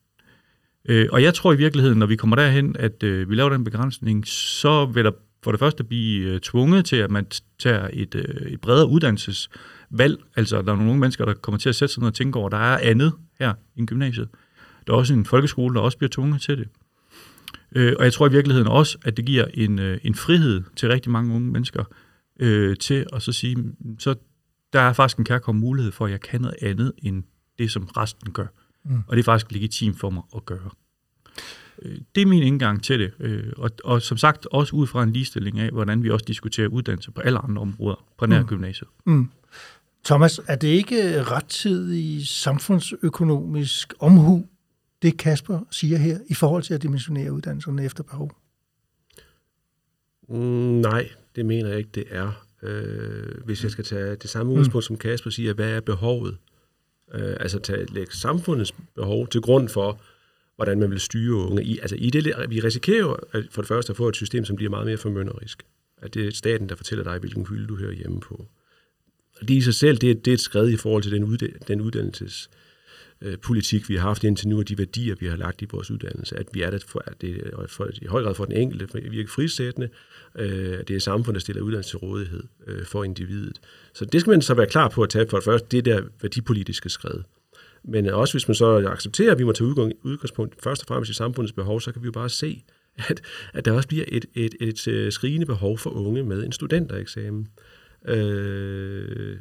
Øh, 0.88 1.08
og 1.12 1.24
jeg 1.24 1.34
tror 1.34 1.54
i 1.54 1.58
virkeligheden, 1.58 2.00
når 2.00 2.06
vi 2.06 2.16
kommer 2.16 2.36
derhen, 2.36 2.76
at 2.80 3.04
øh, 3.04 3.30
vi 3.30 3.36
laver 3.36 3.50
den 3.50 3.64
begrænsning, 3.64 4.28
så 4.28 4.86
vil 4.86 5.06
der 5.06 5.12
for 5.44 5.52
det 5.52 5.60
første 5.60 5.84
blive 5.84 6.34
øh, 6.34 6.40
tvunget 6.40 6.86
til, 6.86 6.96
at 6.96 7.12
man 7.12 7.26
tager 7.60 7.90
et, 7.94 8.16
øh, 8.16 8.52
et 8.52 8.62
bredere 8.62 8.90
uddannelsesvalg. 8.90 10.18
Altså, 10.36 10.62
der 10.62 10.72
er 10.72 10.76
nogle 10.76 11.00
mennesker, 11.00 11.26
der 11.26 11.34
kommer 11.34 11.60
til 11.60 11.70
at 11.70 11.76
sætte 11.76 11.94
sig 11.94 12.02
ned 12.02 12.08
og 12.08 12.14
tænke 12.14 12.40
over, 12.40 12.46
at 12.46 12.52
der 12.52 12.58
er 12.58 12.80
andet 12.92 13.14
her 13.40 13.54
i 13.76 13.86
gymnasiet. 13.86 14.30
Der 14.88 14.94
er 14.94 14.98
også 14.98 15.14
en 15.14 15.26
folkeskole, 15.26 15.76
der 15.76 15.82
også 15.82 15.98
bliver 15.98 16.10
tvunget 16.10 16.42
til 16.42 16.58
det. 16.58 16.68
Øh, 17.76 17.94
og 18.00 18.04
jeg 18.04 18.14
tror 18.14 18.28
i 18.28 18.32
virkeligheden 18.32 18.68
også, 18.68 18.98
at 19.06 19.18
det 19.18 19.26
giver 19.26 19.46
en, 19.54 19.80
øh, 19.80 20.00
en 20.04 20.16
frihed 20.16 20.64
til 20.76 20.90
rigtig 20.90 21.12
mange 21.12 21.36
unge 21.36 21.52
mennesker 21.52 21.84
øh, 22.40 22.78
til 22.78 23.06
at 23.14 23.22
så 23.22 23.32
sige, 23.32 23.56
mm, 23.56 24.00
så 24.00 24.16
der 24.74 24.80
er 24.80 24.94
faktisk 24.94 25.18
en 25.18 25.26
kærkommen 25.26 25.62
mulighed 25.62 25.92
for, 25.92 26.06
at 26.06 26.12
jeg 26.12 26.22
kan 26.22 26.42
noget 26.42 26.56
andet 26.62 26.92
end 27.04 27.24
det, 27.60 27.72
som 27.72 27.84
resten 27.84 28.32
gør. 28.32 28.48
Mm. 28.88 29.04
Og 29.08 29.16
det 29.16 29.20
er 29.20 29.24
faktisk 29.24 29.52
legitimt 29.52 30.00
for 30.00 30.10
mig 30.10 30.24
at 30.36 30.46
gøre. 30.46 30.70
Øh, 31.82 31.98
det 32.16 32.22
er 32.22 32.26
min 32.26 32.44
indgang 32.44 32.84
til 32.84 33.00
det. 33.00 33.12
Øh, 33.20 33.54
og, 33.58 33.72
og 33.84 34.02
som 34.02 34.18
sagt, 34.18 34.48
også 34.52 34.76
ud 34.76 34.88
fra 34.88 35.04
en 35.04 35.14
ligestilling 35.14 35.60
af, 35.60 35.72
hvordan 35.72 36.04
vi 36.04 36.10
også 36.10 36.26
diskuterer 36.28 36.68
uddannelse 36.68 37.12
på 37.12 37.22
alle 37.22 37.40
andre 37.40 37.62
områder 37.62 38.06
på 38.18 38.26
nær 38.26 38.42
mm. 38.42 38.48
gymnasiet. 38.48 38.90
Mm. 39.06 39.30
Thomas, 40.06 40.42
er 40.48 40.56
det 40.56 40.68
ikke 40.68 41.24
rettidig 41.24 42.28
samfundsøkonomisk 42.28 43.94
omhu, 44.00 44.46
det 45.02 45.18
Kasper 45.18 45.60
siger 45.72 45.98
her, 45.98 46.20
i 46.30 46.34
forhold 46.34 46.64
til 46.64 46.74
at 46.74 46.84
dimensionere 46.84 47.32
uddannelserne 47.32 47.84
efter 47.84 48.04
behov? 48.04 48.32
Mm, 50.30 50.36
nej, 50.82 51.10
det 51.36 51.46
mener 51.46 51.70
jeg 51.70 51.78
ikke, 51.78 51.90
det 51.96 52.04
er. 52.10 52.46
Øh, 52.64 53.46
hvis 53.46 53.64
jeg 53.64 53.72
skal 53.72 53.84
tage 53.84 54.16
det 54.16 54.30
samme 54.30 54.52
udgangspunkt, 54.52 54.84
mm. 54.84 54.88
som 54.88 54.98
Kasper 54.98 55.30
siger, 55.30 55.54
hvad 55.54 55.72
er 55.72 55.82
behovet? 55.82 56.38
Øh, 57.14 57.36
altså 57.40 57.60
tage, 57.60 57.86
lægge 57.94 58.16
samfundets 58.16 58.74
behov 58.96 59.28
til 59.28 59.42
grund 59.42 59.70
for, 59.70 60.02
hvordan 60.56 60.80
man 60.80 60.92
vil 60.92 61.00
styre 61.00 61.36
unge. 61.36 61.64
I, 61.64 61.80
altså 61.80 61.96
i 61.96 62.10
det, 62.10 62.34
vi 62.50 62.60
risikerer 62.60 63.00
jo 63.00 63.18
at 63.32 63.44
for 63.52 63.62
det 63.62 63.68
første 63.68 63.92
at 63.92 63.98
få 63.98 64.08
et 64.10 64.16
system, 64.16 64.46
som 64.46 64.56
bliver 64.56 64.70
meget 64.70 64.86
mere 64.86 64.98
formynderisk. 64.98 65.64
At 66.02 66.14
det 66.14 66.28
er 66.28 66.32
staten, 66.32 66.70
der 66.70 66.76
fortæller 66.76 67.04
dig, 67.04 67.20
hvilken 67.20 67.46
hylde 67.46 67.68
du 67.68 67.76
hører 67.76 67.94
hjemme 67.94 68.20
på. 68.20 68.46
Og 69.42 69.48
det 69.48 69.54
i 69.54 69.62
sig 69.62 69.74
selv, 69.74 69.98
det 69.98 70.12
er, 70.12 70.16
det 70.16 70.28
er 70.28 70.34
et 70.34 70.40
skridt 70.40 70.74
i 70.74 70.78
forhold 70.78 71.04
til 71.04 71.12
den, 71.12 71.24
udde, 71.24 71.54
den 71.68 71.82
uddannelses 71.82 72.50
øh, 73.22 73.38
politik, 73.38 73.90
vi 73.90 73.96
har 73.96 74.02
haft 74.02 74.24
indtil 74.24 74.48
nu, 74.48 74.58
og 74.58 74.70
de 74.70 74.78
værdier, 74.78 75.16
vi 75.20 75.28
har 75.28 75.36
lagt 75.36 75.62
i 75.62 75.66
vores 75.72 75.92
uddannelse, 75.92 76.38
at 76.38 76.48
vi 76.54 76.62
er 76.62 76.70
der 76.70 76.80
for, 76.88 77.04
at 77.06 77.22
det 77.22 77.42
er 77.46 77.68
for, 77.68 77.90
i 78.02 78.06
høj 78.06 78.24
grad 78.24 78.36
for 78.36 78.46
den 78.46 78.56
enkelte, 78.56 78.88
for 78.88 79.00
virke 79.10 79.32
frisættende, 79.32 79.90
øh, 80.36 80.80
det 80.88 80.90
er 80.90 81.00
samfundet, 81.00 81.36
der 81.36 81.40
stiller 81.40 81.62
uddannelse 81.62 81.90
til 81.90 81.98
rådighed 81.98 82.44
øh, 82.68 82.86
for 82.86 83.04
individet. 83.04 83.60
Så 83.94 84.06
det 84.06 84.22
skal 84.22 84.32
man 84.32 84.42
så 84.42 84.54
være 84.54 84.68
klar 84.68 84.90
på 84.90 85.04
at 85.04 85.10
tage 85.10 85.28
for 85.30 85.38
det 85.38 85.46
første, 85.46 85.68
det 85.72 85.86
der 85.86 86.02
værdipolitiske 86.22 86.90
skridt. 86.90 87.26
Men 87.84 88.06
også 88.06 88.34
hvis 88.34 88.48
man 88.48 88.56
så 88.56 88.88
accepterer, 88.88 89.32
at 89.32 89.40
vi 89.40 89.44
må 89.44 89.52
tage 89.52 89.68
udgangspunkt 90.04 90.56
først 90.64 90.82
og 90.82 90.88
fremmest 90.88 91.12
i 91.12 91.14
samfundets 91.14 91.54
behov, 91.54 91.82
så 91.82 91.92
kan 91.92 92.02
vi 92.02 92.06
jo 92.06 92.12
bare 92.12 92.30
se, 92.30 92.64
at, 93.10 93.22
at 93.54 93.66
der 93.66 93.72
også 93.72 93.88
bliver 93.88 94.06
et, 94.08 94.26
et, 94.36 94.56
et, 94.60 94.88
et 94.88 95.14
skrigende 95.14 95.46
behov 95.46 95.78
for 95.78 95.90
unge 95.90 96.24
med 96.24 96.44
en 96.44 96.52
studentereksamen. 96.52 97.48
Øh, 98.08 99.38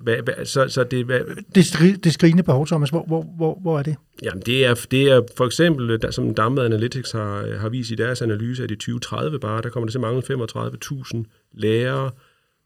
hvad, 0.00 0.16
hvad, 0.16 0.44
så, 0.44 0.68
så 0.68 0.84
det, 0.84 1.04
hvad, 1.04 1.20
det, 1.54 1.66
skri, 1.66 1.92
det 1.92 2.12
skrigende 2.12 2.42
behov, 2.42 2.66
Thomas, 2.66 2.90
hvor, 2.90 3.04
hvor, 3.06 3.22
hvor, 3.36 3.58
hvor 3.62 3.78
er 3.78 3.82
det? 3.82 3.96
Jamen, 4.22 4.42
det 4.46 4.66
er, 4.66 4.74
det 4.90 5.02
er 5.02 5.20
for 5.36 5.46
eksempel, 5.46 6.00
der, 6.02 6.10
som 6.10 6.34
Damme 6.34 6.64
Analytics 6.64 7.12
har, 7.12 7.58
har 7.58 7.68
vist 7.68 7.90
i 7.90 7.94
deres 7.94 8.22
analyse, 8.22 8.64
at 8.64 8.70
i 8.70 8.76
2030 8.76 9.38
bare, 9.38 9.62
der 9.62 9.68
kommer 9.68 9.86
der 9.86 9.90
til 9.90 10.00
mange 10.00 10.22
35.000 11.14 11.24
lærere, 11.52 12.10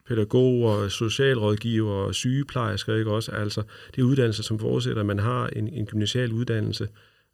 pædagoger, 0.09 0.89
socialrådgivere, 0.89 2.15
sygeplejersker, 2.15 2.95
ikke 2.95 3.11
også? 3.11 3.33
Altså, 3.33 3.63
det 3.97 4.03
er 4.03 4.07
uddannelser, 4.07 4.43
som 4.43 4.59
forudsætter, 4.59 5.01
at 5.01 5.07
man 5.07 5.19
har 5.19 5.47
en, 5.47 5.69
en 5.69 5.87
gymnasial 5.87 6.33
uddannelse. 6.33 6.89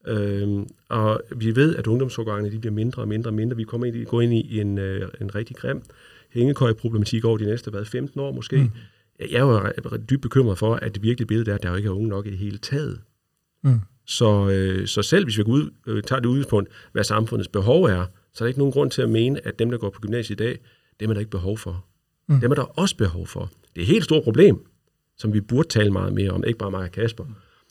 Øhm, 0.06 0.66
og 0.88 1.22
vi 1.36 1.56
ved, 1.56 1.76
at 1.76 1.86
ungdomsårgangene 1.86 2.54
de 2.54 2.58
bliver 2.58 2.72
mindre 2.72 3.02
og 3.02 3.08
mindre 3.08 3.30
og 3.30 3.34
mindre. 3.34 3.56
Vi 3.56 3.64
kommer 3.64 3.86
ind 3.86 3.96
i, 3.96 4.04
går 4.04 4.20
ind 4.20 4.34
i 4.34 4.60
en, 4.60 4.78
øh, 4.78 5.08
en 5.20 5.34
rigtig 5.34 5.56
grim 5.56 5.82
hængekøj-problematik 6.34 7.24
over 7.24 7.38
de 7.38 7.44
næste 7.44 7.70
hvad, 7.70 7.84
15 7.84 8.20
år 8.20 8.32
måske. 8.32 8.56
Mm. 8.56 8.70
Jeg 9.20 9.30
er 9.30 9.40
jo 9.40 9.96
dybt 10.10 10.22
bekymret 10.22 10.58
for, 10.58 10.74
at 10.74 10.94
det 10.94 11.02
virkelige 11.02 11.26
billede 11.26 11.50
er, 11.50 11.54
at 11.54 11.62
der 11.62 11.70
jo 11.70 11.74
ikke 11.74 11.86
er 11.86 11.92
unge 11.92 12.08
nok 12.08 12.26
i 12.26 12.30
det 12.30 12.38
hele 12.38 12.58
taget. 12.58 13.00
Mm. 13.62 13.80
Så, 14.06 14.50
øh, 14.50 14.86
så 14.86 15.02
selv 15.02 15.24
hvis 15.24 15.38
vi 15.38 15.42
går 15.42 15.52
ud, 15.52 15.70
øh, 15.86 16.02
tager 16.02 16.20
det 16.20 16.28
udgangspunkt, 16.28 16.70
hvad 16.92 17.04
samfundets 17.04 17.48
behov 17.48 17.84
er, 17.84 18.06
så 18.32 18.44
er 18.44 18.46
der 18.46 18.48
ikke 18.48 18.60
nogen 18.60 18.72
grund 18.72 18.90
til 18.90 19.02
at 19.02 19.10
mene, 19.10 19.46
at 19.46 19.58
dem, 19.58 19.70
der 19.70 19.78
går 19.78 19.90
på 19.90 20.00
gymnasiet 20.00 20.40
i 20.40 20.44
dag, 20.44 20.58
dem 21.00 21.10
er 21.10 21.14
der 21.14 21.20
ikke 21.20 21.30
behov 21.30 21.58
for. 21.58 21.84
Mm. 22.28 22.40
Dem 22.40 22.50
er 22.50 22.54
der 22.54 22.78
også 22.78 22.96
behov 22.96 23.26
for. 23.26 23.50
Det 23.74 23.80
er 23.80 23.82
et 23.82 23.86
helt 23.86 24.04
stort 24.04 24.24
problem, 24.24 24.66
som 25.18 25.32
vi 25.32 25.40
burde 25.40 25.68
tale 25.68 25.90
meget 25.90 26.12
mere 26.12 26.30
om, 26.30 26.44
ikke 26.44 26.58
bare 26.58 26.70
mig 26.70 26.82
og 26.82 26.90
Kasper. 26.92 27.24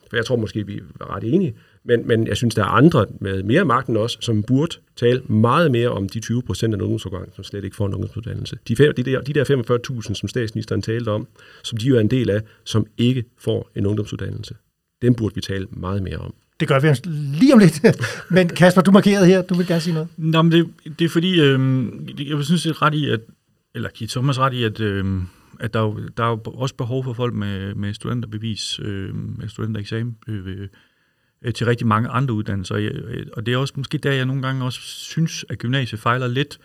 For 0.10 0.15
jeg 0.17 0.25
tror 0.25 0.36
måske, 0.36 0.65
vi 0.65 0.77
er 1.01 1.15
ret 1.15 1.23
enige, 1.23 1.56
men, 1.86 2.08
men 2.08 2.28
jeg 2.28 2.38
synes, 2.38 2.56
der 2.56 2.62
er 2.62 2.67
andre 2.67 3.06
med 3.22 3.43
mere 3.43 3.65
magt 3.65 3.88
end 3.88 3.98
os, 3.98 4.17
som 4.22 4.43
burde 4.43 4.78
tale 4.96 5.22
meget 5.22 5.72
mere 5.72 5.89
om 5.89 6.10
de 6.10 6.19
20 6.19 6.41
procent 6.41 6.74
af 6.74 6.80
ungdomsårgang, 6.80 7.30
som 7.36 7.43
slet 7.43 7.63
ikke 7.63 7.76
får 7.76 7.88
en 7.88 7.93
ungdomsuddannelse. 7.93 8.58
De, 8.67 8.76
de 8.76 9.04
der, 9.04 9.22
de 9.22 9.34
der 9.34 10.02
45.000, 10.02 10.13
som 10.13 10.30
statsministeren 10.30 10.82
talte 10.82 11.10
om, 11.10 11.28
som 11.63 11.78
de 11.78 11.88
jo 11.88 11.96
er 11.96 12.00
en 12.00 12.12
del 12.12 12.30
af, 12.30 12.41
som 12.63 12.86
ikke 12.98 13.24
får 13.38 13.72
en 13.76 13.86
ungdomsuddannelse. 13.86 14.56
Dem 15.02 15.15
burde 15.15 15.36
vi 15.36 15.41
tale 15.41 15.67
meget 15.72 16.04
mere 16.04 16.17
om. 16.17 16.34
Det 16.60 16.67
gør 16.67 16.80
vi 16.80 17.10
lige 17.39 17.54
om 17.54 17.60
lidt. 17.60 17.82
Men 18.36 18.50
Kasper, 18.50 18.82
du 18.82 18.91
markerede 18.91 19.26
her. 19.26 19.41
Du 19.41 19.54
vil 19.54 19.67
gerne 19.67 19.82
sige 19.82 19.93
noget. 19.93 20.10
Nå, 20.17 20.41
men 20.41 20.52
det, 20.52 20.69
det 21.00 21.06
er 21.06 21.10
fordi, 21.10 21.41
øh, 21.41 21.60
jeg 22.30 22.46
synes, 22.46 22.63
det 22.63 22.69
er 22.69 22.82
ret 22.82 22.93
i, 22.93 23.10
at, 23.10 23.19
eller 23.76 23.89
give 23.89 24.08
Thomas 24.08 24.39
ret 24.39 24.54
i, 24.54 24.63
at, 24.63 24.80
øh, 24.80 25.06
at 25.60 25.74
der, 25.74 25.80
er 25.80 25.84
jo, 25.84 26.00
der 26.17 26.24
er 26.24 26.30
jo 26.30 26.39
også 26.46 26.76
behov 26.76 27.04
for 27.04 27.13
folk 27.13 27.34
med, 27.34 27.76
med 27.76 27.93
studenterbevis, 27.93 28.80
øh, 28.80 29.15
med 29.15 29.48
studentereksamen, 29.48 30.17
øh, 30.28 30.48
øh, 30.48 30.67
Øh, 31.43 31.53
til 31.53 31.65
rigtig 31.65 31.88
mange 31.88 32.10
andre 32.10 32.34
uddannelser. 32.34 32.75
Øh, 32.75 33.25
og 33.34 33.45
det 33.45 33.53
er 33.53 33.58
også 33.58 33.73
måske 33.77 33.97
der, 33.97 34.12
jeg 34.12 34.25
nogle 34.25 34.41
gange 34.41 34.65
også 34.65 34.79
synes, 34.82 35.45
at 35.49 35.58
gymnasiet 35.58 36.01
fejler 36.01 36.27
lidt, 36.27 36.60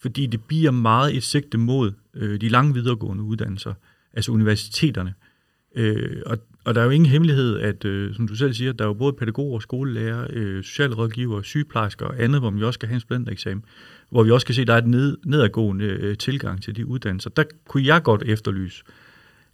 fordi 0.00 0.26
det 0.26 0.44
bliver 0.44 0.70
meget 0.70 1.16
et 1.16 1.22
sigte 1.22 1.58
mod 1.58 1.92
øh, 2.14 2.40
de 2.40 2.48
lange 2.48 2.74
videregående 2.74 3.24
uddannelser, 3.24 3.74
altså 4.12 4.32
universiteterne. 4.32 5.14
Øh, 5.76 6.22
og, 6.26 6.38
og 6.64 6.74
der 6.74 6.80
er 6.80 6.84
jo 6.84 6.90
ingen 6.90 7.10
hemmelighed, 7.10 7.58
at, 7.58 7.84
øh, 7.84 8.14
som 8.14 8.28
du 8.28 8.36
selv 8.36 8.54
siger, 8.54 8.72
der 8.72 8.84
er 8.84 8.88
jo 8.88 8.94
både 8.94 9.12
pædagoger, 9.12 9.60
skolelærer, 9.60 10.26
øh, 10.30 10.64
socialrådgiver, 10.64 11.42
sygeplejersker 11.42 12.06
og 12.06 12.22
andet, 12.22 12.40
hvor 12.40 12.50
man 12.50 12.60
jo 12.60 12.66
også 12.66 12.76
skal 12.76 12.88
have 12.88 12.94
en 12.94 13.00
studentereksamen, 13.00 13.64
hvor 14.10 14.22
vi 14.22 14.30
også 14.30 14.46
kan 14.46 14.54
se, 14.54 14.60
at 14.60 14.66
der 14.66 14.74
er 14.74 14.78
et 14.78 14.86
ned, 14.86 15.18
nedadgående 15.24 15.84
øh, 15.84 16.16
tilgang 16.16 16.62
til 16.62 16.76
de 16.76 16.86
uddannelser. 16.86 17.30
Der 17.30 17.44
kunne 17.68 17.86
jeg 17.86 18.02
godt 18.02 18.22
efterlyse, 18.22 18.84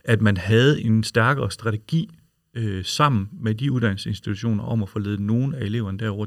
at 0.05 0.23
man 0.23 0.37
havde 0.37 0.83
en 0.83 1.05
stærkere 1.05 1.51
strategi 1.51 2.11
øh, 2.57 2.85
sammen 2.85 3.29
med 3.41 3.55
de 3.55 3.73
uddannelsesinstitutioner 3.73 4.65
om 4.65 4.83
at 4.83 4.89
få 4.89 4.99
ledet 4.99 5.21
nogle 5.21 5.57
af 5.57 5.65
eleverne 5.65 5.99
derover. 5.99 6.27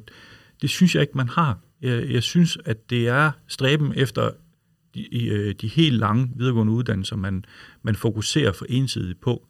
Det 0.62 0.70
synes 0.70 0.96
jeg 0.96 1.02
ikke, 1.02 1.18
man 1.18 1.30
har. 1.30 1.60
Jeg, 1.82 2.10
jeg 2.10 2.24
synes, 2.24 2.58
at 2.66 2.90
det 2.90 3.08
er 3.08 3.32
stræben 3.48 3.94
efter 3.96 4.32
de, 4.94 5.28
øh, 5.28 5.56
de 5.62 5.68
helt 5.68 5.96
lange 5.96 6.32
videregående 6.36 6.74
uddannelser, 6.74 7.16
man, 7.16 7.46
man 7.82 7.96
fokuserer 7.96 8.52
for 8.52 8.66
ensidigt 8.70 9.22
på. 9.22 9.48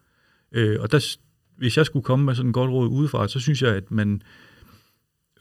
Øh, 0.51 0.81
og 0.81 0.91
der, 0.91 1.17
hvis 1.57 1.77
jeg 1.77 1.85
skulle 1.85 2.03
komme 2.03 2.25
med 2.25 2.35
sådan 2.35 2.49
en 2.49 2.53
godt 2.53 2.71
råd 2.71 2.87
udefra, 2.87 3.27
så 3.27 3.39
synes 3.39 3.61
jeg, 3.61 3.75
at 3.75 3.91
man 3.91 4.21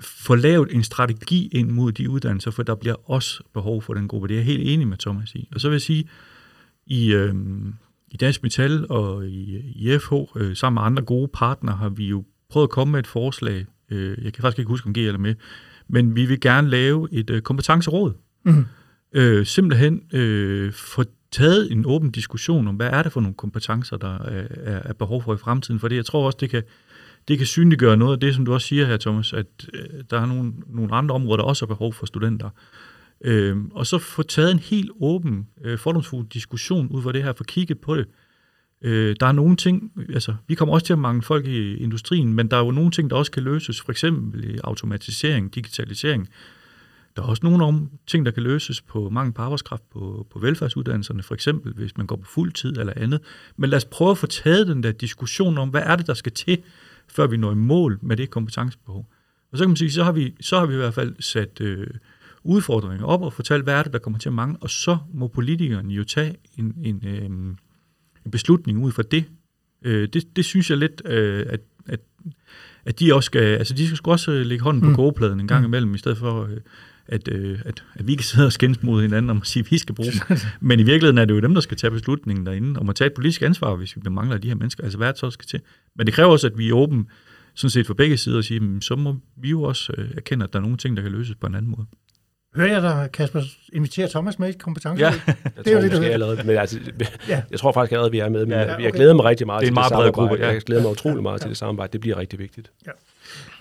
får 0.00 0.36
lavet 0.36 0.74
en 0.74 0.82
strategi 0.82 1.48
ind 1.52 1.70
mod 1.70 1.92
de 1.92 2.10
uddannelser, 2.10 2.50
for 2.50 2.62
der 2.62 2.74
bliver 2.74 3.10
også 3.10 3.42
behov 3.54 3.82
for 3.82 3.94
den 3.94 4.08
gruppe. 4.08 4.28
Det 4.28 4.34
er 4.34 4.38
jeg 4.38 4.46
helt 4.46 4.68
enig 4.68 4.88
med 4.88 4.96
Thomas 4.96 5.34
i. 5.34 5.48
Og 5.54 5.60
så 5.60 5.68
vil 5.68 5.74
jeg 5.74 5.82
sige, 5.82 6.08
i, 6.86 7.12
øh, 7.12 7.34
i 8.10 8.16
Dansk 8.16 8.42
Metal 8.42 8.86
og 8.90 9.26
i, 9.26 9.58
i 9.74 9.98
FH, 9.98 10.12
øh, 10.36 10.56
sammen 10.56 10.80
med 10.80 10.86
andre 10.86 11.02
gode 11.02 11.28
partnere, 11.34 11.76
har 11.76 11.88
vi 11.88 12.08
jo 12.08 12.24
prøvet 12.50 12.66
at 12.66 12.70
komme 12.70 12.92
med 12.92 13.00
et 13.00 13.06
forslag. 13.06 13.66
Øh, 13.90 14.24
jeg 14.24 14.32
kan 14.32 14.42
faktisk 14.42 14.58
ikke 14.58 14.68
huske, 14.68 14.86
om 14.86 14.94
G 14.94 14.98
eller 14.98 15.18
med. 15.18 15.34
Men 15.88 16.16
vi 16.16 16.26
vil 16.26 16.40
gerne 16.40 16.68
lave 16.68 17.08
et 17.12 17.30
øh, 17.30 17.42
kompetenceråd. 17.42 18.12
Mm. 18.44 18.64
Øh, 19.12 19.46
simpelthen 19.46 20.02
øh, 20.12 20.72
få 20.72 21.04
taget 21.32 21.72
en 21.72 21.86
åben 21.86 22.10
diskussion 22.10 22.68
om, 22.68 22.74
hvad 22.74 22.90
er 22.92 23.02
det 23.02 23.12
for 23.12 23.20
nogle 23.20 23.34
kompetencer, 23.34 23.96
der 23.96 24.18
er, 24.18 24.46
er, 24.50 24.82
er 24.84 24.92
behov 24.92 25.22
for 25.22 25.34
i 25.34 25.36
fremtiden. 25.36 25.80
For 25.80 25.88
det, 25.88 25.96
jeg 25.96 26.04
tror 26.04 26.26
også, 26.26 26.38
det 26.40 26.50
kan, 26.50 26.62
det 27.28 27.38
kan 27.38 27.46
synliggøre 27.46 27.96
noget 27.96 28.12
af 28.12 28.20
det, 28.20 28.34
som 28.34 28.44
du 28.44 28.52
også 28.52 28.66
siger 28.66 28.86
her, 28.86 28.96
Thomas, 28.96 29.32
at 29.32 29.46
øh, 29.74 30.04
der 30.10 30.20
er 30.20 30.26
nogle, 30.26 30.52
nogle 30.66 30.94
andre 30.94 31.14
områder, 31.14 31.36
der 31.36 31.44
også 31.44 31.66
har 31.66 31.74
behov 31.74 31.92
for 31.92 32.06
studenter. 32.06 32.50
Øh, 33.20 33.56
og 33.70 33.86
så 33.86 33.98
få 33.98 34.22
taget 34.22 34.50
en 34.50 34.58
helt 34.58 34.90
åben, 35.00 35.48
øh, 35.64 35.78
fordomsfuld 35.78 36.28
diskussion 36.28 36.88
ud 36.88 37.02
fra 37.02 37.12
det 37.12 37.22
her, 37.22 37.32
få 37.32 37.44
kigget 37.44 37.78
på 37.78 37.96
det. 37.96 38.06
Øh, 38.82 39.16
der 39.20 39.26
er 39.26 39.32
nogle 39.32 39.56
ting, 39.56 39.92
altså 40.14 40.34
vi 40.46 40.54
kommer 40.54 40.74
også 40.74 40.86
til 40.86 40.92
at 40.92 40.98
mangle 40.98 41.22
folk 41.22 41.46
i 41.46 41.76
industrien, 41.76 42.34
men 42.34 42.48
der 42.48 42.56
er 42.56 42.64
jo 42.64 42.70
nogle 42.70 42.90
ting, 42.90 43.10
der 43.10 43.16
også 43.16 43.32
kan 43.32 43.42
løses, 43.42 43.80
for 43.80 43.92
eksempel 43.92 44.44
øh, 44.44 44.58
automatisering, 44.64 45.54
digitalisering. 45.54 46.28
Der 47.16 47.22
er 47.22 47.26
også 47.26 47.40
nogle 47.46 47.64
om, 47.64 47.90
ting, 48.06 48.26
der 48.26 48.32
kan 48.32 48.42
løses 48.42 48.80
på 48.80 49.10
mangel 49.10 49.34
på 49.34 49.42
arbejdskraft 49.42 49.90
på, 49.90 50.26
på 50.30 50.38
velfærdsuddannelserne, 50.38 51.22
for 51.22 51.34
eksempel 51.34 51.72
hvis 51.72 51.96
man 51.96 52.06
går 52.06 52.16
på 52.16 52.26
fuld 52.26 52.52
tid 52.52 52.76
eller 52.76 52.92
andet. 52.96 53.20
Men 53.56 53.70
lad 53.70 53.76
os 53.76 53.84
prøve 53.84 54.10
at 54.10 54.18
få 54.18 54.26
taget 54.26 54.66
den 54.66 54.82
der 54.82 54.92
diskussion 54.92 55.58
om, 55.58 55.68
hvad 55.68 55.82
er 55.84 55.96
det, 55.96 56.06
der 56.06 56.14
skal 56.14 56.32
til, 56.32 56.62
før 57.08 57.26
vi 57.26 57.36
når 57.36 57.52
i 57.52 57.54
mål 57.54 57.98
med 58.02 58.16
det 58.16 58.30
kompetencebehov. 58.30 59.10
Og 59.52 59.58
så 59.58 59.64
kan 59.64 59.70
man 59.70 59.76
sige, 59.76 59.90
så 59.90 60.04
har 60.04 60.12
vi, 60.12 60.34
så 60.40 60.58
har 60.58 60.66
vi 60.66 60.74
i 60.74 60.76
hvert 60.76 60.94
fald 60.94 61.14
sat 61.20 61.60
øh, 61.60 61.86
udfordringer 62.48 63.06
op 63.06 63.22
og 63.22 63.32
fortalt, 63.32 63.64
hvad 63.64 63.74
er 63.74 63.82
det, 63.82 63.92
der 63.92 63.98
kommer 63.98 64.18
til 64.18 64.28
at 64.28 64.32
mangle, 64.32 64.58
og 64.60 64.70
så 64.70 64.98
må 65.14 65.28
politikerne 65.28 65.94
jo 65.94 66.04
tage 66.04 66.36
en, 66.56 66.74
en, 66.84 67.02
øh, 67.06 67.24
en 67.24 68.30
beslutning 68.30 68.84
ud 68.84 68.92
fra 68.92 69.02
det. 69.02 69.24
Øh, 69.84 70.08
det. 70.12 70.36
Det 70.36 70.44
synes 70.44 70.70
jeg 70.70 70.78
lidt, 70.78 71.02
øh, 71.04 71.46
at, 71.48 71.60
at, 71.86 72.00
at 72.84 73.00
de 73.00 73.14
også 73.14 73.26
skal, 73.26 73.42
altså 73.42 73.74
de 73.74 73.96
skal 73.96 74.10
også 74.10 74.30
lægge 74.30 74.64
hånden 74.64 74.82
på 74.82 74.88
mm. 74.88 74.94
kogepladen 74.94 75.40
en 75.40 75.48
gang 75.48 75.60
mm. 75.60 75.66
imellem, 75.66 75.94
i 75.94 75.98
stedet 75.98 76.18
for, 76.18 76.44
øh, 76.44 76.56
at, 77.06 77.28
øh, 77.32 77.58
at, 77.64 77.84
at 77.94 78.06
vi 78.06 78.14
kan 78.14 78.24
sidde 78.24 78.46
og 78.46 78.52
skændes 78.52 78.82
mod 78.82 79.02
hinanden 79.02 79.30
om 79.30 79.36
at 79.36 79.46
sige, 79.46 79.60
at 79.60 79.70
vi 79.70 79.78
skal 79.78 79.94
bruge 79.94 80.12
dem. 80.28 80.36
Men 80.60 80.80
i 80.80 80.82
virkeligheden 80.82 81.18
er 81.18 81.24
det 81.24 81.34
jo 81.34 81.40
dem, 81.40 81.54
der 81.54 81.60
skal 81.60 81.76
tage 81.76 81.90
beslutningen 81.90 82.46
derinde, 82.46 82.80
om 82.80 82.88
at 82.88 82.96
tage 82.96 83.06
et 83.06 83.14
politisk 83.14 83.42
ansvar, 83.42 83.76
hvis 83.76 83.96
vi 83.96 84.10
mangler 84.10 84.38
de 84.38 84.48
her 84.48 84.54
mennesker. 84.54 84.84
Altså 84.84 84.98
hvad 84.98 85.08
det 85.08 85.18
så 85.18 85.30
skal 85.30 85.46
til? 85.46 85.60
Men 85.96 86.06
det 86.06 86.14
kræver 86.14 86.30
også, 86.30 86.46
at 86.46 86.58
vi 86.58 86.68
er 86.68 86.74
åbne 86.74 87.04
sådan 87.54 87.70
set 87.70 87.86
for 87.86 87.94
begge 87.94 88.16
sider 88.16 88.38
og 88.38 88.44
sige, 88.44 88.82
så 88.82 88.96
må 88.96 89.16
vi 89.36 89.50
jo 89.50 89.62
også 89.62 89.92
øh, 89.98 90.10
erkende, 90.16 90.44
at 90.44 90.52
der 90.52 90.58
er 90.58 90.62
nogle 90.62 90.76
ting, 90.76 90.96
der 90.96 91.02
kan 91.02 91.12
løses 91.12 91.36
på 91.36 91.46
en 91.46 91.54
anden 91.54 91.70
måde. 91.70 91.86
Hører 92.56 92.72
jeg 92.72 92.82
dig, 92.82 93.08
Kasper, 93.12 93.42
invitere 93.72 94.08
Thomas 94.08 94.38
med 94.38 94.48
i 94.48 94.52
kompetence? 94.52 95.04
Ja, 95.04 95.10
jeg 95.26 95.36
det 95.44 95.58
er 95.58 95.62
tror, 95.62 95.72
jo 95.72 95.82
det, 95.82 95.92
du 95.92 96.02
allerede, 96.02 96.42
men 96.44 96.56
altså, 96.56 96.80
ja. 97.28 97.42
jeg 97.50 97.58
tror 97.58 97.72
faktisk 97.72 97.92
allerede, 97.92 98.10
vi 98.10 98.18
er 98.18 98.28
med, 98.28 98.46
men 98.46 98.58
ja, 98.58 98.74
okay. 98.74 98.84
jeg 98.84 98.92
glæder 98.92 99.14
mig 99.14 99.24
rigtig 99.24 99.46
meget 99.46 99.60
det 99.60 99.66
er 99.66 99.70
til 99.70 99.76
det 99.76 99.88
samarbejde. 99.88 100.12
Gruppe, 100.12 100.36
ja. 100.36 100.52
Jeg 100.52 100.62
glæder 100.62 100.82
mig 100.82 100.90
utrolig 100.90 101.22
meget 101.22 101.38
ja. 101.38 101.42
til 101.42 101.48
det 101.48 101.56
samarbejde. 101.56 101.92
Det 101.92 102.00
bliver 102.00 102.16
rigtig 102.18 102.38
vigtigt. 102.38 102.70
Ja. 102.86 102.90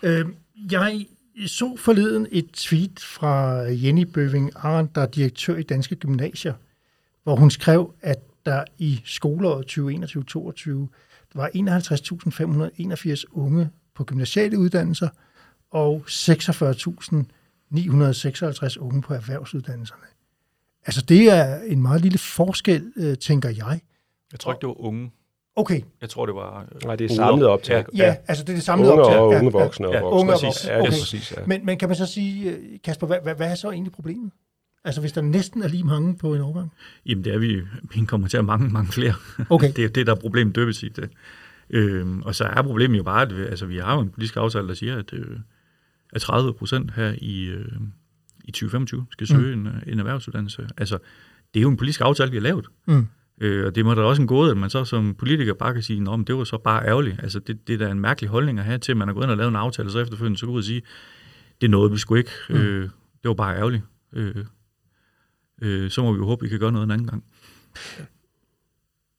Øh, 0.04 0.26
jeg 0.72 1.06
så 1.48 1.78
forleden 1.78 2.28
et 2.32 2.52
tweet 2.54 3.00
fra 3.00 3.62
Jenny 3.62 4.02
Bøving 4.02 4.52
Arendt, 4.56 4.96
der 4.96 5.02
er 5.02 5.06
direktør 5.06 5.56
i 5.56 5.64
Danske 5.64 5.96
Gymnasier, 5.96 6.54
hvor 7.24 7.36
hun 7.36 7.52
skrev, 7.52 7.94
at 8.02 8.20
der 8.46 8.64
i 8.78 9.02
skoleåret 9.06 9.78
2021-2022 9.78 10.70
var 11.36 11.50
51.581 13.16 13.24
unge 13.32 13.70
på 13.96 14.04
gymnasiale 14.04 14.60
uddannelser 14.60 15.10
og 15.72 16.04
46.956 17.76 18.78
unge 18.80 19.02
på 19.02 19.14
erhvervsuddannelserne. 19.14 20.02
Altså 20.86 21.02
det 21.02 21.30
er 21.32 21.60
en 21.66 21.82
meget 21.82 22.02
lille 22.02 22.18
forskel, 22.18 22.92
øh, 22.98 23.18
tænker 23.18 23.50
jeg. 23.50 23.82
Jeg 24.32 24.40
tror 24.40 24.52
ikke, 24.54 24.62
det 24.62 24.68
var 24.68 24.82
unge. 24.82 25.12
Okay. 25.56 25.82
Jeg 26.02 26.10
tror, 26.10 26.26
det 26.26 26.36
var... 26.36 26.62
Øh, 26.76 26.82
Nej, 26.86 26.96
det 26.96 27.12
er 27.12 27.16
samlet 27.16 27.48
optag. 27.48 27.86
Ja, 27.96 28.06
ja, 28.06 28.16
altså 28.28 28.44
det 28.44 28.50
er 28.50 28.56
det 28.56 28.64
samlede 28.64 28.92
unge 28.92 29.04
optag. 29.04 29.20
og 29.20 29.32
ja, 29.34 29.40
unge 29.40 29.52
voksne. 29.52 29.88
ja, 29.88 30.02
og 30.02 30.12
unge 30.14 30.34
og 30.34 30.40
voksne. 30.44 30.48
voksne. 30.48 30.72
Ja, 30.72 30.80
Okay. 30.80 30.90
præcis. 30.90 31.34
Ja. 31.38 31.46
Men, 31.46 31.66
men 31.66 31.78
kan 31.78 31.90
man 31.90 31.96
så 31.96 32.06
sige, 32.06 32.52
øh, 32.52 32.80
Kasper, 32.84 33.08
hvad, 33.08 33.18
hvad, 33.24 33.36
hvad 33.36 33.52
er 33.52 33.56
så 33.56 33.72
egentlig 33.72 33.94
problemet? 33.94 34.32
Altså 34.86 35.02
hvis 35.02 35.12
der 35.12 35.22
næsten 35.22 35.62
er 35.64 35.68
lige 35.68 35.84
mange 35.84 36.18
på 36.18 36.36
en 36.36 36.42
overgang? 36.42 36.72
Jamen, 37.06 37.24
det 37.24 37.34
er 37.34 37.38
vi... 37.38 37.62
Vi 37.96 38.06
kommer 38.06 38.28
til 38.28 38.38
at 38.38 38.46
mange, 38.46 38.70
mange 38.70 38.92
flere. 38.92 39.14
Okay. 39.50 39.72
det 39.76 39.86
er 39.86 39.90
det, 39.90 40.08
der 40.08 40.16
er 40.16 40.20
problemet 40.20 40.56
dybest 40.56 40.80
set. 40.80 40.96
Det. 40.96 41.10
Øhm, 41.70 42.22
og 42.22 42.36
så 42.36 42.44
er 42.44 42.62
problemet 42.62 42.98
jo 42.98 43.04
bare, 43.04 43.22
at 43.22 43.38
vi, 43.38 43.42
altså, 43.44 43.66
vi 43.66 43.78
har 43.78 43.94
jo 43.96 44.00
en 44.02 44.10
politisk 44.10 44.38
aftale, 44.38 44.68
der 44.68 44.74
siger, 44.74 44.98
at, 45.00 45.14
øh, 45.14 45.38
at 46.14 46.22
30 46.22 46.54
procent 46.54 46.92
her 46.94 47.16
i, 47.18 47.46
øh, 47.46 47.72
i 48.46 48.52
2025 48.52 49.06
skal 49.12 49.28
søge 49.28 49.56
mm. 49.56 49.68
en, 49.68 49.68
øh, 49.68 49.82
en 49.88 50.00
erhvervsuddannelse. 50.00 50.68
Altså, 50.78 50.98
det 51.54 51.60
er 51.60 51.62
jo 51.62 51.70
en 51.70 51.78
politisk 51.78 52.02
aftale, 52.02 52.32
vi 52.32 52.38
har 52.38 52.42
lavet. 52.42 52.68
Mm. 52.88 53.08
Øh, 53.42 53.66
og 53.66 53.76
det 53.76 53.86
må 53.86 53.94
da 53.94 54.02
også 54.02 54.22
en 54.22 54.28
gåde, 54.28 54.52
at 54.52 54.58
man 54.58 54.70
så 54.70 54.86
som 54.86 55.16
politiker 55.16 55.54
bare 55.54 55.74
kan 55.74 55.84
sige, 55.84 56.02
at 56.02 56.28
det 56.28 56.36
var 56.36 56.44
så 56.44 56.58
bare 56.58 56.86
ærgerligt. 56.86 57.20
Altså, 57.24 57.40
det, 57.40 57.68
det 57.68 57.74
er 57.74 57.86
da 57.86 57.92
en 57.92 58.00
mærkelig 58.00 58.30
holdning 58.30 58.60
at 58.60 58.66
have 58.66 58.78
til, 58.78 58.92
at 58.92 58.98
man 58.98 59.10
er 59.10 59.14
gået 59.14 59.24
ind 59.24 59.32
og 59.32 59.38
lavet 59.38 59.50
en 59.50 59.56
aftale, 59.56 59.88
og 59.88 59.92
så 59.92 60.00
efterfølgende 60.00 60.40
så 60.40 60.46
gå 60.46 60.52
ud 60.52 60.58
og 60.58 60.64
sige, 60.64 60.82
det 61.62 61.70
noget, 61.70 61.92
vi 61.92 61.98
skulle 61.98 62.20
ikke. 62.20 62.32
Mm. 62.50 62.56
Øh, 62.56 62.84
det 63.24 63.30
var 63.30 63.34
bare 63.34 63.58
ærgerligt. 63.58 63.84
Øh, 64.14 64.46
øh, 65.62 65.90
så 65.90 66.04
må 66.04 66.14
vi 66.14 66.18
jo 66.18 66.26
håbe, 66.26 66.44
vi 66.44 66.50
kan 66.50 66.60
gøre 66.60 66.72
noget 66.72 66.86
en 66.86 66.92
anden 66.92 67.08
gang. 67.08 67.24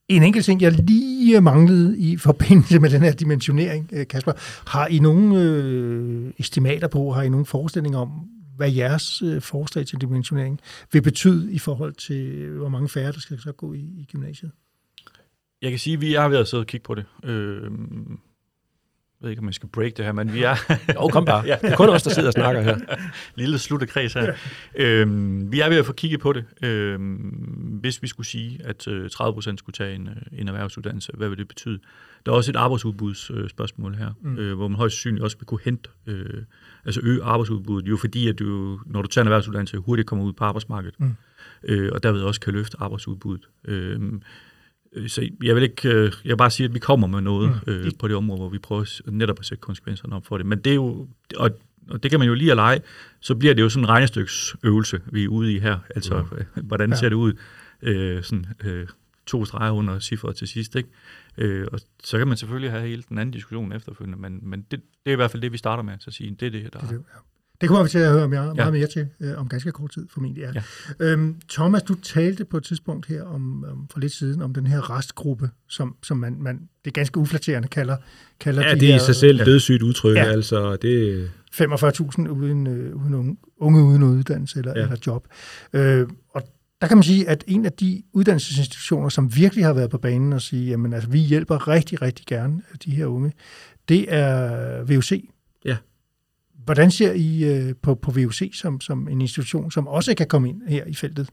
En 0.08 0.22
enkelt 0.22 0.44
ting, 0.44 0.62
jeg 0.62 0.72
lige 0.72 1.40
manglede 1.40 1.98
i 1.98 2.16
forbindelse 2.16 2.78
med 2.78 2.90
den 2.90 3.02
her 3.02 3.12
dimensionering, 3.12 3.90
øh, 3.92 4.06
Kasper. 4.06 4.32
Har 4.70 4.86
I 4.86 4.98
nogle 4.98 5.42
øh, 5.42 6.32
estimater 6.38 6.88
på, 6.88 7.12
har 7.12 7.22
I 7.22 7.28
nogle 7.28 7.46
forestillinger 7.46 7.98
om, 7.98 8.10
hvad 8.56 8.72
jeres 8.72 9.22
øh, 9.22 9.42
forslag 9.42 9.86
til 9.86 10.00
dimensionering 10.00 10.60
vil 10.92 11.02
betyde 11.02 11.52
i 11.52 11.58
forhold 11.58 11.94
til, 11.94 12.26
øh, 12.26 12.56
hvor 12.56 12.68
mange 12.68 12.88
færre, 12.88 13.12
der 13.12 13.20
skal 13.20 13.38
så 13.40 13.52
gå 13.52 13.72
i, 13.72 13.78
i 13.78 14.06
gymnasiet? 14.12 14.50
Jeg 15.62 15.70
kan 15.70 15.78
sige, 15.78 15.94
at 15.94 16.00
vi 16.00 16.12
har 16.12 16.28
været 16.28 16.48
siddet 16.48 16.64
og 16.64 16.66
kigge 16.66 16.84
på 16.84 16.94
det. 16.94 17.04
Øh, 17.24 17.70
jeg 19.20 19.24
ved 19.24 19.30
ikke, 19.30 19.40
om 19.40 19.44
man 19.44 19.52
skal 19.52 19.68
break 19.68 19.96
det 19.96 20.04
her, 20.04 20.12
men 20.12 20.32
vi 20.32 20.42
er... 20.42 20.56
Jo, 20.94 21.08
kom 21.08 21.24
bare. 21.24 21.46
Det 21.46 21.58
er 21.62 21.76
kun 21.76 21.88
os, 21.88 22.02
der 22.02 22.10
sidder 22.10 22.28
og 22.28 22.32
snakker 22.32 22.62
her. 22.62 22.78
Lille 23.40 23.58
sluttekreds 23.58 24.12
her. 24.12 24.34
øhm, 24.74 25.52
vi 25.52 25.60
er 25.60 25.68
ved 25.68 25.76
at 25.76 25.86
få 25.86 25.92
kigget 25.92 26.20
på 26.20 26.32
det. 26.32 26.44
Øhm, 26.62 27.08
hvis 27.80 28.02
vi 28.02 28.08
skulle 28.08 28.26
sige, 28.26 28.60
at 28.64 28.88
øh, 28.88 29.10
30% 29.12 29.56
skulle 29.56 29.74
tage 29.74 29.94
en, 29.94 30.08
øh, 30.08 30.40
en 30.40 30.48
erhvervsuddannelse, 30.48 31.12
hvad 31.14 31.28
vil 31.28 31.38
det 31.38 31.48
betyde? 31.48 31.78
Der 32.26 32.32
er 32.32 32.36
også 32.36 32.50
et 32.50 32.56
arbejdsudbudsspørgsmål 32.56 33.92
øh, 33.92 33.98
her, 33.98 34.10
mm. 34.22 34.38
øh, 34.38 34.56
hvor 34.56 34.68
man 34.68 34.76
højst 34.76 34.94
sandsynligt 34.96 35.24
også 35.24 35.38
vil 35.38 35.46
kunne 35.46 35.60
hente, 35.64 35.90
øh, 36.06 36.42
altså 36.84 37.00
øge 37.04 37.22
arbejdsudbuddet, 37.22 37.88
jo 37.88 37.96
fordi, 37.96 38.28
at 38.28 38.38
du, 38.38 38.80
når 38.86 39.02
du 39.02 39.08
tager 39.08 39.22
en 39.22 39.28
erhvervsuddannelse, 39.28 39.78
hurtigt 39.78 40.08
kommer 40.08 40.24
ud 40.24 40.32
på 40.32 40.44
arbejdsmarkedet, 40.44 41.00
mm. 41.00 41.14
øh, 41.64 41.90
og 41.92 42.02
derved 42.02 42.22
også 42.22 42.40
kan 42.40 42.52
løfte 42.52 42.76
arbejdsudbuddet. 42.80 43.48
Øh, 43.64 44.00
så 45.06 45.28
jeg 45.42 45.54
vil 45.54 45.62
ikke, 45.62 45.88
øh, 45.88 46.12
jeg 46.24 46.30
vil 46.30 46.36
bare 46.36 46.50
sige, 46.50 46.64
at 46.64 46.74
vi 46.74 46.78
kommer 46.78 47.06
med 47.06 47.20
noget 47.20 47.60
mm. 47.66 47.72
øh, 47.72 47.90
på 47.98 48.08
det 48.08 48.16
område, 48.16 48.38
hvor 48.38 48.48
vi 48.48 48.58
prøver 48.58 49.10
netop 49.10 49.38
at 49.38 49.46
sætte 49.46 49.60
konsekvenserne 49.60 50.16
op 50.16 50.26
for 50.26 50.36
det. 50.36 50.46
Men 50.46 50.58
det 50.58 50.70
er 50.70 50.74
jo, 50.74 51.08
og, 51.36 51.50
og 51.88 52.02
det 52.02 52.10
kan 52.10 52.20
man 52.20 52.28
jo 52.28 52.34
lige 52.34 52.50
at 52.50 52.56
lege, 52.56 52.80
så 53.20 53.34
bliver 53.34 53.54
det 53.54 53.62
jo 53.62 53.68
sådan 53.68 53.84
en 53.84 53.88
regnestyksøvelse, 53.88 55.00
vi 55.06 55.24
er 55.24 55.28
ude 55.28 55.52
i 55.52 55.58
her. 55.58 55.78
Altså, 55.94 56.24
mm. 56.56 56.62
hvordan 56.62 56.96
ser 56.96 57.08
det 57.08 57.16
ud? 57.16 57.32
Øh, 57.82 58.22
sådan, 58.22 58.46
øh, 58.64 58.86
to 59.26 59.44
streger 59.44 59.72
under 59.72 59.98
cifre 59.98 60.32
til 60.32 60.48
sidst, 60.48 60.76
ikke? 60.76 60.88
Øh, 61.38 61.66
og 61.72 61.80
så 62.04 62.18
kan 62.18 62.28
man 62.28 62.36
selvfølgelig 62.36 62.70
have 62.70 62.88
hele 62.88 63.04
den 63.08 63.18
anden 63.18 63.32
diskussion 63.32 63.72
efterfølgende, 63.72 64.18
men, 64.18 64.40
men 64.42 64.66
det, 64.70 64.80
det 65.04 65.10
er 65.10 65.12
i 65.12 65.16
hvert 65.16 65.30
fald 65.30 65.42
det, 65.42 65.52
vi 65.52 65.58
starter 65.58 65.82
med, 65.82 65.94
så 65.98 66.04
at 66.06 66.14
sige, 66.14 66.36
det 66.40 66.46
er 66.46 66.50
det, 66.50 66.72
der 66.72 66.80
det, 66.80 66.88
det, 66.88 66.94
ja. 66.94 67.18
Det 67.60 67.68
kommer 67.68 67.82
vi 67.82 67.88
til 67.88 67.98
at 67.98 68.12
høre 68.12 68.28
meget, 68.28 68.56
meget 68.56 68.72
mere 68.72 68.86
til 68.86 69.08
øh, 69.20 69.38
om 69.38 69.48
ganske 69.48 69.72
kort 69.72 69.90
tid, 69.90 70.06
formentlig 70.10 70.44
er. 70.44 70.52
Ja. 70.54 70.62
Øhm, 71.00 71.40
Thomas, 71.48 71.82
du 71.82 71.94
talte 71.94 72.44
på 72.44 72.56
et 72.56 72.64
tidspunkt 72.64 73.06
her 73.06 73.22
om, 73.22 73.64
om 73.64 73.88
for 73.90 74.00
lidt 74.00 74.12
siden 74.12 74.42
om 74.42 74.54
den 74.54 74.66
her 74.66 74.90
restgruppe, 74.96 75.50
som, 75.68 75.96
som 76.02 76.16
man, 76.16 76.36
man 76.40 76.68
det 76.84 76.94
ganske 76.94 77.18
uflatterende 77.18 77.68
kalder, 77.68 77.96
kalder 78.40 78.66
ja, 78.66 78.74
de 78.74 78.80
det 78.80 78.90
er 78.90 78.96
i 78.96 78.98
sig 78.98 79.14
selv 79.14 79.38
ja. 79.38 79.44
dødssygt 79.44 79.82
udtryk, 79.82 80.16
ja. 80.16 80.24
altså 80.24 80.76
det... 80.76 81.30
45.000 81.54 82.28
uden, 82.28 82.66
øh, 82.66 82.96
uden 82.96 83.14
unge, 83.14 83.36
unge 83.58 83.82
uden 83.82 84.02
uddannelse 84.02 84.58
eller, 84.58 84.72
ja. 84.76 84.82
eller 84.82 84.96
job. 85.06 85.26
Øh, 85.72 86.06
og 86.34 86.42
der 86.80 86.86
kan 86.86 86.96
man 86.96 87.04
sige, 87.04 87.28
at 87.28 87.44
en 87.46 87.66
af 87.66 87.72
de 87.72 88.02
uddannelsesinstitutioner, 88.12 89.08
som 89.08 89.36
virkelig 89.36 89.64
har 89.64 89.72
været 89.72 89.90
på 89.90 89.98
banen 89.98 90.32
og 90.32 90.42
sige, 90.42 90.70
jamen 90.70 90.92
altså, 90.92 91.10
vi 91.10 91.18
hjælper 91.18 91.68
rigtig, 91.68 92.02
rigtig 92.02 92.26
gerne 92.26 92.62
de 92.84 92.90
her 92.90 93.06
unge, 93.06 93.32
det 93.88 94.06
er 94.08 94.82
VUC. 94.82 95.30
Ja. 95.64 95.76
Hvordan 96.68 96.90
ser 96.90 97.12
I 97.12 97.44
øh, 97.44 97.74
på, 97.82 97.94
på 97.94 98.10
VUC 98.10 98.50
som, 98.54 98.80
som 98.80 99.08
en 99.08 99.20
institution, 99.20 99.70
som 99.70 99.86
også 99.86 100.14
kan 100.14 100.26
komme 100.26 100.48
ind 100.48 100.62
her 100.68 100.84
i 100.84 100.94
feltet? 100.94 101.30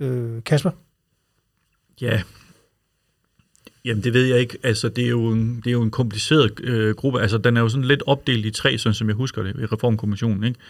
Øh, 0.00 0.42
Kasper? 0.44 0.70
Ja, 2.00 2.22
Jamen, 3.84 4.04
det 4.04 4.12
ved 4.12 4.24
jeg 4.24 4.40
ikke. 4.40 4.58
Altså, 4.62 4.88
det 4.88 5.04
er 5.04 5.08
jo 5.08 5.32
en, 5.32 5.56
det 5.56 5.66
er 5.66 5.72
jo 5.72 5.82
en 5.82 5.90
kompliceret 5.90 6.60
øh, 6.60 6.94
gruppe. 6.94 7.20
Altså, 7.20 7.38
den 7.38 7.56
er 7.56 7.60
jo 7.60 7.68
sådan 7.68 7.84
lidt 7.84 8.02
opdelt 8.06 8.46
i 8.46 8.50
tre, 8.50 8.78
sådan 8.78 8.94
som 8.94 9.08
jeg 9.08 9.16
husker 9.16 9.42
det, 9.42 9.56
i 9.60 9.66
Reformkommissionen. 9.66 10.44
Ikke? 10.44 10.60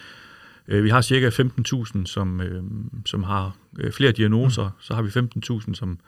Øh, 0.69 0.85
vi 0.85 0.91
har 0.91 1.01
cirka 1.01 1.29
15.000, 1.29 2.05
som, 2.07 2.41
øh, 2.41 2.63
som 3.07 3.23
har 3.23 3.57
øh, 3.79 3.93
flere 3.93 4.13
diagnoser. 4.13 4.65
Mm. 4.65 4.81
Så 4.81 4.95
har 4.95 5.03
vi 5.03 5.09
15.000, 5.09 5.75
som, 5.75 5.99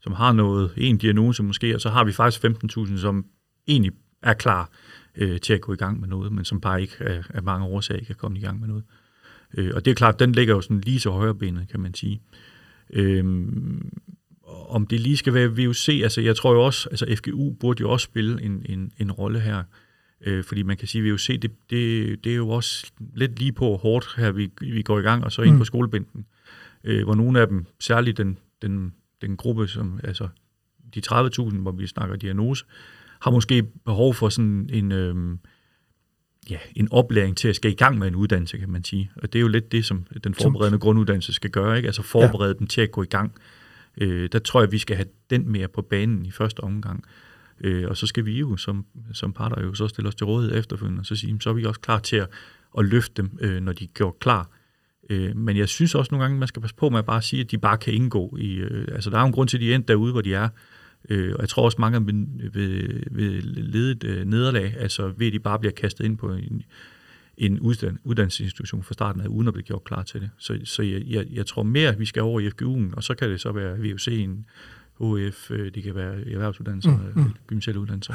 som 0.00 0.12
har 0.12 0.32
noget, 0.32 0.72
en 0.76 0.98
diagnose 0.98 1.42
måske, 1.42 1.74
og 1.74 1.80
så 1.80 1.88
har 1.88 2.04
vi 2.04 2.12
faktisk 2.12 2.44
15.000, 2.44 2.98
som 2.98 3.26
egentlig 3.68 3.92
er 4.22 4.34
klar 4.34 4.70
øh, 5.14 5.40
til 5.40 5.52
at 5.52 5.60
gå 5.60 5.72
i 5.72 5.76
gang 5.76 6.00
med 6.00 6.08
noget, 6.08 6.32
men 6.32 6.44
som 6.44 6.60
bare 6.60 6.82
ikke 6.82 6.94
af, 7.00 7.24
af 7.30 7.42
mange 7.42 7.66
årsager 7.66 8.00
ikke 8.00 8.10
er 8.10 8.14
kommet 8.14 8.38
i 8.38 8.42
gang 8.42 8.60
med 8.60 8.68
noget. 8.68 8.84
Øh, 9.54 9.70
og 9.74 9.84
det 9.84 9.90
er 9.90 9.94
klart, 9.94 10.18
den 10.18 10.32
ligger 10.32 10.54
jo 10.54 10.60
sådan 10.60 10.80
lige 10.80 10.98
til 10.98 11.10
højre 11.10 11.34
benet, 11.34 11.68
kan 11.68 11.80
man 11.80 11.94
sige. 11.94 12.20
Øh, 12.90 13.24
om 14.68 14.86
det 14.86 15.00
lige 15.00 15.16
skal 15.16 15.34
være 15.34 15.56
VUC, 15.56 15.88
altså 15.88 16.20
jeg 16.20 16.36
tror 16.36 16.52
jo 16.52 16.64
også, 16.64 16.88
altså 16.88 17.16
FGU 17.16 17.52
burde 17.60 17.80
jo 17.80 17.90
også 17.90 18.04
spille 18.04 18.42
en, 18.42 18.66
en, 18.68 18.92
en 18.98 19.12
rolle 19.12 19.40
her, 19.40 19.62
øh, 20.20 20.44
fordi 20.44 20.62
man 20.62 20.76
kan 20.76 20.88
sige, 20.88 21.04
at 21.04 21.12
VUC, 21.12 21.26
det, 21.26 21.50
det, 21.70 22.24
det 22.24 22.32
er 22.32 22.36
jo 22.36 22.48
også 22.48 22.92
lidt 23.14 23.38
lige 23.38 23.52
på 23.52 23.76
hårdt 23.76 24.14
her, 24.16 24.32
vi, 24.32 24.50
vi 24.60 24.82
går 24.82 24.98
i 24.98 25.02
gang, 25.02 25.24
og 25.24 25.32
så 25.32 25.42
ind 25.42 25.52
mm. 25.52 25.58
på 25.58 25.64
skolebænken, 25.64 26.26
øh, 26.84 27.04
hvor 27.04 27.14
nogle 27.14 27.40
af 27.40 27.46
dem, 27.46 27.66
særligt 27.80 28.18
den, 28.18 28.38
den, 28.62 28.94
den 29.20 29.36
gruppe, 29.36 29.68
som, 29.68 30.00
altså 30.04 30.28
de 30.94 31.02
30.000, 31.06 31.56
hvor 31.56 31.72
vi 31.72 31.86
snakker 31.86 32.16
diagnose, 32.16 32.64
har 33.22 33.30
måske 33.30 33.62
behov 33.84 34.14
for 34.14 34.28
sådan 34.28 34.68
en, 34.72 34.92
øh, 34.92 35.38
ja, 36.50 36.58
en 36.76 36.88
oplæring 36.90 37.36
til 37.36 37.48
at 37.48 37.56
skal 37.56 37.70
i 37.70 37.74
gang 37.74 37.98
med 37.98 38.08
en 38.08 38.14
uddannelse, 38.14 38.58
kan 38.58 38.70
man 38.70 38.84
sige. 38.84 39.10
Og 39.16 39.32
det 39.32 39.38
er 39.38 39.40
jo 39.40 39.48
lidt 39.48 39.72
det, 39.72 39.84
som 39.84 40.06
den 40.24 40.34
forberedende 40.34 40.78
grunduddannelse 40.78 41.32
skal 41.32 41.50
gøre, 41.50 41.76
ikke? 41.76 41.86
altså 41.86 42.02
forberede 42.02 42.54
ja. 42.54 42.58
dem 42.58 42.66
til 42.66 42.80
at 42.80 42.90
gå 42.90 43.02
i 43.02 43.06
gang. 43.06 43.32
Øh, 43.98 44.28
der 44.32 44.38
tror 44.38 44.60
jeg, 44.60 44.72
vi 44.72 44.78
skal 44.78 44.96
have 44.96 45.08
den 45.30 45.48
mere 45.48 45.68
på 45.68 45.82
banen 45.82 46.26
i 46.26 46.30
første 46.30 46.60
omgang. 46.60 47.04
Øh, 47.60 47.88
og 47.88 47.96
så 47.96 48.06
skal 48.06 48.24
vi 48.24 48.38
jo 48.38 48.56
som, 48.56 48.86
som 49.12 49.32
parter 49.32 49.62
jo 49.62 49.74
så 49.74 49.88
stille 49.88 50.08
os 50.08 50.14
til 50.14 50.24
rådighed 50.24 50.58
efterfølgende, 50.58 51.00
og 51.00 51.06
så 51.06 51.16
sige, 51.16 51.36
så 51.40 51.50
er 51.50 51.54
vi 51.54 51.64
også 51.64 51.80
klar 51.80 51.98
til 51.98 52.16
at, 52.16 52.28
at 52.78 52.84
løfte 52.84 53.22
dem, 53.22 53.38
øh, 53.40 53.60
når 53.60 53.72
de 53.72 53.84
er 53.84 53.88
gjort 53.94 54.18
klar. 54.18 54.50
Øh, 55.10 55.36
men 55.36 55.56
jeg 55.56 55.68
synes 55.68 55.94
også 55.94 56.08
nogle 56.12 56.24
gange, 56.24 56.38
man 56.38 56.48
skal 56.48 56.62
passe 56.62 56.76
på 56.76 56.88
med 56.88 56.98
at 56.98 57.04
bare 57.04 57.22
sige, 57.22 57.40
at 57.40 57.50
de 57.50 57.58
bare 57.58 57.78
kan 57.78 57.94
indgå 57.94 58.36
i... 58.40 58.54
Øh, 58.54 58.88
altså, 58.92 59.10
der 59.10 59.16
er 59.16 59.20
jo 59.20 59.26
en 59.26 59.32
grund 59.32 59.48
til, 59.48 59.56
at 59.56 59.60
de 59.60 59.70
er 59.70 59.74
endt 59.74 59.88
derude, 59.88 60.12
hvor 60.12 60.20
de 60.20 60.34
er. 60.34 60.48
Øh, 61.08 61.34
og 61.34 61.40
jeg 61.40 61.48
tror 61.48 61.64
også, 61.64 61.76
mange 61.80 61.96
af 61.96 62.04
dem 62.04 62.28
vil, 62.52 63.04
vil 63.10 63.44
lede 63.44 63.92
et 63.92 64.04
øh, 64.04 64.24
nederlag, 64.24 64.74
altså 64.78 65.12
ved 65.16 65.26
at 65.26 65.32
de 65.32 65.38
bare 65.38 65.58
bliver 65.58 65.72
kastet 65.72 66.04
ind 66.04 66.16
på 66.18 66.32
en, 66.32 66.62
en 67.36 67.60
uddannelsesinstitution 68.04 68.82
fra 68.82 68.94
starten 68.94 69.20
af, 69.22 69.26
uden 69.26 69.48
at 69.48 69.54
blive 69.54 69.64
gjort 69.64 69.84
klar 69.84 70.02
til 70.02 70.20
det. 70.20 70.30
Så, 70.38 70.58
så 70.64 70.82
jeg, 70.82 71.02
jeg, 71.06 71.26
jeg 71.32 71.46
tror 71.46 71.62
mere, 71.62 71.88
at 71.88 71.98
vi 71.98 72.06
skal 72.06 72.22
over 72.22 72.40
i 72.40 72.48
FGU'en, 72.48 72.94
og 72.94 73.02
så 73.02 73.14
kan 73.14 73.30
det 73.30 73.40
så 73.40 73.52
være 73.52 73.76
VUC'en, 73.76 74.44
HF, 75.00 75.50
øh, 75.50 75.74
det 75.74 75.82
kan 75.82 75.94
være 75.94 76.30
erhvervsuddannelser, 76.30 76.90
mm, 76.90 77.22
mm. 77.22 77.30
gymnasiale 77.46 77.80
uddannelser. 77.80 78.14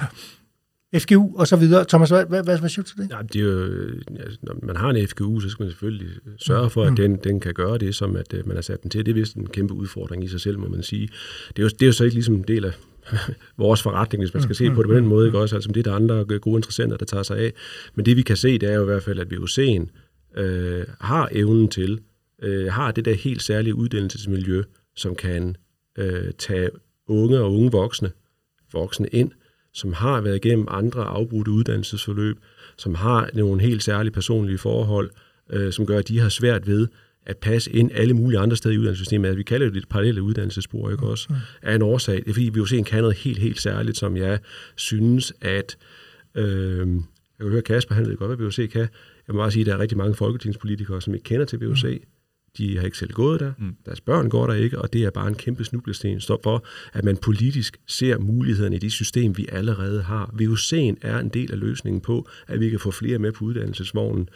FGU 0.95 1.37
og 1.37 1.47
så 1.47 1.55
videre. 1.55 1.85
Thomas, 1.85 2.09
hvad, 2.09 2.25
hvad, 2.25 2.43
hvad, 2.43 2.69
siger 2.69 2.83
du 2.83 2.89
til 2.89 2.97
det? 2.97 3.09
Ja, 3.11 3.21
det 3.33 3.35
er 3.35 3.45
jo, 3.45 3.61
altså, 4.19 4.37
når 4.41 4.55
man 4.63 4.75
har 4.75 4.89
en 4.89 5.07
FGU, 5.07 5.39
så 5.39 5.49
skal 5.49 5.63
man 5.63 5.71
selvfølgelig 5.71 6.09
sørge 6.37 6.69
for, 6.69 6.83
at 6.83 6.89
mm. 6.89 6.95
den, 6.95 7.15
den 7.15 7.39
kan 7.39 7.53
gøre 7.53 7.77
det, 7.77 7.95
som 7.95 8.15
at 8.15 8.33
man 8.45 8.57
har 8.57 8.61
sat 8.61 8.83
den 8.83 8.89
til. 8.89 9.05
Det 9.05 9.11
er 9.11 9.15
vist 9.15 9.35
en 9.35 9.47
kæmpe 9.47 9.73
udfordring 9.73 10.23
i 10.23 10.27
sig 10.27 10.41
selv, 10.41 10.59
må 10.59 10.67
man 10.67 10.83
sige. 10.83 11.09
Det 11.47 11.59
er 11.59 11.63
jo, 11.63 11.69
det 11.69 11.81
er 11.81 11.85
jo 11.85 11.91
så 11.91 12.03
ikke 12.03 12.15
ligesom 12.15 12.35
en 12.35 12.43
del 12.47 12.65
af 12.65 12.71
vores 13.57 13.81
forretning, 13.81 14.21
hvis 14.23 14.33
man 14.33 14.43
skal 14.43 14.55
se 14.55 14.69
på 14.71 14.83
det 14.83 14.89
på 14.89 14.95
den 14.95 15.07
måde, 15.07 15.25
ikke 15.25 15.39
også? 15.39 15.55
Altså, 15.55 15.71
det 15.71 15.79
er 15.79 15.83
der 15.83 15.95
andre 15.95 16.39
gode 16.39 16.57
interessenter, 16.57 16.97
der 16.97 17.05
tager 17.05 17.23
sig 17.23 17.37
af. 17.37 17.53
Men 17.95 18.05
det 18.05 18.17
vi 18.17 18.21
kan 18.21 18.37
se, 18.37 18.57
det 18.57 18.69
er 18.69 18.75
jo 18.75 18.81
i 18.81 18.85
hvert 18.85 19.03
fald, 19.03 19.19
at 19.19 19.33
VUC'en 19.33 19.87
øh, 20.41 20.85
har 20.99 21.29
evnen 21.31 21.67
til, 21.67 21.99
øh, 22.43 22.71
har 22.71 22.91
det 22.91 23.05
der 23.05 23.13
helt 23.13 23.41
særlige 23.41 23.75
uddannelsesmiljø, 23.75 24.63
som 24.95 25.15
kan 25.15 25.55
øh, 25.97 26.31
tage 26.37 26.69
unge 27.07 27.39
og 27.39 27.53
unge 27.53 27.71
voksne, 27.71 28.11
voksne 28.73 29.07
ind, 29.07 29.31
som 29.77 29.93
har 29.93 30.21
været 30.21 30.45
igennem 30.45 30.67
andre 30.69 31.03
afbrudte 31.03 31.51
uddannelsesforløb, 31.51 32.37
som 32.77 32.95
har 32.95 33.29
nogle 33.33 33.61
helt 33.61 33.83
særlige 33.83 34.13
personlige 34.13 34.57
forhold, 34.57 35.09
øh, 35.49 35.73
som 35.73 35.85
gør, 35.85 35.97
at 35.97 36.07
de 36.07 36.19
har 36.19 36.29
svært 36.29 36.67
ved 36.67 36.87
at 37.25 37.37
passe 37.37 37.71
ind 37.71 37.91
alle 37.93 38.13
mulige 38.13 38.39
andre 38.39 38.55
steder 38.55 38.75
i 38.75 38.77
uddannelsessystemet. 38.77 39.27
Altså, 39.27 39.37
vi 39.37 39.43
kalder 39.43 39.69
det 39.69 39.77
et 39.77 39.89
parallelle 39.89 40.21
uddannelsesspor, 40.21 40.91
ikke 40.91 41.07
også? 41.07 41.33
Er 41.61 41.75
en 41.75 41.81
årsag. 41.81 42.15
Det 42.15 42.27
er 42.27 42.33
fordi, 42.33 42.49
vi 42.53 42.59
jo 42.59 42.65
se 42.65 42.77
en 42.77 42.83
kan 42.83 43.01
noget 43.01 43.17
helt, 43.17 43.37
helt 43.37 43.61
særligt, 43.61 43.97
som 43.97 44.17
jeg 44.17 44.39
synes, 44.75 45.33
at... 45.41 45.77
Øh, 46.35 46.87
jeg 47.39 47.43
kan 47.43 47.51
høre 47.51 47.61
Kasper, 47.61 47.95
han 47.95 48.05
ved 48.05 48.17
godt, 48.17 48.29
hvad 48.29 48.45
VUC 48.45 48.71
kan. 48.71 48.87
Jeg 49.27 49.35
må 49.35 49.37
bare 49.37 49.51
sige, 49.51 49.61
at 49.61 49.65
der 49.65 49.73
er 49.73 49.79
rigtig 49.79 49.97
mange 49.97 50.15
folketingspolitikere, 50.15 51.01
som 51.01 51.13
ikke 51.13 51.23
kender 51.23 51.45
til 51.45 51.59
VUC. 51.59 51.83
De 52.57 52.77
har 52.77 52.85
ikke 52.85 52.97
selv 52.97 53.11
gået 53.11 53.39
der, 53.39 53.53
mm. 53.57 53.75
deres 53.85 54.01
børn 54.01 54.29
går 54.29 54.47
der 54.47 54.53
ikke, 54.53 54.81
og 54.81 54.93
det 54.93 55.03
er 55.03 55.09
bare 55.09 55.27
en 55.27 55.35
kæmpe 55.35 55.63
snublesten 55.63 56.21
for, 56.21 56.65
at 56.93 57.03
man 57.03 57.17
politisk 57.17 57.77
ser 57.87 58.17
mulighederne 58.17 58.75
i 58.75 58.79
det 58.79 58.91
system, 58.91 59.37
vi 59.37 59.47
allerede 59.51 60.03
har. 60.03 60.25
VUC'en 60.25 60.95
er 61.01 61.19
en 61.19 61.29
del 61.29 61.51
af 61.51 61.59
løsningen 61.59 62.01
på, 62.01 62.29
at 62.47 62.59
vi 62.59 62.69
kan 62.69 62.79
få 62.79 62.91
flere 62.91 63.19
med 63.19 63.31
på 63.31 63.45
uddannelsesvognen, 63.45 64.29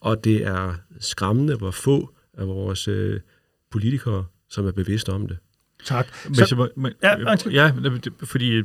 og 0.00 0.24
det 0.24 0.46
er 0.46 0.74
skræmmende, 1.00 1.56
hvor 1.56 1.70
få 1.70 2.14
af 2.34 2.46
vores 2.46 2.88
øh, 2.88 3.20
politikere, 3.70 4.24
som 4.50 4.66
er 4.66 4.72
bevidste 4.72 5.12
om 5.12 5.28
det. 5.28 5.36
Tak. 5.84 6.14
Så, 6.32 6.46
så, 6.46 6.68
men, 6.76 6.92
ja, 7.02 7.16
ja, 7.50 7.72
fordi 8.22 8.62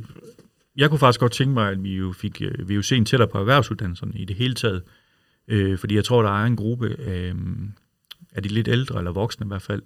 jeg 0.76 0.90
kunne 0.90 0.98
faktisk 0.98 1.20
godt 1.20 1.32
tænke 1.32 1.54
mig, 1.54 1.70
at 1.70 1.84
vi 1.84 1.96
jo 1.96 2.12
fik 2.12 2.42
øh, 2.42 2.50
VUC'en 2.50 3.04
tættere 3.04 3.28
på 3.28 3.38
erhvervsuddannelserne 3.38 4.12
i 4.14 4.24
det 4.24 4.36
hele 4.36 4.54
taget. 4.54 4.82
Øh, 5.48 5.78
fordi 5.78 5.94
jeg 5.94 6.04
tror, 6.04 6.22
der 6.22 6.42
er 6.42 6.46
en 6.46 6.56
gruppe 6.56 6.96
øh, 6.98 7.34
af 8.34 8.42
de 8.42 8.48
lidt 8.48 8.68
ældre, 8.68 8.98
eller 8.98 9.12
voksne 9.12 9.46
i 9.46 9.48
hvert 9.48 9.62
fald, 9.62 9.82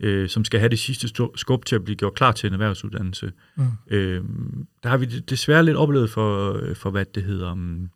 øh, 0.00 0.28
som 0.28 0.44
skal 0.44 0.60
have 0.60 0.70
det 0.70 0.78
sidste 0.78 1.08
skub 1.34 1.64
til 1.64 1.74
at 1.74 1.84
blive 1.84 1.96
gjort 1.96 2.14
klar 2.14 2.32
til 2.32 2.46
en 2.46 2.52
erhvervsuddannelse. 2.52 3.32
Mm. 3.56 3.64
Øh, 3.90 4.24
der 4.82 4.88
har 4.88 4.96
vi 4.96 5.06
desværre 5.06 5.64
lidt 5.64 5.76
oplevet 5.76 6.10
for, 6.10 6.60
for 6.74 6.90
hvad 6.90 7.04
det 7.04 7.22
hedder, 7.22 7.52
um, 7.52 7.90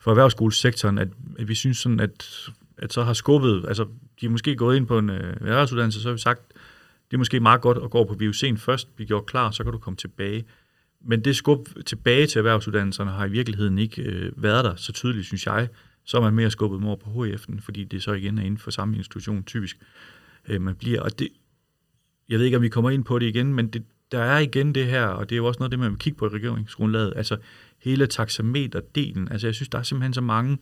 for 0.00 0.10
erhvervsskolesektoren, 0.10 0.98
at, 0.98 1.08
at 1.38 1.48
vi 1.48 1.54
synes 1.54 1.78
sådan, 1.78 2.00
at, 2.00 2.48
at 2.78 2.92
så 2.92 3.02
har 3.02 3.12
skubbet, 3.12 3.64
altså 3.68 3.86
de 4.20 4.26
er 4.26 4.30
måske 4.30 4.56
gået 4.56 4.76
ind 4.76 4.86
på 4.86 4.98
en 4.98 5.10
øh, 5.10 5.36
erhvervsuddannelse, 5.40 6.00
så 6.00 6.08
har 6.08 6.12
vi 6.12 6.20
sagt, 6.20 6.40
det 7.10 7.14
er 7.14 7.18
måske 7.18 7.40
meget 7.40 7.60
godt 7.60 7.78
at 7.84 7.90
gå 7.90 8.04
på 8.04 8.12
VUC'en 8.12 8.56
først, 8.56 8.96
blive 8.96 9.06
gjort 9.06 9.26
klar, 9.26 9.50
så 9.50 9.62
kan 9.62 9.72
du 9.72 9.78
komme 9.78 9.96
tilbage. 9.96 10.44
Men 11.04 11.24
det 11.24 11.36
skub 11.36 11.68
tilbage 11.86 12.26
til 12.26 12.38
erhvervsuddannelserne 12.38 13.10
har 13.10 13.26
i 13.26 13.30
virkeligheden 13.30 13.78
ikke 13.78 14.02
øh, 14.02 14.42
været 14.42 14.64
der 14.64 14.76
så 14.76 14.92
tydeligt, 14.92 15.26
synes 15.26 15.46
jeg. 15.46 15.68
Så 16.06 16.16
er 16.16 16.20
man 16.20 16.34
mere 16.34 16.50
skubbet 16.50 16.84
over 16.84 16.96
på 16.96 17.10
HF'en, 17.10 17.60
fordi 17.60 17.84
det 17.84 18.02
så 18.02 18.12
igen 18.12 18.38
er 18.38 18.42
inden 18.42 18.58
for 18.58 18.70
samme 18.70 18.96
institution 18.96 19.44
typisk, 19.44 19.78
øh, 20.48 20.60
man 20.60 20.74
bliver. 20.74 21.00
Og 21.00 21.18
det, 21.18 21.28
jeg 22.28 22.38
ved 22.38 22.44
ikke, 22.44 22.56
om 22.56 22.62
vi 22.62 22.68
kommer 22.68 22.90
ind 22.90 23.04
på 23.04 23.18
det 23.18 23.26
igen, 23.26 23.54
men 23.54 23.68
det, 23.68 23.84
der 24.12 24.18
er 24.18 24.38
igen 24.38 24.74
det 24.74 24.86
her, 24.86 25.06
og 25.06 25.30
det 25.30 25.34
er 25.34 25.36
jo 25.36 25.46
også 25.46 25.58
noget 25.58 25.70
det, 25.70 25.78
man 25.78 25.90
vil 25.90 25.98
kigge 25.98 26.18
på 26.18 26.26
i 26.26 26.28
regeringsgrundlaget, 26.28 27.12
altså 27.16 27.36
hele 27.78 28.06
taxameterdelen. 28.06 29.28
Altså 29.28 29.46
jeg 29.46 29.54
synes, 29.54 29.68
der 29.68 29.78
er 29.78 29.82
simpelthen 29.82 30.14
så 30.14 30.20
mange 30.20 30.58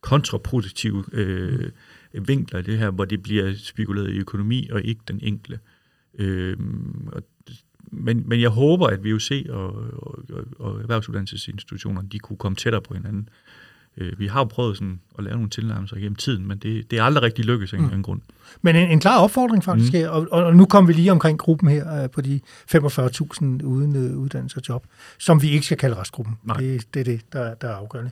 kontraproduktive 0.00 1.04
øh, 1.12 1.70
vinkler 2.12 2.58
i 2.58 2.62
det 2.62 2.78
her, 2.78 2.90
hvor 2.90 3.04
det 3.04 3.22
bliver 3.22 3.54
spekuleret 3.56 4.10
i 4.10 4.18
økonomi 4.18 4.68
og 4.72 4.82
ikke 4.82 5.00
den 5.08 5.20
enkle. 5.22 5.58
Øh, 6.18 6.56
og 7.06 7.22
men, 7.96 8.28
men 8.28 8.40
jeg 8.40 8.50
håber, 8.50 8.86
at 8.86 9.04
VUC 9.04 9.46
og, 9.48 9.74
og, 9.92 10.24
og 10.58 10.80
erhvervsuddannelsesinstitutionerne, 10.80 12.08
de 12.08 12.18
kunne 12.18 12.36
komme 12.36 12.56
tættere 12.56 12.82
på 12.82 12.94
hinanden. 12.94 13.28
Øh, 13.98 14.18
vi 14.18 14.26
har 14.26 14.40
jo 14.40 14.44
prøvet 14.44 14.76
sådan 14.76 15.00
at 15.18 15.24
lave 15.24 15.34
nogle 15.34 15.50
tilnærmelser 15.50 15.96
gennem 15.96 16.16
tiden, 16.16 16.48
men 16.48 16.58
det, 16.58 16.90
det 16.90 16.98
er 16.98 17.02
aldrig 17.02 17.22
rigtig 17.22 17.44
lykkedes 17.44 17.72
af 17.72 17.78
mm. 17.78 17.92
en 17.94 18.02
grund. 18.02 18.20
Men 18.62 18.76
en, 18.76 18.90
en 18.90 19.00
klar 19.00 19.20
opfordring 19.20 19.64
faktisk, 19.64 19.92
mm. 19.92 20.08
og, 20.08 20.26
og 20.30 20.56
nu 20.56 20.66
kommer 20.66 20.86
vi 20.86 20.92
lige 20.92 21.12
omkring 21.12 21.38
gruppen 21.38 21.68
her 21.68 22.02
øh, 22.02 22.10
på 22.10 22.20
de 22.20 22.40
45.000 22.74 23.44
uden 23.64 23.96
uh, 23.96 24.22
uddannelse 24.22 24.58
og 24.58 24.62
job, 24.68 24.86
som 25.18 25.42
vi 25.42 25.50
ikke 25.50 25.66
skal 25.66 25.78
kalde 25.78 25.96
restgruppen. 25.96 26.34
Nej. 26.44 26.56
Det, 26.56 26.94
det 26.94 27.00
er 27.00 27.04
det, 27.04 27.20
der, 27.32 27.54
der 27.54 27.68
er 27.68 27.74
afgørende. 27.74 28.10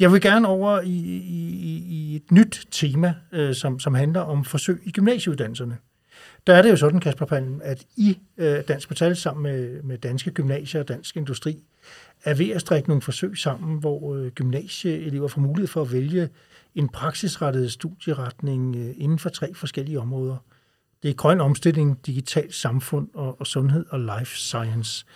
Jeg 0.00 0.12
vil 0.12 0.20
gerne 0.20 0.48
over 0.48 0.80
i, 0.80 0.88
i, 0.88 1.84
i 1.88 2.16
et 2.16 2.32
nyt 2.32 2.66
tema, 2.70 3.14
øh, 3.32 3.54
som, 3.54 3.80
som 3.80 3.94
handler 3.94 4.20
om 4.20 4.44
forsøg 4.44 4.80
i 4.84 4.90
gymnasieuddannelserne. 4.90 5.76
Der 6.48 6.54
er 6.54 6.62
det 6.62 6.70
jo 6.70 6.76
sådan, 6.76 7.00
Kasper 7.00 7.26
Palm, 7.26 7.60
at 7.64 7.86
I 7.96 8.18
øh, 8.36 8.62
Dansk 8.68 8.90
Metal 8.90 9.16
sammen 9.16 9.42
med, 9.42 9.82
med 9.82 9.98
danske 9.98 10.30
gymnasier 10.30 10.80
og 10.80 10.88
dansk 10.88 11.16
industri 11.16 11.64
er 12.24 12.34
ved 12.34 12.50
at 12.50 12.60
strække 12.60 12.88
nogle 12.88 13.02
forsøg 13.02 13.38
sammen, 13.38 13.78
hvor 13.78 14.16
øh, 14.16 14.30
gymnasieelever 14.30 15.28
får 15.28 15.40
mulighed 15.40 15.68
for 15.68 15.82
at 15.82 15.92
vælge 15.92 16.28
en 16.74 16.88
praksisrettet 16.88 17.72
studieretning 17.72 18.76
øh, 18.76 18.94
inden 18.96 19.18
for 19.18 19.28
tre 19.28 19.54
forskellige 19.54 20.00
områder. 20.00 20.36
Det 21.02 21.10
er 21.10 21.14
grøn 21.14 21.40
omstilling, 21.40 22.06
digitalt 22.06 22.54
samfund 22.54 23.08
og, 23.14 23.40
og 23.40 23.46
sundhed 23.46 23.86
og 23.90 24.00
life 24.00 24.38
science. 24.38 25.06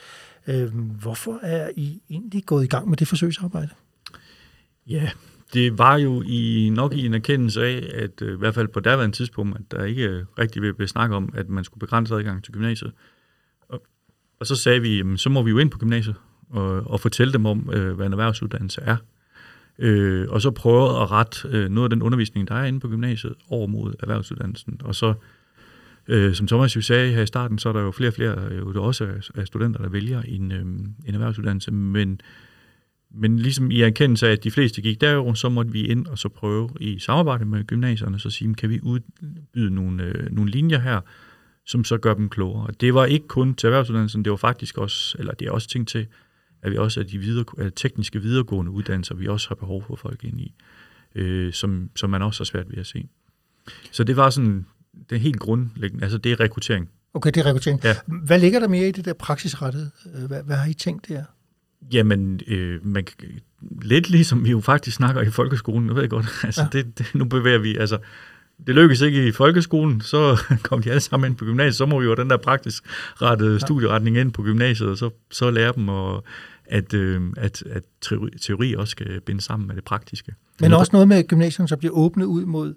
Øh, 0.47 0.75
hvorfor 0.75 1.39
er 1.43 1.71
I 1.77 2.03
egentlig 2.11 2.45
gået 2.45 2.65
i 2.65 2.69
gang 2.69 2.89
med 2.89 2.97
det 2.97 3.09
forsøgsarbejde? 3.09 3.71
Ja, 4.87 5.11
det 5.53 5.79
var 5.79 5.97
jo 5.97 6.23
i 6.23 6.71
nok 6.75 6.95
i 6.95 7.07
en 7.07 7.15
erkendelse 7.15 7.65
af, 7.65 7.91
at 7.95 8.23
øh, 8.23 8.35
i 8.35 8.39
hvert 8.39 8.55
fald 8.55 8.69
på 8.69 8.81
daværende 8.81 9.17
tidspunkt, 9.17 9.59
at 9.59 9.63
der 9.71 9.85
ikke 9.85 10.27
rigtig 10.39 10.63
blev 10.63 10.75
blive 10.75 10.89
snakket 10.89 11.17
om, 11.17 11.33
at 11.35 11.49
man 11.49 11.65
skulle 11.65 11.81
begrænse 11.81 12.15
adgang 12.15 12.45
til 12.45 12.53
gymnasiet. 12.53 12.93
Og, 13.69 13.83
og 14.41 14.47
så 14.47 14.57
sagde 14.57 14.81
vi, 14.81 14.97
jamen, 14.97 15.19
så 15.19 15.31
må 15.31 15.43
vi 15.43 15.51
jo 15.51 15.59
ind 15.59 15.71
på 15.71 15.79
gymnasiet 15.79 16.17
og, 16.51 16.91
og 16.91 17.01
fortælle 17.01 17.33
dem 17.33 17.47
om, 17.47 17.71
øh, 17.73 17.93
hvad 17.93 18.07
en 18.07 18.13
erhvervsuddannelse 18.13 18.81
er. 18.81 18.97
Øh, 19.79 20.27
og 20.29 20.43
så 20.43 20.51
prøve 20.51 21.03
at 21.03 21.11
rette 21.11 21.49
øh, 21.49 21.69
noget 21.69 21.87
af 21.87 21.91
den 21.91 22.03
undervisning, 22.03 22.49
der 22.49 22.55
er 22.55 22.65
inde 22.65 22.81
på 22.81 22.89
gymnasiet, 22.89 23.35
over 23.49 23.67
mod 23.67 23.95
erhvervsuddannelsen. 24.01 24.81
Og 24.85 24.95
så, 24.95 25.15
øh, 26.09 26.35
som 26.35 26.47
Thomas 26.47 26.77
jo 26.77 26.81
sagde 26.81 27.13
her 27.13 27.23
i 27.23 27.27
starten, 27.27 27.59
så 27.59 27.69
er 27.69 27.73
der 27.73 27.81
jo 27.81 27.91
flere 27.91 28.11
og 28.11 28.15
flere, 28.15 28.55
jo 28.55 28.73
der 28.73 28.81
også 28.81 29.31
af 29.35 29.47
studenter, 29.47 29.83
der 29.83 29.89
vælger 29.89 30.23
en, 30.23 30.53
øh, 30.53 30.61
en 31.07 31.15
erhvervsuddannelse, 31.15 31.71
men 31.73 32.21
men 33.15 33.39
ligesom 33.39 33.71
i 33.71 33.81
erkendelse 33.81 34.29
af, 34.29 34.33
at 34.33 34.45
de 34.45 34.51
fleste 34.51 34.83
gik 34.83 35.01
derover, 35.01 35.35
så 35.35 35.49
måtte 35.49 35.73
vi 35.73 35.87
ind 35.87 36.07
og 36.07 36.19
så 36.19 36.29
prøve 36.29 36.71
i 36.81 36.99
samarbejde 36.99 37.45
med 37.45 37.65
gymnasierne, 37.65 38.19
så 38.19 38.31
sige, 38.31 38.55
kan 38.55 38.71
vi 38.71 38.81
udbyde 38.83 39.75
nogle, 39.75 40.03
øh, 40.03 40.33
nogle 40.33 40.51
linjer 40.51 40.79
her, 40.79 41.01
som 41.67 41.85
så 41.85 41.99
gør 41.99 42.15
dem 42.15 42.29
klogere. 42.29 42.67
Og 42.67 42.81
det 42.81 42.95
var 42.95 43.05
ikke 43.05 43.29
kun 43.29 43.55
til 43.55 43.67
erhvervsuddannelsen, 43.67 44.25
det 44.25 44.31
var 44.31 44.37
faktisk 44.37 44.79
også, 44.79 45.17
eller 45.19 45.35
det 45.35 45.49
er 45.49 45.51
også 45.51 45.69
ting 45.69 45.89
til, 45.89 46.07
at 46.63 46.73
vi 46.73 46.77
også 46.77 47.01
er 47.01 47.05
de 47.05 47.19
videre, 47.19 47.71
tekniske 47.71 48.23
videregående 48.23 48.73
uddannelser, 48.73 49.15
vi 49.15 49.29
også 49.29 49.49
har 49.49 49.55
behov 49.55 49.85
for 49.87 49.97
folk 49.97 50.25
ind 50.25 50.41
i, 50.41 50.55
øh, 51.15 51.53
som, 51.53 51.91
som 51.97 52.11
man 52.11 52.23
også 52.23 52.41
har 52.41 52.45
svært 52.45 52.71
ved 52.71 52.79
at 52.79 52.87
se. 52.87 53.09
Så 53.91 54.05
det 54.05 54.17
var 54.17 54.31
sådan, 54.31 54.67
det 55.11 55.17
er 55.17 55.21
helt 55.21 55.41
grundlæggende, 55.41 56.05
altså 56.05 56.19
det 56.19 56.33
er 56.33 56.41
rekruttering. 56.41 56.89
Okay, 57.15 57.31
det 57.31 57.41
er 57.41 57.47
rekruttering. 57.47 57.85
Ja. 57.85 57.97
Hvad 58.07 58.39
ligger 58.39 58.61
der 58.61 58.69
mere 58.69 58.89
i 58.89 58.93
det 58.93 59.05
der 59.05 59.13
praksisrettede? 59.13 59.91
Hvad, 60.29 60.43
hvad 60.43 60.57
har 60.57 60.71
I 60.71 60.75
tænkt 60.75 61.09
der? 61.09 61.25
Jamen, 61.93 62.41
øh, 62.47 62.87
man, 62.87 63.07
lidt 63.83 64.11
ligesom 64.11 64.45
vi 64.45 64.51
jo 64.51 64.61
faktisk 64.61 64.97
snakker 64.97 65.23
i 65.23 65.31
folkeskolen, 65.31 65.87
nu 65.87 65.95
ved 65.95 66.03
jeg 66.03 66.11
godt, 66.11 66.27
altså 66.45 66.63
ja. 66.63 66.69
det, 66.79 66.99
det, 66.99 67.15
nu 67.15 67.25
bevæger 67.25 67.59
vi, 67.59 67.77
altså 67.77 67.99
det 68.67 68.75
lykkes 68.75 69.01
ikke 69.01 69.29
i 69.29 69.33
folkeskolen, 69.33 70.01
så 70.01 70.43
kommer 70.63 70.83
de 70.83 70.91
alle 70.91 71.01
sammen 71.01 71.31
ind 71.31 71.39
på 71.39 71.45
gymnasiet, 71.45 71.75
så 71.75 71.87
må 71.87 72.01
vi 72.01 72.05
jo 72.05 72.15
den 72.15 72.31
der 72.31 72.37
praktisk 72.37 72.85
rettede 73.23 73.53
ja. 73.53 73.59
studieretning 73.59 74.17
ind 74.17 74.33
på 74.33 74.43
gymnasiet, 74.43 74.89
og 74.89 74.99
så, 74.99 75.11
så 75.31 75.51
lære 75.51 75.73
dem, 75.77 75.89
og, 75.89 76.25
at, 76.67 76.95
øh, 76.95 77.23
at, 77.37 77.63
at 77.71 77.83
teori, 78.01 78.31
teori 78.39 78.75
også 78.75 78.91
skal 78.91 79.21
binde 79.21 79.41
sammen 79.41 79.67
med 79.67 79.77
det 79.77 79.85
praktiske. 79.85 80.35
Men 80.61 80.73
også 80.73 80.91
noget 80.93 81.09
med 81.09 81.29
gymnasierne, 81.29 81.69
så 81.69 81.77
bliver 81.77 81.95
åbnet 81.95 82.25
ud 82.25 82.45
mod 82.45 82.75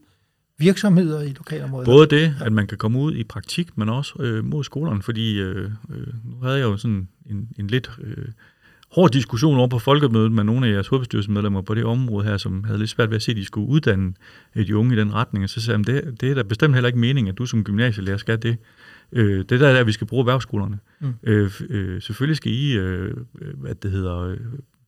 virksomheder 0.58 1.22
i 1.22 1.34
lokalområdet? 1.34 1.86
Både 1.86 2.08
det, 2.08 2.36
at 2.42 2.54
man 2.54 2.68
kan 2.68 2.78
komme 2.78 3.00
ud 3.00 3.16
i 3.16 3.24
praktik, 3.24 3.78
men 3.78 3.90
også 3.90 4.14
øh, 4.20 4.46
mod 4.46 4.64
skolerne, 4.64 5.02
fordi 5.02 5.40
øh, 5.40 5.72
øh, 5.90 6.08
nu 6.24 6.36
havde 6.42 6.58
jeg 6.58 6.64
jo 6.64 6.78
sådan 6.78 7.08
en, 7.26 7.50
en 7.60 7.68
lidt... 7.68 7.92
Øh, 8.02 8.28
hård 8.96 9.12
diskussion 9.12 9.58
over 9.58 9.68
på 9.68 9.80
folkemødet 9.80 10.32
med 10.32 10.44
nogle 10.44 10.68
af 10.68 10.72
jeres 10.72 10.88
hovedbestyrelsesmedlemmer 10.88 11.62
på 11.62 11.74
det 11.74 11.86
område 11.86 12.26
her, 12.26 12.38
som 12.38 12.64
havde 12.64 12.80
lidt 12.80 12.90
svært 12.90 13.10
ved 13.10 13.16
at 13.16 13.22
se, 13.22 13.32
at 13.32 13.38
de 13.38 13.46
skulle 13.46 13.68
uddanne 13.68 14.14
de 14.56 14.78
unge 14.78 14.96
i 14.96 15.00
den 15.00 15.14
retning. 15.14 15.44
Og 15.44 15.50
så 15.50 15.62
sagde 15.62 15.80
jeg, 15.88 15.88
det, 15.88 16.22
det 16.22 16.32
er 16.32 16.36
da 16.36 16.42
bestemt 16.42 16.74
heller 16.74 16.88
ikke 16.88 17.00
meningen, 17.00 17.32
at 17.32 17.38
du 17.38 17.46
som 17.46 17.64
gymnasielærer 17.64 18.18
skal 18.18 18.42
det. 18.42 18.58
Øh, 19.12 19.46
det 19.50 19.60
der 19.60 19.68
er, 19.68 19.80
at 19.80 19.88
vi 19.88 19.92
skal 19.92 20.08
bruge 20.08 20.22
erhvervsskolerne. 20.22 20.80
Mm. 21.00 21.14
Øh, 21.24 21.52
øh, 21.70 22.02
selvfølgelig 22.02 22.38
skal 22.38 22.52
I, 22.52 22.78
øh, 22.78 23.14
hvad 23.34 23.76
det 23.76 23.92
hedder, 23.92 24.36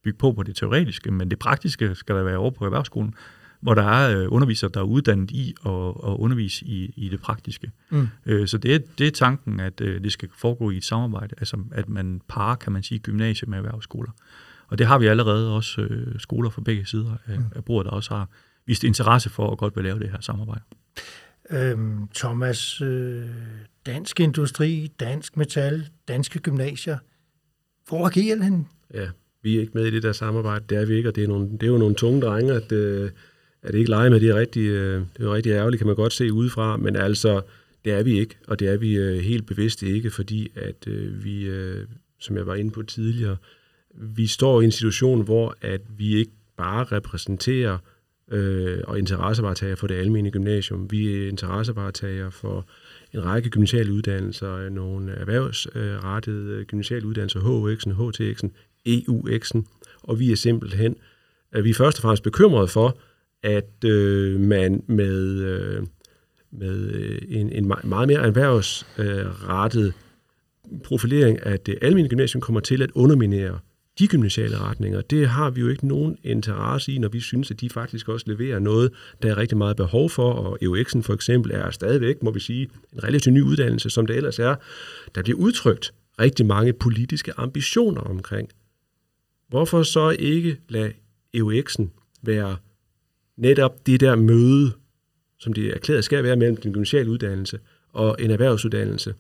bygge 0.04 0.18
på 0.18 0.32
på 0.32 0.44
det 0.44 0.56
teoretiske, 0.56 1.12
men 1.12 1.30
det 1.32 1.40
praktiske 1.40 1.96
skal 1.96 2.16
der 2.16 2.24
være 2.24 2.38
over 2.38 2.52
på 2.52 2.66
erhvervsskolen 2.66 3.14
hvor 3.60 3.74
der 3.74 3.84
er 3.84 4.20
øh, 4.20 4.28
undervisere, 4.30 4.72
der 4.74 4.80
er 4.80 4.84
uddannet 4.84 5.32
i 5.32 5.56
at, 5.66 5.72
at 5.88 6.16
undervise 6.20 6.66
i, 6.66 6.94
i 6.96 7.10
det 7.10 7.22
praktiske. 7.22 7.72
Mm. 7.90 8.08
Øh, 8.26 8.48
så 8.48 8.58
det 8.58 8.76
er, 8.76 8.80
det 8.98 9.08
er 9.08 9.12
tanken, 9.12 9.60
at 9.60 9.82
øh, 9.82 10.04
det 10.04 10.12
skal 10.12 10.30
foregå 10.38 10.72
i 10.72 10.78
et 10.78 10.84
samarbejde, 10.84 11.36
altså 11.38 11.58
at 11.72 11.90
man 11.90 12.22
parer, 12.28 12.56
kan 12.56 12.72
man 12.72 12.84
sige, 12.84 13.00
gymnasiet 13.00 13.50
med 13.50 13.58
erhvervsskoler. 13.58 14.12
Og 14.68 14.78
det 14.78 14.88
har 14.88 15.00
vi 15.00 15.08
allerede 15.08 15.56
også 15.56 15.82
øh, 15.82 16.20
skoler 16.20 16.50
fra 16.50 16.62
begge 16.62 16.86
sider 16.86 17.18
af, 17.28 17.40
mm. 17.40 17.46
af 17.56 17.66
bordet, 17.66 17.86
der 17.86 17.92
også 17.92 18.16
har 18.16 18.30
vist 18.66 18.84
interesse 18.84 19.30
for 19.30 19.52
at 19.52 19.58
godt 19.58 19.76
vil 19.76 19.84
lave 19.84 20.00
det 20.00 20.10
her 20.10 20.22
samarbejde. 20.22 20.64
Øhm, 21.50 22.08
Thomas, 22.16 22.82
øh, 22.82 23.26
dansk 23.86 24.20
industri, 24.20 24.92
dansk 25.00 25.38
metal, 25.38 25.88
danske 26.08 26.40
gymnasier, 26.40 26.98
hvor 27.88 28.06
er 28.06 28.10
GL 28.10 28.44
hen? 28.44 28.68
Ja, 28.94 29.08
vi 29.44 29.56
er 29.56 29.60
ikke 29.60 29.72
med 29.76 29.86
i 29.86 29.92
det 29.92 30.04
der 30.04 30.12
samarbejde, 30.12 30.66
det 30.70 30.78
er 30.78 30.86
vi 30.86 30.94
ikke, 30.94 31.10
og 31.10 31.16
det 31.16 31.24
er, 31.24 31.28
nogle, 31.28 31.52
det 31.52 31.64
er 31.64 31.68
jo 31.68 31.78
nogle 31.78 31.96
tunge 31.96 32.22
drenge, 32.22 32.54
at, 32.54 32.72
øh, 32.72 33.12
at 33.68 33.76
ikke 33.76 33.90
lege 33.90 34.10
med, 34.10 34.20
det 34.20 34.30
er 34.30 34.36
rigtig, 34.36 34.68
øh, 34.68 35.02
det 35.18 35.26
er 35.26 35.34
rigtig 35.34 35.52
ærgerligt, 35.52 35.80
kan 35.80 35.88
man 35.88 35.96
godt 35.96 36.14
se 36.14 36.34
udefra, 36.34 36.78
men 36.78 36.96
altså, 36.96 37.42
det 37.86 37.94
er 37.94 38.04
vi 38.04 38.20
ikke, 38.20 38.38
og 38.48 38.60
det 38.60 38.68
er 38.68 38.78
vi 38.78 38.96
øh, 38.96 39.18
helt 39.18 39.46
bevidst 39.46 39.84
ikke, 39.84 40.12
fordi 40.12 40.52
at 40.56 40.88
øh, 40.88 41.24
vi, 41.24 41.46
øh, 41.46 41.86
som 42.20 42.38
jeg 42.38 42.48
var 42.48 42.56
inde 42.56 42.72
på 42.72 42.84
tidligere, 42.84 43.38
vi 43.94 44.28
står 44.28 44.62
i 44.62 44.66
en 44.66 44.72
situation, 44.72 45.24
hvor 45.24 45.56
at 45.62 45.82
vi 45.98 46.16
ikke 46.16 46.32
bare 46.58 46.84
repræsenterer 46.84 47.78
øh, 48.32 48.80
og 48.88 49.00
interessevaretager 49.00 49.76
for 49.76 49.88
det 49.88 49.96
almindelige 49.96 50.32
gymnasium. 50.32 50.92
Vi 50.92 51.14
er 51.14 51.28
interessevaretager 51.28 52.30
for 52.30 52.66
en 53.14 53.26
række 53.26 53.50
gymnasiale 53.50 53.94
uddannelser, 53.94 54.70
nogle 54.70 55.12
erhvervsrettede 55.12 56.52
øh, 56.52 56.66
gymnasiale 56.66 57.08
uddannelser, 57.08 57.40
HUX'en, 57.40 57.92
HTX'en, 57.92 58.50
EUX'en, 58.90 59.64
og 60.04 60.20
vi 60.20 60.32
er 60.32 60.36
simpelthen, 60.36 60.96
at 61.52 61.64
vi 61.64 61.70
er 61.70 61.74
først 61.74 61.98
og 61.98 62.02
fremmest 62.02 62.24
bekymrede 62.24 62.68
for, 62.68 62.98
at 63.44 63.84
øh, 63.86 64.40
man 64.40 64.84
med, 64.88 65.42
øh, 65.42 65.84
med 66.52 66.92
øh, 66.92 67.22
en, 67.28 67.52
en 67.52 67.68
meget 67.84 68.08
mere 68.08 68.22
erhvervsrettet 68.22 69.88
øh, 69.88 69.94
profilering 70.84 71.46
af 71.46 71.60
det 71.60 71.78
almindelige 71.82 72.10
gymnasium 72.10 72.42
kommer 72.42 72.60
til 72.60 72.82
at 72.82 72.92
underminere 72.92 73.60
de 74.00 74.08
gymnasiale 74.08 74.58
retninger, 74.58 75.02
det 75.02 75.28
har 75.28 75.50
vi 75.50 75.62
jo 75.62 75.68
ikke 75.68 75.88
nogen 75.88 76.18
interesse 76.24 76.92
i, 76.92 76.98
når 76.98 77.10
vi 77.10 77.20
synes, 77.20 77.52
at 77.52 77.62
de 77.62 77.70
faktisk 77.70 78.10
også 78.10 78.26
leverer 78.30 78.60
noget, 78.60 78.94
der 79.22 79.32
er 79.32 79.38
rigtig 79.38 79.58
meget 79.58 79.78
behov 79.78 80.10
for, 80.10 80.32
og 80.34 80.58
EUX'en 80.64 81.02
for 81.02 81.14
eksempel 81.14 81.52
er 81.52 81.72
stadigvæk, 81.72 82.24
må 82.24 82.32
vi 82.32 82.40
sige, 82.40 82.70
en 82.94 83.04
relativt 83.04 83.34
ny 83.34 83.42
uddannelse, 83.42 83.90
som 83.90 84.06
det 84.06 84.16
ellers 84.16 84.40
er. 84.40 84.56
Der 85.16 85.24
bliver 85.24 85.40
udtrykt 85.40 85.94
rigtig 86.20 86.46
mange 86.46 86.74
politiske 86.74 87.34
ambitioner 87.38 88.02
omkring. 88.02 88.50
Hvorfor 89.50 89.84
så 89.84 90.10
ikke 90.10 90.58
lade 90.70 90.94
EUX'en 91.38 91.86
være 92.24 92.58
netop 93.38 93.86
det 93.86 94.00
der 94.00 94.16
møde, 94.16 94.72
som 95.40 95.54
det 95.54 95.74
erklæret 95.76 96.04
skal 96.04 96.24
være 96.24 96.36
mellem 96.36 96.58
den 96.58 96.74
gymnasiale 96.74 97.12
uddannelse 97.12 97.60
og 97.94 98.16
en 98.20 98.32
erhvervsuddannelse, 98.32 99.16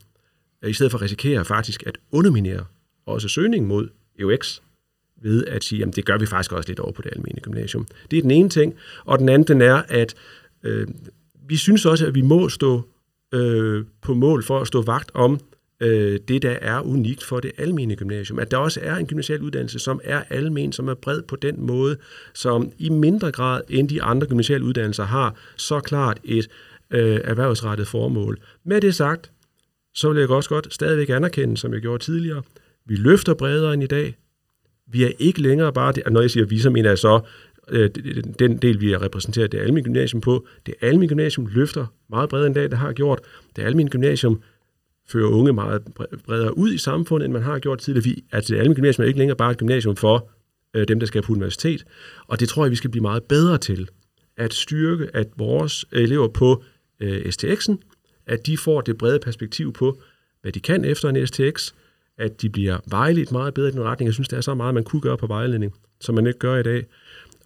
i 0.68 0.74
stedet 0.74 0.92
for 0.92 0.98
at 0.98 1.02
risikere 1.02 1.46
faktisk 1.46 1.84
at 1.88 1.98
underminere 2.12 2.66
også 3.06 3.28
søgningen 3.28 3.68
mod 3.68 3.90
EUX, 4.20 4.60
ved 5.22 5.46
at 5.46 5.64
sige, 5.64 5.86
at 5.86 5.96
det 5.96 6.06
gør 6.06 6.18
vi 6.18 6.26
faktisk 6.26 6.52
også 6.52 6.70
lidt 6.70 6.80
over 6.80 6.92
på 6.92 7.02
det 7.02 7.10
almindelige 7.16 7.44
gymnasium. 7.44 7.88
Det 8.12 8.18
er 8.18 8.22
den 8.22 8.32
ene 8.32 8.50
ting. 8.50 8.76
Og 9.06 9.20
den 9.20 9.30
anden 9.30 9.48
den 9.48 9.62
er, 9.62 9.84
at 9.88 10.16
øh, 10.64 10.88
vi 11.48 11.58
synes 11.58 11.86
også, 11.86 12.08
at 12.08 12.16
vi 12.16 12.22
må 12.22 12.50
stå 12.50 12.82
øh, 13.34 13.86
på 14.02 14.14
mål 14.14 14.44
for 14.44 14.60
at 14.60 14.68
stå 14.68 14.82
vagt 14.82 15.12
om 15.14 15.40
øh, 15.80 16.20
det, 16.28 16.42
der 16.42 16.58
er 16.62 16.82
unikt 16.82 17.24
for 17.24 17.40
det 17.40 17.52
almene 17.58 17.96
gymnasium. 17.96 18.40
At 18.40 18.52
der 18.52 18.58
også 18.58 18.80
er 18.84 18.96
en 18.96 19.08
gymnasial 19.08 19.42
uddannelse, 19.42 19.80
som 19.80 20.02
er 20.04 20.24
almen, 20.30 20.72
som 20.72 20.88
er 20.88 20.94
bred 20.94 21.22
på 21.22 21.36
den 21.36 21.66
måde, 21.66 21.98
som 22.34 22.72
i 22.78 22.90
mindre 22.90 23.32
grad 23.32 23.62
end 23.70 23.90
de 23.90 24.04
andre 24.04 24.28
gymnasiale 24.28 24.64
uddannelser 24.64 25.04
har 25.04 25.36
så 25.56 25.80
klart 25.80 26.20
et 26.24 26.48
øh, 26.92 27.20
erhvervsrettet 27.24 27.88
formål. 27.88 28.40
Med 28.66 28.82
det 28.82 28.96
sagt, 28.96 29.32
så 29.96 30.14
vil 30.14 30.20
jeg 30.20 30.30
også 30.30 30.50
godt 30.50 30.74
stadigvæk 30.74 31.10
anerkende, 31.10 31.58
som 31.58 31.74
jeg 31.74 31.82
gjorde 31.82 32.04
tidligere, 32.04 32.44
vi 32.86 32.96
løfter 32.96 33.34
bredere 33.34 33.74
end 33.74 33.84
i 33.84 33.88
dag. 33.88 34.18
Vi 34.92 35.04
er 35.04 35.12
ikke 35.20 35.42
længere 35.42 35.74
bare, 35.74 35.92
det, 35.92 36.04
når 36.12 36.22
jeg 36.22 36.32
siger 36.32 36.46
vi, 36.46 36.60
så 36.60 36.70
mener 36.70 36.90
jeg 36.90 36.98
så 36.98 37.20
øh, 37.70 37.90
den 38.40 38.58
del, 38.58 38.82
vi 38.82 38.92
har 38.92 39.02
repræsenteret 39.02 39.52
det 39.52 39.58
almindelige 39.58 39.84
gymnasium 39.84 40.22
på. 40.22 40.48
Det 40.66 40.74
almindelige 40.82 41.10
gymnasium 41.10 41.48
løfter 41.52 41.86
meget 42.10 42.30
bredere 42.30 42.48
end 42.48 42.56
dag, 42.56 42.64
det 42.64 42.78
har 42.78 42.94
gjort. 42.94 43.20
Det 43.56 43.62
almindelige 43.62 43.92
gymnasium 43.92 44.42
føre 45.10 45.30
unge 45.30 45.54
meget 45.54 45.82
bredere 46.26 46.58
ud 46.58 46.74
i 46.74 46.78
samfundet, 46.78 47.26
end 47.26 47.34
man 47.34 47.44
har 47.44 47.60
gjort 47.60 47.80
tidligere. 47.80 48.04
Vi, 48.04 48.24
altså 48.32 48.54
det 48.54 48.60
almindelige 48.60 48.76
gymnasium 48.76 49.04
er 49.04 49.08
ikke 49.08 49.20
længere 49.20 49.38
bare 49.38 49.52
et 49.52 49.58
gymnasium 49.58 49.96
for 49.96 50.30
øh, 50.74 50.88
dem, 50.88 51.00
der 51.00 51.08
skal 51.08 51.22
på 51.22 51.34
universitet. 51.34 51.86
Og 52.28 52.40
det 52.40 52.50
tror 52.50 52.66
jeg, 52.66 52.72
vi 52.72 52.76
skal 52.76 52.90
blive 52.90 53.02
meget 53.02 53.24
bedre 53.24 53.58
til. 53.58 53.90
At 54.38 54.54
styrke, 54.54 55.08
at 55.14 55.28
vores 55.38 55.86
elever 55.92 56.28
på 56.28 56.64
øh, 57.00 57.26
STX'en, 57.26 57.76
at 58.28 58.46
de 58.46 58.58
får 58.58 58.82
det 58.82 58.98
brede 58.98 59.20
perspektiv 59.20 59.74
på, 59.74 60.02
hvad 60.42 60.52
de 60.52 60.60
kan 60.60 60.86
efter 60.86 61.10
en 61.10 61.28
STX, 61.28 61.74
at 62.18 62.42
de 62.42 62.50
bliver 62.50 62.78
vejledt 62.90 63.32
meget 63.32 63.54
bedre 63.54 63.70
i 63.70 63.72
den 63.72 63.84
retning. 63.84 64.08
Jeg 64.08 64.14
synes, 64.14 64.28
der 64.28 64.38
er 64.38 64.42
så 64.42 64.54
meget, 64.54 64.74
man 64.74 64.84
kunne 64.84 65.02
gøre 65.02 65.18
på 65.18 65.28
vejledning, 65.28 65.74
som 66.02 66.16
man 66.16 66.28
ikke 66.28 66.40
gør 66.40 66.58
i 66.58 66.64
dag. 66.64 66.86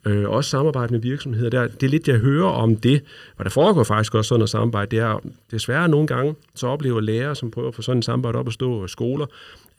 Øh, 0.06 0.30
også 0.30 0.50
samarbejde 0.50 0.94
med 0.94 1.02
virksomheder. 1.02 1.50
Der, 1.50 1.68
det 1.68 1.84
er 1.84 1.90
lidt, 1.90 2.08
jeg 2.08 2.18
hører 2.18 2.50
om 2.50 2.76
det, 2.76 3.04
og 3.38 3.46
der 3.46 3.52
foregår 3.52 3.84
faktisk 3.84 4.16
også 4.16 4.28
sådan 4.28 4.40
noget 4.40 4.50
samarbejde. 4.50 4.92
Det 4.92 5.00
er 5.00 5.20
desværre 5.52 5.90
nogle 5.90 6.08
gange, 6.08 6.36
så 6.56 6.68
oplever 6.68 7.00
lærere, 7.00 7.36
som 7.36 7.52
prøver 7.52 7.68
at 7.68 7.76
få 7.76 7.82
sådan 7.82 7.98
en 7.98 8.04
samarbejde 8.04 8.38
op 8.38 8.48
at 8.48 8.54
stå, 8.54 8.82
og 8.82 8.90
skoler, 8.90 9.26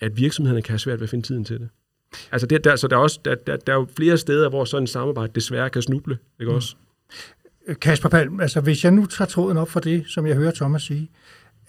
at 0.00 0.16
virksomhederne 0.16 0.62
kan 0.62 0.72
have 0.72 0.78
svært 0.78 1.00
ved 1.00 1.04
at 1.04 1.10
finde 1.10 1.26
tiden 1.26 1.44
til 1.44 1.58
det. 1.60 1.68
Altså 2.32 2.46
det, 2.46 2.64
der, 2.64 2.76
så 2.76 2.88
der 2.88 2.96
er, 2.96 3.00
også, 3.00 3.20
der, 3.24 3.34
der, 3.34 3.56
der 3.56 3.72
er 3.72 3.76
jo 3.76 3.86
flere 3.96 4.18
steder, 4.18 4.48
hvor 4.48 4.64
sådan 4.64 4.84
et 4.84 4.90
samarbejde 4.90 5.32
desværre 5.34 5.70
kan 5.70 5.82
snuble, 5.82 6.18
ikke 6.40 6.50
mm. 6.50 6.56
også? 6.56 6.74
Kasper 7.80 8.08
Palm, 8.08 8.40
altså 8.40 8.60
hvis 8.60 8.84
jeg 8.84 8.92
nu 8.92 9.06
tager 9.06 9.28
tråden 9.28 9.56
op 9.56 9.70
for 9.70 9.80
det, 9.80 10.04
som 10.06 10.26
jeg 10.26 10.36
hører 10.36 10.52
Thomas 10.52 10.82
sige, 10.82 11.10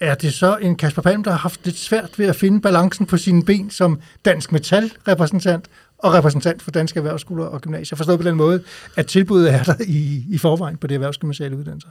er 0.00 0.14
det 0.14 0.34
så 0.34 0.56
en 0.56 0.76
Kasper 0.76 1.02
Palm, 1.02 1.24
der 1.24 1.30
har 1.30 1.38
haft 1.38 1.60
lidt 1.64 1.78
svært 1.78 2.18
ved 2.18 2.26
at 2.26 2.36
finde 2.36 2.60
balancen 2.60 3.06
på 3.06 3.16
sine 3.16 3.44
ben 3.44 3.70
som 3.70 4.00
dansk 4.24 4.52
metal-repræsentant 4.52 5.64
og 5.98 6.14
repræsentant 6.14 6.62
for 6.62 6.70
danske 6.70 6.98
erhvervsskoler 6.98 7.44
og 7.44 7.60
gymnasier? 7.60 7.96
Forstået 7.96 8.18
på 8.18 8.28
den 8.28 8.36
måde, 8.36 8.62
at 8.96 9.06
tilbuddet 9.06 9.54
er 9.54 9.62
der 9.62 9.74
i, 9.86 10.24
i 10.30 10.38
forvejen 10.38 10.76
på 10.76 10.86
det 10.86 10.94
erhvervsgymnasiale 10.94 11.56
uddannelser? 11.56 11.88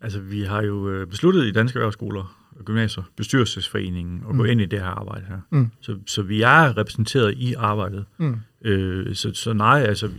Altså, 0.00 0.20
vi 0.20 0.42
har 0.42 0.62
jo 0.62 0.90
øh, 0.90 1.06
besluttet 1.06 1.44
i 1.44 1.52
danske 1.52 1.76
erhvervsskoler 1.76 2.36
og 2.58 2.64
gymnasier, 2.64 3.04
bestyrelsesforeningen, 3.16 4.22
at 4.28 4.32
mm. 4.32 4.38
gå 4.38 4.44
ind 4.44 4.60
i 4.60 4.66
det 4.66 4.80
her 4.80 4.86
arbejde 4.86 5.24
her. 5.28 5.38
Mm. 5.50 5.70
Så, 5.80 5.98
så 6.06 6.22
vi 6.22 6.42
er 6.42 6.76
repræsenteret 6.76 7.34
i 7.36 7.54
arbejdet. 7.54 8.04
Mm. 8.18 8.36
Øh, 8.64 9.14
så, 9.14 9.30
så 9.34 9.52
nej, 9.52 9.80
altså, 9.80 10.10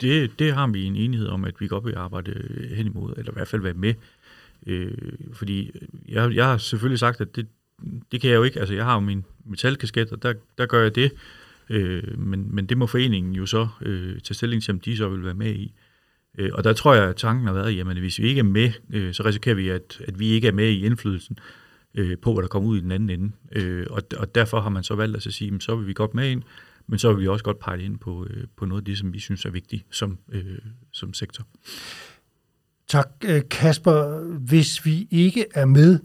det, 0.00 0.38
det 0.38 0.54
har 0.54 0.66
vi 0.66 0.84
en 0.84 0.96
enighed 0.96 1.28
om, 1.28 1.44
at 1.44 1.54
vi 1.60 1.68
godt 1.68 1.84
vil 1.84 1.94
arbejde 1.96 2.32
hen 2.74 2.86
imod, 2.86 3.12
eller 3.16 3.32
i 3.32 3.34
hvert 3.34 3.48
fald 3.48 3.62
være 3.62 3.74
med 3.74 3.94
Øh, 4.66 4.92
fordi 5.32 5.70
jeg, 6.08 6.34
jeg 6.34 6.46
har 6.46 6.58
selvfølgelig 6.58 6.98
sagt, 6.98 7.20
at 7.20 7.36
det, 7.36 7.46
det 8.12 8.20
kan 8.20 8.30
jeg 8.30 8.36
jo 8.36 8.42
ikke. 8.42 8.60
Altså, 8.60 8.74
jeg 8.74 8.84
har 8.84 8.94
jo 8.94 9.00
min 9.00 9.24
metalkasket, 9.44 10.12
og 10.12 10.22
der, 10.22 10.34
der 10.58 10.66
gør 10.66 10.82
jeg 10.82 10.94
det. 10.94 11.12
Øh, 11.70 12.18
men, 12.18 12.54
men 12.54 12.66
det 12.66 12.78
må 12.78 12.86
foreningen 12.86 13.32
jo 13.32 13.46
så 13.46 13.68
øh, 13.82 14.20
tage 14.20 14.34
stilling 14.34 14.62
til, 14.62 14.72
om 14.72 14.80
de 14.80 14.96
så 14.96 15.08
vil 15.08 15.24
være 15.24 15.34
med 15.34 15.54
i. 15.54 15.74
Øh, 16.38 16.50
og 16.52 16.64
der 16.64 16.72
tror 16.72 16.94
jeg, 16.94 17.08
at 17.08 17.16
tanken 17.16 17.46
har 17.46 17.54
været, 17.54 17.80
at 17.80 17.98
hvis 17.98 18.18
vi 18.18 18.24
ikke 18.24 18.38
er 18.38 18.44
med, 18.44 18.72
øh, 18.90 19.14
så 19.14 19.24
risikerer 19.24 19.54
vi, 19.54 19.68
at, 19.68 20.00
at 20.08 20.18
vi 20.18 20.26
ikke 20.26 20.48
er 20.48 20.52
med 20.52 20.68
i 20.68 20.84
indflydelsen 20.84 21.38
øh, 21.94 22.18
på, 22.18 22.32
hvad 22.32 22.42
der 22.42 22.48
kommer 22.48 22.68
ud 22.68 22.78
i 22.78 22.80
den 22.80 22.90
anden 22.90 23.10
ende. 23.10 23.32
Øh, 23.52 23.86
og, 23.90 24.02
og 24.16 24.34
derfor 24.34 24.60
har 24.60 24.70
man 24.70 24.82
så 24.82 24.94
valgt 24.94 25.16
at 25.16 25.22
sige, 25.22 25.54
at 25.54 25.62
så 25.62 25.76
vil 25.76 25.86
vi 25.86 25.92
godt 25.92 26.14
med 26.14 26.30
ind, 26.30 26.42
men 26.86 26.98
så 26.98 27.12
vil 27.12 27.22
vi 27.22 27.28
også 27.28 27.44
godt 27.44 27.58
pege 27.58 27.82
ind 27.82 27.98
på, 27.98 28.26
øh, 28.30 28.44
på 28.56 28.64
noget 28.64 28.80
af 28.80 28.84
det, 28.84 28.98
som 28.98 29.12
vi 29.12 29.18
synes 29.18 29.44
er 29.44 29.50
vigtigt 29.50 29.86
som, 29.90 30.18
øh, 30.32 30.58
som 30.92 31.14
sektor. 31.14 31.46
Tak, 32.88 33.08
øh, 33.24 33.42
Kasper. 33.50 34.24
Hvis 34.38 34.86
vi 34.86 35.08
ikke 35.10 35.46
er 35.54 35.64
med, 35.64 35.98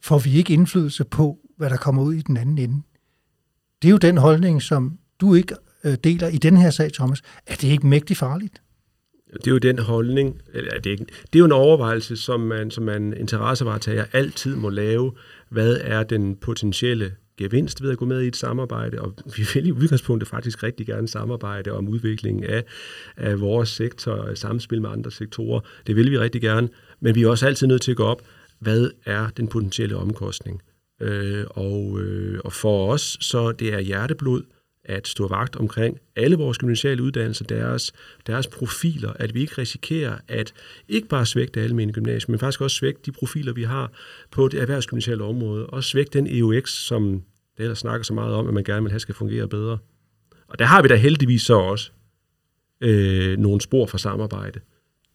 får 0.00 0.18
vi 0.18 0.30
ikke 0.30 0.52
indflydelse 0.52 1.04
på, 1.04 1.38
hvad 1.56 1.70
der 1.70 1.76
kommer 1.76 2.02
ud 2.02 2.14
i 2.14 2.22
den 2.22 2.36
anden 2.36 2.58
ende. 2.58 2.82
Det 3.82 3.88
er 3.88 3.92
jo 3.92 3.98
den 3.98 4.18
holdning, 4.18 4.62
som 4.62 4.98
du 5.22 5.34
ikke 5.34 5.54
øh, 5.84 5.94
deler 6.04 6.28
i 6.28 6.36
den 6.36 6.56
her 6.56 6.70
sag, 6.70 6.92
Thomas. 6.92 7.22
Er 7.46 7.54
det 7.54 7.68
ikke 7.68 7.86
mægtigt 7.86 8.18
farligt? 8.18 8.62
Det 9.34 9.46
er 9.46 9.50
jo 9.50 9.58
den 9.58 9.78
holdning, 9.78 10.40
eller 10.54 10.70
det 10.78 10.86
er, 10.86 10.90
ikke, 10.90 11.04
det 11.04 11.34
er 11.34 11.38
jo 11.38 11.44
en 11.44 11.52
overvejelse, 11.52 12.16
som 12.16 12.40
man 12.40 12.70
som 12.70 12.84
man 12.84 13.14
interessevaretager 13.16 14.04
altid 14.12 14.56
må 14.56 14.68
lave. 14.68 15.12
Hvad 15.48 15.76
er 15.80 16.02
den 16.02 16.36
potentielle 16.36 17.12
gevinst 17.36 17.82
ved 17.82 17.90
at 17.90 17.98
gå 17.98 18.04
med 18.04 18.20
i 18.20 18.26
et 18.26 18.36
samarbejde, 18.36 19.00
og 19.00 19.14
vi 19.36 19.46
vil 19.54 19.66
i 19.66 19.72
udgangspunktet 19.72 20.28
faktisk 20.28 20.62
rigtig 20.62 20.86
gerne 20.86 21.08
samarbejde 21.08 21.72
om 21.72 21.88
udviklingen 21.88 22.44
af, 22.44 22.64
af 23.16 23.40
vores 23.40 23.68
sektor 23.68 24.12
og 24.12 24.38
samspil 24.38 24.82
med 24.82 24.90
andre 24.90 25.10
sektorer. 25.10 25.60
Det 25.86 25.96
vil 25.96 26.10
vi 26.10 26.18
rigtig 26.18 26.40
gerne, 26.40 26.68
men 27.00 27.14
vi 27.14 27.22
er 27.22 27.28
også 27.28 27.46
altid 27.46 27.66
nødt 27.66 27.82
til 27.82 27.90
at 27.90 27.96
gå 27.96 28.04
op, 28.04 28.22
hvad 28.60 28.90
er 29.06 29.28
den 29.36 29.48
potentielle 29.48 29.96
omkostning? 29.96 30.62
Øh, 31.00 31.44
og, 31.50 32.00
øh, 32.00 32.40
og 32.44 32.52
for 32.52 32.92
os, 32.92 33.16
så 33.20 33.52
det 33.52 33.74
er 33.74 33.80
hjerteblod, 33.80 34.42
at 34.92 35.08
stå 35.08 35.28
vagt 35.28 35.56
omkring 35.56 35.98
alle 36.16 36.36
vores 36.36 36.58
gymnasiale 36.58 37.02
uddannelser, 37.02 37.44
deres, 37.44 37.92
deres 38.26 38.46
profiler, 38.46 39.12
at 39.12 39.34
vi 39.34 39.40
ikke 39.40 39.54
risikerer 39.58 40.18
at 40.28 40.54
ikke 40.88 41.08
bare 41.08 41.26
svække 41.26 41.52
det 41.54 41.60
almindelige 41.60 41.94
gymnasium, 41.94 42.30
men 42.30 42.38
faktisk 42.38 42.60
også 42.60 42.76
svække 42.76 43.00
de 43.06 43.12
profiler, 43.12 43.52
vi 43.52 43.62
har 43.62 43.92
på 44.30 44.48
det 44.48 44.60
erhvervsgymnasiale 44.60 45.24
område, 45.24 45.66
og 45.66 45.84
svække 45.84 46.10
den 46.12 46.26
EUX, 46.26 46.70
som 46.70 47.22
det 47.58 47.68
der 47.68 47.74
snakker 47.74 48.04
så 48.04 48.14
meget 48.14 48.34
om, 48.34 48.48
at 48.48 48.54
man 48.54 48.64
gerne 48.64 48.82
vil 48.82 48.90
have 48.90 49.00
skal 49.00 49.14
fungere 49.14 49.48
bedre. 49.48 49.78
Og 50.48 50.58
der 50.58 50.64
har 50.64 50.82
vi 50.82 50.88
da 50.88 50.94
heldigvis 50.94 51.42
så 51.42 51.54
også 51.54 51.90
øh, 52.80 53.38
nogle 53.38 53.60
spor 53.60 53.86
for 53.86 53.98
samarbejde 53.98 54.60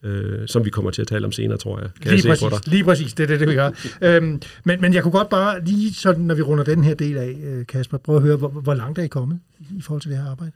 øh, 0.04 0.48
som 0.48 0.66
vi 0.66 0.70
kommer 0.70 0.92
til 0.92 1.02
at 1.02 1.08
tale 1.08 1.26
om 1.26 1.32
senere, 1.32 1.58
tror 1.58 1.80
jeg. 1.80 1.90
Kan 2.02 2.12
lige, 2.12 2.30
jeg 2.30 2.38
præcis, 2.40 2.68
lige 2.68 2.84
præcis, 2.84 3.14
det 3.14 3.24
er 3.24 3.28
det, 3.28 3.40
det 3.40 3.50
vi 3.50 3.54
gør. 3.54 3.72
øhm, 4.02 4.42
men, 4.64 4.82
men 4.82 4.94
jeg 4.94 5.04
kunne 5.04 5.12
godt 5.12 5.30
bare 5.30 5.66
lige 5.66 5.94
sådan, 5.94 6.24
når 6.24 6.36
vi 6.36 6.42
runder 6.42 6.64
den 6.64 6.84
her 6.84 6.94
del 6.94 7.18
af, 7.18 7.38
øh, 7.44 7.66
Kasper, 7.66 7.98
prøve 7.98 8.16
at 8.16 8.24
høre, 8.24 8.38
hvor, 8.38 8.50
hvor 8.50 8.74
langt 8.74 9.00
er 9.00 9.04
I 9.04 9.08
kommet 9.08 9.40
i 9.60 9.82
forhold 9.82 10.02
til 10.02 10.12
det 10.12 10.18
her 10.18 10.32
arbejde? 10.32 10.52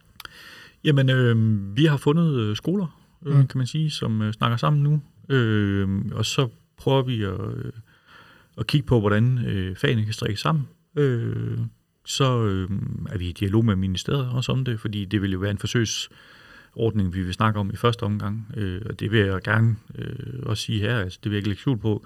Jamen, 0.83 1.09
øh, 1.09 1.37
vi 1.77 1.85
har 1.85 1.97
fundet 1.97 2.39
øh, 2.39 2.55
skoler, 2.55 3.01
øh, 3.25 3.37
mm. 3.37 3.47
kan 3.47 3.57
man 3.57 3.67
sige, 3.67 3.91
som 3.91 4.21
øh, 4.21 4.33
snakker 4.33 4.57
sammen 4.57 4.83
nu, 4.83 5.01
øh, 5.35 5.89
og 6.11 6.25
så 6.25 6.47
prøver 6.77 7.01
vi 7.01 7.23
at, 7.23 7.31
øh, 7.31 7.71
at 8.57 8.67
kigge 8.67 8.87
på, 8.87 8.99
hvordan 8.99 9.37
øh, 9.45 9.75
fagene 9.75 10.03
kan 10.03 10.13
strikke 10.13 10.41
sammen. 10.41 10.67
Øh, 10.95 11.57
så 12.05 12.43
øh, 12.45 12.69
er 13.09 13.17
vi 13.17 13.29
i 13.29 13.31
dialog 13.31 13.65
med 13.65 13.75
ministeriet 13.75 14.29
også 14.29 14.51
om 14.51 14.65
det, 14.65 14.79
fordi 14.79 15.05
det 15.05 15.21
vil 15.21 15.31
jo 15.31 15.39
være 15.39 15.51
en 15.51 15.57
forsøgs 15.57 16.09
ordning, 16.75 17.13
vi 17.13 17.23
vil 17.23 17.33
snakke 17.33 17.59
om 17.59 17.69
i 17.73 17.75
første 17.75 18.03
omgang. 18.03 18.47
Øh, 18.57 18.81
og 18.85 18.99
det 18.99 19.11
vil 19.11 19.19
jeg 19.19 19.41
gerne 19.41 19.75
øh, 19.95 20.39
også 20.43 20.63
sige 20.63 20.79
her, 20.79 20.99
altså, 20.99 21.19
det 21.23 21.31
vil 21.31 21.35
jeg 21.35 21.39
ikke 21.39 21.49
lægge 21.49 21.61
skjul 21.61 21.77
på, 21.77 22.05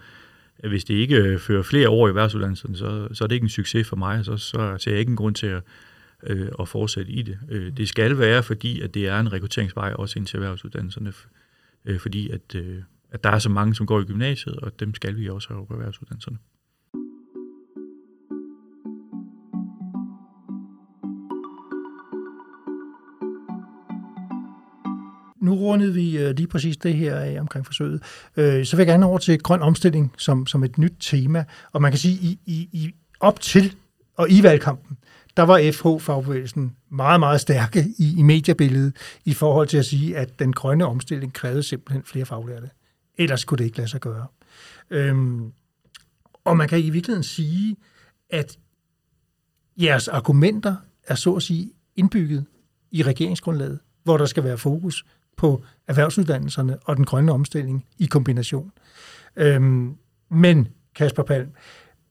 at 0.60 0.70
hvis 0.70 0.84
det 0.84 0.94
ikke 0.94 1.16
øh, 1.16 1.40
fører 1.40 1.64
flere 1.64 1.90
år 1.90 2.10
i 2.10 2.16
værtsuddannelsen, 2.16 2.76
så, 2.76 3.08
så 3.14 3.24
er 3.24 3.28
det 3.28 3.36
ikke 3.36 3.46
en 3.46 3.50
succes 3.50 3.88
for 3.88 3.96
mig, 3.96 4.26
så, 4.26 4.38
så 4.38 4.78
ser 4.78 4.92
jeg 4.92 5.00
ikke 5.00 5.10
en 5.10 5.16
grund 5.16 5.36
til 5.36 5.48
at, 5.48 5.64
øh, 6.24 6.48
at 6.60 6.68
fortsætte 6.68 7.12
i 7.12 7.22
det. 7.22 7.40
Øh, 7.50 7.78
det 7.78 7.90
skal 7.90 8.18
være, 8.18 8.44
fordi 8.44 8.82
at 8.82 8.94
det 8.94 9.08
er 9.08 9.20
en 9.20 9.34
rekrutteringsvej 9.34 9.94
også 9.94 10.20
ind 10.20 10.28
til 10.28 10.38
erhvervsuddannelserne, 10.38 11.14
øh, 11.86 12.00
fordi 12.00 12.30
at, 12.30 12.56
øh, 12.56 12.82
at 13.12 13.24
der 13.24 13.30
er 13.30 13.40
så 13.40 13.50
mange, 13.50 13.76
som 13.76 13.86
går 13.86 14.02
i 14.02 14.04
gymnasiet, 14.04 14.56
og 14.56 14.80
dem 14.80 14.96
skal 14.96 15.18
vi 15.18 15.30
også 15.30 15.54
have 15.54 15.68
på 15.68 15.74
erhvervsuddannelserne. 15.74 16.38
Nu 25.46 25.56
rundede 25.56 25.94
vi 25.94 26.18
øh, 26.18 26.36
lige 26.36 26.48
præcis 26.48 26.78
det 26.78 26.94
her 26.94 27.16
af 27.16 27.40
omkring 27.40 27.66
forsøget. 27.66 28.02
Øh, 28.38 28.66
så 28.66 28.76
vil 28.76 28.84
jeg 28.84 28.94
gerne 28.94 29.06
over 29.06 29.18
til 29.18 29.40
grøn 29.40 29.62
omstilling 29.62 30.14
som, 30.18 30.48
som 30.48 30.64
et 30.64 30.78
nyt 30.78 30.94
tema. 31.00 31.46
Og 31.72 31.82
man 31.82 31.92
kan 31.92 32.00
sige, 32.00 32.16
i, 32.16 32.40
i, 32.46 32.70
i 32.72 32.96
op 33.20 33.40
til 33.40 33.76
og 34.16 34.30
i 34.30 34.44
valgkampen, 34.44 34.98
der 35.38 35.44
var 35.44 35.72
FH-fagbevægelsen 35.72 36.76
meget, 36.92 37.20
meget 37.20 37.42
stærke 37.42 37.86
i, 37.98 38.16
i 38.18 38.22
mediebilledet 38.22 38.96
i 39.26 39.34
forhold 39.34 39.68
til 39.68 39.78
at 39.78 39.86
sige, 39.86 40.18
at 40.18 40.40
den 40.40 40.54
grønne 40.54 40.86
omstilling 40.86 41.34
krævede 41.34 41.64
simpelthen 41.64 42.04
flere 42.04 42.26
faglærte. 42.26 42.70
Ellers 43.18 43.46
kunne 43.46 43.58
det 43.58 43.66
ikke 43.66 43.78
lade 43.78 43.90
sig 43.90 44.02
gøre. 44.02 44.28
Øhm, 44.90 45.52
og 46.44 46.58
man 46.58 46.68
kan 46.68 46.80
i 46.80 46.90
virkeligheden 46.90 47.24
sige, 47.24 47.76
at 48.30 48.58
jeres 49.78 50.08
argumenter 50.08 50.76
er 51.08 51.16
så 51.16 51.34
at 51.34 51.44
sige 51.44 51.72
indbygget 51.96 52.46
i 52.92 53.04
regeringsgrundlaget, 53.04 53.80
hvor 54.04 54.18
der 54.18 54.26
skal 54.26 54.44
være 54.44 54.58
fokus 54.58 55.06
på 55.38 55.64
erhvervsuddannelserne 55.88 56.78
og 56.86 56.98
den 56.98 57.06
grønne 57.06 57.32
omstilling 57.32 57.86
i 58.00 58.06
kombination. 58.06 58.72
Øhm, 59.36 59.96
men, 60.30 60.68
Kasper 60.96 61.24
Palm, 61.24 61.50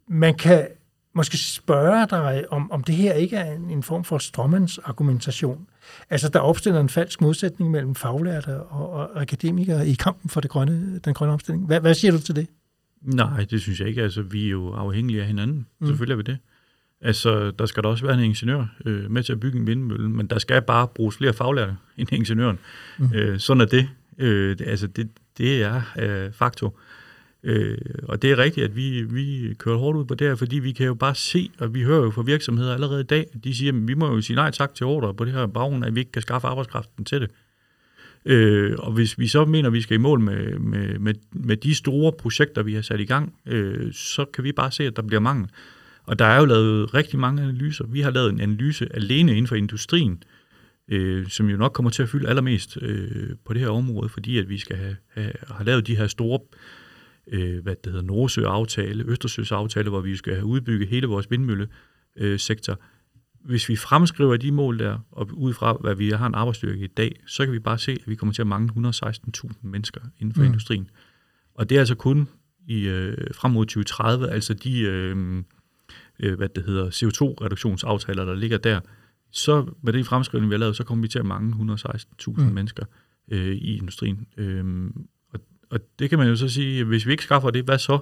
man 0.08 0.34
kan 0.34 0.66
måske 1.14 1.38
spørge 1.38 2.06
dig, 2.10 2.52
om, 2.52 2.70
om 2.70 2.84
det 2.84 2.94
her 2.94 3.12
ikke 3.12 3.36
er 3.36 3.52
en, 3.52 3.70
en 3.70 3.82
form 3.82 4.04
for 4.04 4.18
strømmens 4.18 4.78
argumentation. 4.78 5.66
Altså, 6.10 6.28
der 6.28 6.40
opstiller 6.40 6.80
en 6.80 6.88
falsk 6.88 7.20
modsætning 7.20 7.70
mellem 7.70 7.94
faglærte 7.94 8.62
og, 8.62 8.90
og 8.90 9.20
akademikere 9.20 9.88
i 9.88 9.94
kampen 9.94 10.30
for 10.30 10.40
det 10.40 10.50
grønne, 10.50 10.98
den 10.98 11.14
grønne 11.14 11.32
omstilling. 11.32 11.66
Hvad, 11.66 11.80
hvad 11.80 11.94
siger 11.94 12.12
du 12.12 12.18
til 12.18 12.36
det? 12.36 12.46
Nej, 13.02 13.44
det 13.50 13.60
synes 13.60 13.80
jeg 13.80 13.88
ikke. 13.88 14.02
Altså, 14.02 14.22
vi 14.22 14.46
er 14.46 14.50
jo 14.50 14.72
afhængige 14.72 15.20
af 15.20 15.26
hinanden. 15.26 15.66
Mm. 15.80 15.86
Selvfølgelig 15.86 16.12
er 16.12 16.16
vi 16.16 16.22
det. 16.22 16.38
Altså, 17.04 17.50
der 17.50 17.66
skal 17.66 17.82
der 17.82 17.88
også 17.88 18.06
være 18.06 18.14
en 18.14 18.24
ingeniør 18.24 18.66
øh, 18.84 19.10
med 19.10 19.22
til 19.22 19.32
at 19.32 19.40
bygge 19.40 19.58
en 19.58 19.66
vindmølle, 19.66 20.08
men 20.08 20.26
der 20.26 20.38
skal 20.38 20.62
bare 20.62 20.88
bruges 20.88 21.16
flere 21.16 21.32
faglærte 21.32 21.76
end 21.96 22.12
ingeniøren. 22.12 22.58
Mm. 22.98 23.14
Øh, 23.14 23.38
sådan 23.38 23.60
er 23.60 23.64
det. 23.64 23.88
Øh, 24.18 24.58
det. 24.58 24.66
Altså, 24.66 24.86
det, 24.86 25.08
det 25.38 25.62
er 25.62 25.82
øh, 25.98 26.32
faktor. 26.32 26.74
Øh, 27.42 27.78
og 28.02 28.22
det 28.22 28.30
er 28.30 28.38
rigtigt, 28.38 28.64
at 28.64 28.76
vi, 28.76 29.02
vi 29.02 29.54
kører 29.58 29.76
hårdt 29.76 29.98
ud 29.98 30.04
på 30.04 30.14
det 30.14 30.26
her, 30.26 30.34
fordi 30.34 30.58
vi 30.58 30.72
kan 30.72 30.86
jo 30.86 30.94
bare 30.94 31.14
se, 31.14 31.50
og 31.58 31.74
vi 31.74 31.82
hører 31.82 32.02
jo 32.02 32.10
fra 32.10 32.22
virksomheder 32.22 32.74
allerede 32.74 33.00
i 33.00 33.04
dag, 33.04 33.26
de 33.44 33.54
siger, 33.54 33.72
at 33.72 33.88
vi 33.88 33.94
må 33.94 34.14
jo 34.14 34.20
sige 34.20 34.36
nej 34.36 34.50
tak 34.50 34.74
til 34.74 34.86
ordre 34.86 35.14
på 35.14 35.24
det 35.24 35.32
her 35.32 35.46
baggrund, 35.46 35.84
at 35.84 35.94
vi 35.94 36.00
ikke 36.00 36.12
kan 36.12 36.22
skaffe 36.22 36.48
arbejdskraften 36.48 37.04
til 37.04 37.20
det. 37.20 37.30
Øh, 38.24 38.74
og 38.78 38.92
hvis 38.92 39.18
vi 39.18 39.26
så 39.26 39.44
mener, 39.44 39.68
at 39.68 39.72
vi 39.72 39.80
skal 39.80 39.94
i 39.94 39.98
mål 39.98 40.20
med, 40.20 40.58
med, 40.58 40.98
med, 40.98 41.14
med 41.32 41.56
de 41.56 41.74
store 41.74 42.12
projekter, 42.12 42.62
vi 42.62 42.74
har 42.74 42.82
sat 42.82 43.00
i 43.00 43.04
gang, 43.04 43.34
øh, 43.46 43.92
så 43.92 44.24
kan 44.24 44.44
vi 44.44 44.52
bare 44.52 44.72
se, 44.72 44.84
at 44.84 44.96
der 44.96 45.02
bliver 45.02 45.20
mangel. 45.20 45.48
Og 46.06 46.18
der 46.18 46.24
er 46.24 46.38
jo 46.38 46.44
lavet 46.44 46.94
rigtig 46.94 47.18
mange 47.18 47.42
analyser. 47.42 47.86
Vi 47.86 48.00
har 48.00 48.10
lavet 48.10 48.32
en 48.32 48.40
analyse 48.40 48.88
alene 48.94 49.30
inden 49.30 49.46
for 49.46 49.56
industrien, 49.56 50.22
øh, 50.88 51.28
som 51.28 51.48
jo 51.48 51.56
nok 51.56 51.72
kommer 51.72 51.90
til 51.90 52.02
at 52.02 52.08
fylde 52.08 52.28
allermest 52.28 52.78
øh, 52.82 53.36
på 53.44 53.52
det 53.52 53.60
her 53.60 53.68
område, 53.68 54.08
fordi 54.08 54.38
at 54.38 54.48
vi 54.48 54.58
skal 54.58 54.76
have, 54.76 54.96
have, 55.08 55.32
have 55.50 55.66
lavet 55.66 55.86
de 55.86 55.96
her 55.96 56.06
store 56.06 56.40
øh, 57.26 57.62
hvad 57.62 57.76
det 57.84 57.92
hedder, 57.92 58.06
Nordsø-aftale, 58.06 59.04
Østersøs-aftale, 59.06 59.88
hvor 59.88 60.00
vi 60.00 60.16
skal 60.16 60.34
have 60.34 60.46
udbygget 60.46 60.88
hele 60.88 61.06
vores 61.06 61.30
vindmøllesektor. 61.30 62.72
Øh, 62.72 62.78
Hvis 63.44 63.68
vi 63.68 63.76
fremskriver 63.76 64.36
de 64.36 64.52
mål 64.52 64.78
der, 64.78 64.98
og 65.10 65.28
ud 65.32 65.52
fra, 65.52 65.72
hvad 65.80 65.94
vi 65.94 66.10
har 66.10 66.26
en 66.26 66.34
arbejdsstyrke 66.34 66.84
i 66.84 66.86
dag, 66.86 67.20
så 67.26 67.44
kan 67.44 67.52
vi 67.52 67.58
bare 67.58 67.78
se, 67.78 67.92
at 67.92 68.02
vi 68.06 68.14
kommer 68.14 68.32
til 68.32 68.42
at 68.42 68.46
mangle 68.46 68.90
116.000 68.90 69.50
mennesker 69.62 70.00
inden 70.18 70.34
for 70.34 70.40
mm. 70.40 70.46
industrien. 70.46 70.90
Og 71.54 71.68
det 71.68 71.74
er 71.74 71.80
altså 71.80 71.94
kun 71.94 72.28
i 72.68 72.88
øh, 72.88 73.16
frem 73.34 73.52
mod 73.52 73.66
2030, 73.66 74.30
altså 74.30 74.54
de 74.54 74.80
øh, 74.80 75.42
øh, 76.20 76.36
hvad 76.36 76.48
det 76.48 76.64
hedder, 76.64 76.90
CO2-reduktionsaftaler, 76.90 78.24
der 78.24 78.34
ligger 78.34 78.58
der, 78.58 78.80
så 79.30 79.66
med 79.82 79.92
det 79.92 80.06
fremskrivning, 80.06 80.50
vi 80.50 80.54
har 80.54 80.58
lavet, 80.58 80.76
så 80.76 80.84
kommer 80.84 81.02
vi 81.02 81.08
til 81.08 81.18
at 81.18 81.26
mangle 81.26 81.74
116.000 81.74 82.30
mm. 82.36 82.52
mennesker 82.54 82.84
øh, 83.30 83.54
i 83.54 83.76
industrien. 83.76 84.26
Øh, 84.36 84.90
og 85.70 85.80
det 85.98 86.10
kan 86.10 86.18
man 86.18 86.28
jo 86.28 86.36
så 86.36 86.48
sige, 86.48 86.84
hvis 86.84 87.06
vi 87.06 87.10
ikke 87.10 87.24
skaffer 87.24 87.50
det, 87.50 87.64
hvad 87.64 87.78
så? 87.78 87.98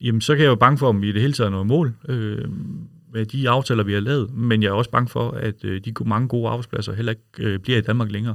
Jamen, 0.00 0.20
så 0.20 0.34
kan 0.34 0.44
jeg 0.44 0.50
jo 0.50 0.54
bange 0.54 0.78
for, 0.78 0.88
om 0.88 1.02
vi 1.02 1.08
i 1.08 1.12
det 1.12 1.20
hele 1.20 1.32
taget 1.32 1.50
noget 1.50 1.66
mål 1.66 1.94
øh, 2.08 2.48
med 3.12 3.26
de 3.26 3.48
aftaler, 3.48 3.84
vi 3.84 3.92
har 3.92 4.00
lavet. 4.00 4.34
Men 4.34 4.62
jeg 4.62 4.68
er 4.68 4.72
også 4.72 4.90
bange 4.90 5.08
for, 5.08 5.30
at 5.30 5.64
øh, 5.64 5.80
de 5.84 5.92
mange 6.04 6.28
gode 6.28 6.48
arbejdspladser 6.48 6.92
heller 6.92 7.12
ikke 7.12 7.52
øh, 7.52 7.58
bliver 7.58 7.78
i 7.78 7.80
Danmark 7.80 8.10
længere. 8.10 8.34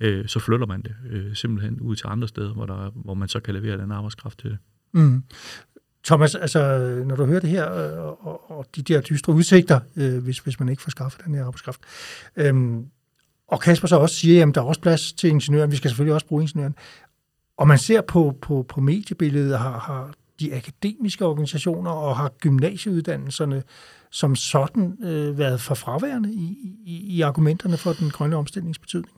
Øh, 0.00 0.26
så 0.28 0.38
flytter 0.38 0.66
man 0.66 0.82
det 0.82 0.94
øh, 1.10 1.34
simpelthen 1.34 1.80
ud 1.80 1.96
til 1.96 2.06
andre 2.08 2.28
steder, 2.28 2.52
hvor, 2.52 2.66
der, 2.66 2.90
hvor 2.94 3.14
man 3.14 3.28
så 3.28 3.40
kan 3.40 3.54
levere 3.54 3.78
den 3.78 3.92
arbejdskraft 3.92 4.38
til 4.38 4.50
det. 4.50 4.58
Mm. 4.92 5.22
Thomas, 6.04 6.34
altså, 6.34 6.78
når 7.06 7.16
du 7.16 7.24
hører 7.24 7.40
det 7.40 7.50
her, 7.50 7.72
øh, 7.72 8.26
og, 8.26 8.50
og 8.50 8.66
de 8.76 8.82
der 8.82 9.00
dystre 9.00 9.32
udsigter, 9.32 9.80
øh, 9.96 10.22
hvis, 10.22 10.38
hvis 10.38 10.60
man 10.60 10.68
ikke 10.68 10.82
får 10.82 10.90
skaffet 10.90 11.24
den 11.24 11.34
her 11.34 11.44
arbejdskraft, 11.44 11.80
øh, 12.36 12.54
og 13.48 13.60
Kasper 13.60 13.88
så 13.88 13.96
også 13.96 14.14
siger, 14.14 14.46
at 14.48 14.54
der 14.54 14.60
er 14.60 14.64
også 14.64 14.80
plads 14.80 15.12
til 15.12 15.30
ingeniøren, 15.30 15.70
vi 15.70 15.76
skal 15.76 15.90
selvfølgelig 15.90 16.14
også 16.14 16.26
bruge 16.26 16.42
ingeniøren, 16.42 16.74
og 17.56 17.68
man 17.68 17.78
ser 17.78 18.00
på, 18.00 18.36
på, 18.42 18.66
på 18.68 18.80
mediebilledet, 18.80 19.58
har, 19.58 19.78
har 19.78 20.14
de 20.40 20.54
akademiske 20.54 21.26
organisationer 21.26 21.90
og 21.90 22.16
har 22.16 22.28
gymnasieuddannelserne 22.28 23.62
som 24.10 24.36
sådan 24.36 24.96
øh, 25.04 25.38
været 25.38 25.60
for 25.60 25.74
fraværende 25.74 26.32
i, 26.32 26.76
i, 26.84 27.16
i 27.16 27.20
argumenterne 27.20 27.76
for 27.76 27.92
den 27.92 28.10
grønne 28.10 28.36
omstillingsbetydning? 28.36 29.16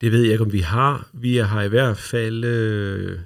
Det 0.00 0.12
ved 0.12 0.22
jeg 0.22 0.32
ikke, 0.32 0.44
om 0.44 0.52
vi 0.52 0.60
har. 0.60 1.08
Vi 1.12 1.36
har 1.36 1.62
i 1.62 1.68
hvert 1.68 1.96
fald, 1.96 2.44
øh, 2.44 3.18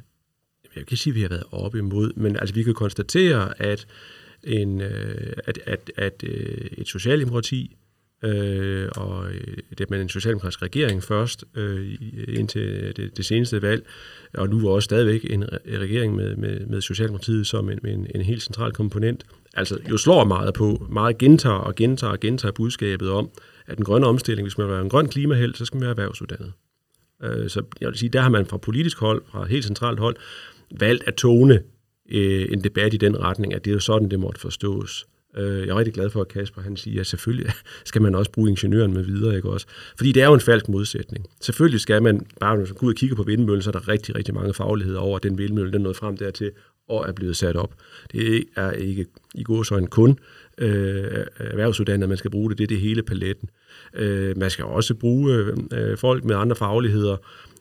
jeg 0.77 0.87
kan 0.87 0.97
sige, 0.97 1.11
at 1.13 1.15
vi 1.15 1.21
har 1.21 1.29
været 1.29 1.45
op 1.51 1.75
imod, 1.75 2.13
men 2.17 2.37
altså 2.37 2.55
vi 2.55 2.63
kan 2.63 2.75
konstatere, 2.75 3.63
at, 3.63 3.87
en, 4.45 4.81
øh, 4.81 5.33
at, 5.45 5.59
at, 5.67 5.91
at 5.97 6.25
øh, 6.27 6.71
et 6.79 6.89
socialdemokrati 6.89 7.77
øh, 8.23 8.89
og 8.97 9.31
øh, 9.31 9.57
det 9.79 9.91
med 9.91 10.01
en 10.01 10.09
socialdemokratisk 10.09 10.63
regering 10.63 11.03
først 11.03 11.45
øh, 11.55 11.95
indtil 12.29 12.93
det, 12.97 13.17
det 13.17 13.25
seneste 13.25 13.63
valg, 13.63 13.87
og 14.35 14.49
nu 14.49 14.69
også 14.69 14.85
stadigvæk 14.85 15.27
en 15.31 15.45
regering 15.67 16.17
med, 16.17 16.37
med, 16.37 16.67
med 16.67 16.81
Socialdemokratiet 16.81 17.47
som 17.47 17.71
en, 17.71 17.87
en, 17.87 18.07
en 18.15 18.23
helt 18.23 18.43
central 18.43 18.73
komponent, 18.73 19.25
altså 19.55 19.79
jo 19.91 19.97
slår 19.97 20.25
meget 20.25 20.55
på, 20.55 20.87
meget 20.91 21.19
gentager 21.19 21.57
og 21.57 21.75
gentager 21.75 22.13
og 22.13 22.21
gentager 22.21 22.53
budskabet 22.53 23.11
om, 23.11 23.31
at 23.67 23.77
den 23.77 23.85
grønne 23.85 24.07
omstilling, 24.07 24.45
hvis 24.47 24.59
man 24.59 24.67
vil 24.67 24.75
være 24.75 24.83
en 24.83 24.91
grøn 24.91 25.09
klimaheld, 25.09 25.55
så 25.55 25.65
skal 25.65 25.77
man 25.77 25.83
være 25.83 25.91
erhvervsuddannet. 25.91 26.53
Øh, 27.23 27.51
så 27.51 27.63
jeg 27.81 27.89
vil 27.89 27.99
sige, 27.99 28.11
der 28.11 28.21
har 28.21 28.29
man 28.29 28.47
fra 28.47 28.57
politisk 28.57 28.99
hold, 28.99 29.23
fra 29.33 29.45
helt 29.45 29.65
centralt 29.65 29.99
hold, 29.99 30.17
valgt 30.71 31.05
at 31.07 31.15
tone 31.15 31.63
øh, 32.11 32.47
en 32.53 32.65
debat 32.65 32.95
i 32.95 32.97
den 32.97 33.21
retning, 33.21 33.55
at 33.55 33.65
det 33.65 33.71
er 33.71 33.75
jo 33.75 33.81
sådan, 33.81 34.11
det 34.11 34.21
måtte 34.21 34.41
forstås. 34.41 35.07
Øh, 35.37 35.61
jeg 35.61 35.69
er 35.69 35.79
rigtig 35.79 35.95
glad 35.95 36.11
for, 36.11 36.21
at 36.21 36.29
Kasper 36.29 36.63
han 36.63 36.77
siger, 36.77 37.01
at 37.01 37.07
selvfølgelig 37.07 37.53
skal 37.85 38.03
man 38.03 38.15
også 38.15 38.31
bruge 38.31 38.51
ingeniøren 38.51 38.93
med 38.93 39.03
videre, 39.03 39.37
ikke 39.37 39.51
også? 39.51 39.67
Fordi 39.97 40.13
det 40.13 40.23
er 40.23 40.27
jo 40.27 40.35
en 40.35 40.41
falsk 40.41 40.69
modsætning. 40.69 41.27
Selvfølgelig 41.41 41.81
skal 41.81 42.03
man, 42.03 42.27
bare 42.41 42.57
når 42.57 42.65
man 42.65 42.75
går 42.75 42.87
ud 42.87 42.93
og 42.93 42.97
kigger 42.97 43.17
på 43.17 43.23
vindmøllen, 43.23 43.63
så 43.63 43.71
er 43.71 43.73
der 43.73 43.89
rigtig, 43.89 44.15
rigtig 44.15 44.35
mange 44.35 44.55
fagligheder 44.55 45.01
over, 45.01 45.17
at 45.17 45.23
den 45.23 45.39
vindmølle, 45.39 45.73
den 45.73 45.81
nåede 45.81 45.95
frem 45.95 46.17
dertil 46.17 46.51
og 46.89 47.09
er 47.09 47.13
blevet 47.13 47.37
sat 47.37 47.57
op. 47.57 47.75
Det 48.13 48.45
er 48.57 48.71
ikke 48.71 49.07
i 49.35 49.45
en 49.73 49.87
kun 49.87 50.19
øh, 50.59 51.25
erhvervsuddannet, 51.37 52.09
man 52.09 52.19
skal 52.19 52.31
bruge 52.31 52.51
det. 52.51 52.59
Det 52.59 52.65
er 52.65 52.69
det 52.69 52.81
hele 52.81 53.03
paletten. 53.03 53.49
Øh, 53.95 54.39
man 54.39 54.51
skal 54.51 54.65
også 54.65 54.95
bruge 54.95 55.55
øh, 55.73 55.97
folk 55.97 56.25
med 56.25 56.37
andre 56.37 56.57
fagligheder, 56.57 57.17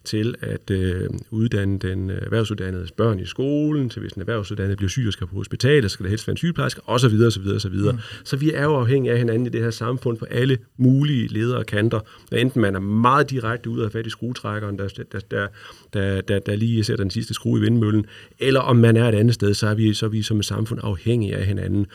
til 0.08 0.36
at 0.42 0.72
øh, 0.72 1.10
uddanne 1.32 1.80
den 1.80 2.10
erhvervsuddannede 2.10 2.88
børn 2.98 3.20
i 3.20 3.26
skolen, 3.26 3.90
til 3.90 4.00
hvis 4.00 4.12
en 4.12 4.22
erhvervsuddannet 4.22 4.78
bliver 4.78 4.90
syg 4.90 5.04
og 5.08 5.14
skal 5.14 5.28
på 5.28 5.36
hospitalet, 5.36 5.92
skal 5.92 6.04
der 6.04 6.10
helst 6.10 6.28
være 6.28 6.34
en 6.34 6.38
sygeplejerske, 6.38 6.82
osv. 6.86 7.14
osv., 7.28 7.48
osv. 7.56 7.74
Mm. 7.74 7.98
Så 8.24 8.38
vi 8.38 8.52
er 8.54 8.64
jo 8.64 8.76
afhængige 8.76 9.12
af 9.12 9.18
hinanden 9.18 9.48
i 9.48 9.50
det 9.50 9.62
her 9.62 9.72
samfund 9.72 10.18
på 10.18 10.26
alle 10.26 10.58
mulige 10.78 11.28
ledere 11.28 11.58
og 11.58 11.66
kanter. 11.66 12.00
Enten 12.32 12.62
man 12.62 12.76
er 12.76 12.80
meget 12.80 13.30
direkte 13.30 13.70
ud 13.70 13.80
af 13.80 13.92
fat 13.92 14.08
i 14.08 14.10
skruetrækkeren, 14.10 14.80
der, 14.80 14.88
der, 15.12 15.20
der, 15.32 15.48
der, 15.94 16.22
der, 16.22 16.40
der 16.40 16.56
lige 16.56 16.84
sætter 16.84 17.04
den 17.04 17.12
sidste 17.12 17.34
skrue 17.34 17.60
i 17.60 17.62
vindmøllen, 17.62 18.06
eller 18.40 18.60
om 18.60 18.76
man 18.76 18.98
er 18.98 19.10
et 19.10 19.16
andet 19.16 19.34
sted, 19.34 19.54
så 19.54 19.68
er 19.68 19.76
vi, 19.76 19.94
så 19.94 20.06
er 20.06 20.10
vi 20.10 20.22
som 20.22 20.40
et 20.40 20.46
samfund 20.46 20.80
afhængige 20.84 21.36
af 21.36 21.46
hinanden. 21.46 21.88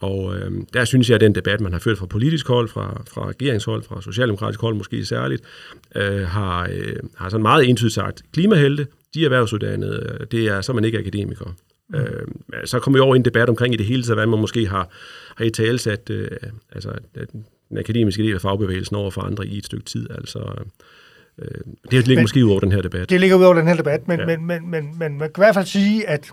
Og 0.00 0.36
øh, 0.36 0.52
der 0.72 0.84
synes 0.84 1.08
jeg, 1.08 1.14
at 1.14 1.20
den 1.20 1.34
debat, 1.34 1.60
man 1.60 1.72
har 1.72 1.78
ført 1.78 1.98
fra 1.98 2.06
politisk 2.06 2.48
hold, 2.48 2.68
fra, 2.68 3.02
fra 3.10 3.28
regeringshold, 3.28 3.82
fra 3.82 4.02
socialdemokratisk 4.02 4.60
hold 4.60 4.74
måske 4.74 5.04
særligt, 5.04 5.42
øh, 5.96 6.26
har, 6.26 6.68
øh, 6.72 6.96
har 7.16 7.28
sådan 7.28 7.42
meget 7.42 7.68
entydigt 7.68 7.94
sagt, 7.94 8.22
klimahelte, 8.32 8.86
de 9.14 9.20
er 9.20 9.24
erhvervsuddannede, 9.24 10.16
øh, 10.20 10.26
det 10.30 10.46
er 10.46 10.60
så 10.60 10.72
man 10.72 10.84
ikke 10.84 10.98
akademiker. 10.98 11.54
Mm. 11.88 11.98
Øh, 11.98 12.26
så 12.64 12.78
kommer 12.78 12.98
vi 12.98 13.00
over 13.00 13.14
i 13.14 13.18
en 13.18 13.24
debat 13.24 13.48
omkring 13.48 13.74
i 13.74 13.76
det 13.76 13.86
hele 13.86 14.02
taget, 14.02 14.16
hvad 14.16 14.26
man 14.26 14.40
måske 14.40 14.66
har, 14.66 14.88
har 15.36 15.44
i 15.44 15.50
tale 15.50 15.78
sat, 15.78 16.10
øh, 16.10 16.28
altså 16.72 16.92
den 17.70 17.78
akademiske 17.78 18.22
del 18.22 18.34
af 18.34 18.40
fagbevægelsen 18.40 18.96
over 18.96 19.10
for 19.10 19.20
andre 19.20 19.46
i 19.46 19.58
et 19.58 19.66
stykke 19.66 19.84
tid. 19.84 20.10
Altså, 20.10 20.38
øh, 21.38 21.48
det 21.90 22.06
ligger 22.06 22.14
men, 22.14 22.22
måske 22.22 22.44
ud 22.44 22.50
over 22.50 22.60
den 22.60 22.72
her 22.72 22.82
debat. 22.82 23.10
Det 23.10 23.20
ligger 23.20 23.36
ud 23.36 23.44
over 23.44 23.54
den 23.54 23.66
her 23.66 23.76
debat, 23.76 24.08
men, 24.08 24.20
ja. 24.20 24.26
men, 24.26 24.46
men, 24.46 24.70
men, 24.70 24.98
men 24.98 25.18
man 25.18 25.32
kan 25.32 25.42
i 25.42 25.44
hvert 25.44 25.54
fald 25.54 25.66
sige, 25.66 26.08
at 26.08 26.30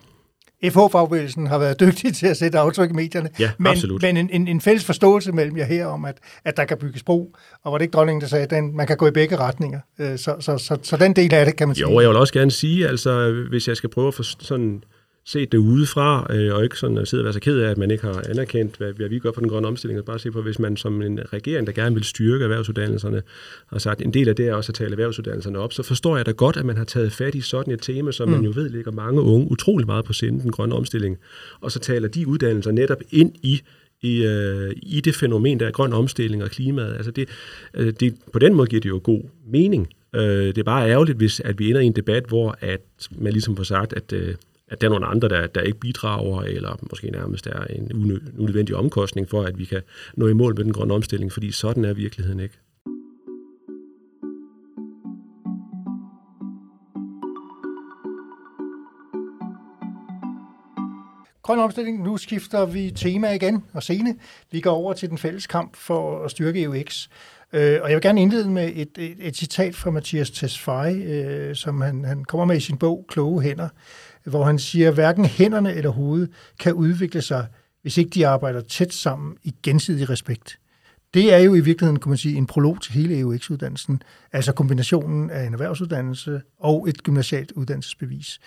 FH-fagbevægelsen 0.64 1.48
har 1.48 1.58
været 1.58 1.80
dygtig 1.86 2.16
til 2.16 2.28
at 2.28 2.38
sætte 2.38 2.60
aftryk 2.60 2.90
i 2.90 2.94
medierne. 2.94 3.30
Ja, 3.40 3.52
men, 3.58 3.68
absolut. 3.68 4.02
Men 4.02 4.18
en, 4.18 4.30
en, 4.30 4.48
en 4.48 4.62
fælles 4.62 4.86
forståelse 4.86 5.32
mellem 5.32 5.58
jer 5.58 5.66
her 5.66 5.86
om, 5.86 6.06
at, 6.06 6.18
at 6.46 6.58
der 6.58 6.66
kan 6.66 6.78
bygges 6.78 7.04
bro, 7.04 7.36
og 7.64 7.72
var 7.72 7.78
det 7.78 7.86
ikke 7.86 7.94
dronningen, 7.94 8.22
der 8.22 8.28
sagde, 8.28 8.44
at 8.44 8.50
den, 8.50 8.76
man 8.76 8.88
kan 8.88 8.98
gå 8.98 9.08
i 9.08 9.12
begge 9.12 9.36
retninger. 9.36 9.80
Øh, 10.00 10.18
så, 10.18 10.36
så, 10.40 10.58
så, 10.58 10.78
så 10.84 10.98
den 10.98 11.14
del 11.14 11.34
af 11.34 11.46
det 11.46 11.56
kan 11.56 11.68
man 11.68 11.76
sige. 11.76 11.92
Jo, 11.92 12.00
jeg 12.00 12.10
vil 12.10 12.18
også 12.18 12.34
gerne 12.34 12.52
sige, 12.52 12.88
altså 12.88 13.44
hvis 13.50 13.68
jeg 13.68 13.78
skal 13.78 13.90
prøve 13.90 14.08
at 14.08 14.14
for, 14.14 14.24
sådan 14.24 14.84
set 15.28 15.52
det 15.52 15.58
udefra, 15.58 16.36
øh, 16.36 16.56
og 16.56 16.64
ikke 16.64 16.78
sådan 16.78 16.98
at 16.98 17.08
sidde 17.08 17.22
og 17.22 17.24
være 17.24 17.34
så 17.34 17.40
ked 17.40 17.60
af, 17.60 17.70
at 17.70 17.78
man 17.78 17.92
ikke 17.92 18.04
har 18.04 18.24
anerkendt, 18.30 18.78
hvad, 18.78 18.94
hvad 18.94 19.10
vi 19.10 19.20
gør 19.20 19.32
for 19.32 19.42
den 19.42 19.50
grønne 19.50 19.68
omstilling. 19.68 20.06
Bare 20.06 20.20
se 20.20 20.32
på, 20.32 20.42
hvis 20.42 20.60
man 20.60 20.78
som 20.78 21.02
en 21.02 21.20
regering, 21.34 21.68
der 21.68 21.74
gerne 21.74 21.96
vil 21.96 22.04
styrke 22.04 22.44
erhvervsuddannelserne, 22.44 23.22
har 23.68 23.80
sagt, 23.80 24.02
en 24.02 24.14
del 24.14 24.30
af 24.30 24.36
det 24.36 24.48
er 24.48 24.54
også 24.54 24.72
at 24.72 24.76
tale 24.76 24.92
erhvervsuddannelserne 24.92 25.60
op, 25.60 25.74
så 25.74 25.84
forstår 25.84 26.16
jeg 26.16 26.26
da 26.26 26.32
godt, 26.32 26.58
at 26.58 26.66
man 26.66 26.78
har 26.78 26.84
taget 26.84 27.12
fat 27.12 27.36
i 27.36 27.42
sådan 27.42 27.74
et 27.74 27.82
tema, 27.82 28.12
som 28.12 28.30
mm. 28.30 28.36
man 28.36 28.44
jo 28.44 28.52
ved 28.56 28.70
ligger 28.70 28.92
mange 28.92 29.22
unge 29.22 29.52
utrolig 29.52 29.88
meget 29.88 30.06
på 30.06 30.14
sinde, 30.14 30.44
den 30.44 30.52
grønne 30.52 30.76
omstilling, 30.76 31.18
og 31.62 31.72
så 31.72 31.80
taler 31.80 32.08
de 32.08 32.28
uddannelser 32.28 32.72
netop 32.72 33.02
ind 33.12 33.32
i 33.44 33.62
i, 34.02 34.26
øh, 34.26 34.72
i 34.76 35.02
det 35.02 35.16
fænomen, 35.16 35.60
der 35.60 35.68
er 35.68 35.72
grøn 35.72 35.94
omstilling 35.94 36.44
og 36.44 36.50
klimaet. 36.50 36.96
Altså 36.96 37.12
det, 37.12 37.30
øh, 37.74 37.94
det, 38.00 38.16
på 38.34 38.40
den 38.40 38.54
måde 38.54 38.68
giver 38.68 38.82
det 38.82 38.90
jo 38.90 39.02
god 39.04 39.22
mening. 39.52 39.88
Øh, 40.16 40.22
det 40.22 40.58
er 40.58 40.64
bare 40.64 40.90
ærgerligt, 40.90 41.18
hvis 41.18 41.40
at 41.40 41.60
vi 41.60 41.70
ender 41.70 41.82
i 41.82 41.86
en 41.86 41.96
debat, 41.96 42.26
hvor 42.28 42.58
at 42.62 42.82
man 43.12 43.34
ligesom 43.34 43.58
får 43.58 43.64
sagt, 43.64 43.94
at, 43.94 44.14
øh, 44.14 44.36
at 44.68 44.82
der 44.82 44.88
er 44.88 44.92
nogle 44.92 45.06
andre, 45.06 45.30
der, 45.30 45.48
der 45.48 45.62
ikke 45.62 45.80
bidrager, 45.80 46.42
eller 46.42 46.78
måske 46.92 47.12
nærmest 47.12 47.48
er 47.48 47.64
en 47.64 47.92
unødvendig 48.38 48.76
omkostning 48.76 49.30
for, 49.30 49.44
at 49.44 49.58
vi 49.58 49.66
kan 49.66 49.82
nå 50.16 50.28
i 50.28 50.34
mål 50.34 50.56
med 50.56 50.64
den 50.64 50.74
grønne 50.74 50.94
omstilling, 50.94 51.32
fordi 51.32 51.52
sådan 51.52 51.86
er 51.86 51.94
virkeligheden 51.94 52.40
ikke. 52.40 52.60
Grøn 61.48 61.60
omstilling, 61.60 62.04
nu 62.04 62.18
skifter 62.18 62.66
vi 62.66 62.92
tema 62.92 63.32
igen 63.32 63.64
og 63.74 63.84
scene. 63.84 64.16
Vi 64.52 64.62
går 64.62 64.72
over 64.72 64.94
til 64.94 65.10
den 65.10 65.18
fælles 65.18 65.48
kamp 65.48 65.76
for 65.76 66.24
at 66.24 66.32
styrke 66.32 66.64
EUX. 66.64 67.08
Øh, 67.54 67.80
og 67.82 67.90
jeg 67.90 67.96
vil 67.96 68.02
gerne 68.02 68.22
indlede 68.22 68.50
med 68.50 68.72
et, 68.76 68.98
et, 68.98 69.18
et 69.20 69.36
citat 69.36 69.76
fra 69.76 69.92
Mathias 69.92 70.32
Tesfaye, 70.32 71.04
øh, 71.04 71.56
som 71.56 71.82
han, 71.82 72.06
han 72.06 72.26
kommer 72.26 72.46
med 72.46 72.58
i 72.58 72.60
sin 72.60 72.78
bog 72.78 73.06
Kloge 73.10 73.42
Hænder, 73.42 73.70
hvor 74.28 74.44
han 74.44 74.60
siger, 74.60 74.88
at 74.88 74.94
hverken 74.94 75.26
hænderne 75.26 75.74
eller 75.74 75.90
hovedet 75.90 76.30
kan 76.60 76.74
udvikle 76.74 77.22
sig, 77.22 77.48
hvis 77.82 77.98
ikke 77.98 78.10
de 78.10 78.28
arbejder 78.28 78.62
tæt 78.62 78.94
sammen 78.94 79.38
i 79.44 79.56
gensidig 79.64 80.10
respekt. 80.10 80.60
Det 81.14 81.34
er 81.34 81.38
jo 81.38 81.56
i 81.56 81.60
virkeligheden, 81.60 82.00
kan 82.00 82.10
man 82.10 82.18
sige, 82.18 82.38
en 82.38 82.48
prolog 82.48 82.82
til 82.82 82.94
hele 82.94 83.20
EUX-uddannelsen, 83.20 84.02
altså 84.32 84.54
kombinationen 84.54 85.30
af 85.30 85.44
en 85.44 85.54
erhvervsuddannelse 85.54 86.42
og 86.60 86.90
et 86.90 87.04
gymnasialt 87.04 87.52
uddannelsesbevis. 87.52 88.40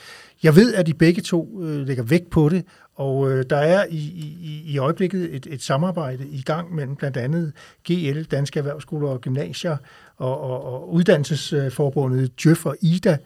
Jeg 0.43 0.57
ved, 0.57 0.75
at 0.75 0.87
de 0.87 0.95
begge 0.95 1.23
to 1.23 1.63
øh, 1.63 1.87
lægger 1.87 2.03
vægt 2.03 2.31
på 2.31 2.49
det, 2.49 2.65
og 2.95 3.31
øh, 3.31 3.45
der 3.51 3.57
er 3.57 3.85
i, 3.91 3.97
i, 3.97 4.63
i 4.67 4.79
øjeblikket 4.79 5.35
et, 5.35 5.47
et 5.51 5.63
samarbejde 5.63 6.29
i 6.29 6.43
gang 6.43 6.75
mellem 6.75 6.97
blandt 6.97 7.17
andet 7.17 7.53
GL, 7.89 8.23
Danske 8.23 8.59
Erhvervsskoler 8.59 9.09
og 9.09 9.21
Gymnasier, 9.21 9.77
og, 10.17 10.41
og, 10.41 10.65
og 10.65 10.93
Uddannelsesforbundet 10.93 12.43
Djøf 12.43 12.67
og 12.67 12.77
IDA, 12.81 13.19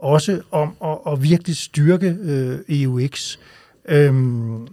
også 0.00 0.42
om 0.50 0.76
at, 0.84 1.12
at 1.12 1.22
virkelig 1.22 1.56
styrke 1.56 2.16
øh, 2.20 2.58
EUX. 2.68 3.36
Øhm, 3.88 4.68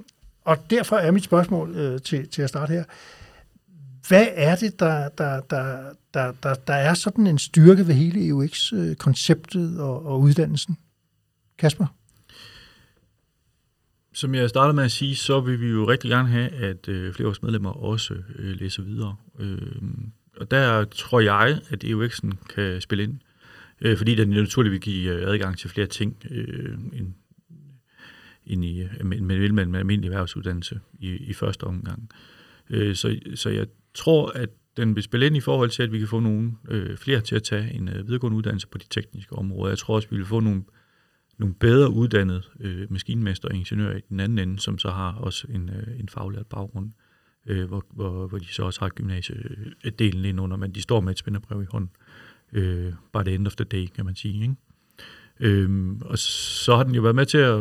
og 0.46 0.58
derfor 0.70 0.96
er 0.96 1.12
mit 1.12 1.24
spørgsmål 1.24 1.76
øh, 1.76 2.02
til, 2.02 2.28
til 2.28 2.42
at 2.42 2.50
starte 2.50 2.72
her, 2.74 2.84
hvad 4.08 4.28
er 4.32 4.56
det, 4.56 4.80
der, 4.80 5.10
der, 5.10 5.42
der, 5.42 5.94
der, 6.14 6.34
der, 6.44 6.54
der 6.54 6.74
er 6.74 6.94
sådan 6.94 7.28
en 7.28 7.38
styrke 7.38 7.88
ved 7.88 7.94
hele 7.96 8.28
EUX-konceptet 8.28 9.74
øh, 9.74 9.80
og, 9.80 10.06
og 10.06 10.20
uddannelsen? 10.20 10.78
Kasper? 11.58 11.86
Som 14.14 14.36
jeg 14.36 14.50
startede 14.50 14.76
med 14.76 14.84
at 14.84 14.92
sige, 14.92 15.16
så 15.16 15.40
vil 15.40 15.62
vi 15.62 15.68
jo 15.68 15.88
rigtig 15.88 16.10
gerne 16.10 16.28
have, 16.28 16.50
at 16.50 16.88
øh, 16.88 17.14
flere 17.14 17.26
af 17.26 17.28
vores 17.28 17.44
medlemmer 17.44 17.72
også 17.72 18.14
øh, 18.36 18.56
læser 18.60 18.84
videre. 18.84 19.16
Øh, 19.40 19.82
og 20.38 20.52
der 20.52 20.86
tror 20.86 21.20
jeg, 21.20 21.60
at 21.70 21.84
EUX'en 21.84 22.32
kan 22.56 22.82
spille 22.82 23.04
ind, 23.04 23.20
øh, 23.82 23.98
fordi 23.98 24.16
den 24.16 24.30
naturligt 24.30 24.72
vil 24.72 24.82
give 24.82 25.14
øh, 25.14 25.30
adgang 25.30 25.58
til 25.58 25.70
flere 25.70 25.88
ting 25.88 26.18
øh, 26.32 26.74
end, 26.94 27.14
end 28.46 28.66
i, 28.66 28.82
øh, 28.82 29.06
med, 29.06 29.22
men 29.22 29.56
med 29.56 29.64
en 29.64 29.76
almindelig 29.76 30.10
erhvervsuddannelse 30.10 30.80
i, 31.00 31.10
i 31.10 31.34
første 31.34 31.64
omgang. 31.64 32.10
Øh, 32.70 32.96
så, 32.96 33.20
så 33.36 33.50
jeg 33.50 33.68
tror, 33.94 34.30
at 34.30 34.50
den 34.78 34.96
vil 34.96 35.04
spille 35.04 35.26
ind 35.26 35.38
i 35.38 35.42
forhold 35.42 35.70
til, 35.70 35.84
at 35.84 35.92
vi 35.92 36.00
kan 36.00 36.08
få 36.08 36.20
nogle 36.20 36.52
øh, 36.70 36.98
flere 36.98 37.22
til 37.22 37.36
at 37.36 37.44
tage 37.44 37.74
en 37.74 37.90
øh, 37.90 38.08
videregående 38.08 38.38
uddannelse 38.38 38.68
på 38.68 38.78
de 38.78 38.86
tekniske 38.90 39.36
områder. 39.36 39.72
Jeg 39.72 39.78
tror 39.78 39.96
også, 39.96 40.08
vi 40.12 40.16
vil 40.16 40.26
få 40.26 40.40
nogle, 40.40 40.64
nogle 41.38 41.56
bedre 41.56 41.90
uddannede 41.90 42.42
øh, 42.60 42.92
maskinmester 42.92 43.50
og 43.50 43.56
ingeniører 43.56 43.98
i 43.98 44.02
den 44.10 44.20
anden 44.20 44.40
ende, 44.40 44.60
som 44.60 44.78
så 44.78 44.90
har 44.90 45.14
også 45.14 45.48
en, 45.50 45.70
øh, 45.70 46.00
en 46.00 46.10
faglært 46.10 46.48
baggrund, 46.48 46.92
øh, 47.46 47.68
hvor, 47.68 47.86
hvor, 47.94 48.28
hvor 48.28 48.38
de 48.38 48.46
så 48.46 48.64
også 48.64 48.80
har 48.80 48.90
gymnasiedelen 48.90 50.26
ind 50.26 50.40
under, 50.40 50.58
men 50.58 50.72
de 50.72 50.82
står 50.82 51.02
med 51.02 51.12
et 51.12 51.18
spænderbrev 51.18 51.62
i 51.62 51.66
hånden. 51.72 51.92
Øh, 52.02 52.07
bare 53.14 53.24
the 53.24 53.36
end 53.36 53.48
of 53.48 53.56
the 53.56 53.66
day, 53.66 53.88
kan 53.96 54.06
man 54.06 54.16
sige. 54.16 54.42
Ikke? 54.42 54.56
Øhm, 55.40 56.02
og 56.02 56.18
så 56.18 56.76
har 56.76 56.84
den 56.84 56.96
jo 56.96 57.02
været 57.02 57.16
med 57.16 57.26
til 57.26 57.38
at, 57.38 57.60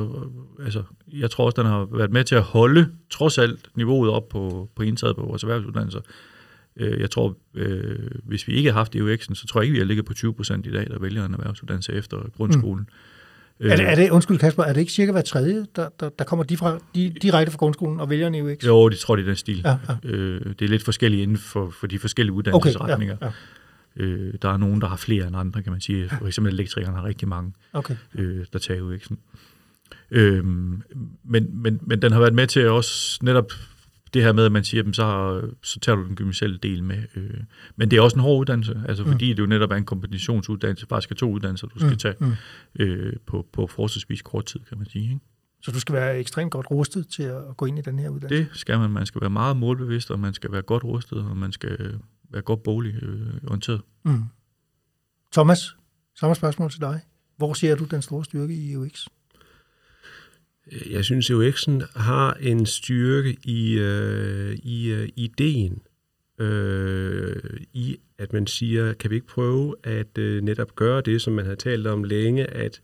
altså, 0.64 0.82
jeg 1.12 1.30
tror 1.30 1.45
også, 1.45 1.62
den 1.62 1.70
har 1.70 1.89
været 1.97 2.12
med 2.12 2.24
til 2.24 2.34
at 2.34 2.43
holde, 2.43 2.89
trods 3.11 3.39
alt, 3.39 3.68
niveauet 3.74 4.11
op 4.11 4.28
på, 4.28 4.70
på 4.76 4.82
indtaget 4.82 5.16
på 5.16 5.22
vores 5.22 5.43
erhvervsuddannelser. 5.43 6.01
Øh, 6.76 7.01
jeg 7.01 7.11
tror, 7.11 7.37
øh, 7.55 8.11
hvis 8.24 8.49
vi 8.49 8.53
ikke 8.53 8.72
har 8.72 8.78
haft 8.78 8.97
EUX'en, 8.97 9.34
så 9.34 9.47
tror 9.47 9.61
jeg 9.61 9.64
ikke, 9.64 9.72
vi 9.72 9.78
har 9.78 9.87
ligget 9.87 10.07
på 10.07 10.14
20 10.14 10.34
procent 10.34 10.66
i 10.66 10.72
dag, 10.72 10.87
der 10.91 10.99
vælger 10.99 11.24
en 11.24 11.34
erhvervsuddannelse 11.34 11.93
efter 11.93 12.18
grundskolen. 12.37 12.80
Mm. 12.80 13.66
Er, 13.70 13.76
det, 13.76 13.89
er 13.89 13.95
det, 13.95 14.11
undskyld 14.11 14.39
Kasper, 14.39 14.62
er 14.62 14.72
det 14.72 14.80
ikke 14.80 14.93
cirka 14.93 15.12
hver 15.12 15.22
tredje, 15.22 15.66
der, 15.76 15.89
der, 16.01 16.09
der 16.09 16.24
kommer 16.24 16.43
de 16.43 16.57
fra, 16.57 16.78
de, 16.95 17.12
direkte 17.22 17.53
fra 17.53 17.59
grundskolen 17.59 18.01
og 18.01 18.11
vælger 18.11 18.26
en 18.26 18.34
EUX? 18.34 18.66
Jo, 18.66 18.89
de 18.89 18.97
tror, 18.97 19.16
det 19.16 19.22
er 19.22 19.26
den 19.26 19.37
stil. 19.37 19.61
Ja, 19.64 19.76
ja. 19.89 20.09
Øh, 20.09 20.41
det 20.59 20.62
er 20.62 20.68
lidt 20.68 20.82
forskelligt 20.82 21.22
inden 21.22 21.37
for, 21.37 21.70
for 21.70 21.87
de 21.87 21.99
forskellige 21.99 22.32
uddannelsesretninger. 22.32 23.14
Okay, 23.14 23.26
ja, 23.26 23.26
ja. 23.26 23.32
Øh, 23.97 24.34
der 24.42 24.49
er 24.49 24.57
nogen, 24.57 24.80
der 24.80 24.88
har 24.88 24.97
flere 24.97 25.26
end 25.26 25.36
andre, 25.36 25.62
kan 25.62 25.72
man 25.72 25.80
sige. 25.80 26.09
For 26.09 26.26
eksempel 26.26 26.53
elektrikerne 26.53 26.97
har 26.97 27.05
rigtig 27.05 27.28
mange, 27.28 27.53
okay. 27.72 27.97
øh, 28.14 28.47
der 28.53 28.59
tager 28.59 28.97
UX'en. 28.97 29.16
Øh, 30.11 30.44
men, 30.44 30.82
men, 31.62 31.80
men 31.82 32.03
den 32.03 32.12
har 32.12 32.20
været 32.20 32.34
med 32.34 32.47
til 32.47 32.68
også 32.68 33.18
netop 33.22 33.53
det 34.14 34.24
her 34.24 34.32
med, 34.32 34.44
at 34.44 34.53
man 34.53 34.64
siger, 34.64 34.88
at 34.88 34.97
så, 34.97 35.05
har, 35.05 35.49
så 35.62 35.80
tager 35.80 35.97
du 35.97 36.07
den 36.07 36.16
gymnasielle 36.16 36.59
del 36.59 36.84
med. 36.84 37.03
Øh. 37.16 37.30
Men 37.76 37.90
det 37.90 37.97
er 37.97 38.01
også 38.01 38.16
en 38.16 38.20
hård 38.20 38.40
uddannelse, 38.40 38.82
altså 38.88 39.05
mm. 39.05 39.11
fordi 39.11 39.28
det 39.28 39.38
jo 39.38 39.47
netop 39.47 39.70
er 39.70 39.76
en 39.76 39.84
kombinationsuddannelse, 39.84 40.86
faktisk 40.86 41.11
er 41.11 41.14
to 41.14 41.30
uddannelser, 41.30 41.66
du 41.66 41.78
skal 41.78 41.90
mm. 41.90 41.97
tage 41.97 42.14
mm. 42.20 42.32
øh, 42.80 43.12
på, 43.26 43.47
på 43.53 43.66
forholdsvis 43.66 44.22
kort 44.22 44.44
tid, 44.44 44.61
kan 44.68 44.78
man 44.78 44.86
sige. 44.86 45.05
Ikke? 45.05 45.20
Så 45.62 45.72
du 45.72 45.80
skal 45.80 45.92
være 45.92 46.18
ekstremt 46.18 46.51
godt 46.51 46.70
rustet 46.70 47.09
til 47.09 47.22
at 47.22 47.57
gå 47.57 47.66
ind 47.66 47.78
i 47.78 47.82
den 47.82 47.99
her 47.99 48.09
uddannelse? 48.09 48.51
Det 48.51 48.59
skal 48.59 48.78
man. 48.78 48.90
Man 48.90 49.07
skal 49.07 49.20
være 49.20 49.30
meget 49.30 49.57
målbevidst, 49.57 50.11
og 50.11 50.20
man 50.20 50.34
skal 50.34 50.53
være 50.53 50.62
godt 50.62 50.84
rustet, 50.84 51.18
og 51.18 51.36
man 51.36 51.53
skal 51.53 51.94
være 52.31 52.43
godt 52.43 52.62
boligorienteret. 52.62 53.81
Mm. 54.05 54.22
Thomas, 55.33 55.77
samme 56.14 56.35
spørgsmål 56.35 56.70
til 56.70 56.81
dig. 56.81 57.01
Hvor 57.37 57.55
ser 57.55 57.77
du 57.77 57.85
den 57.85 58.03
store 58.03 58.24
styrke 58.24 58.55
i 58.55 58.77
UX? 58.77 59.07
Jeg 60.91 61.05
synes, 61.05 61.31
UX'en 61.31 62.01
har 62.01 62.35
en 62.35 62.66
styrke 62.66 63.37
i, 63.45 63.79
øh, 63.79 64.59
i 64.62 64.89
øh, 64.91 65.09
ideen, 65.16 65.83
øh, 66.39 67.37
i 67.72 67.99
at 68.18 68.33
man 68.33 68.47
siger, 68.47 68.93
kan 68.93 69.11
vi 69.11 69.14
ikke 69.14 69.27
prøve 69.27 69.74
at 69.85 70.18
øh, 70.18 70.43
netop 70.43 70.77
gøre 70.77 71.01
det, 71.01 71.22
som 71.22 71.33
man 71.33 71.47
har 71.47 71.55
talt 71.55 71.87
om 71.87 72.05
længe, 72.05 72.47
at, 72.47 72.81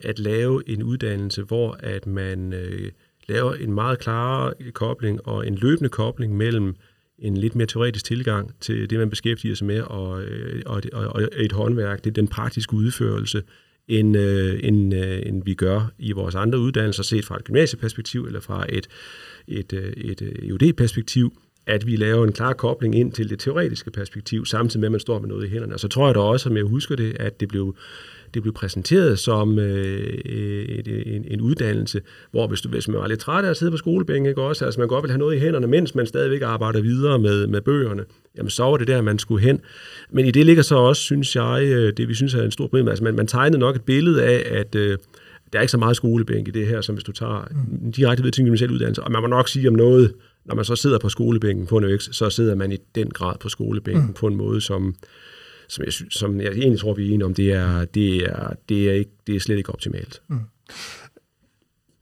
at 0.00 0.18
lave 0.18 0.68
en 0.68 0.82
uddannelse, 0.82 1.42
hvor 1.42 1.76
at 1.80 2.06
man 2.06 2.52
øh, 2.52 2.92
laver 3.28 3.54
en 3.54 3.72
meget 3.72 3.98
klar 3.98 4.54
kobling 4.72 5.26
og 5.26 5.46
en 5.46 5.54
løbende 5.54 5.90
kobling 5.90 6.36
mellem 6.36 6.76
en 7.18 7.36
lidt 7.36 7.54
mere 7.54 7.66
teoretisk 7.66 8.04
tilgang 8.04 8.50
til 8.60 8.90
det, 8.90 8.98
man 8.98 9.10
beskæftiger 9.10 9.54
sig 9.54 9.66
med, 9.66 9.80
og, 9.80 10.22
øh, 10.22 10.62
og, 10.66 10.82
og, 10.92 11.06
og 11.06 11.28
et 11.36 11.52
håndværk, 11.52 12.04
det 12.04 12.10
er 12.10 12.14
den 12.14 12.28
praktiske 12.28 12.74
udførelse, 12.74 13.42
end, 13.88 14.16
øh, 14.16 14.60
end, 14.62 14.94
øh, 14.94 15.22
end 15.26 15.42
vi 15.44 15.54
gør 15.54 15.92
i 15.98 16.12
vores 16.12 16.34
andre 16.34 16.58
uddannelser, 16.58 17.02
set 17.02 17.24
fra 17.24 17.36
et 17.36 17.44
gymnasieperspektiv 17.44 18.24
eller 18.24 18.40
fra 18.40 18.66
et, 18.68 18.86
et, 19.48 19.72
øh, 19.72 19.92
et, 19.92 20.22
øh, 20.22 20.28
et 20.28 20.48
EUD-perspektiv, 20.48 21.38
at 21.66 21.86
vi 21.86 21.96
laver 21.96 22.26
en 22.26 22.32
klar 22.32 22.52
kobling 22.52 22.94
ind 22.94 23.12
til 23.12 23.30
det 23.30 23.38
teoretiske 23.38 23.90
perspektiv, 23.90 24.46
samtidig 24.46 24.80
med, 24.80 24.88
at 24.88 24.92
man 24.92 25.00
står 25.00 25.18
med 25.18 25.28
noget 25.28 25.46
i 25.46 25.50
hænderne. 25.50 25.74
Og 25.74 25.80
så 25.80 25.88
tror 25.88 26.06
jeg 26.06 26.14
da 26.14 26.20
også, 26.20 26.44
som 26.44 26.56
jeg 26.56 26.64
husker 26.64 26.96
det, 26.96 27.16
at 27.20 27.40
det 27.40 27.48
blev 27.48 27.76
det 28.34 28.42
blev 28.42 28.54
præsenteret 28.54 29.18
som 29.18 29.58
øh, 29.58 29.98
et, 29.98 31.16
en, 31.16 31.24
en 31.28 31.40
uddannelse, 31.40 32.00
hvor 32.30 32.46
hvis, 32.46 32.60
du, 32.60 32.68
hvis 32.68 32.88
man 32.88 32.98
var 33.00 33.08
lidt 33.08 33.20
træt 33.20 33.44
af 33.44 33.50
at 33.50 33.56
sidde 33.56 33.70
på 33.70 33.76
skolebænken, 33.76 34.26
ikke 34.26 34.42
også, 34.42 34.64
altså 34.64 34.80
man 34.80 34.88
godt 34.88 35.02
vil 35.02 35.10
have 35.10 35.18
noget 35.18 35.36
i 35.36 35.38
hænderne, 35.38 35.66
mens 35.66 35.94
man 35.94 36.06
stadigvæk 36.06 36.42
arbejder 36.42 36.80
videre 36.80 37.18
med, 37.18 37.46
med 37.46 37.60
bøgerne, 37.60 38.04
jamen 38.36 38.50
så 38.50 38.64
var 38.64 38.76
det 38.76 38.88
der, 38.88 39.02
man 39.02 39.18
skulle 39.18 39.42
hen. 39.42 39.60
Men 40.10 40.26
i 40.26 40.30
det 40.30 40.46
ligger 40.46 40.62
så 40.62 40.76
også, 40.76 41.02
synes 41.02 41.36
jeg, 41.36 41.62
øh, 41.64 41.92
det 41.96 42.08
vi 42.08 42.14
synes 42.14 42.34
er 42.34 42.42
en 42.42 42.50
stor 42.50 42.64
problem, 42.64 42.88
altså 42.88 43.04
man, 43.04 43.14
man 43.14 43.26
tegnede 43.26 43.58
nok 43.58 43.76
et 43.76 43.82
billede 43.82 44.22
af, 44.22 44.58
at 44.58 44.74
øh, 44.74 44.98
der 45.52 45.58
er 45.58 45.62
ikke 45.62 45.70
så 45.70 45.78
meget 45.78 45.96
skolebænk 45.96 46.48
i 46.48 46.50
det 46.50 46.66
her, 46.66 46.80
som 46.80 46.94
hvis 46.94 47.04
du 47.04 47.12
tager 47.12 47.48
mm. 47.50 47.92
direkte 47.92 48.24
ved 48.24 48.30
til 48.30 48.40
en 48.42 48.46
gymnasial 48.46 48.70
uddannelse, 48.70 49.02
og 49.02 49.12
man 49.12 49.22
må 49.22 49.26
nok 49.26 49.48
sige 49.48 49.68
om 49.68 49.74
noget, 49.74 50.14
når 50.44 50.54
man 50.54 50.64
så 50.64 50.76
sidder 50.76 50.98
på 50.98 51.08
skolebænken 51.08 51.66
på 51.66 51.76
en 51.78 51.84
øks, 51.84 52.08
så 52.12 52.30
sidder 52.30 52.54
man 52.54 52.72
i 52.72 52.76
den 52.94 53.10
grad 53.10 53.34
på 53.40 53.48
skolebænken 53.48 54.06
mm. 54.06 54.12
på 54.12 54.26
en 54.26 54.36
måde, 54.36 54.60
som, 54.60 54.94
som 55.68 55.84
jeg, 55.84 55.92
som 56.10 56.40
jeg 56.40 56.52
egentlig 56.52 56.80
tror, 56.80 56.94
vi 56.94 57.02
er 57.02 57.14
enige 57.14 57.24
om, 57.24 57.34
det 57.34 57.52
er, 57.52 57.84
det 57.84 58.16
er, 58.16 58.52
det 58.68 58.90
er, 58.90 58.92
ikke, 58.92 59.10
det 59.26 59.36
er 59.36 59.40
slet 59.40 59.56
ikke 59.56 59.72
optimalt. 59.72 60.22
Mm. 60.28 60.40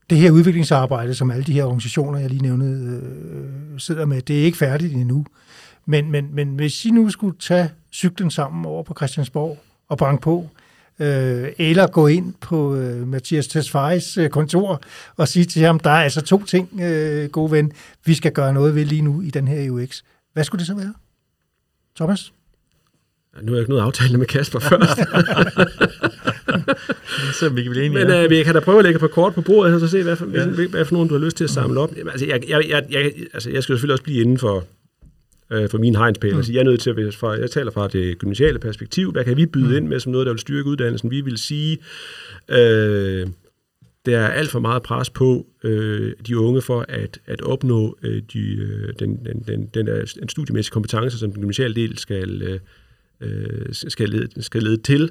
Det 0.09 0.17
her 0.17 0.31
udviklingsarbejde, 0.31 1.13
som 1.13 1.31
alle 1.31 1.43
de 1.43 1.53
her 1.53 1.63
organisationer, 1.63 2.19
jeg 2.19 2.29
lige 2.29 2.41
nævnte, 2.41 2.65
øh, 2.65 3.79
sidder 3.79 4.05
med, 4.05 4.21
det 4.21 4.39
er 4.39 4.43
ikke 4.43 4.57
færdigt 4.57 4.93
endnu. 4.93 5.25
Men, 5.85 6.11
men, 6.11 6.35
men 6.35 6.55
hvis 6.55 6.85
I 6.85 6.89
nu 6.89 7.09
skulle 7.09 7.37
tage 7.39 7.69
cyklen 7.91 8.31
sammen 8.31 8.65
over 8.65 8.83
på 8.83 8.93
Christiansborg 8.97 9.59
og 9.87 9.97
banke 9.97 10.21
på, 10.21 10.49
øh, 10.99 11.51
eller 11.57 11.87
gå 11.87 12.07
ind 12.07 12.33
på 12.41 12.75
øh, 12.75 13.07
Mathias 13.07 13.47
Tesfajs 13.47 14.17
øh, 14.17 14.29
kontor 14.29 14.81
og 15.15 15.27
sige 15.27 15.45
til 15.45 15.61
ham, 15.61 15.79
der 15.79 15.89
er 15.89 16.03
altså 16.03 16.21
to 16.21 16.43
ting, 16.43 16.81
øh, 16.81 17.29
gode 17.29 17.51
ven, 17.51 17.71
vi 18.05 18.13
skal 18.13 18.31
gøre 18.31 18.53
noget 18.53 18.75
ved 18.75 18.85
lige 18.85 19.01
nu 19.01 19.21
i 19.21 19.29
den 19.29 19.47
her 19.47 19.71
UX. 19.71 20.01
Hvad 20.33 20.43
skulle 20.43 20.59
det 20.59 20.67
så 20.67 20.75
være? 20.75 20.93
Thomas? 21.95 22.33
Nu 23.41 23.51
har 23.51 23.55
jeg 23.55 23.61
ikke 23.61 23.69
noget 23.69 23.83
aftale 23.83 24.17
med 24.17 24.25
Kasper 24.25 24.59
først. 24.69 24.99
så 27.39 27.49
vi 27.49 27.63
kan 27.63 27.71
blive 27.71 27.85
enige. 27.85 28.05
Men 28.05 28.13
øh, 28.13 28.29
vi 28.29 28.43
kan 28.43 28.53
da 28.53 28.59
prøve 28.59 28.77
at 28.79 28.83
lægge 28.83 28.99
på 28.99 29.07
kort 29.07 29.35
på 29.35 29.41
bordet, 29.41 29.73
og 29.73 29.79
så 29.79 29.87
se, 29.87 30.03
hvad 30.03 30.15
for, 30.15 30.25
ja. 30.33 30.45
hvad, 30.45 30.67
hvad 30.67 30.85
for 30.85 30.93
nogen 30.93 31.09
du 31.09 31.13
har 31.15 31.25
lyst 31.25 31.37
til 31.37 31.43
at 31.43 31.49
samle 31.49 31.79
op. 31.79 31.91
Altså, 32.11 32.25
jeg, 32.25 32.49
jeg, 32.49 32.65
jeg, 32.69 32.85
jeg, 32.89 33.11
altså, 33.33 33.49
jeg 33.49 33.63
skal 33.63 33.75
selvfølgelig 33.75 33.93
også 33.93 34.03
blive 34.03 34.21
inden 34.21 34.37
for, 34.37 34.65
øh, 35.51 35.69
for 35.69 35.77
min 35.77 35.95
hegnspæl. 35.95 36.31
Mm. 36.31 36.37
Altså, 36.37 36.53
jeg 36.53 36.59
er 36.59 36.63
nødt 36.63 36.81
til 36.81 36.89
at, 36.89 37.15
fra, 37.15 37.31
jeg 37.31 37.51
taler 37.51 37.71
fra 37.71 37.87
det 37.87 38.17
gymnasiale 38.17 38.59
perspektiv. 38.59 39.11
Hvad 39.11 39.23
kan 39.23 39.37
vi 39.37 39.45
byde 39.45 39.69
mm. 39.69 39.75
ind 39.75 39.87
med 39.87 39.99
som 39.99 40.11
noget, 40.11 40.25
der 40.27 40.33
vil 40.33 40.39
styrke 40.39 40.69
uddannelsen? 40.69 41.11
Vi 41.11 41.21
vil 41.21 41.37
sige, 41.37 41.77
øh, 42.49 43.27
der 44.05 44.19
er 44.19 44.27
alt 44.27 44.49
for 44.49 44.59
meget 44.59 44.83
pres 44.83 45.09
på 45.09 45.45
øh, 45.63 46.13
de 46.27 46.39
unge 46.39 46.61
for 46.61 46.85
at, 46.89 47.19
at 47.25 47.41
opnå 47.41 47.97
øh, 48.03 48.21
de, 48.33 48.55
øh, 48.55 48.93
den, 48.99 49.25
den, 49.25 49.43
den, 49.47 49.69
den 49.73 49.87
der, 49.87 50.15
en 50.21 50.29
studiemæssig 50.29 50.73
kompetence, 50.73 51.17
som 51.17 51.31
den 51.31 51.41
gymnasiale 51.41 51.75
del 51.75 51.97
skal, 51.97 52.41
øh, 52.41 52.59
øh, 53.23 53.65
skal, 53.71 54.09
lede, 54.09 54.43
skal 54.43 54.63
lede 54.63 54.77
til. 54.77 55.09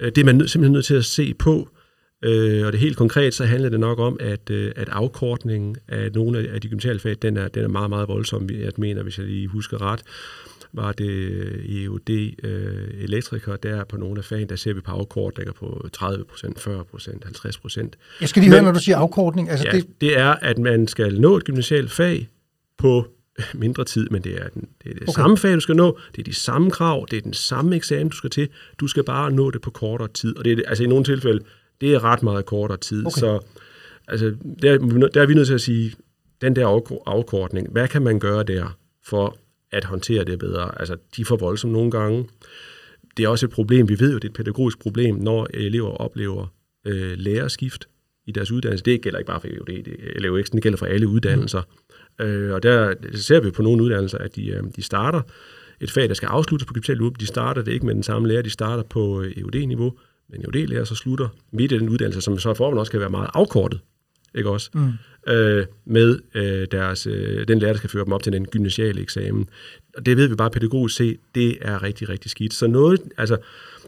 Øh, 0.00 0.08
det 0.08 0.18
er 0.18 0.24
man 0.24 0.48
simpelthen 0.48 0.72
nødt 0.72 0.84
til 0.84 0.94
at 0.94 1.04
se 1.04 1.34
på, 1.34 1.68
øh, 2.24 2.66
og 2.66 2.72
det 2.72 2.80
helt 2.80 2.96
konkret, 2.96 3.34
så 3.34 3.44
handler 3.44 3.68
det 3.68 3.80
nok 3.80 3.98
om, 3.98 4.16
at, 4.20 4.50
øh, 4.50 4.72
at 4.76 4.88
afkortningen 4.88 5.76
af 5.88 6.12
nogle 6.12 6.48
af 6.48 6.60
de 6.60 6.68
gymnasiale 6.68 6.98
fag, 6.98 7.16
den 7.22 7.36
er, 7.36 7.48
den 7.48 7.64
er 7.64 7.68
meget, 7.68 7.90
meget 7.90 8.08
voldsom. 8.08 8.50
Jeg 8.50 8.72
mener, 8.76 9.02
hvis 9.02 9.18
jeg 9.18 9.26
lige 9.26 9.48
husker 9.48 9.82
ret, 9.82 10.02
var 10.72 10.92
det 10.92 11.82
EUD 11.82 12.10
øh, 12.42 12.88
elektriker, 13.04 13.56
der 13.56 13.84
på 13.84 13.96
nogle 13.96 14.18
af 14.18 14.24
fagene, 14.24 14.48
der 14.48 14.56
ser 14.56 14.72
vi 14.72 14.80
på 14.80 14.90
afkortninger 14.90 15.52
på 15.52 15.86
30% 15.96 16.04
40% 16.04 16.10
50% 17.70 17.88
Jeg 18.20 18.28
skal 18.28 18.42
lige 18.42 18.52
høre, 18.52 18.62
når 18.62 18.72
du 18.72 18.78
siger 18.78 18.96
afkortning. 18.96 19.50
Altså 19.50 19.66
ja, 19.72 19.76
det... 19.76 19.86
det 20.00 20.18
er, 20.18 20.30
at 20.30 20.58
man 20.58 20.86
skal 20.86 21.20
nå 21.20 21.36
et 21.36 21.44
gymnasialt 21.44 21.90
fag 21.90 22.28
på 22.78 23.06
mindre 23.54 23.84
tid, 23.84 24.08
men 24.10 24.22
det 24.22 24.42
er, 24.42 24.48
den, 24.48 24.68
det, 24.84 24.90
er 24.90 24.94
det 24.94 25.02
okay. 25.02 25.12
samme 25.12 25.36
fag, 25.36 25.54
du 25.54 25.60
skal 25.60 25.76
nå, 25.76 25.98
det 26.12 26.18
er 26.18 26.24
de 26.24 26.34
samme 26.34 26.70
krav, 26.70 27.06
det 27.10 27.16
er 27.16 27.20
den 27.20 27.34
samme 27.34 27.76
eksamen, 27.76 28.08
du 28.08 28.16
skal 28.16 28.30
til, 28.30 28.48
du 28.80 28.86
skal 28.86 29.04
bare 29.04 29.32
nå 29.32 29.50
det 29.50 29.60
på 29.60 29.70
kortere 29.70 30.08
tid, 30.08 30.36
og 30.36 30.44
det 30.44 30.52
er, 30.52 30.62
altså 30.66 30.84
i 30.84 30.86
nogle 30.86 31.04
tilfælde, 31.04 31.44
det 31.80 31.94
er 31.94 32.04
ret 32.04 32.22
meget 32.22 32.46
kortere 32.46 32.78
tid, 32.78 33.06
okay. 33.06 33.20
så 33.20 33.40
altså, 34.08 34.34
der, 34.62 34.78
der 35.14 35.22
er 35.22 35.26
vi 35.26 35.34
nødt 35.34 35.46
til 35.46 35.54
at 35.54 35.60
sige, 35.60 35.94
den 36.40 36.56
der 36.56 36.66
afkortning, 37.06 37.72
hvad 37.72 37.88
kan 37.88 38.02
man 38.02 38.18
gøre 38.20 38.42
der 38.42 38.78
for 39.06 39.36
at 39.72 39.84
håndtere 39.84 40.24
det 40.24 40.38
bedre? 40.38 40.80
Altså, 40.80 40.96
de 41.16 41.24
får 41.24 41.36
voldsomt 41.36 41.72
nogle 41.72 41.90
gange. 41.90 42.28
Det 43.16 43.24
er 43.24 43.28
også 43.28 43.46
et 43.46 43.52
problem, 43.52 43.88
vi 43.88 44.00
ved 44.00 44.12
jo, 44.12 44.18
det 44.18 44.24
er 44.24 44.28
et 44.28 44.36
pædagogisk 44.36 44.78
problem, 44.78 45.14
når 45.14 45.46
elever 45.54 45.90
oplever 45.90 46.46
øh, 46.86 47.12
lærerskift 47.18 47.88
i 48.26 48.32
deres 48.32 48.50
uddannelse. 48.50 48.84
Det 48.84 49.00
gælder 49.00 49.18
ikke 49.18 49.26
bare 49.26 49.40
for 49.40 49.48
EUD, 49.48 49.66
det, 49.66 49.96
eller 50.00 50.42
det 50.52 50.62
gælder 50.62 50.78
for 50.78 50.86
alle 50.86 51.08
uddannelser. 51.08 51.60
Mm. 51.60 51.89
Øh, 52.20 52.52
og 52.52 52.62
der 52.62 52.94
ser 53.14 53.40
vi 53.40 53.50
på 53.50 53.62
nogle 53.62 53.82
uddannelser, 53.82 54.18
at 54.18 54.36
de, 54.36 54.48
øh, 54.48 54.62
de 54.76 54.82
starter 54.82 55.22
et 55.80 55.90
fag, 55.90 56.08
der 56.08 56.14
skal 56.14 56.26
afsluttes 56.26 56.66
på 56.66 56.72
gymnasiet 56.72 57.20
De 57.20 57.26
starter 57.26 57.62
det 57.62 57.72
ikke 57.72 57.86
med 57.86 57.94
den 57.94 58.02
samme 58.02 58.28
lærer, 58.28 58.42
de 58.42 58.50
starter 58.50 58.82
på 58.82 59.22
øh, 59.22 59.32
EUD-niveau, 59.36 59.92
men 60.28 60.44
EUD-lærer 60.44 60.84
så 60.84 60.94
slutter 60.94 61.28
midt 61.52 61.72
i 61.72 61.78
den 61.78 61.88
uddannelse, 61.88 62.20
som 62.20 62.38
så 62.38 62.54
formen 62.54 62.78
også 62.78 62.92
kan 62.92 63.00
være 63.00 63.10
meget 63.10 63.30
afkortet, 63.34 63.80
ikke 64.34 64.50
også? 64.50 64.70
Mm. 64.74 64.92
Øh, 65.32 65.66
med 65.84 66.18
øh, 66.34 66.66
deres, 66.70 67.06
øh, 67.06 67.48
den 67.48 67.58
lærer, 67.58 67.72
der 67.72 67.78
skal 67.78 67.90
føre 67.90 68.04
dem 68.04 68.12
op 68.12 68.22
til 68.22 68.32
den 68.32 68.46
gymnasiale 68.46 69.00
eksamen. 69.00 69.48
Og 69.96 70.06
det 70.06 70.16
ved 70.16 70.28
vi 70.28 70.34
bare 70.34 70.50
pædagogisk 70.50 70.96
se, 70.96 71.18
det 71.34 71.58
er 71.60 71.82
rigtig, 71.82 72.08
rigtig 72.08 72.30
skidt. 72.30 72.54
Så 72.54 72.66
noget, 72.66 73.00
altså, 73.16 73.36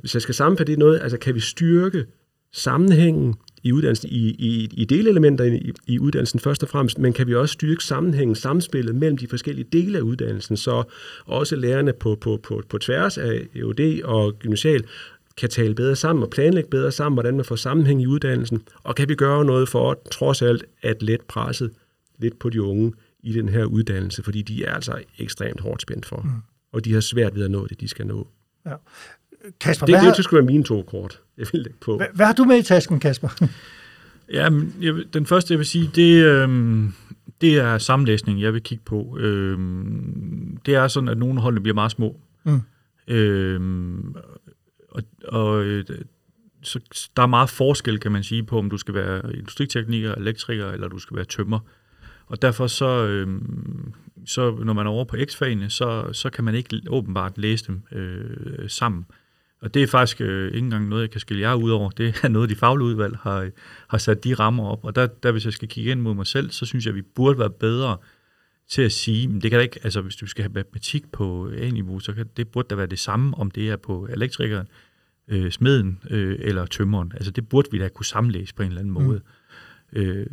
hvis 0.00 0.14
jeg 0.14 0.22
skal 0.22 0.34
sammenfatte 0.34 0.72
det 0.72 0.78
noget, 0.78 1.00
altså 1.00 1.18
kan 1.18 1.34
vi 1.34 1.40
styrke 1.40 2.06
sammenhængen 2.52 3.34
i 3.62 3.72
uddannelsen, 3.72 4.08
i, 4.10 4.28
i, 4.28 4.68
i 4.72 4.84
delelementer 4.84 5.44
i, 5.44 5.72
i 5.86 5.98
uddannelsen 5.98 6.40
først 6.40 6.62
og 6.62 6.68
fremmest, 6.68 6.98
men 6.98 7.12
kan 7.12 7.26
vi 7.26 7.34
også 7.34 7.52
styrke 7.52 7.84
sammenhængen, 7.84 8.34
samspillet 8.34 8.94
mellem 8.94 9.16
de 9.16 9.28
forskellige 9.28 9.68
dele 9.72 9.98
af 9.98 10.02
uddannelsen, 10.02 10.56
så 10.56 10.82
også 11.26 11.56
lærerne 11.56 11.92
på, 11.92 12.18
på, 12.20 12.40
på, 12.42 12.62
på 12.68 12.78
tværs 12.78 13.18
af 13.18 13.46
EUD 13.54 14.02
og 14.04 14.38
gymnasial 14.38 14.84
kan 15.36 15.48
tale 15.48 15.74
bedre 15.74 15.96
sammen 15.96 16.22
og 16.22 16.30
planlægge 16.30 16.70
bedre 16.70 16.92
sammen, 16.92 17.16
hvordan 17.16 17.36
man 17.36 17.44
får 17.44 17.56
sammenhæng 17.56 18.02
i 18.02 18.06
uddannelsen, 18.06 18.62
og 18.82 18.96
kan 18.96 19.08
vi 19.08 19.14
gøre 19.14 19.44
noget 19.44 19.68
for 19.68 20.02
trods 20.10 20.42
alt 20.42 20.64
at 20.82 21.02
let 21.02 21.20
presset 21.20 21.70
lidt 22.18 22.38
på 22.38 22.50
de 22.50 22.62
unge 22.62 22.92
i 23.22 23.32
den 23.32 23.48
her 23.48 23.64
uddannelse, 23.64 24.22
fordi 24.22 24.42
de 24.42 24.64
er 24.64 24.74
altså 24.74 25.02
ekstremt 25.18 25.60
hårdt 25.60 25.82
spændt 25.82 26.06
for, 26.06 26.20
mm. 26.20 26.30
og 26.72 26.84
de 26.84 26.92
har 26.92 27.00
svært 27.00 27.34
ved 27.34 27.44
at 27.44 27.50
nå 27.50 27.66
det, 27.66 27.80
de 27.80 27.88
skal 27.88 28.06
nå. 28.06 28.28
Ja. 28.66 28.74
Kasper, 29.60 29.86
det, 29.86 30.02
det, 30.02 30.16
det 30.16 30.24
skulle 30.24 30.38
være 30.38 30.52
mine 30.52 30.64
to 30.64 30.82
kort, 30.82 31.20
jeg 31.38 31.46
vil 31.52 31.60
lægge 31.60 31.78
på. 31.80 31.96
Hvad, 31.96 32.06
hvad 32.14 32.26
har 32.26 32.32
du 32.32 32.44
med 32.44 32.58
i 32.58 32.62
tasken, 32.62 33.00
Kasper? 33.00 33.28
ja, 34.38 34.50
men 34.50 34.74
jeg, 34.80 34.94
den 35.12 35.26
første, 35.26 35.52
jeg 35.52 35.58
vil 35.58 35.66
sige, 35.66 35.90
det, 35.94 36.24
øh, 36.24 36.48
det 37.40 37.58
er 37.58 37.78
sammenlæsning, 37.78 38.42
jeg 38.42 38.52
vil 38.52 38.62
kigge 38.62 38.84
på. 38.84 39.18
Øh, 39.20 39.58
det 40.66 40.74
er 40.74 40.88
sådan, 40.88 41.08
at 41.08 41.18
nogle 41.18 41.40
hold 41.40 41.60
bliver 41.60 41.74
meget 41.74 41.90
små. 41.90 42.16
Mm. 42.44 42.60
Øh, 43.08 43.60
og, 44.90 45.02
og 45.28 45.64
så 46.62 46.80
der 47.16 47.22
er 47.22 47.26
meget 47.26 47.50
forskel, 47.50 47.98
kan 47.98 48.12
man 48.12 48.22
sige, 48.22 48.42
på, 48.42 48.58
om 48.58 48.70
du 48.70 48.76
skal 48.76 48.94
være 48.94 49.36
industritekniker, 49.36 50.14
elektriker, 50.14 50.70
eller 50.70 50.88
du 50.88 50.98
skal 50.98 51.16
være 51.16 51.24
tømmer. 51.24 51.58
Og 52.26 52.42
derfor 52.42 52.66
så, 52.66 53.06
øh, 53.06 53.28
så 54.26 54.50
når 54.64 54.72
man 54.72 54.86
er 54.86 54.90
over 54.90 55.04
på 55.04 55.16
X-fagene, 55.16 55.70
så, 55.70 56.12
så 56.12 56.30
kan 56.30 56.44
man 56.44 56.54
ikke 56.54 56.80
åbenbart 56.88 57.38
læse 57.38 57.66
dem 57.66 57.82
øh, 57.92 58.70
sammen. 58.70 59.06
Og 59.62 59.74
det 59.74 59.82
er 59.82 59.86
faktisk 59.86 60.20
øh, 60.20 60.46
ikke 60.46 60.58
engang 60.58 60.88
noget, 60.88 61.02
jeg 61.02 61.10
kan 61.10 61.20
skille 61.20 61.42
jer 61.42 61.54
ud 61.54 61.70
over. 61.70 61.90
Det 61.90 62.20
er 62.22 62.28
noget, 62.28 62.50
de 62.50 62.56
faglige 62.56 62.86
udvalg 62.86 63.16
har, 63.16 63.50
har 63.88 63.98
sat 63.98 64.24
de 64.24 64.34
rammer 64.34 64.64
op. 64.64 64.84
Og 64.84 64.96
der, 64.96 65.06
der, 65.06 65.32
hvis 65.32 65.44
jeg 65.44 65.52
skal 65.52 65.68
kigge 65.68 65.90
ind 65.90 66.00
mod 66.00 66.14
mig 66.14 66.26
selv, 66.26 66.50
så 66.50 66.66
synes 66.66 66.86
jeg, 66.86 66.90
at 66.90 66.96
vi 66.96 67.02
burde 67.02 67.38
være 67.38 67.50
bedre 67.50 67.96
til 68.68 68.82
at 68.82 68.92
sige, 68.92 69.28
men 69.28 69.40
det 69.40 69.50
kan 69.50 69.58
da 69.58 69.62
ikke, 69.62 69.80
altså 69.82 70.00
hvis 70.00 70.16
du 70.16 70.26
skal 70.26 70.42
have 70.42 70.52
matematik 70.52 71.12
på 71.12 71.50
A-niveau, 71.58 72.00
så 72.00 72.12
kan 72.12 72.26
det 72.36 72.48
burde 72.48 72.68
da 72.70 72.74
være 72.74 72.86
det 72.86 72.98
samme, 72.98 73.38
om 73.38 73.50
det 73.50 73.70
er 73.70 73.76
på 73.76 74.08
elektrikeren, 74.10 74.66
øh, 75.28 75.50
smeden 75.50 75.98
øh, 76.10 76.38
eller 76.40 76.66
tømmeren. 76.66 77.12
Altså 77.14 77.30
det 77.30 77.48
burde 77.48 77.68
vi 77.70 77.78
da 77.78 77.88
kunne 77.88 78.06
sammenlæse 78.06 78.54
på 78.54 78.62
en 78.62 78.68
eller 78.68 78.80
anden 78.80 78.94
måde. 78.94 79.20
Mm. 79.92 80.00
Øh, 80.00 80.26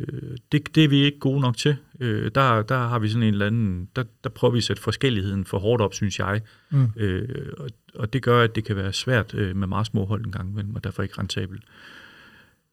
det, 0.52 0.74
det 0.74 0.84
er 0.84 0.88
vi 0.88 0.96
ikke 0.96 1.18
gode 1.18 1.40
nok 1.40 1.56
til. 1.56 1.76
Øh, 2.00 2.30
der, 2.34 2.62
der 2.62 2.78
har 2.78 2.98
vi 2.98 3.08
sådan 3.08 3.22
en 3.22 3.34
eller 3.34 3.46
anden, 3.46 3.88
der, 3.96 4.04
der 4.24 4.30
prøver 4.30 4.52
vi 4.52 4.58
at 4.58 4.64
sætte 4.64 4.82
forskelligheden 4.82 5.44
for 5.44 5.58
hårdt 5.58 5.82
op, 5.82 5.94
synes 5.94 6.18
jeg. 6.18 6.40
Mm. 6.70 6.88
Øh, 6.96 7.52
og, 7.58 7.70
og 7.94 8.12
det 8.12 8.22
gør, 8.22 8.42
at 8.42 8.54
det 8.54 8.64
kan 8.64 8.76
være 8.76 8.92
svært 8.92 9.34
øh, 9.34 9.56
med 9.56 9.66
meget 9.66 9.86
små 9.86 10.04
hold 10.04 10.24
en 10.24 10.32
gang 10.32 10.50
imellem, 10.50 10.74
og 10.74 10.84
derfor 10.84 11.02
ikke 11.02 11.18
rentabelt. 11.18 11.62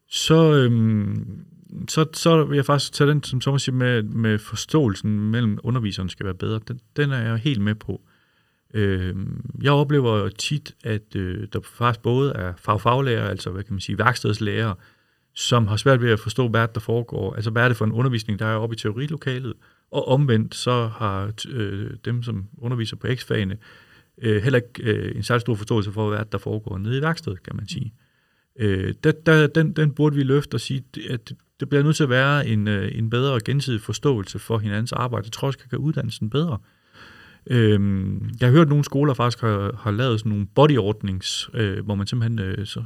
Så, 0.09 0.53
øhm, 0.53 1.45
så, 1.87 2.05
så 2.13 2.43
vil 2.43 2.55
jeg 2.55 2.65
faktisk 2.65 2.93
tage 2.93 3.09
den, 3.09 3.23
som 3.23 3.41
Thomas 3.41 3.61
siger, 3.61 3.75
med, 3.75 4.03
med 4.03 4.37
forståelsen 4.37 5.31
mellem 5.31 5.59
underviseren 5.63 6.09
skal 6.09 6.25
være 6.25 6.35
bedre. 6.35 6.59
Den, 6.67 6.79
den 6.95 7.11
er 7.11 7.21
jeg 7.21 7.37
helt 7.37 7.61
med 7.61 7.75
på. 7.75 8.01
Øhm, 8.73 9.49
jeg 9.61 9.71
oplever 9.71 10.29
tit, 10.29 10.75
at 10.83 11.15
øh, 11.15 11.47
der 11.53 11.59
faktisk 11.63 12.01
både 12.01 12.33
er 12.33 12.53
fagfaglærer, 12.57 13.29
altså 13.29 13.49
hvad 13.49 13.63
kan 13.63 13.73
man 13.73 13.81
sige, 13.81 13.97
værkstedslærer, 13.97 14.73
som 15.33 15.67
har 15.67 15.75
svært 15.75 16.01
ved 16.01 16.11
at 16.11 16.19
forstå, 16.19 16.47
hvad 16.47 16.67
der 16.75 16.79
foregår. 16.79 17.33
Altså, 17.33 17.49
hvad 17.49 17.63
er 17.63 17.67
det 17.67 17.77
for 17.77 17.85
en 17.85 17.91
undervisning, 17.91 18.39
der 18.39 18.45
er 18.45 18.55
oppe 18.55 18.75
i 18.75 18.77
teorilokalet? 18.77 19.53
Og 19.91 20.07
omvendt, 20.07 20.55
så 20.55 20.87
har 20.87 21.31
øh, 21.49 21.91
dem, 22.05 22.23
som 22.23 22.45
underviser 22.57 22.95
på 22.95 23.07
X-fagene, 23.15 23.57
øh, 24.21 24.43
heller 24.43 24.59
ikke 24.59 24.91
øh, 24.91 25.15
en 25.15 25.23
særlig 25.23 25.41
stor 25.41 25.55
forståelse 25.55 25.91
for, 25.91 26.09
hvad 26.09 26.25
der 26.31 26.37
foregår 26.37 26.77
nede 26.77 26.97
i 26.97 27.01
værkstedet, 27.01 27.43
kan 27.43 27.55
man 27.55 27.67
sige. 27.67 27.93
Øh, 28.59 28.93
der, 29.03 29.11
der, 29.25 29.47
den, 29.47 29.71
den 29.71 29.91
burde 29.91 30.15
vi 30.15 30.23
løfte 30.23 30.55
og 30.55 30.61
sige, 30.61 30.83
at 31.09 31.33
det 31.59 31.69
bliver 31.69 31.83
nødt 31.83 31.95
til 31.95 32.03
at 32.03 32.09
være 32.09 32.47
en, 32.47 32.67
øh, 32.67 32.91
en 32.95 33.09
bedre 33.09 33.39
gensidig 33.45 33.81
forståelse 33.81 34.39
for 34.39 34.57
hinandens 34.57 34.91
arbejde. 34.91 35.25
Det 35.25 35.33
tror 35.33 35.47
jeg 35.47 35.57
kan 35.57 35.69
gøre 35.69 35.79
uddannelsen 35.79 36.29
bedre. 36.29 36.57
Øh, 37.47 37.79
jeg 38.39 38.47
har 38.47 38.51
hørt, 38.51 38.61
at 38.61 38.69
nogle 38.69 38.83
skoler 38.83 39.13
faktisk 39.13 39.41
har, 39.41 39.79
har 39.79 39.91
lavet 39.91 40.19
sådan 40.19 40.29
nogle 40.29 40.47
bodyordnings, 40.55 41.49
øh, 41.53 41.85
hvor 41.85 41.95
man 41.95 42.07
simpelthen 42.07 42.39
øh, 42.39 42.65
så 42.65 42.83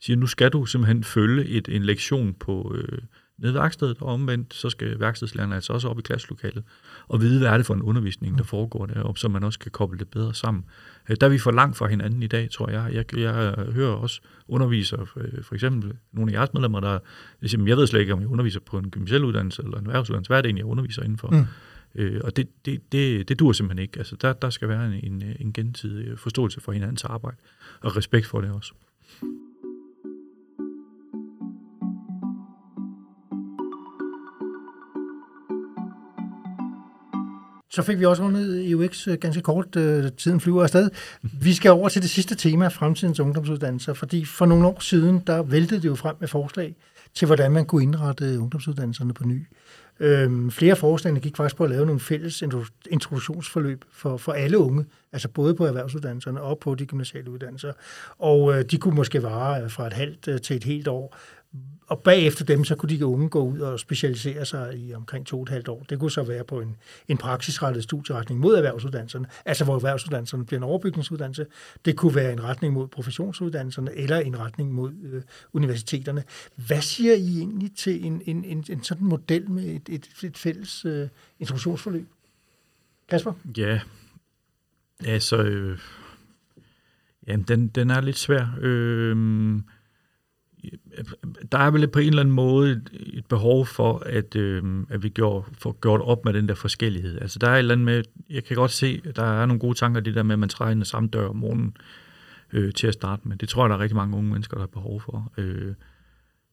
siger, 0.00 0.16
nu 0.16 0.26
skal 0.26 0.50
du 0.50 0.66
simpelthen 0.66 1.04
følge 1.04 1.44
et, 1.44 1.68
en 1.68 1.82
lektion 1.82 2.34
på 2.34 2.74
øh, 2.74 2.98
nede 3.38 3.52
i 3.52 3.54
værkstedet, 3.54 3.96
og 4.00 4.08
omvendt, 4.08 4.54
så 4.54 4.70
skal 4.70 5.00
værkstedslærerne 5.00 5.54
altså 5.54 5.72
også 5.72 5.88
op 5.88 5.98
i 5.98 6.02
klasselokalet 6.02 6.64
og 7.08 7.20
vide, 7.20 7.38
hvad 7.38 7.48
er 7.48 7.56
det 7.56 7.66
for 7.66 7.74
en 7.74 7.82
undervisning, 7.82 8.36
der 8.36 8.42
mm. 8.42 8.46
foregår 8.46 8.86
deroppe, 8.86 9.20
så 9.20 9.28
man 9.28 9.44
også 9.44 9.58
kan 9.58 9.70
koble 9.70 9.98
det 9.98 10.08
bedre 10.08 10.34
sammen. 10.34 10.64
Øh, 11.10 11.16
der 11.20 11.26
er 11.26 11.30
vi 11.30 11.38
for 11.38 11.50
langt 11.50 11.76
fra 11.76 11.86
hinanden 11.86 12.22
i 12.22 12.26
dag, 12.26 12.50
tror 12.50 12.70
jeg. 12.70 12.90
Jeg, 12.94 13.18
jeg 13.18 13.54
hører 13.72 13.92
også 13.92 14.20
undervisere, 14.48 15.06
øh, 15.16 15.44
for 15.44 15.54
eksempel 15.54 15.92
nogle 16.12 16.32
af 16.32 16.36
jeres 16.36 16.52
medlemmer, 16.54 16.80
der 16.80 16.98
siger, 17.46 17.64
jeg 17.66 17.76
ved 17.76 17.86
slet 17.86 18.00
ikke, 18.00 18.12
om 18.12 18.20
jeg 18.20 18.28
underviser 18.28 18.60
på 18.60 18.78
en 18.78 18.90
gymnasiel 18.90 19.24
uddannelse 19.24 19.62
eller 19.62 19.78
en 19.78 19.86
erhvervsuddannelse. 19.86 20.28
Hvad 20.28 20.38
er 20.38 20.42
det 20.42 20.48
egentlig, 20.48 20.62
jeg 20.62 20.70
underviser 20.70 21.02
indenfor? 21.02 21.28
Mm. 21.30 21.46
Øh, 21.94 22.20
og 22.24 22.36
det, 22.36 22.48
det, 22.64 22.92
det, 22.92 23.28
det 23.28 23.38
dur 23.38 23.52
simpelthen 23.52 23.82
ikke. 23.82 23.98
Altså, 23.98 24.16
der, 24.16 24.32
der 24.32 24.50
skal 24.50 24.68
være 24.68 24.86
en, 24.86 25.12
en, 25.12 25.22
en 25.40 25.52
gensidig 25.52 26.18
forståelse 26.18 26.60
for 26.60 26.72
hinandens 26.72 27.04
arbejde, 27.04 27.36
og 27.80 27.96
respekt 27.96 28.26
for 28.26 28.40
det 28.40 28.50
også. 28.50 28.72
Så 37.76 37.82
fik 37.82 38.00
vi 38.00 38.04
også 38.04 38.22
rundet 38.22 38.70
EUX 38.70 38.86
UX 38.86 39.08
øh, 39.08 39.18
ganske 39.18 39.42
kort. 39.42 39.76
Øh, 39.76 40.12
tiden 40.12 40.40
flyver 40.40 40.62
afsted. 40.62 40.90
Vi 41.22 41.54
skal 41.54 41.70
over 41.70 41.88
til 41.88 42.02
det 42.02 42.10
sidste 42.10 42.34
tema, 42.34 42.68
fremtidens 42.68 43.20
ungdomsuddannelser, 43.20 43.94
fordi 43.94 44.24
for 44.24 44.46
nogle 44.46 44.66
år 44.66 44.80
siden, 44.80 45.22
der 45.26 45.42
væltede 45.42 45.82
det 45.82 45.88
jo 45.88 45.94
frem 45.94 46.16
med 46.20 46.28
forslag 46.28 46.76
til, 47.14 47.26
hvordan 47.26 47.52
man 47.52 47.64
kunne 47.64 47.82
indrette 47.82 48.40
ungdomsuddannelserne 48.40 49.14
på 49.14 49.24
ny. 49.24 49.46
Øhm, 50.00 50.50
flere 50.50 50.76
forslagene 50.76 51.20
gik 51.20 51.36
faktisk 51.36 51.56
på 51.56 51.64
at 51.64 51.70
lave 51.70 51.86
nogle 51.86 52.00
fælles 52.00 52.42
introduktionsforløb 52.90 53.84
for, 53.92 54.16
for 54.16 54.32
alle 54.32 54.58
unge, 54.58 54.84
altså 55.12 55.28
både 55.28 55.54
på 55.54 55.66
erhvervsuddannelserne 55.66 56.40
og 56.40 56.58
på 56.58 56.74
de 56.74 56.86
gymnasiale 56.86 57.30
uddannelser. 57.30 57.72
Og 58.18 58.58
øh, 58.58 58.64
de 58.70 58.76
kunne 58.78 58.94
måske 58.94 59.22
vare 59.22 59.62
øh, 59.62 59.70
fra 59.70 59.86
et 59.86 59.92
halvt 59.92 60.28
øh, 60.28 60.40
til 60.40 60.56
et 60.56 60.64
helt 60.64 60.88
år 60.88 61.16
og 61.86 62.02
bagefter 62.02 62.44
dem, 62.44 62.64
så 62.64 62.74
kunne 62.74 62.98
de 62.98 63.06
unge 63.06 63.28
gå 63.28 63.44
ud 63.44 63.58
og 63.58 63.80
specialisere 63.80 64.44
sig 64.44 64.78
i 64.78 64.94
omkring 64.94 65.26
to 65.26 65.36
og 65.36 65.42
et 65.42 65.48
halvt 65.48 65.68
år. 65.68 65.86
Det 65.90 65.98
kunne 65.98 66.10
så 66.10 66.22
være 66.22 66.44
på 66.44 66.60
en, 66.60 66.76
en 67.08 67.16
praksisrettet 67.16 67.82
studieretning 67.82 68.40
mod 68.40 68.54
erhvervsuddannelserne, 68.54 69.26
altså 69.44 69.64
hvor 69.64 69.74
erhvervsuddannelserne 69.74 70.46
bliver 70.46 70.58
en 70.58 70.64
overbygningsuddannelse. 70.64 71.46
Det 71.84 71.96
kunne 71.96 72.14
være 72.14 72.32
en 72.32 72.44
retning 72.44 72.74
mod 72.74 72.88
professionsuddannelserne, 72.88 73.92
eller 73.94 74.18
en 74.18 74.38
retning 74.38 74.72
mod 74.72 74.92
øh, 75.02 75.22
universiteterne. 75.52 76.24
Hvad 76.56 76.80
siger 76.80 77.14
I 77.14 77.38
egentlig 77.38 77.76
til 77.76 78.06
en, 78.06 78.22
en, 78.26 78.44
en, 78.44 78.64
en 78.70 78.82
sådan 78.82 79.06
model 79.06 79.50
med 79.50 79.64
et, 79.64 79.88
et, 79.88 80.08
et 80.24 80.38
fælles 80.38 80.84
øh, 80.84 81.08
introduktionsforløb? 81.40 82.06
Kasper? 83.08 83.32
Ja, 83.56 83.80
altså, 85.04 85.36
øh, 85.36 85.78
jamen, 87.26 87.44
den, 87.48 87.68
den 87.68 87.90
er 87.90 88.00
lidt 88.00 88.18
svær. 88.18 88.58
Øh, 88.60 89.16
der 91.52 91.58
er 91.58 91.70
vel 91.70 91.88
på 91.88 91.98
en 91.98 92.08
eller 92.08 92.20
anden 92.20 92.34
måde 92.34 92.72
et, 92.72 92.90
et 92.92 93.26
behov 93.26 93.66
for, 93.66 94.02
at, 94.06 94.36
øh, 94.36 94.62
at 94.90 95.02
vi 95.02 95.08
gjorde, 95.08 95.44
får 95.58 95.78
gjort 95.80 96.00
op 96.00 96.24
med 96.24 96.32
den 96.32 96.48
der 96.48 96.54
forskellighed. 96.54 97.20
Altså 97.20 97.38
der 97.38 97.48
er 97.48 97.54
et 97.54 97.58
eller 97.58 97.74
andet 97.74 97.84
med, 97.84 98.02
jeg 98.30 98.44
kan 98.44 98.56
godt 98.56 98.70
se, 98.70 99.00
at 99.04 99.16
der 99.16 99.42
er 99.42 99.46
nogle 99.46 99.60
gode 99.60 99.74
tanker, 99.74 100.00
det 100.00 100.14
der 100.14 100.22
med, 100.22 100.32
at 100.32 100.38
man 100.38 100.48
træder 100.48 100.72
ind 100.72 100.84
samme 100.84 101.08
dør 101.08 101.28
om 101.28 101.36
morgenen 101.36 101.76
øh, 102.52 102.72
til 102.72 102.86
at 102.86 102.94
starte 102.94 103.28
med. 103.28 103.36
Det 103.36 103.48
tror 103.48 103.64
jeg, 103.64 103.70
der 103.70 103.76
er 103.76 103.80
rigtig 103.80 103.96
mange 103.96 104.16
unge 104.16 104.30
mennesker, 104.30 104.54
der 104.54 104.62
har 104.62 104.66
behov 104.66 105.00
for, 105.00 105.32
øh, 105.36 105.74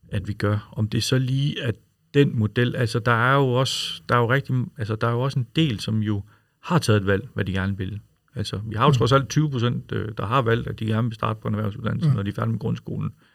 at 0.08 0.28
vi 0.28 0.32
gør. 0.32 0.72
Om 0.72 0.88
det 0.88 1.04
så 1.04 1.18
lige 1.18 1.62
at 1.62 1.74
den 2.14 2.38
model, 2.38 2.76
altså 2.76 2.98
der 2.98 3.12
er 3.12 3.34
jo 3.34 3.52
også, 3.52 4.02
der 4.08 4.14
er 4.14 4.18
jo 4.18 4.30
rigtig, 4.30 4.54
altså 4.78 4.96
der 4.96 5.06
er 5.06 5.12
jo 5.12 5.20
også 5.20 5.38
en 5.38 5.46
del, 5.56 5.80
som 5.80 6.02
jo 6.02 6.22
har 6.62 6.78
taget 6.78 7.00
et 7.00 7.06
valg, 7.06 7.28
hvad 7.34 7.44
de 7.44 7.52
gerne 7.52 7.78
vil. 7.78 8.00
Altså, 8.36 8.60
vi 8.66 8.74
har 8.74 8.84
jo 8.84 8.88
mm. 8.88 8.94
trods 8.94 9.12
alt 9.12 9.28
20 9.28 9.50
procent, 9.50 9.92
øh, 9.92 10.08
der 10.18 10.26
har 10.26 10.42
valgt, 10.42 10.68
at 10.68 10.80
de 10.80 10.86
gerne 10.86 11.08
vil 11.08 11.14
starte 11.14 11.40
på 11.40 11.48
en 11.48 11.54
erhvervsuddannelse, 11.54 12.08
mm. 12.08 12.14
når 12.14 12.22
de 12.22 12.30
er 12.30 12.34
færdige 12.34 12.52
med 12.52 12.58
grundskolen. 12.58 13.06
Øh, 13.06 13.33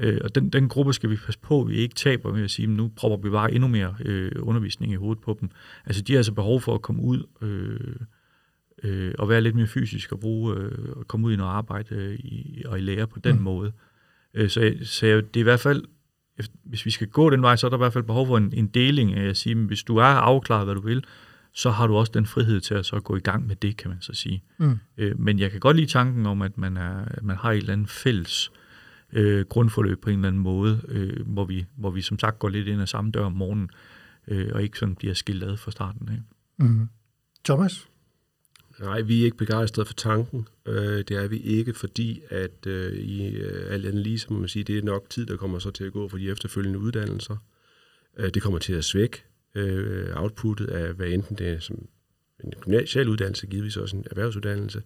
og 0.00 0.34
den, 0.34 0.48
den 0.48 0.68
gruppe 0.68 0.92
skal 0.92 1.10
vi 1.10 1.16
passe 1.16 1.40
på, 1.40 1.60
at 1.60 1.68
vi 1.68 1.76
ikke 1.76 1.94
taber 1.94 2.32
med 2.32 2.44
at 2.44 2.50
sige, 2.50 2.66
at 2.66 2.70
nu 2.70 2.90
prøver 2.96 3.16
vi 3.16 3.30
bare 3.30 3.52
endnu 3.52 3.68
mere 3.68 3.94
øh, 4.04 4.32
undervisning 4.40 4.92
i 4.92 4.96
hovedet 4.96 5.22
på 5.22 5.36
dem. 5.40 5.50
Altså 5.86 6.02
de 6.02 6.12
har 6.12 6.18
altså 6.18 6.32
behov 6.32 6.60
for 6.60 6.74
at 6.74 6.82
komme 6.82 7.02
ud 7.02 7.22
øh, 7.42 7.96
øh, 8.82 9.14
og 9.18 9.28
være 9.28 9.40
lidt 9.40 9.54
mere 9.54 9.66
fysisk 9.66 10.12
og 10.12 10.20
bruge, 10.20 10.56
øh, 10.56 10.96
og 10.96 11.08
komme 11.08 11.26
ud 11.26 11.32
i 11.32 11.36
noget 11.36 11.50
arbejde 11.50 11.94
øh, 11.94 12.14
i, 12.14 12.62
og 12.66 12.78
i 12.78 12.82
lære 12.82 13.06
på 13.06 13.18
den 13.18 13.36
mm. 13.36 13.42
måde. 13.42 13.72
Øh, 14.34 14.50
så, 14.50 14.74
så 14.82 15.06
det 15.06 15.36
er 15.36 15.40
i 15.40 15.42
hvert 15.42 15.60
fald, 15.60 15.84
hvis 16.64 16.86
vi 16.86 16.90
skal 16.90 17.08
gå 17.08 17.30
den 17.30 17.42
vej, 17.42 17.56
så 17.56 17.66
er 17.66 17.70
der 17.70 17.76
i 17.76 17.78
hvert 17.78 17.92
fald 17.92 18.04
behov 18.04 18.26
for 18.26 18.36
en, 18.36 18.52
en 18.54 18.66
deling 18.66 19.14
af 19.14 19.28
at 19.28 19.36
sige, 19.36 19.52
at 19.52 19.66
hvis 19.66 19.82
du 19.82 19.96
er 19.96 20.04
afklaret, 20.04 20.66
hvad 20.66 20.74
du 20.74 20.80
vil, 20.80 21.04
så 21.52 21.70
har 21.70 21.86
du 21.86 21.96
også 21.96 22.12
den 22.14 22.26
frihed 22.26 22.60
til 22.60 22.74
at 22.74 22.86
så 22.86 23.00
gå 23.00 23.16
i 23.16 23.20
gang 23.20 23.46
med 23.46 23.56
det, 23.56 23.76
kan 23.76 23.90
man 23.90 24.00
så 24.00 24.12
sige. 24.14 24.42
Mm. 24.58 24.78
Øh, 24.98 25.20
men 25.20 25.38
jeg 25.38 25.50
kan 25.50 25.60
godt 25.60 25.76
lide 25.76 25.86
tanken 25.86 26.26
om, 26.26 26.42
at 26.42 26.58
man, 26.58 26.76
er, 26.76 27.04
at 27.04 27.22
man 27.22 27.36
har 27.36 27.50
et 27.50 27.56
eller 27.56 27.72
andet 27.72 27.90
fælles 27.90 28.50
øh, 28.52 28.63
øh, 29.14 29.46
grundforløb 29.46 30.00
på 30.00 30.10
en 30.10 30.16
eller 30.16 30.28
anden 30.28 30.42
måde, 30.42 30.80
øh, 30.88 31.26
hvor, 31.26 31.44
vi, 31.44 31.66
hvor 31.76 31.90
vi 31.90 32.02
som 32.02 32.18
sagt 32.18 32.38
går 32.38 32.48
lidt 32.48 32.68
ind 32.68 32.82
ad 32.82 32.86
samme 32.86 33.10
dør 33.10 33.24
om 33.24 33.32
morgenen, 33.32 33.70
øh, 34.28 34.50
og 34.52 34.62
ikke 34.62 34.78
sådan 34.78 34.94
bliver 34.94 35.14
skilt 35.14 35.42
ad 35.42 35.56
fra 35.56 35.70
starten 35.70 36.08
af. 36.08 36.20
Mm. 36.64 36.88
Thomas? 37.44 37.88
Nej, 38.80 39.00
vi 39.00 39.20
er 39.20 39.24
ikke 39.24 39.36
begejstrede 39.36 39.86
for 39.86 39.94
tanken. 39.94 40.48
Øh, 40.66 40.98
det 40.98 41.10
er 41.10 41.28
vi 41.28 41.38
ikke, 41.38 41.74
fordi 41.74 42.22
at 42.30 42.66
øh, 42.66 42.92
i 42.92 43.36
øh, 43.36 43.72
alt 43.72 43.86
andet 43.86 44.02
lige, 44.02 44.18
så 44.18 44.26
må 44.30 44.38
man 44.38 44.48
sige, 44.48 44.64
det 44.64 44.78
er 44.78 44.82
nok 44.82 45.10
tid, 45.10 45.26
der 45.26 45.36
kommer 45.36 45.58
så 45.58 45.70
til 45.70 45.84
at 45.84 45.92
gå 45.92 46.08
for 46.08 46.18
de 46.18 46.30
efterfølgende 46.30 46.78
uddannelser. 46.78 47.36
Øh, 48.16 48.30
det 48.34 48.42
kommer 48.42 48.58
til 48.58 48.72
at 48.72 48.84
svække 48.84 49.24
øh, 49.54 50.06
outputtet 50.14 50.66
af, 50.66 50.94
hvad 50.94 51.08
enten 51.08 51.38
det 51.38 51.48
er 51.48 51.58
som 51.58 51.88
en 52.44 52.52
gymnasial 52.60 53.08
uddannelse, 53.08 53.46
givetvis 53.46 53.76
også 53.76 53.96
en 53.96 54.04
erhvervsuddannelse. 54.10 54.82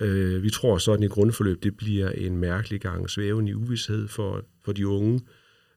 Øh, 0.00 0.42
vi 0.42 0.50
tror 0.50 0.78
sådan, 0.78 1.02
et 1.02 1.10
grundforløb 1.10 1.62
det 1.62 1.76
bliver 1.76 2.10
en 2.10 2.38
mærkelig 2.38 2.80
gang 2.80 3.10
svævende 3.10 3.50
i 3.50 3.54
uvidshed 3.54 4.08
for, 4.08 4.44
for 4.64 4.72
de 4.72 4.88
unge. 4.88 5.20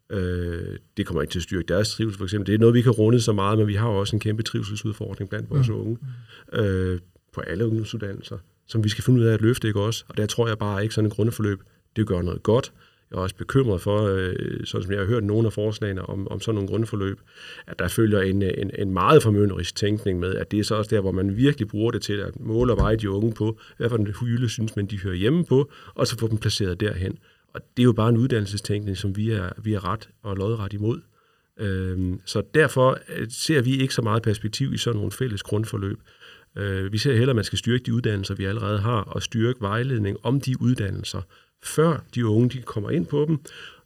Øh, 0.10 0.78
det 0.98 1.06
kommer 1.06 1.22
ikke 1.22 1.32
til 1.32 1.40
at 1.40 1.44
styrke 1.44 1.68
deres 1.68 1.92
trivsel, 1.92 2.18
for 2.18 2.26
eksempel. 2.26 2.48
Det 2.48 2.56
er 2.56 2.60
noget, 2.60 2.76
vi 2.76 2.82
kan 2.82 2.92
runde 2.92 3.22
så 3.22 3.34
meget, 3.34 3.58
men 3.58 3.68
vi 3.68 3.76
har 3.76 3.88
også 3.88 4.16
en 4.16 4.20
kæmpe 4.20 4.44
trivselsudfordring 4.44 5.30
blandt 5.30 5.50
vores 5.50 5.70
mm. 5.70 5.76
unge 5.76 5.98
øh, 6.54 7.00
på 7.34 7.42
alle 7.42 7.66
ungdomsuddannelser, 7.66 8.38
som 8.68 8.84
vi 8.84 8.90
skal 8.90 9.04
finde 9.04 9.20
ud 9.20 9.26
af 9.26 9.34
at 9.34 9.42
løfte, 9.42 9.68
ikke 9.68 9.82
også? 9.82 10.06
Og 10.08 10.18
der 10.18 10.26
tror 10.26 10.48
jeg 10.48 10.58
bare 10.58 10.84
ikke 10.84 10.96
sådan 10.96 11.08
et 11.08 11.14
grundforløb, 11.14 11.60
det 11.96 12.08
gør 12.08 12.22
noget 12.22 12.44
godt. 12.44 12.74
Jeg 13.12 13.18
er 13.18 13.22
også 13.22 13.36
bekymret 13.36 13.82
for, 13.82 14.06
øh, 14.06 14.36
sådan 14.66 14.84
som 14.84 14.92
jeg 14.92 15.00
har 15.00 15.08
hørt 15.08 15.24
nogle 15.24 15.46
af 15.46 15.54
forslagene 15.54 16.10
om, 16.10 16.28
om 16.28 16.40
sådan 16.40 16.56
nogle 16.56 16.70
grundforløb, 16.70 17.20
at 17.68 17.80
der 17.80 17.88
følger 17.88 18.22
en, 18.22 18.42
en, 18.42 18.72
en 18.80 18.94
meget 18.94 19.24
formynderisk 19.24 19.76
tænkning 19.76 20.20
med, 20.20 20.36
at 20.36 20.52
det 20.52 20.60
er 20.60 20.64
så 20.64 20.76
også 20.76 20.96
der, 20.96 21.02
hvor 21.02 21.12
man 21.12 21.38
virkelig 21.38 21.68
bruger 21.68 21.92
det 21.92 22.02
til 22.02 22.14
at 22.14 22.40
måle 22.40 22.74
og 22.74 22.78
veje 22.78 22.96
de 22.96 23.10
unge 23.10 23.34
på, 23.34 23.60
hvad 23.78 23.90
for 23.90 23.98
en 23.98 24.14
hylde 24.22 24.50
synes 24.50 24.76
man, 24.76 24.86
de 24.86 25.00
hører 25.00 25.16
hjemme 25.16 25.46
på, 25.46 25.72
og 25.96 26.08
så 26.08 26.18
få 26.18 26.28
dem 26.28 26.38
placeret 26.38 26.80
derhen. 26.80 27.18
Og 27.54 27.62
det 27.78 27.84
er 27.84 27.86
jo 27.86 27.94
bare 27.94 28.10
en 28.10 28.18
uddannelsestænkning, 28.18 28.98
som 28.98 29.18
vi 29.18 29.32
er, 29.32 29.50
vi 29.64 29.74
er 29.74 29.92
ret 29.92 30.10
og 30.24 30.36
lodret 30.36 30.74
imod. 30.74 31.02
Øhm, 31.60 32.22
så 32.26 32.44
derfor 32.54 32.98
øh, 33.16 33.28
ser 33.30 33.62
vi 33.62 33.78
ikke 33.78 33.94
så 33.94 34.02
meget 34.02 34.24
perspektiv 34.24 34.74
i 34.74 34.78
sådan 34.78 34.96
nogle 34.96 35.12
fælles 35.12 35.44
grundforløb. 35.44 36.00
Øh, 36.58 36.94
vi 36.94 36.98
ser 36.98 37.14
heller, 37.14 37.30
at 37.30 37.36
man 37.36 37.46
skal 37.46 37.60
styrke 37.60 37.84
de 37.84 37.94
uddannelser, 37.94 38.36
vi 38.36 38.46
allerede 38.46 38.80
har, 38.80 39.02
og 39.02 39.24
styrke 39.24 39.62
vejledning 39.62 40.18
om 40.24 40.42
de 40.42 40.62
uddannelser, 40.62 41.22
før 41.64 42.04
de 42.16 42.28
unge 42.28 42.50
de 42.50 42.62
kommer 42.62 42.90
ind 42.90 43.06
på 43.06 43.26
dem, 43.28 43.40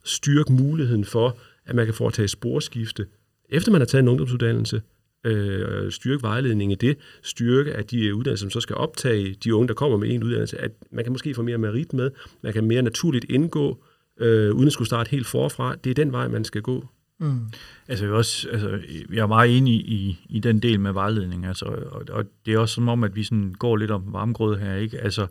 styrke 0.04 0.52
muligheden 0.52 1.04
for, 1.04 1.36
at 1.66 1.74
man 1.74 1.84
kan 1.84 1.94
foretage 1.94 2.28
sporskifte, 2.28 3.06
efter 3.48 3.72
man 3.72 3.80
har 3.80 3.86
taget 3.86 4.02
en 4.02 4.08
ungdomsuddannelse, 4.08 4.82
øh, 5.24 5.92
styrke 5.92 6.22
vejledning 6.22 6.72
i 6.72 6.74
det, 6.74 6.98
styrke 7.22 7.72
at 7.72 7.90
de 7.90 8.14
uddannelser, 8.14 8.44
som 8.44 8.50
så 8.50 8.60
skal 8.60 8.76
optage 8.76 9.36
de 9.44 9.54
unge, 9.54 9.68
der 9.68 9.74
kommer 9.74 9.96
med 9.96 10.10
en 10.10 10.22
uddannelse, 10.22 10.58
at 10.58 10.70
man 10.90 11.04
kan 11.04 11.12
måske 11.12 11.34
få 11.34 11.42
mere 11.42 11.58
merit 11.58 11.92
med, 11.92 12.10
man 12.42 12.52
kan 12.52 12.64
mere 12.64 12.82
naturligt 12.82 13.24
indgå, 13.28 13.84
øh, 14.20 14.54
uden 14.54 14.66
at 14.66 14.72
skulle 14.72 14.88
starte 14.88 15.10
helt 15.10 15.26
forfra. 15.26 15.74
Det 15.84 15.90
er 15.90 15.94
den 15.94 16.12
vej, 16.12 16.28
man 16.28 16.44
skal 16.44 16.62
gå. 16.62 16.86
Mm. 17.18 17.40
Altså, 17.88 18.04
jeg, 18.04 18.12
er 18.12 18.16
også, 18.16 18.48
altså, 18.48 18.78
jeg 19.12 19.22
er 19.22 19.26
meget 19.26 19.56
enig 19.56 19.74
i, 19.74 20.18
i 20.28 20.40
den 20.40 20.58
del 20.58 20.80
med 20.80 20.92
vejledning, 20.92 21.46
altså, 21.46 21.64
og, 21.64 22.02
og 22.10 22.24
det 22.46 22.54
er 22.54 22.58
også 22.58 22.74
som 22.74 22.88
om, 22.88 23.04
at 23.04 23.16
vi 23.16 23.24
sådan 23.24 23.54
går 23.58 23.76
lidt 23.76 23.90
om 23.90 24.02
varmgrød 24.06 24.58
her, 24.58 24.76
ikke? 24.76 24.98
Altså, 24.98 25.22
øh, 25.22 25.28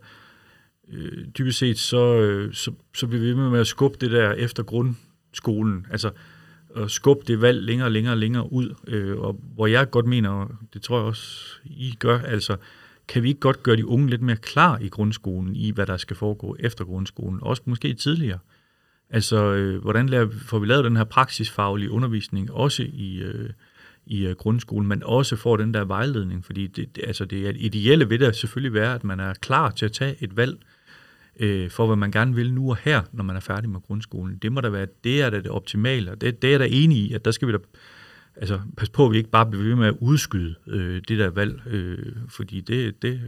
Øh, 0.92 1.24
dybest 1.38 1.58
set, 1.58 1.78
så, 1.78 2.16
øh, 2.16 2.54
så, 2.54 2.72
så 2.94 3.06
bliver 3.06 3.20
vi 3.20 3.28
ved 3.28 3.50
med 3.50 3.60
at 3.60 3.66
skubbe 3.66 3.98
det 4.00 4.10
der 4.10 4.32
efter 4.32 4.62
grundskolen. 4.62 5.86
Altså, 5.90 6.10
at 6.76 6.90
skubbe 6.90 7.24
det 7.26 7.40
valg 7.40 7.62
længere 7.62 7.86
og 7.86 7.92
længere 7.92 8.14
og 8.14 8.18
længere 8.18 8.52
ud. 8.52 8.74
Øh, 8.86 9.18
og 9.18 9.40
hvor 9.54 9.66
jeg 9.66 9.90
godt 9.90 10.06
mener, 10.06 10.30
og 10.30 10.50
det 10.74 10.82
tror 10.82 10.98
jeg 10.98 11.06
også, 11.06 11.46
I 11.64 11.94
gør, 11.98 12.18
altså, 12.18 12.56
kan 13.08 13.22
vi 13.22 13.28
ikke 13.28 13.40
godt 13.40 13.62
gøre 13.62 13.76
de 13.76 13.86
unge 13.86 14.10
lidt 14.10 14.22
mere 14.22 14.36
klar 14.36 14.78
i 14.78 14.88
grundskolen, 14.88 15.56
i 15.56 15.70
hvad 15.70 15.86
der 15.86 15.96
skal 15.96 16.16
foregå 16.16 16.56
efter 16.58 16.84
grundskolen, 16.84 17.38
også 17.42 17.62
måske 17.64 17.94
tidligere. 17.94 18.38
Altså, 19.10 19.52
øh, 19.52 19.82
hvordan 19.82 20.08
lærer, 20.08 20.28
får 20.30 20.58
vi 20.58 20.66
lavet 20.66 20.84
den 20.84 20.96
her 20.96 21.04
praksisfaglige 21.04 21.90
undervisning, 21.90 22.52
også 22.52 22.82
i, 22.82 23.16
øh, 23.16 23.50
i 24.06 24.26
øh, 24.26 24.36
grundskolen, 24.36 24.88
men 24.88 25.02
også 25.02 25.36
får 25.36 25.56
den 25.56 25.74
der 25.74 25.84
vejledning, 25.84 26.44
fordi 26.44 26.66
det, 26.66 26.98
altså 27.04 27.24
det 27.24 27.56
ideelle 27.58 28.10
ved 28.10 28.18
det 28.18 28.36
selvfølgelig 28.36 28.74
være, 28.74 28.94
at 28.94 29.04
man 29.04 29.20
er 29.20 29.34
klar 29.34 29.70
til 29.70 29.84
at 29.84 29.92
tage 29.92 30.16
et 30.20 30.36
valg, 30.36 30.58
øh, 31.40 31.70
for, 31.70 31.86
hvad 31.86 31.96
man 31.96 32.10
gerne 32.10 32.34
vil 32.34 32.52
nu 32.52 32.70
og 32.70 32.76
her, 32.76 33.02
når 33.12 33.24
man 33.24 33.36
er 33.36 33.40
færdig 33.40 33.70
med 33.70 33.80
grundskolen. 33.80 34.38
Det 34.42 34.52
må 34.52 34.60
da 34.60 34.68
være, 34.68 34.86
det 35.04 35.22
er 35.22 35.30
da 35.30 35.36
det 35.36 35.50
optimale, 35.50 36.10
og 36.10 36.20
det, 36.20 36.42
det 36.42 36.54
er 36.54 36.58
da 36.58 36.68
enig 36.70 36.98
i, 36.98 37.12
at 37.12 37.24
der 37.24 37.30
skal 37.30 37.48
vi 37.48 37.52
da 37.52 37.58
altså, 38.36 38.60
passe 38.76 38.92
på, 38.92 39.06
at 39.06 39.12
vi 39.12 39.16
ikke 39.16 39.30
bare 39.30 39.46
bliver 39.46 39.64
ved 39.64 39.74
med 39.74 39.86
at 39.86 39.94
udskyde 40.00 40.54
øh, 40.66 41.02
det 41.08 41.18
der 41.18 41.30
valg, 41.30 41.66
øh, 41.66 42.16
fordi 42.28 42.60
det, 42.60 43.02
det, 43.02 43.20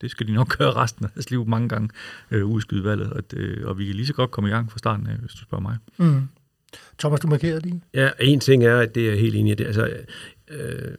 det 0.00 0.10
skal 0.10 0.26
de 0.26 0.32
nok 0.32 0.48
gøre 0.58 0.72
resten 0.72 1.04
af 1.04 1.10
deres 1.10 1.30
liv 1.30 1.46
mange 1.46 1.68
gange, 1.68 1.88
øh, 2.30 2.46
udskyde 2.46 2.84
valget, 2.84 3.10
og, 3.10 3.30
det, 3.30 3.64
og 3.64 3.78
vi 3.78 3.86
kan 3.86 3.94
lige 3.94 4.06
så 4.06 4.14
godt 4.14 4.30
komme 4.30 4.50
i 4.50 4.52
gang 4.52 4.70
fra 4.70 4.78
starten 4.78 5.06
af, 5.06 5.16
hvis 5.16 5.32
du 5.32 5.38
spørger 5.38 5.62
mig. 5.62 5.76
Mm. 5.96 6.28
Thomas, 6.98 7.20
du 7.20 7.28
markerede 7.28 7.60
lige. 7.60 7.82
Ja, 7.94 8.10
en 8.20 8.40
ting 8.40 8.64
er, 8.64 8.78
at 8.78 8.94
det 8.94 9.10
er 9.10 9.16
helt 9.16 9.36
enig 9.36 9.52
i, 9.52 9.54
det, 9.54 9.64
altså, 9.64 9.96
øh, 10.48 10.94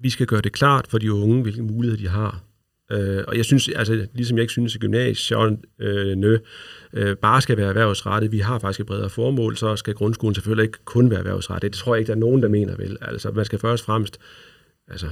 vi 0.00 0.10
skal 0.10 0.26
gøre 0.26 0.40
det 0.40 0.52
klart 0.52 0.86
for 0.86 0.98
de 0.98 1.12
unge, 1.12 1.42
hvilke 1.42 1.62
muligheder 1.62 2.02
de 2.02 2.08
har 2.08 2.42
Øh, 2.90 3.24
og 3.28 3.36
jeg 3.36 3.44
synes, 3.44 3.68
altså 3.68 4.06
ligesom 4.14 4.36
jeg 4.36 4.42
ikke 4.42 4.52
synes, 4.52 4.74
at 4.74 4.80
gymnasierne 4.80 5.58
øh, 5.78 6.38
øh, 6.92 7.16
bare 7.16 7.40
skal 7.40 7.56
være 7.56 7.68
erhvervsrettet, 7.68 8.32
vi 8.32 8.38
har 8.38 8.58
faktisk 8.58 8.80
et 8.80 8.86
bredere 8.86 9.10
formål, 9.10 9.56
så 9.56 9.76
skal 9.76 9.94
grundskolen 9.94 10.34
selvfølgelig 10.34 10.64
ikke 10.64 10.78
kun 10.84 11.10
være 11.10 11.18
erhvervsrettet. 11.18 11.72
Det 11.72 11.78
tror 11.78 11.94
jeg 11.94 12.00
ikke, 12.00 12.08
der 12.08 12.14
er 12.14 12.20
nogen, 12.20 12.42
der 12.42 12.48
mener 12.48 12.76
vel. 12.76 12.96
Altså 13.00 13.30
man 13.30 13.44
skal 13.44 13.58
først 13.58 13.82
og 13.82 13.86
fremmest 13.86 14.18
altså, 14.88 15.06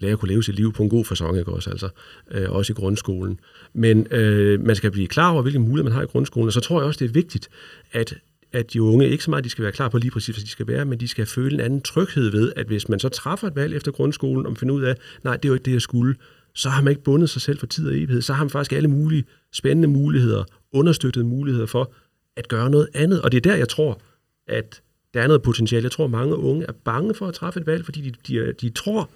lære 0.00 0.12
at 0.12 0.18
kunne 0.18 0.28
leve 0.28 0.44
sit 0.44 0.54
liv 0.54 0.72
på 0.72 0.82
en 0.82 0.88
god 0.88 1.04
fasong, 1.04 1.38
ikke 1.38 1.52
også, 1.52 1.70
altså, 1.70 1.88
øh, 2.30 2.50
også 2.50 2.72
i 2.72 2.74
grundskolen. 2.74 3.40
Men 3.72 4.06
øh, 4.10 4.66
man 4.66 4.76
skal 4.76 4.90
blive 4.90 5.06
klar 5.06 5.32
over, 5.32 5.42
hvilke 5.42 5.58
muligheder 5.58 5.84
man 5.84 5.92
har 5.92 6.02
i 6.02 6.06
grundskolen, 6.06 6.46
og 6.46 6.52
så 6.52 6.60
tror 6.60 6.80
jeg 6.80 6.86
også, 6.86 6.98
det 6.98 7.08
er 7.08 7.12
vigtigt, 7.12 7.48
at 7.92 8.14
at 8.52 8.72
de 8.72 8.82
unge, 8.82 9.08
ikke 9.08 9.24
så 9.24 9.30
meget, 9.30 9.44
de 9.44 9.50
skal 9.50 9.62
være 9.62 9.72
klar 9.72 9.88
på 9.88 9.98
lige 9.98 10.10
præcis, 10.10 10.36
hvad 10.36 10.44
de 10.44 10.50
skal 10.50 10.66
være, 10.66 10.84
men 10.84 11.00
de 11.00 11.08
skal 11.08 11.26
føle 11.26 11.54
en 11.54 11.60
anden 11.60 11.82
tryghed 11.82 12.30
ved, 12.30 12.52
at 12.56 12.66
hvis 12.66 12.88
man 12.88 12.98
så 12.98 13.08
træffer 13.08 13.48
et 13.48 13.56
valg 13.56 13.76
efter 13.76 13.92
grundskolen, 13.92 14.46
og 14.46 14.56
finder 14.56 14.74
ud 14.74 14.82
af, 14.82 14.94
nej, 15.24 15.36
det 15.36 15.44
er 15.44 15.48
jo 15.48 15.54
ikke 15.54 15.64
det, 15.64 15.72
jeg 15.72 15.82
skulle, 15.82 16.14
så 16.56 16.68
har 16.68 16.82
man 16.82 16.90
ikke 16.90 17.02
bundet 17.02 17.30
sig 17.30 17.42
selv 17.42 17.58
for 17.58 17.66
tid 17.66 17.88
og 17.88 17.96
evighed. 17.96 18.22
Så 18.22 18.32
har 18.32 18.44
man 18.44 18.50
faktisk 18.50 18.72
alle 18.72 18.88
mulige 18.88 19.24
spændende 19.52 19.88
muligheder, 19.88 20.44
understøttede 20.72 21.24
muligheder 21.24 21.66
for 21.66 21.92
at 22.36 22.48
gøre 22.48 22.70
noget 22.70 22.88
andet. 22.94 23.22
Og 23.22 23.32
det 23.32 23.36
er 23.36 23.50
der, 23.50 23.56
jeg 23.56 23.68
tror, 23.68 24.00
at 24.46 24.82
der 25.14 25.22
er 25.22 25.26
noget 25.26 25.42
potentiale. 25.42 25.84
Jeg 25.84 25.92
tror, 25.92 26.06
mange 26.06 26.36
unge 26.36 26.64
er 26.68 26.72
bange 26.84 27.14
for 27.14 27.26
at 27.26 27.34
træffe 27.34 27.60
et 27.60 27.66
valg, 27.66 27.84
fordi 27.84 28.10
de, 28.10 28.12
de, 28.28 28.52
de 28.60 28.70
tror, 28.70 29.10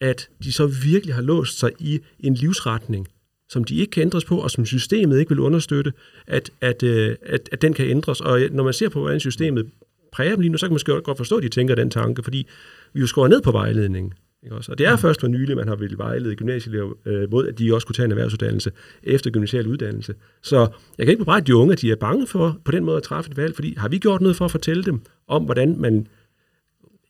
at 0.00 0.28
de 0.42 0.52
så 0.52 0.66
virkelig 0.66 1.14
har 1.14 1.22
låst 1.22 1.58
sig 1.58 1.70
i 1.78 2.00
en 2.20 2.34
livsretning, 2.34 3.08
som 3.48 3.64
de 3.64 3.76
ikke 3.76 3.90
kan 3.90 4.02
ændres 4.02 4.24
på, 4.24 4.38
og 4.38 4.50
som 4.50 4.66
systemet 4.66 5.18
ikke 5.18 5.28
vil 5.28 5.40
understøtte, 5.40 5.92
at, 6.26 6.50
at, 6.60 6.82
øh, 6.82 7.16
at, 7.22 7.48
at 7.52 7.62
den 7.62 7.74
kan 7.74 7.86
ændres. 7.86 8.20
Og 8.20 8.40
når 8.50 8.64
man 8.64 8.72
ser 8.72 8.88
på, 8.88 9.00
hvordan 9.00 9.20
systemet 9.20 9.70
præger 10.12 10.30
dem 10.30 10.40
lige 10.40 10.50
nu, 10.50 10.58
så 10.58 10.66
kan 10.66 10.70
man 10.70 10.74
måske 10.74 11.00
godt 11.00 11.16
forstå, 11.16 11.36
at 11.36 11.42
de 11.42 11.48
tænker 11.48 11.74
den 11.74 11.90
tanke, 11.90 12.22
fordi 12.22 12.46
vi 12.92 13.00
jo 13.00 13.06
skårer 13.06 13.28
ned 13.28 13.42
på 13.42 13.52
vejledningen. 13.52 14.12
Ikke 14.44 14.56
også? 14.56 14.72
Og 14.72 14.78
det 14.78 14.86
er 14.86 14.96
først 14.96 15.20
for 15.20 15.28
nylig, 15.28 15.56
man 15.56 15.68
har 15.68 15.76
vel 15.76 15.98
vejledet 15.98 16.38
gymnasieelever 16.38 16.92
øh, 17.04 17.30
mod, 17.30 17.48
at 17.48 17.58
de 17.58 17.74
også 17.74 17.86
kunne 17.86 17.94
tage 17.94 18.04
en 18.04 18.10
erhvervsuddannelse 18.10 18.72
efter 19.02 19.30
gymnasial 19.30 19.66
uddannelse. 19.66 20.14
Så 20.42 20.58
jeg 20.98 21.06
kan 21.06 21.08
ikke 21.08 21.18
bebrejde 21.18 21.46
de 21.46 21.56
unge, 21.56 21.72
at 21.72 21.80
de 21.80 21.90
er 21.90 21.96
bange 21.96 22.26
for 22.26 22.60
på 22.64 22.72
den 22.72 22.84
måde 22.84 22.96
at 22.96 23.02
træffe 23.02 23.30
et 23.30 23.36
valg, 23.36 23.54
fordi 23.54 23.74
har 23.78 23.88
vi 23.88 23.98
gjort 23.98 24.20
noget 24.20 24.36
for 24.36 24.44
at 24.44 24.50
fortælle 24.50 24.84
dem 24.84 25.00
om, 25.28 25.44
hvordan 25.44 25.76
man 25.78 26.06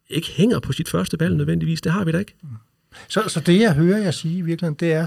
ikke 0.09 0.31
hænger 0.31 0.61
på 0.61 0.73
sit 0.73 0.89
første 0.89 1.21
valg 1.21 1.37
nødvendigvis? 1.37 1.81
Det 1.81 1.93
har 1.93 2.05
vi 2.05 2.13
da 2.13 2.19
ikke. 2.19 2.35
Så, 3.09 3.23
så 3.29 3.41
det, 3.41 3.61
jeg 3.61 3.75
hører 3.75 3.99
jer 3.99 4.11
sige 4.11 4.39
i 4.39 4.43
virkeligheden, 4.43 4.77
det 4.81 4.93
er, 4.93 5.07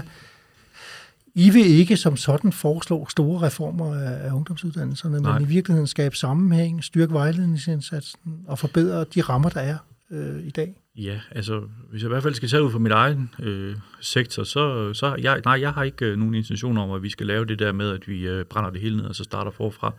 I 1.34 1.50
vil 1.50 1.66
ikke 1.66 1.96
som 1.96 2.16
sådan 2.16 2.52
foreslå 2.52 3.06
store 3.10 3.46
reformer 3.46 3.94
af, 3.94 4.26
af 4.26 4.32
ungdomsuddannelserne, 4.32 5.20
Nej. 5.20 5.38
men 5.38 5.48
i 5.48 5.52
virkeligheden 5.52 5.86
skabe 5.86 6.16
sammenhæng, 6.16 6.84
styrke 6.84 7.12
vejledningsindsatsen 7.12 8.20
og 8.46 8.58
forbedre 8.58 9.04
de 9.14 9.20
rammer, 9.20 9.48
der 9.48 9.60
er 9.60 9.76
øh, 10.10 10.46
i 10.46 10.50
dag? 10.50 10.74
Ja, 10.98 11.20
altså 11.30 11.62
hvis 11.90 12.02
jeg 12.02 12.08
i 12.08 12.12
hvert 12.12 12.22
fald 12.22 12.34
skal 12.34 12.48
tage 12.48 12.62
ud 12.62 12.70
fra 12.70 12.78
min 12.78 12.92
egen 12.92 13.34
øh, 13.42 13.76
sektor, 14.00 14.42
så, 14.42 14.94
så 14.94 15.16
jeg, 15.20 15.40
nej, 15.44 15.60
jeg 15.60 15.72
har 15.72 15.82
ikke 15.82 16.06
øh, 16.06 16.18
nogen 16.18 16.34
intention 16.34 16.78
om, 16.78 16.90
at 16.90 17.02
vi 17.02 17.10
skal 17.10 17.26
lave 17.26 17.44
det 17.44 17.58
der 17.58 17.72
med, 17.72 17.90
at 17.90 18.08
vi 18.08 18.28
øh, 18.28 18.44
brænder 18.44 18.70
det 18.70 18.80
hele 18.80 18.96
ned 18.96 19.04
og 19.04 19.14
så 19.14 19.24
starter 19.24 19.50
forfra. 19.50 19.92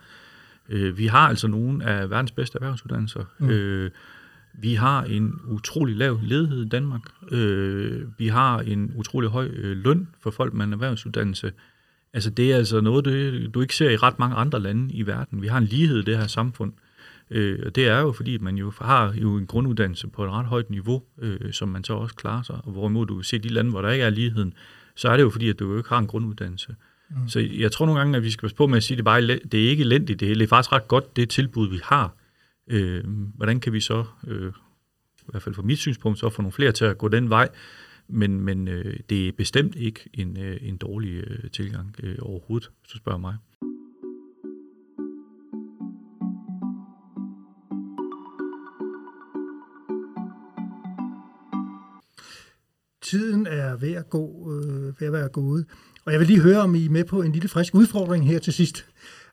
Øh, 0.69 0.97
vi 0.97 1.07
har 1.07 1.27
altså 1.27 1.47
nogle 1.47 1.85
af 1.85 2.09
verdens 2.09 2.31
bedste 2.31 2.57
erhvervsuddannelser. 2.61 3.23
Mm. 3.37 3.49
Øh, 3.49 3.91
vi 4.53 4.73
har 4.73 5.03
en 5.03 5.39
utrolig 5.47 5.95
lav 5.95 6.19
ledighed 6.23 6.65
i 6.65 6.69
Danmark. 6.69 7.01
Øh, 7.31 8.01
vi 8.17 8.27
har 8.27 8.59
en 8.59 8.93
utrolig 8.95 9.29
høj 9.29 9.45
øh, 9.45 9.77
løn 9.77 10.07
for 10.21 10.31
folk 10.31 10.53
med 10.53 10.65
en 10.65 10.73
erhvervsuddannelse. 10.73 11.51
Altså 12.13 12.29
det 12.29 12.51
er 12.51 12.55
altså 12.55 12.81
noget, 12.81 13.05
det, 13.05 13.53
du 13.53 13.61
ikke 13.61 13.75
ser 13.75 13.89
i 13.89 13.97
ret 13.97 14.19
mange 14.19 14.35
andre 14.35 14.59
lande 14.59 14.93
i 14.93 15.07
verden. 15.07 15.41
Vi 15.41 15.47
har 15.47 15.57
en 15.57 15.63
lighed 15.63 15.99
i 15.99 16.03
det 16.03 16.17
her 16.17 16.27
samfund. 16.27 16.73
Øh, 16.73 16.88
og 17.65 17.75
det 17.75 17.87
er 17.87 17.99
jo 17.99 18.11
fordi, 18.11 18.37
man 18.37 18.55
jo 18.55 18.71
har 18.81 19.13
jo 19.13 19.37
en 19.37 19.47
grunduddannelse 19.47 20.07
på 20.07 20.25
et 20.25 20.31
ret 20.31 20.45
højt 20.45 20.69
niveau, 20.69 21.03
øh, 21.21 21.53
som 21.53 21.69
man 21.69 21.83
så 21.83 21.93
også 21.93 22.15
klarer 22.15 22.43
sig. 22.43 22.59
Og 22.63 22.71
hvorimod 22.71 23.05
du 23.05 23.21
ser 23.21 23.37
de 23.37 23.49
lande, 23.49 23.71
hvor 23.71 23.81
der 23.81 23.89
ikke 23.89 24.05
er 24.05 24.09
ligheden, 24.09 24.53
så 24.95 25.09
er 25.09 25.17
det 25.17 25.23
jo 25.23 25.29
fordi, 25.29 25.49
at 25.49 25.59
du 25.59 25.71
jo 25.71 25.77
ikke 25.77 25.89
har 25.89 25.97
en 25.97 26.07
grunduddannelse. 26.07 26.75
Mm. 27.09 27.27
Så 27.27 27.39
jeg 27.39 27.71
tror 27.71 27.85
nogle 27.85 27.99
gange, 27.99 28.17
at 28.17 28.23
vi 28.23 28.31
skal 28.31 28.41
passe 28.41 28.55
på 28.55 28.67
med 28.67 28.77
at 28.77 28.83
sige, 28.83 28.95
at 28.95 28.97
det, 28.97 29.05
bare, 29.05 29.21
det 29.21 29.65
er 29.65 29.69
ikke 29.69 29.81
elendigt, 29.81 30.19
det 30.19 30.41
er 30.41 30.47
faktisk 30.47 30.71
ret 30.71 30.87
godt, 30.87 31.15
det 31.15 31.29
tilbud, 31.29 31.69
vi 31.69 31.79
har. 31.83 32.15
Øh, 32.67 33.03
hvordan 33.35 33.59
kan 33.59 33.73
vi 33.73 33.79
så, 33.79 34.05
øh, 34.27 34.51
i 35.19 35.31
hvert 35.31 35.43
fald 35.43 35.55
fra 35.55 35.61
mit 35.61 35.79
synspunkt, 35.79 36.19
så 36.19 36.29
få 36.29 36.41
nogle 36.41 36.51
flere 36.51 36.71
til 36.71 36.85
at 36.85 36.97
gå 36.97 37.07
den 37.07 37.29
vej, 37.29 37.49
men, 38.07 38.41
men 38.41 38.67
øh, 38.67 38.99
det 39.09 39.27
er 39.27 39.31
bestemt 39.31 39.75
ikke 39.75 40.09
en, 40.13 40.39
øh, 40.39 40.57
en 40.61 40.77
dårlig 40.77 41.13
øh, 41.13 41.49
tilgang 41.51 41.95
øh, 42.03 42.15
overhovedet, 42.21 42.71
hvis 42.81 42.91
du 42.91 42.97
spørger 42.97 43.19
mig. 43.19 43.35
Tiden 53.01 53.47
er 53.47 53.75
ved 53.75 53.93
at, 53.93 54.09
gå, 54.09 54.53
øh, 54.53 55.01
ved 55.01 55.07
at 55.07 55.13
være 55.13 55.29
gået, 55.29 55.65
og 56.05 56.11
jeg 56.11 56.19
vil 56.19 56.27
lige 56.27 56.41
høre, 56.41 56.57
om 56.57 56.75
I 56.75 56.85
er 56.85 56.89
med 56.89 57.03
på 57.03 57.21
en 57.21 57.31
lille 57.31 57.49
frisk 57.49 57.75
udfordring 57.75 58.27
her 58.27 58.39
til 58.39 58.53
sidst. 58.53 58.85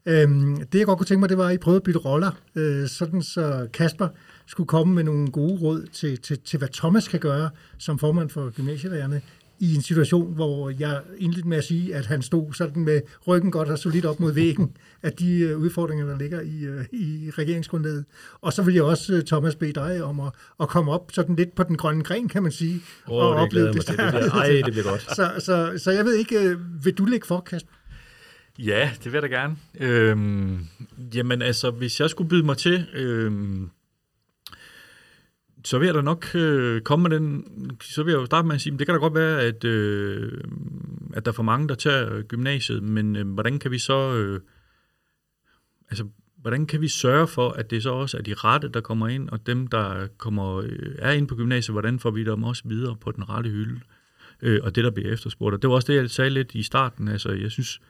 Øhm, 0.06 0.56
det 0.72 0.78
jeg 0.78 0.86
godt 0.86 0.98
kunne 0.98 1.06
tænke 1.06 1.20
mig, 1.20 1.28
det 1.28 1.38
var, 1.38 1.48
at 1.48 1.54
I 1.54 1.58
prøvede 1.58 1.76
at 1.76 1.82
bytte 1.82 2.00
roller, 2.00 2.30
øh, 2.54 2.88
sådan 2.88 3.22
så 3.22 3.68
Kasper 3.72 4.08
skulle 4.46 4.66
komme 4.66 4.94
med 4.94 5.04
nogle 5.04 5.30
gode 5.30 5.60
råd 5.60 5.86
til, 5.92 6.18
til, 6.18 6.38
til, 6.38 6.58
hvad 6.58 6.68
Thomas 6.68 7.08
kan 7.08 7.20
gøre 7.20 7.50
som 7.78 7.98
formand 7.98 8.30
for 8.30 8.50
gymnasielærerne 8.50 9.22
i 9.60 9.74
en 9.74 9.82
situation, 9.82 10.34
hvor 10.34 10.72
jeg 10.78 11.00
indledte 11.18 11.48
med 11.48 11.56
at 11.56 11.64
sige, 11.64 11.94
at 11.94 12.06
han 12.06 12.22
stod 12.22 12.52
sådan 12.52 12.84
med 12.84 13.00
ryggen 13.26 13.50
godt 13.50 13.68
og 13.68 13.78
solidt 13.78 14.04
op 14.04 14.20
mod 14.20 14.32
væggen 14.32 14.76
af 15.02 15.12
de 15.12 15.38
øh, 15.38 15.58
udfordringer, 15.58 16.06
der 16.06 16.18
ligger 16.18 16.40
i, 16.40 16.64
øh, 16.64 16.84
i 16.92 17.30
regeringsgrundlaget. 17.30 18.04
Og 18.40 18.52
så 18.52 18.62
vil 18.62 18.74
jeg 18.74 18.82
også, 18.82 19.14
øh, 19.14 19.22
Thomas, 19.22 19.54
bede 19.54 19.72
dig 19.72 20.04
om 20.04 20.20
at, 20.20 20.32
at 20.60 20.68
komme 20.68 20.92
op 20.92 21.12
sådan 21.12 21.36
lidt 21.36 21.54
på 21.54 21.62
den 21.62 21.76
grønne 21.76 22.04
gren, 22.04 22.28
kan 22.28 22.42
man 22.42 22.52
sige, 22.52 22.80
oh, 23.06 23.24
og 23.24 23.34
det 23.34 23.42
opleve 23.42 23.66
det. 23.66 23.74
Det, 23.74 23.88
det 23.88 23.96
bliver, 23.96 24.30
ej, 24.30 24.62
det 24.64 24.72
bliver 24.72 24.90
godt. 24.90 25.02
så, 25.02 25.30
så, 25.38 25.72
så 25.84 25.90
jeg 25.90 26.04
ved 26.04 26.14
ikke, 26.14 26.58
vil 26.82 26.94
du 26.94 27.04
lægge 27.04 27.26
for, 27.26 27.40
Kasper? 27.40 27.72
Ja, 28.58 28.90
det 29.04 29.12
vil 29.12 29.12
jeg 29.12 29.22
da 29.22 29.36
gerne. 29.36 29.56
Øhm, 29.80 30.66
jamen 31.14 31.42
altså, 31.42 31.70
hvis 31.70 32.00
jeg 32.00 32.10
skulle 32.10 32.28
byde 32.28 32.44
mig 32.44 32.56
til, 32.56 32.86
øhm, 32.94 33.70
så 35.66 35.78
vil 35.78 35.86
jeg 35.86 35.94
da 35.94 36.00
nok 36.00 36.34
øh, 36.34 36.80
komme 36.80 37.08
med 37.08 37.18
den, 37.18 37.46
så 37.82 38.02
vil 38.02 38.10
jeg 38.10 38.18
jo 38.18 38.26
starte 38.26 38.46
med 38.46 38.54
at 38.54 38.60
sige, 38.60 38.78
det 38.78 38.86
kan 38.86 38.94
da 38.94 39.00
godt 39.00 39.14
være, 39.14 39.40
at, 39.40 39.64
øh, 39.64 40.40
at 41.14 41.24
der 41.24 41.30
er 41.30 41.34
for 41.34 41.42
mange, 41.42 41.68
der 41.68 41.74
tager 41.74 42.14
øh, 42.14 42.24
gymnasiet, 42.24 42.82
men 42.82 43.16
øh, 43.16 43.28
hvordan 43.28 43.58
kan 43.58 43.70
vi 43.70 43.78
så, 43.78 44.14
øh, 44.14 44.40
altså, 45.90 46.06
hvordan 46.36 46.66
kan 46.66 46.80
vi 46.80 46.88
sørge 46.88 47.26
for, 47.26 47.50
at 47.50 47.70
det 47.70 47.82
så 47.82 47.90
også 47.90 48.18
er 48.18 48.22
de 48.22 48.34
rette, 48.34 48.68
der 48.68 48.80
kommer 48.80 49.08
ind, 49.08 49.28
og 49.28 49.46
dem, 49.46 49.66
der 49.66 50.06
kommer, 50.18 50.56
øh, 50.56 50.94
er 50.98 51.12
inde 51.12 51.28
på 51.28 51.34
gymnasiet, 51.34 51.74
hvordan 51.74 51.98
får 51.98 52.10
vi 52.10 52.24
dem 52.24 52.42
også 52.42 52.62
videre 52.64 52.96
på 53.00 53.12
den 53.12 53.28
rette 53.28 53.50
hylde, 53.50 53.80
øh, 54.42 54.60
og 54.62 54.74
det, 54.74 54.84
der 54.84 54.90
bliver 54.90 55.12
efterspurgt. 55.12 55.54
Og 55.54 55.62
det 55.62 55.70
var 55.70 55.74
også 55.74 55.92
det, 55.92 55.98
jeg 55.98 56.10
sagde 56.10 56.30
lidt 56.30 56.54
i 56.54 56.62
starten, 56.62 57.08
altså, 57.08 57.32
jeg 57.32 57.50
synes, 57.50 57.80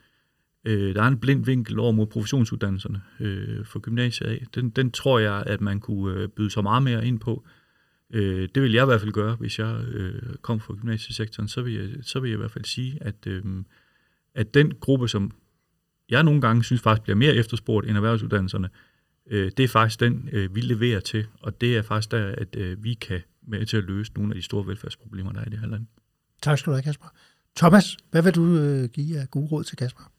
Øh, 0.69 0.95
der 0.95 1.03
er 1.03 1.09
en 1.09 1.19
blind 1.19 1.45
vinkel 1.45 1.79
over 1.79 1.93
mod 1.93 2.07
professionsuddannelserne 2.07 3.03
øh, 3.21 3.65
for 3.65 3.79
gymnasiet 3.79 4.29
af. 4.29 4.45
Den, 4.55 4.71
den 4.71 4.91
tror 4.91 5.19
jeg, 5.19 5.43
at 5.47 5.61
man 5.61 5.81
kunne 5.81 6.21
øh, 6.21 6.29
byde 6.29 6.51
så 6.51 6.63
meget 6.63 6.83
mere 6.83 7.07
ind 7.07 7.21
på. 7.21 7.45
Øh, 7.47 7.51
Øh, 8.11 8.49
det 8.55 8.63
vil 8.63 8.73
jeg 8.73 8.83
i 8.83 8.87
hvert 8.87 9.01
fald 9.01 9.13
gøre, 9.13 9.35
hvis 9.35 9.59
jeg 9.59 9.85
øh, 9.85 10.23
kom 10.43 10.61
fra 10.61 10.75
gymnasiesektoren. 10.75 11.49
Så 11.49 11.63
vil, 11.63 11.75
jeg, 11.75 11.89
så 12.03 12.21
vil 12.21 12.29
jeg 12.29 12.37
i 12.37 12.41
hvert 12.41 12.51
fald 12.51 12.65
sige, 12.65 12.99
at, 13.01 13.27
øh, 13.27 13.45
at 14.35 14.55
den 14.55 14.75
gruppe, 14.81 15.09
som 15.09 15.31
jeg 16.09 16.23
nogle 16.23 16.41
gange 16.41 16.65
synes 16.65 16.83
faktisk 16.83 17.03
bliver 17.03 17.17
mere 17.17 17.35
efterspurgt 17.35 17.87
end 17.87 17.97
erhvervsuddannelserne, 17.97 18.69
øh, 19.27 19.53
det 19.57 19.65
er 19.65 19.69
faktisk 19.69 20.01
den, 20.01 20.29
øh, 20.33 20.55
vi 20.55 20.61
leverer 20.61 21.01
til, 21.01 21.27
og 21.41 21.61
det 21.61 21.77
er 21.77 21.83
faktisk 21.83 22.11
der, 22.11 22.35
at 22.39 22.57
øh, 22.57 22.85
vi 22.85 22.95
kan 22.95 23.21
med 23.47 23.67
til 23.67 23.77
at 23.77 23.85
løse 23.85 24.13
nogle 24.15 24.31
af 24.33 24.35
de 24.35 24.43
store 24.43 24.67
velfærdsproblemer, 24.67 25.33
der 25.33 25.41
er 25.41 25.45
i 25.45 25.51
det 25.51 25.59
her 25.59 25.67
land. 25.67 25.87
Tak 26.43 26.59
skal 26.59 26.71
du 26.71 26.75
have, 26.75 26.83
Kasper. 26.83 27.07
Thomas, 27.57 27.97
hvad 28.11 28.23
vil 28.23 28.35
du 28.35 28.59
øh, 28.59 28.89
give 28.89 29.19
af 29.21 29.31
gode 29.31 29.47
råd 29.47 29.65
til 29.65 29.77
Kasper? 29.77 30.13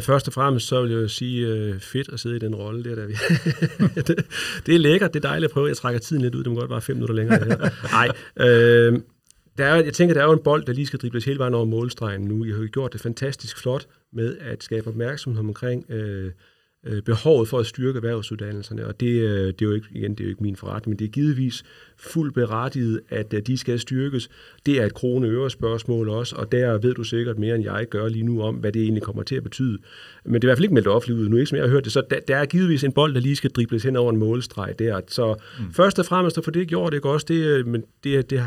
Først 0.00 0.26
og 0.26 0.34
fremmest 0.34 0.66
så 0.66 0.82
vil 0.82 0.90
jeg 0.90 1.02
jo 1.02 1.08
sige, 1.08 1.46
øh, 1.46 1.80
fedt 1.80 2.08
at 2.12 2.20
sidde 2.20 2.36
i 2.36 2.38
den 2.38 2.54
rolle. 2.54 2.84
Det 2.84 2.96
der, 2.96 3.06
det, 4.06 4.26
det 4.66 4.74
er 4.74 4.78
lækkert, 4.78 5.14
det 5.14 5.24
er 5.24 5.28
dejligt 5.28 5.50
at 5.50 5.54
prøve. 5.54 5.68
Jeg 5.68 5.76
trækker 5.76 6.00
tiden 6.00 6.22
lidt 6.22 6.34
ud, 6.34 6.44
det 6.44 6.52
må 6.52 6.58
godt 6.58 6.70
være 6.70 6.80
fem 6.80 6.96
minutter 6.96 7.14
længere. 7.14 7.70
Nej, 7.92 8.08
øh, 8.36 9.00
der 9.58 9.64
er, 9.64 9.74
jeg 9.74 9.92
tænker, 9.92 10.14
der 10.14 10.22
er 10.22 10.26
jo 10.26 10.32
en 10.32 10.42
bold, 10.44 10.64
der 10.64 10.72
lige 10.72 10.86
skal 10.86 10.98
dribles 10.98 11.24
hele 11.24 11.38
vejen 11.38 11.54
over 11.54 11.64
målstregen 11.64 12.22
nu. 12.22 12.44
I 12.44 12.50
har 12.50 12.58
jo 12.58 12.68
gjort 12.72 12.92
det 12.92 13.00
fantastisk 13.00 13.58
flot 13.58 13.86
med 14.12 14.36
at 14.38 14.62
skabe 14.62 14.88
opmærksomhed 14.88 15.40
omkring 15.40 15.90
øh, 15.90 16.32
øh, 16.86 17.02
behovet 17.02 17.48
for 17.48 17.58
at 17.58 17.66
styrke 17.66 17.96
erhvervsuddannelserne, 17.96 18.86
og 18.86 19.00
det, 19.00 19.06
øh, 19.06 19.46
det, 19.46 19.62
er 19.62 19.66
jo 19.66 19.72
ikke, 19.72 19.86
igen, 19.90 20.10
det 20.10 20.20
er 20.20 20.24
jo 20.24 20.30
ikke 20.30 20.42
min 20.42 20.56
forretning, 20.56 20.90
men 20.90 20.98
det 20.98 21.04
er 21.04 21.08
givetvis 21.08 21.64
fuldt 21.96 22.34
berettiget, 22.34 23.00
at 23.08 23.34
øh, 23.34 23.42
de 23.46 23.58
skal 23.58 23.78
styrkes. 23.80 24.28
Det 24.66 24.80
er 24.80 24.86
et 24.86 24.94
krone 24.94 25.50
spørgsmål 25.50 26.08
også, 26.08 26.36
og 26.36 26.52
der 26.52 26.78
ved 26.78 26.94
du 26.94 27.04
sikkert 27.04 27.38
mere, 27.38 27.54
end 27.54 27.64
jeg 27.64 27.86
gør 27.90 28.08
lige 28.08 28.24
nu 28.24 28.42
om, 28.42 28.54
hvad 28.54 28.72
det 28.72 28.82
egentlig 28.82 29.02
kommer 29.02 29.22
til 29.22 29.36
at 29.36 29.42
betyde. 29.42 29.78
Men 30.24 30.34
det 30.34 30.44
er 30.44 30.46
i 30.46 30.48
hvert 30.48 30.58
fald 30.58 30.64
ikke 30.64 30.74
meldt 30.74 30.88
offentligt 30.88 31.20
ud 31.20 31.28
nu, 31.28 31.36
ikke 31.36 31.46
som 31.46 31.56
jeg 31.56 31.64
har 31.64 31.70
hørt 31.70 31.84
det, 31.84 31.92
så 31.92 32.02
der, 32.10 32.20
der 32.28 32.36
er 32.36 32.46
givetvis 32.46 32.84
en 32.84 32.92
bold, 32.92 33.14
der 33.14 33.20
lige 33.20 33.36
skal 33.36 33.50
dribles 33.50 33.82
hen 33.82 33.96
over 33.96 34.12
en 34.12 34.18
målstreg 34.18 34.74
der. 34.78 35.00
Så 35.08 35.34
mm. 35.58 35.72
først 35.72 35.98
og 35.98 36.06
fremmest 36.06 36.38
at 36.38 36.44
få 36.44 36.50
det 36.50 36.68
gjort, 36.68 36.94
ikke 36.94 37.08
også, 37.08 37.26
det, 37.28 37.66
men 37.66 37.84
det, 38.04 38.30
det 38.30 38.42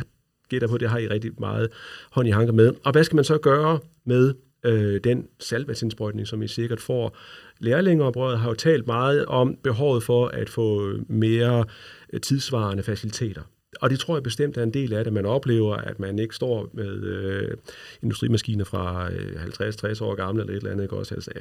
gætter 0.50 0.68
på, 0.68 0.78
det 0.78 0.90
har 0.90 0.98
I 0.98 1.08
rigtig 1.08 1.32
meget 1.40 1.70
hånd 2.12 2.28
i 2.28 2.32
hanker 2.32 2.54
med. 2.54 2.74
Og 2.84 2.92
hvad 2.92 3.04
skal 3.04 3.16
man 3.16 3.26
så 3.26 3.38
gøre 3.38 3.80
med 4.06 4.34
øh, 4.68 5.00
den 5.04 5.28
salvandsindsprøjtning, 5.40 6.28
som 6.28 6.42
I 6.42 6.48
sikkert 6.48 6.80
får. 6.80 7.18
Lærlingeoprøret 7.60 8.40
har 8.40 8.50
jo 8.50 8.56
talt 8.56 8.88
meget 8.88 9.26
om 9.26 9.58
behovet 9.64 10.04
for 10.04 10.28
at 10.28 10.50
få 10.50 10.94
mere 11.08 11.66
øh, 12.14 12.22
tidsvarende 12.22 12.84
faciliteter. 12.84 13.42
Og 13.82 13.90
det 13.90 14.00
tror 14.00 14.16
jeg 14.16 14.24
bestemt 14.24 14.58
er 14.58 14.64
en 14.64 14.74
del 14.74 14.94
af 14.94 15.04
det. 15.04 15.14
Man 15.14 15.26
oplever, 15.26 15.76
at 15.76 16.00
man 16.00 16.20
ikke 16.20 16.36
står 16.36 16.70
med 16.74 17.04
øh, 17.04 17.58
industrimaskiner 18.04 18.66
fra 18.66 19.12
øh, 19.12 19.44
50-60 19.44 20.04
år 20.04 20.16
gamle 20.16 20.42
eller 20.42 20.54
et 20.54 20.58
eller 20.58 20.72
andet, 20.72 20.84
ikke 20.84 20.96
også 20.96 21.16
altså 21.16 21.32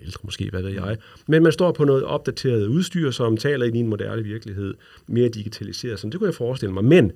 ældre 0.00 0.20
måske, 0.22 0.50
hvad 0.50 0.62
ved 0.62 0.70
jeg. 0.70 0.96
Men 1.28 1.42
man 1.42 1.52
står 1.52 1.72
på 1.72 1.84
noget 1.84 2.04
opdateret 2.04 2.66
udstyr, 2.66 3.10
som 3.10 3.36
taler 3.36 3.66
ind 3.66 3.76
i 3.76 3.80
en 3.80 3.88
moderne 3.88 4.22
virkelighed, 4.22 4.74
mere 5.06 5.28
digitaliseret. 5.28 6.00
Så 6.00 6.08
det 6.08 6.18
kunne 6.18 6.28
jeg 6.28 6.34
forestille 6.34 6.72
mig. 6.72 6.84
Men 6.84 7.12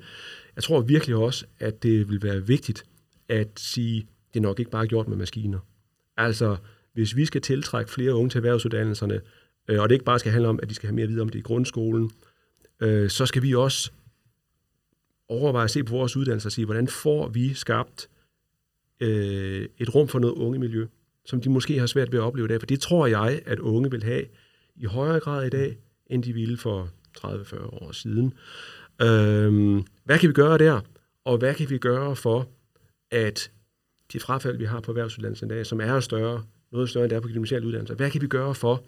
jeg 0.57 0.65
tror 0.65 0.81
virkelig 0.81 1.17
også, 1.17 1.47
at 1.61 1.83
det 1.83 2.09
vil 2.09 2.23
være 2.23 2.47
vigtigt 2.47 2.85
at 3.29 3.49
sige, 3.57 4.07
det 4.37 4.41
er 4.41 4.49
nok 4.49 4.59
ikke 4.59 4.71
bare 4.71 4.87
gjort 4.87 5.09
med 5.09 5.17
maskiner. 5.17 5.59
Altså, 6.17 6.57
hvis 6.93 7.17
vi 7.17 7.25
skal 7.25 7.41
tiltrække 7.41 7.91
flere 7.91 8.15
unge 8.15 8.31
til 8.31 8.39
erhvervsuddannelserne, 8.39 9.21
øh, 9.69 9.81
og 9.81 9.89
det 9.89 9.95
ikke 9.95 10.05
bare 10.05 10.19
skal 10.19 10.33
handle 10.33 10.49
om, 10.49 10.61
at 10.63 10.69
de 10.69 10.75
skal 10.75 10.87
have 10.87 10.95
mere 10.95 11.07
viden 11.07 11.21
om 11.21 11.29
det 11.29 11.39
i 11.39 11.43
grundskolen, 11.43 12.11
øh, 12.81 13.11
så 13.11 13.27
skal 13.27 13.43
vi 13.43 13.55
også 13.55 13.91
overveje 15.29 15.65
at 15.65 15.71
se 15.71 15.85
på 15.85 15.97
vores 15.97 16.17
uddannelser 16.17 16.49
og 16.49 16.53
sige, 16.53 16.65
hvordan 16.65 16.89
får 16.89 17.29
vi 17.29 17.55
skabt 17.55 18.09
øh, 19.01 19.69
et 19.79 19.95
rum 19.95 20.09
for 20.09 20.19
noget 20.19 20.35
unge 20.35 20.59
miljø, 20.59 20.87
som 21.25 21.41
de 21.41 21.51
måske 21.51 21.79
har 21.79 21.87
svært 21.87 22.13
ved 22.13 22.19
at 22.19 22.25
opleve 22.25 22.45
i 22.45 22.49
dag. 22.49 22.61
For 22.61 22.67
det 22.67 22.81
tror 22.81 23.07
jeg, 23.07 23.43
at 23.47 23.59
unge 23.59 23.91
vil 23.91 24.03
have 24.03 24.25
i 24.77 24.85
højere 24.85 25.21
grad 25.21 25.47
i 25.47 25.51
dag, 25.51 25.79
end 26.07 26.23
de 26.23 26.33
ville 26.33 26.57
for 26.57 26.91
30-40 27.19 27.85
år 27.85 27.93
siden. 27.93 28.35
Øh, 29.03 29.83
hvad 30.05 30.19
kan 30.19 30.29
vi 30.29 30.35
gøre 30.35 30.59
der? 30.59 30.81
Og 31.25 31.39
hvad 31.39 31.55
kan 31.55 31.71
vi 31.71 31.79
gøre 31.79 32.17
for, 32.17 32.49
at 33.11 33.51
de 34.13 34.21
frafald, 34.21 34.57
vi 34.57 34.65
har 34.65 34.81
på 34.81 34.91
erhvervsuddannelsen 34.91 35.51
i 35.51 35.55
dag, 35.55 35.67
som 35.67 35.81
er 35.81 36.01
større, 36.01 36.43
noget 36.73 36.89
større 36.89 37.05
end 37.05 37.11
det 37.11 37.17
er 37.17 37.21
på 37.21 37.29
gymnasiale 37.29 37.67
uddannelser, 37.67 37.95
hvad 37.95 38.11
kan 38.11 38.23
vi 38.23 38.27
gøre 38.27 38.55
for 38.55 38.83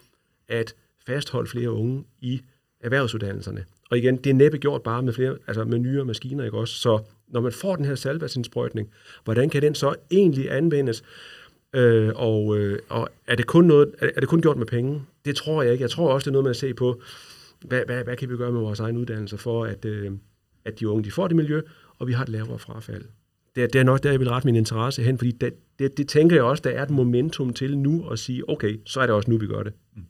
at 0.49 0.75
fastholde 1.07 1.51
flere 1.51 1.71
unge 1.71 2.05
i 2.21 2.41
erhvervsuddannelserne? 2.81 3.65
Og 3.91 3.99
igen, 3.99 4.17
det 4.17 4.31
er 4.31 4.35
næppe 4.35 4.59
gjort 4.59 4.83
bare 4.83 5.03
med, 5.03 5.13
flere, 5.13 5.37
altså 5.47 5.65
med 5.65 5.79
nyere 5.79 6.05
maskiner, 6.05 6.45
ikke 6.45 6.59
også? 6.59 6.75
Så 6.75 7.03
når 7.29 7.41
man 7.41 7.53
får 7.53 7.77
den 7.77 7.85
her 7.85 7.95
salvadsindsprøjtning, 7.95 8.91
hvordan 9.25 9.51
kan 9.51 9.63
den 9.63 9.75
så 9.75 9.95
egentlig 10.11 10.53
anvendes? 10.53 11.03
Øh, 11.75 12.13
og, 12.15 12.59
øh, 12.59 12.79
og 12.89 13.09
er, 13.27 13.35
det 13.37 13.47
kun 13.47 13.65
noget, 13.65 13.95
er 14.01 14.21
det 14.21 14.29
kun 14.29 14.41
gjort 14.41 14.57
med 14.57 14.67
penge? 14.67 15.03
Det 15.25 15.37
tror 15.37 15.63
jeg 15.63 15.73
ikke. 15.73 15.83
Jeg 15.83 15.91
tror 15.91 16.13
også, 16.13 16.25
det 16.25 16.31
er 16.31 16.33
noget 16.33 16.45
man 16.45 16.55
ser 16.55 16.69
se 16.69 16.75
på, 16.75 17.01
hvad, 17.61 17.83
hvad, 17.87 18.05
hvad 18.05 18.17
kan 18.17 18.31
vi 18.31 18.37
gøre 18.37 18.53
med 18.53 18.61
vores 18.61 18.81
egen 18.81 18.97
uddannelse 18.97 19.39
for, 19.39 19.65
at, 19.65 19.85
øh, 19.85 20.13
at 20.65 20.81
de 20.81 20.89
unge 20.89 21.05
de 21.05 21.11
får 21.11 21.29
det 21.29 21.37
miljø, 21.37 21.61
og 21.99 22.07
vi 22.07 22.13
har 22.13 22.23
et 22.23 22.29
lavere 22.29 22.59
frafald. 22.59 23.05
Det, 23.59 23.73
det 23.73 23.79
er 23.79 23.85
nok 23.85 24.03
der, 24.03 24.11
jeg 24.11 24.21
vil 24.21 24.31
rette 24.31 24.49
min 24.49 24.57
interesse 24.57 25.03
hen, 25.03 25.19
fordi 25.19 25.33
det, 25.33 25.55
det, 25.79 25.97
det 25.97 26.09
tænker 26.09 26.37
jeg 26.37 26.45
også, 26.45 26.63
der 26.65 26.71
er 26.71 26.83
et 26.83 26.91
momentum 26.91 27.53
til 27.53 27.79
nu 27.79 28.09
at 28.09 28.19
sige, 28.19 28.51
okay, 28.51 28.81
så 28.87 29.01
er 29.01 29.07
det 29.07 29.15
også 29.15 29.31
nu, 29.31 29.39
vi 29.39 29.47
gør 29.47 29.63
det. 29.63 29.73
Mm. 29.97 30.03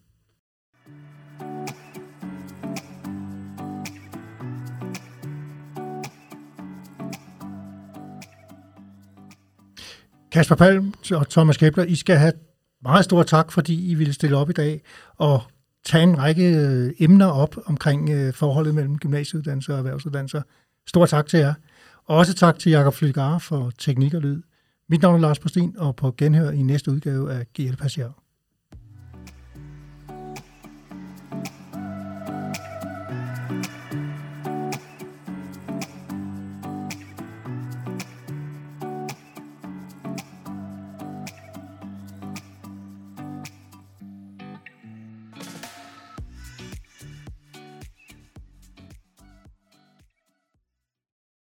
Kasper 10.32 10.54
Palm 10.54 10.94
og 11.12 11.28
Thomas 11.28 11.56
Kepler, 11.56 11.84
I 11.84 11.94
skal 11.94 12.16
have 12.16 12.32
meget 12.82 13.04
stor 13.04 13.22
tak, 13.22 13.52
fordi 13.52 13.90
I 13.90 13.94
ville 13.94 14.12
stille 14.12 14.36
op 14.36 14.50
i 14.50 14.52
dag 14.52 14.82
og 15.16 15.42
tage 15.84 16.02
en 16.02 16.18
række 16.18 16.56
øh, 16.56 16.92
emner 16.98 17.26
op 17.26 17.56
omkring 17.66 18.10
øh, 18.10 18.32
forholdet 18.32 18.74
mellem 18.74 18.98
gymnasieuddannelser 18.98 19.72
og 19.72 19.78
erhvervsuddannelser. 19.78 20.42
Stor 20.86 21.06
tak 21.06 21.26
til 21.26 21.38
jer. 21.38 21.54
Også 22.08 22.34
tak 22.34 22.58
til 22.58 22.70
Jakob 22.70 22.94
Flygare 22.94 23.40
for 23.40 23.72
teknik 23.78 24.14
og 24.14 24.20
lyd. 24.20 24.42
Mit 24.88 25.02
navn 25.02 25.14
er 25.14 25.20
Lars 25.20 25.38
Postin, 25.38 25.74
og 25.78 25.96
på 25.96 26.14
genhør 26.18 26.50
i 26.50 26.62
næste 26.62 26.90
udgave 26.90 27.32
af 27.32 27.46
GL 27.52 27.76
Passager. 27.76 28.12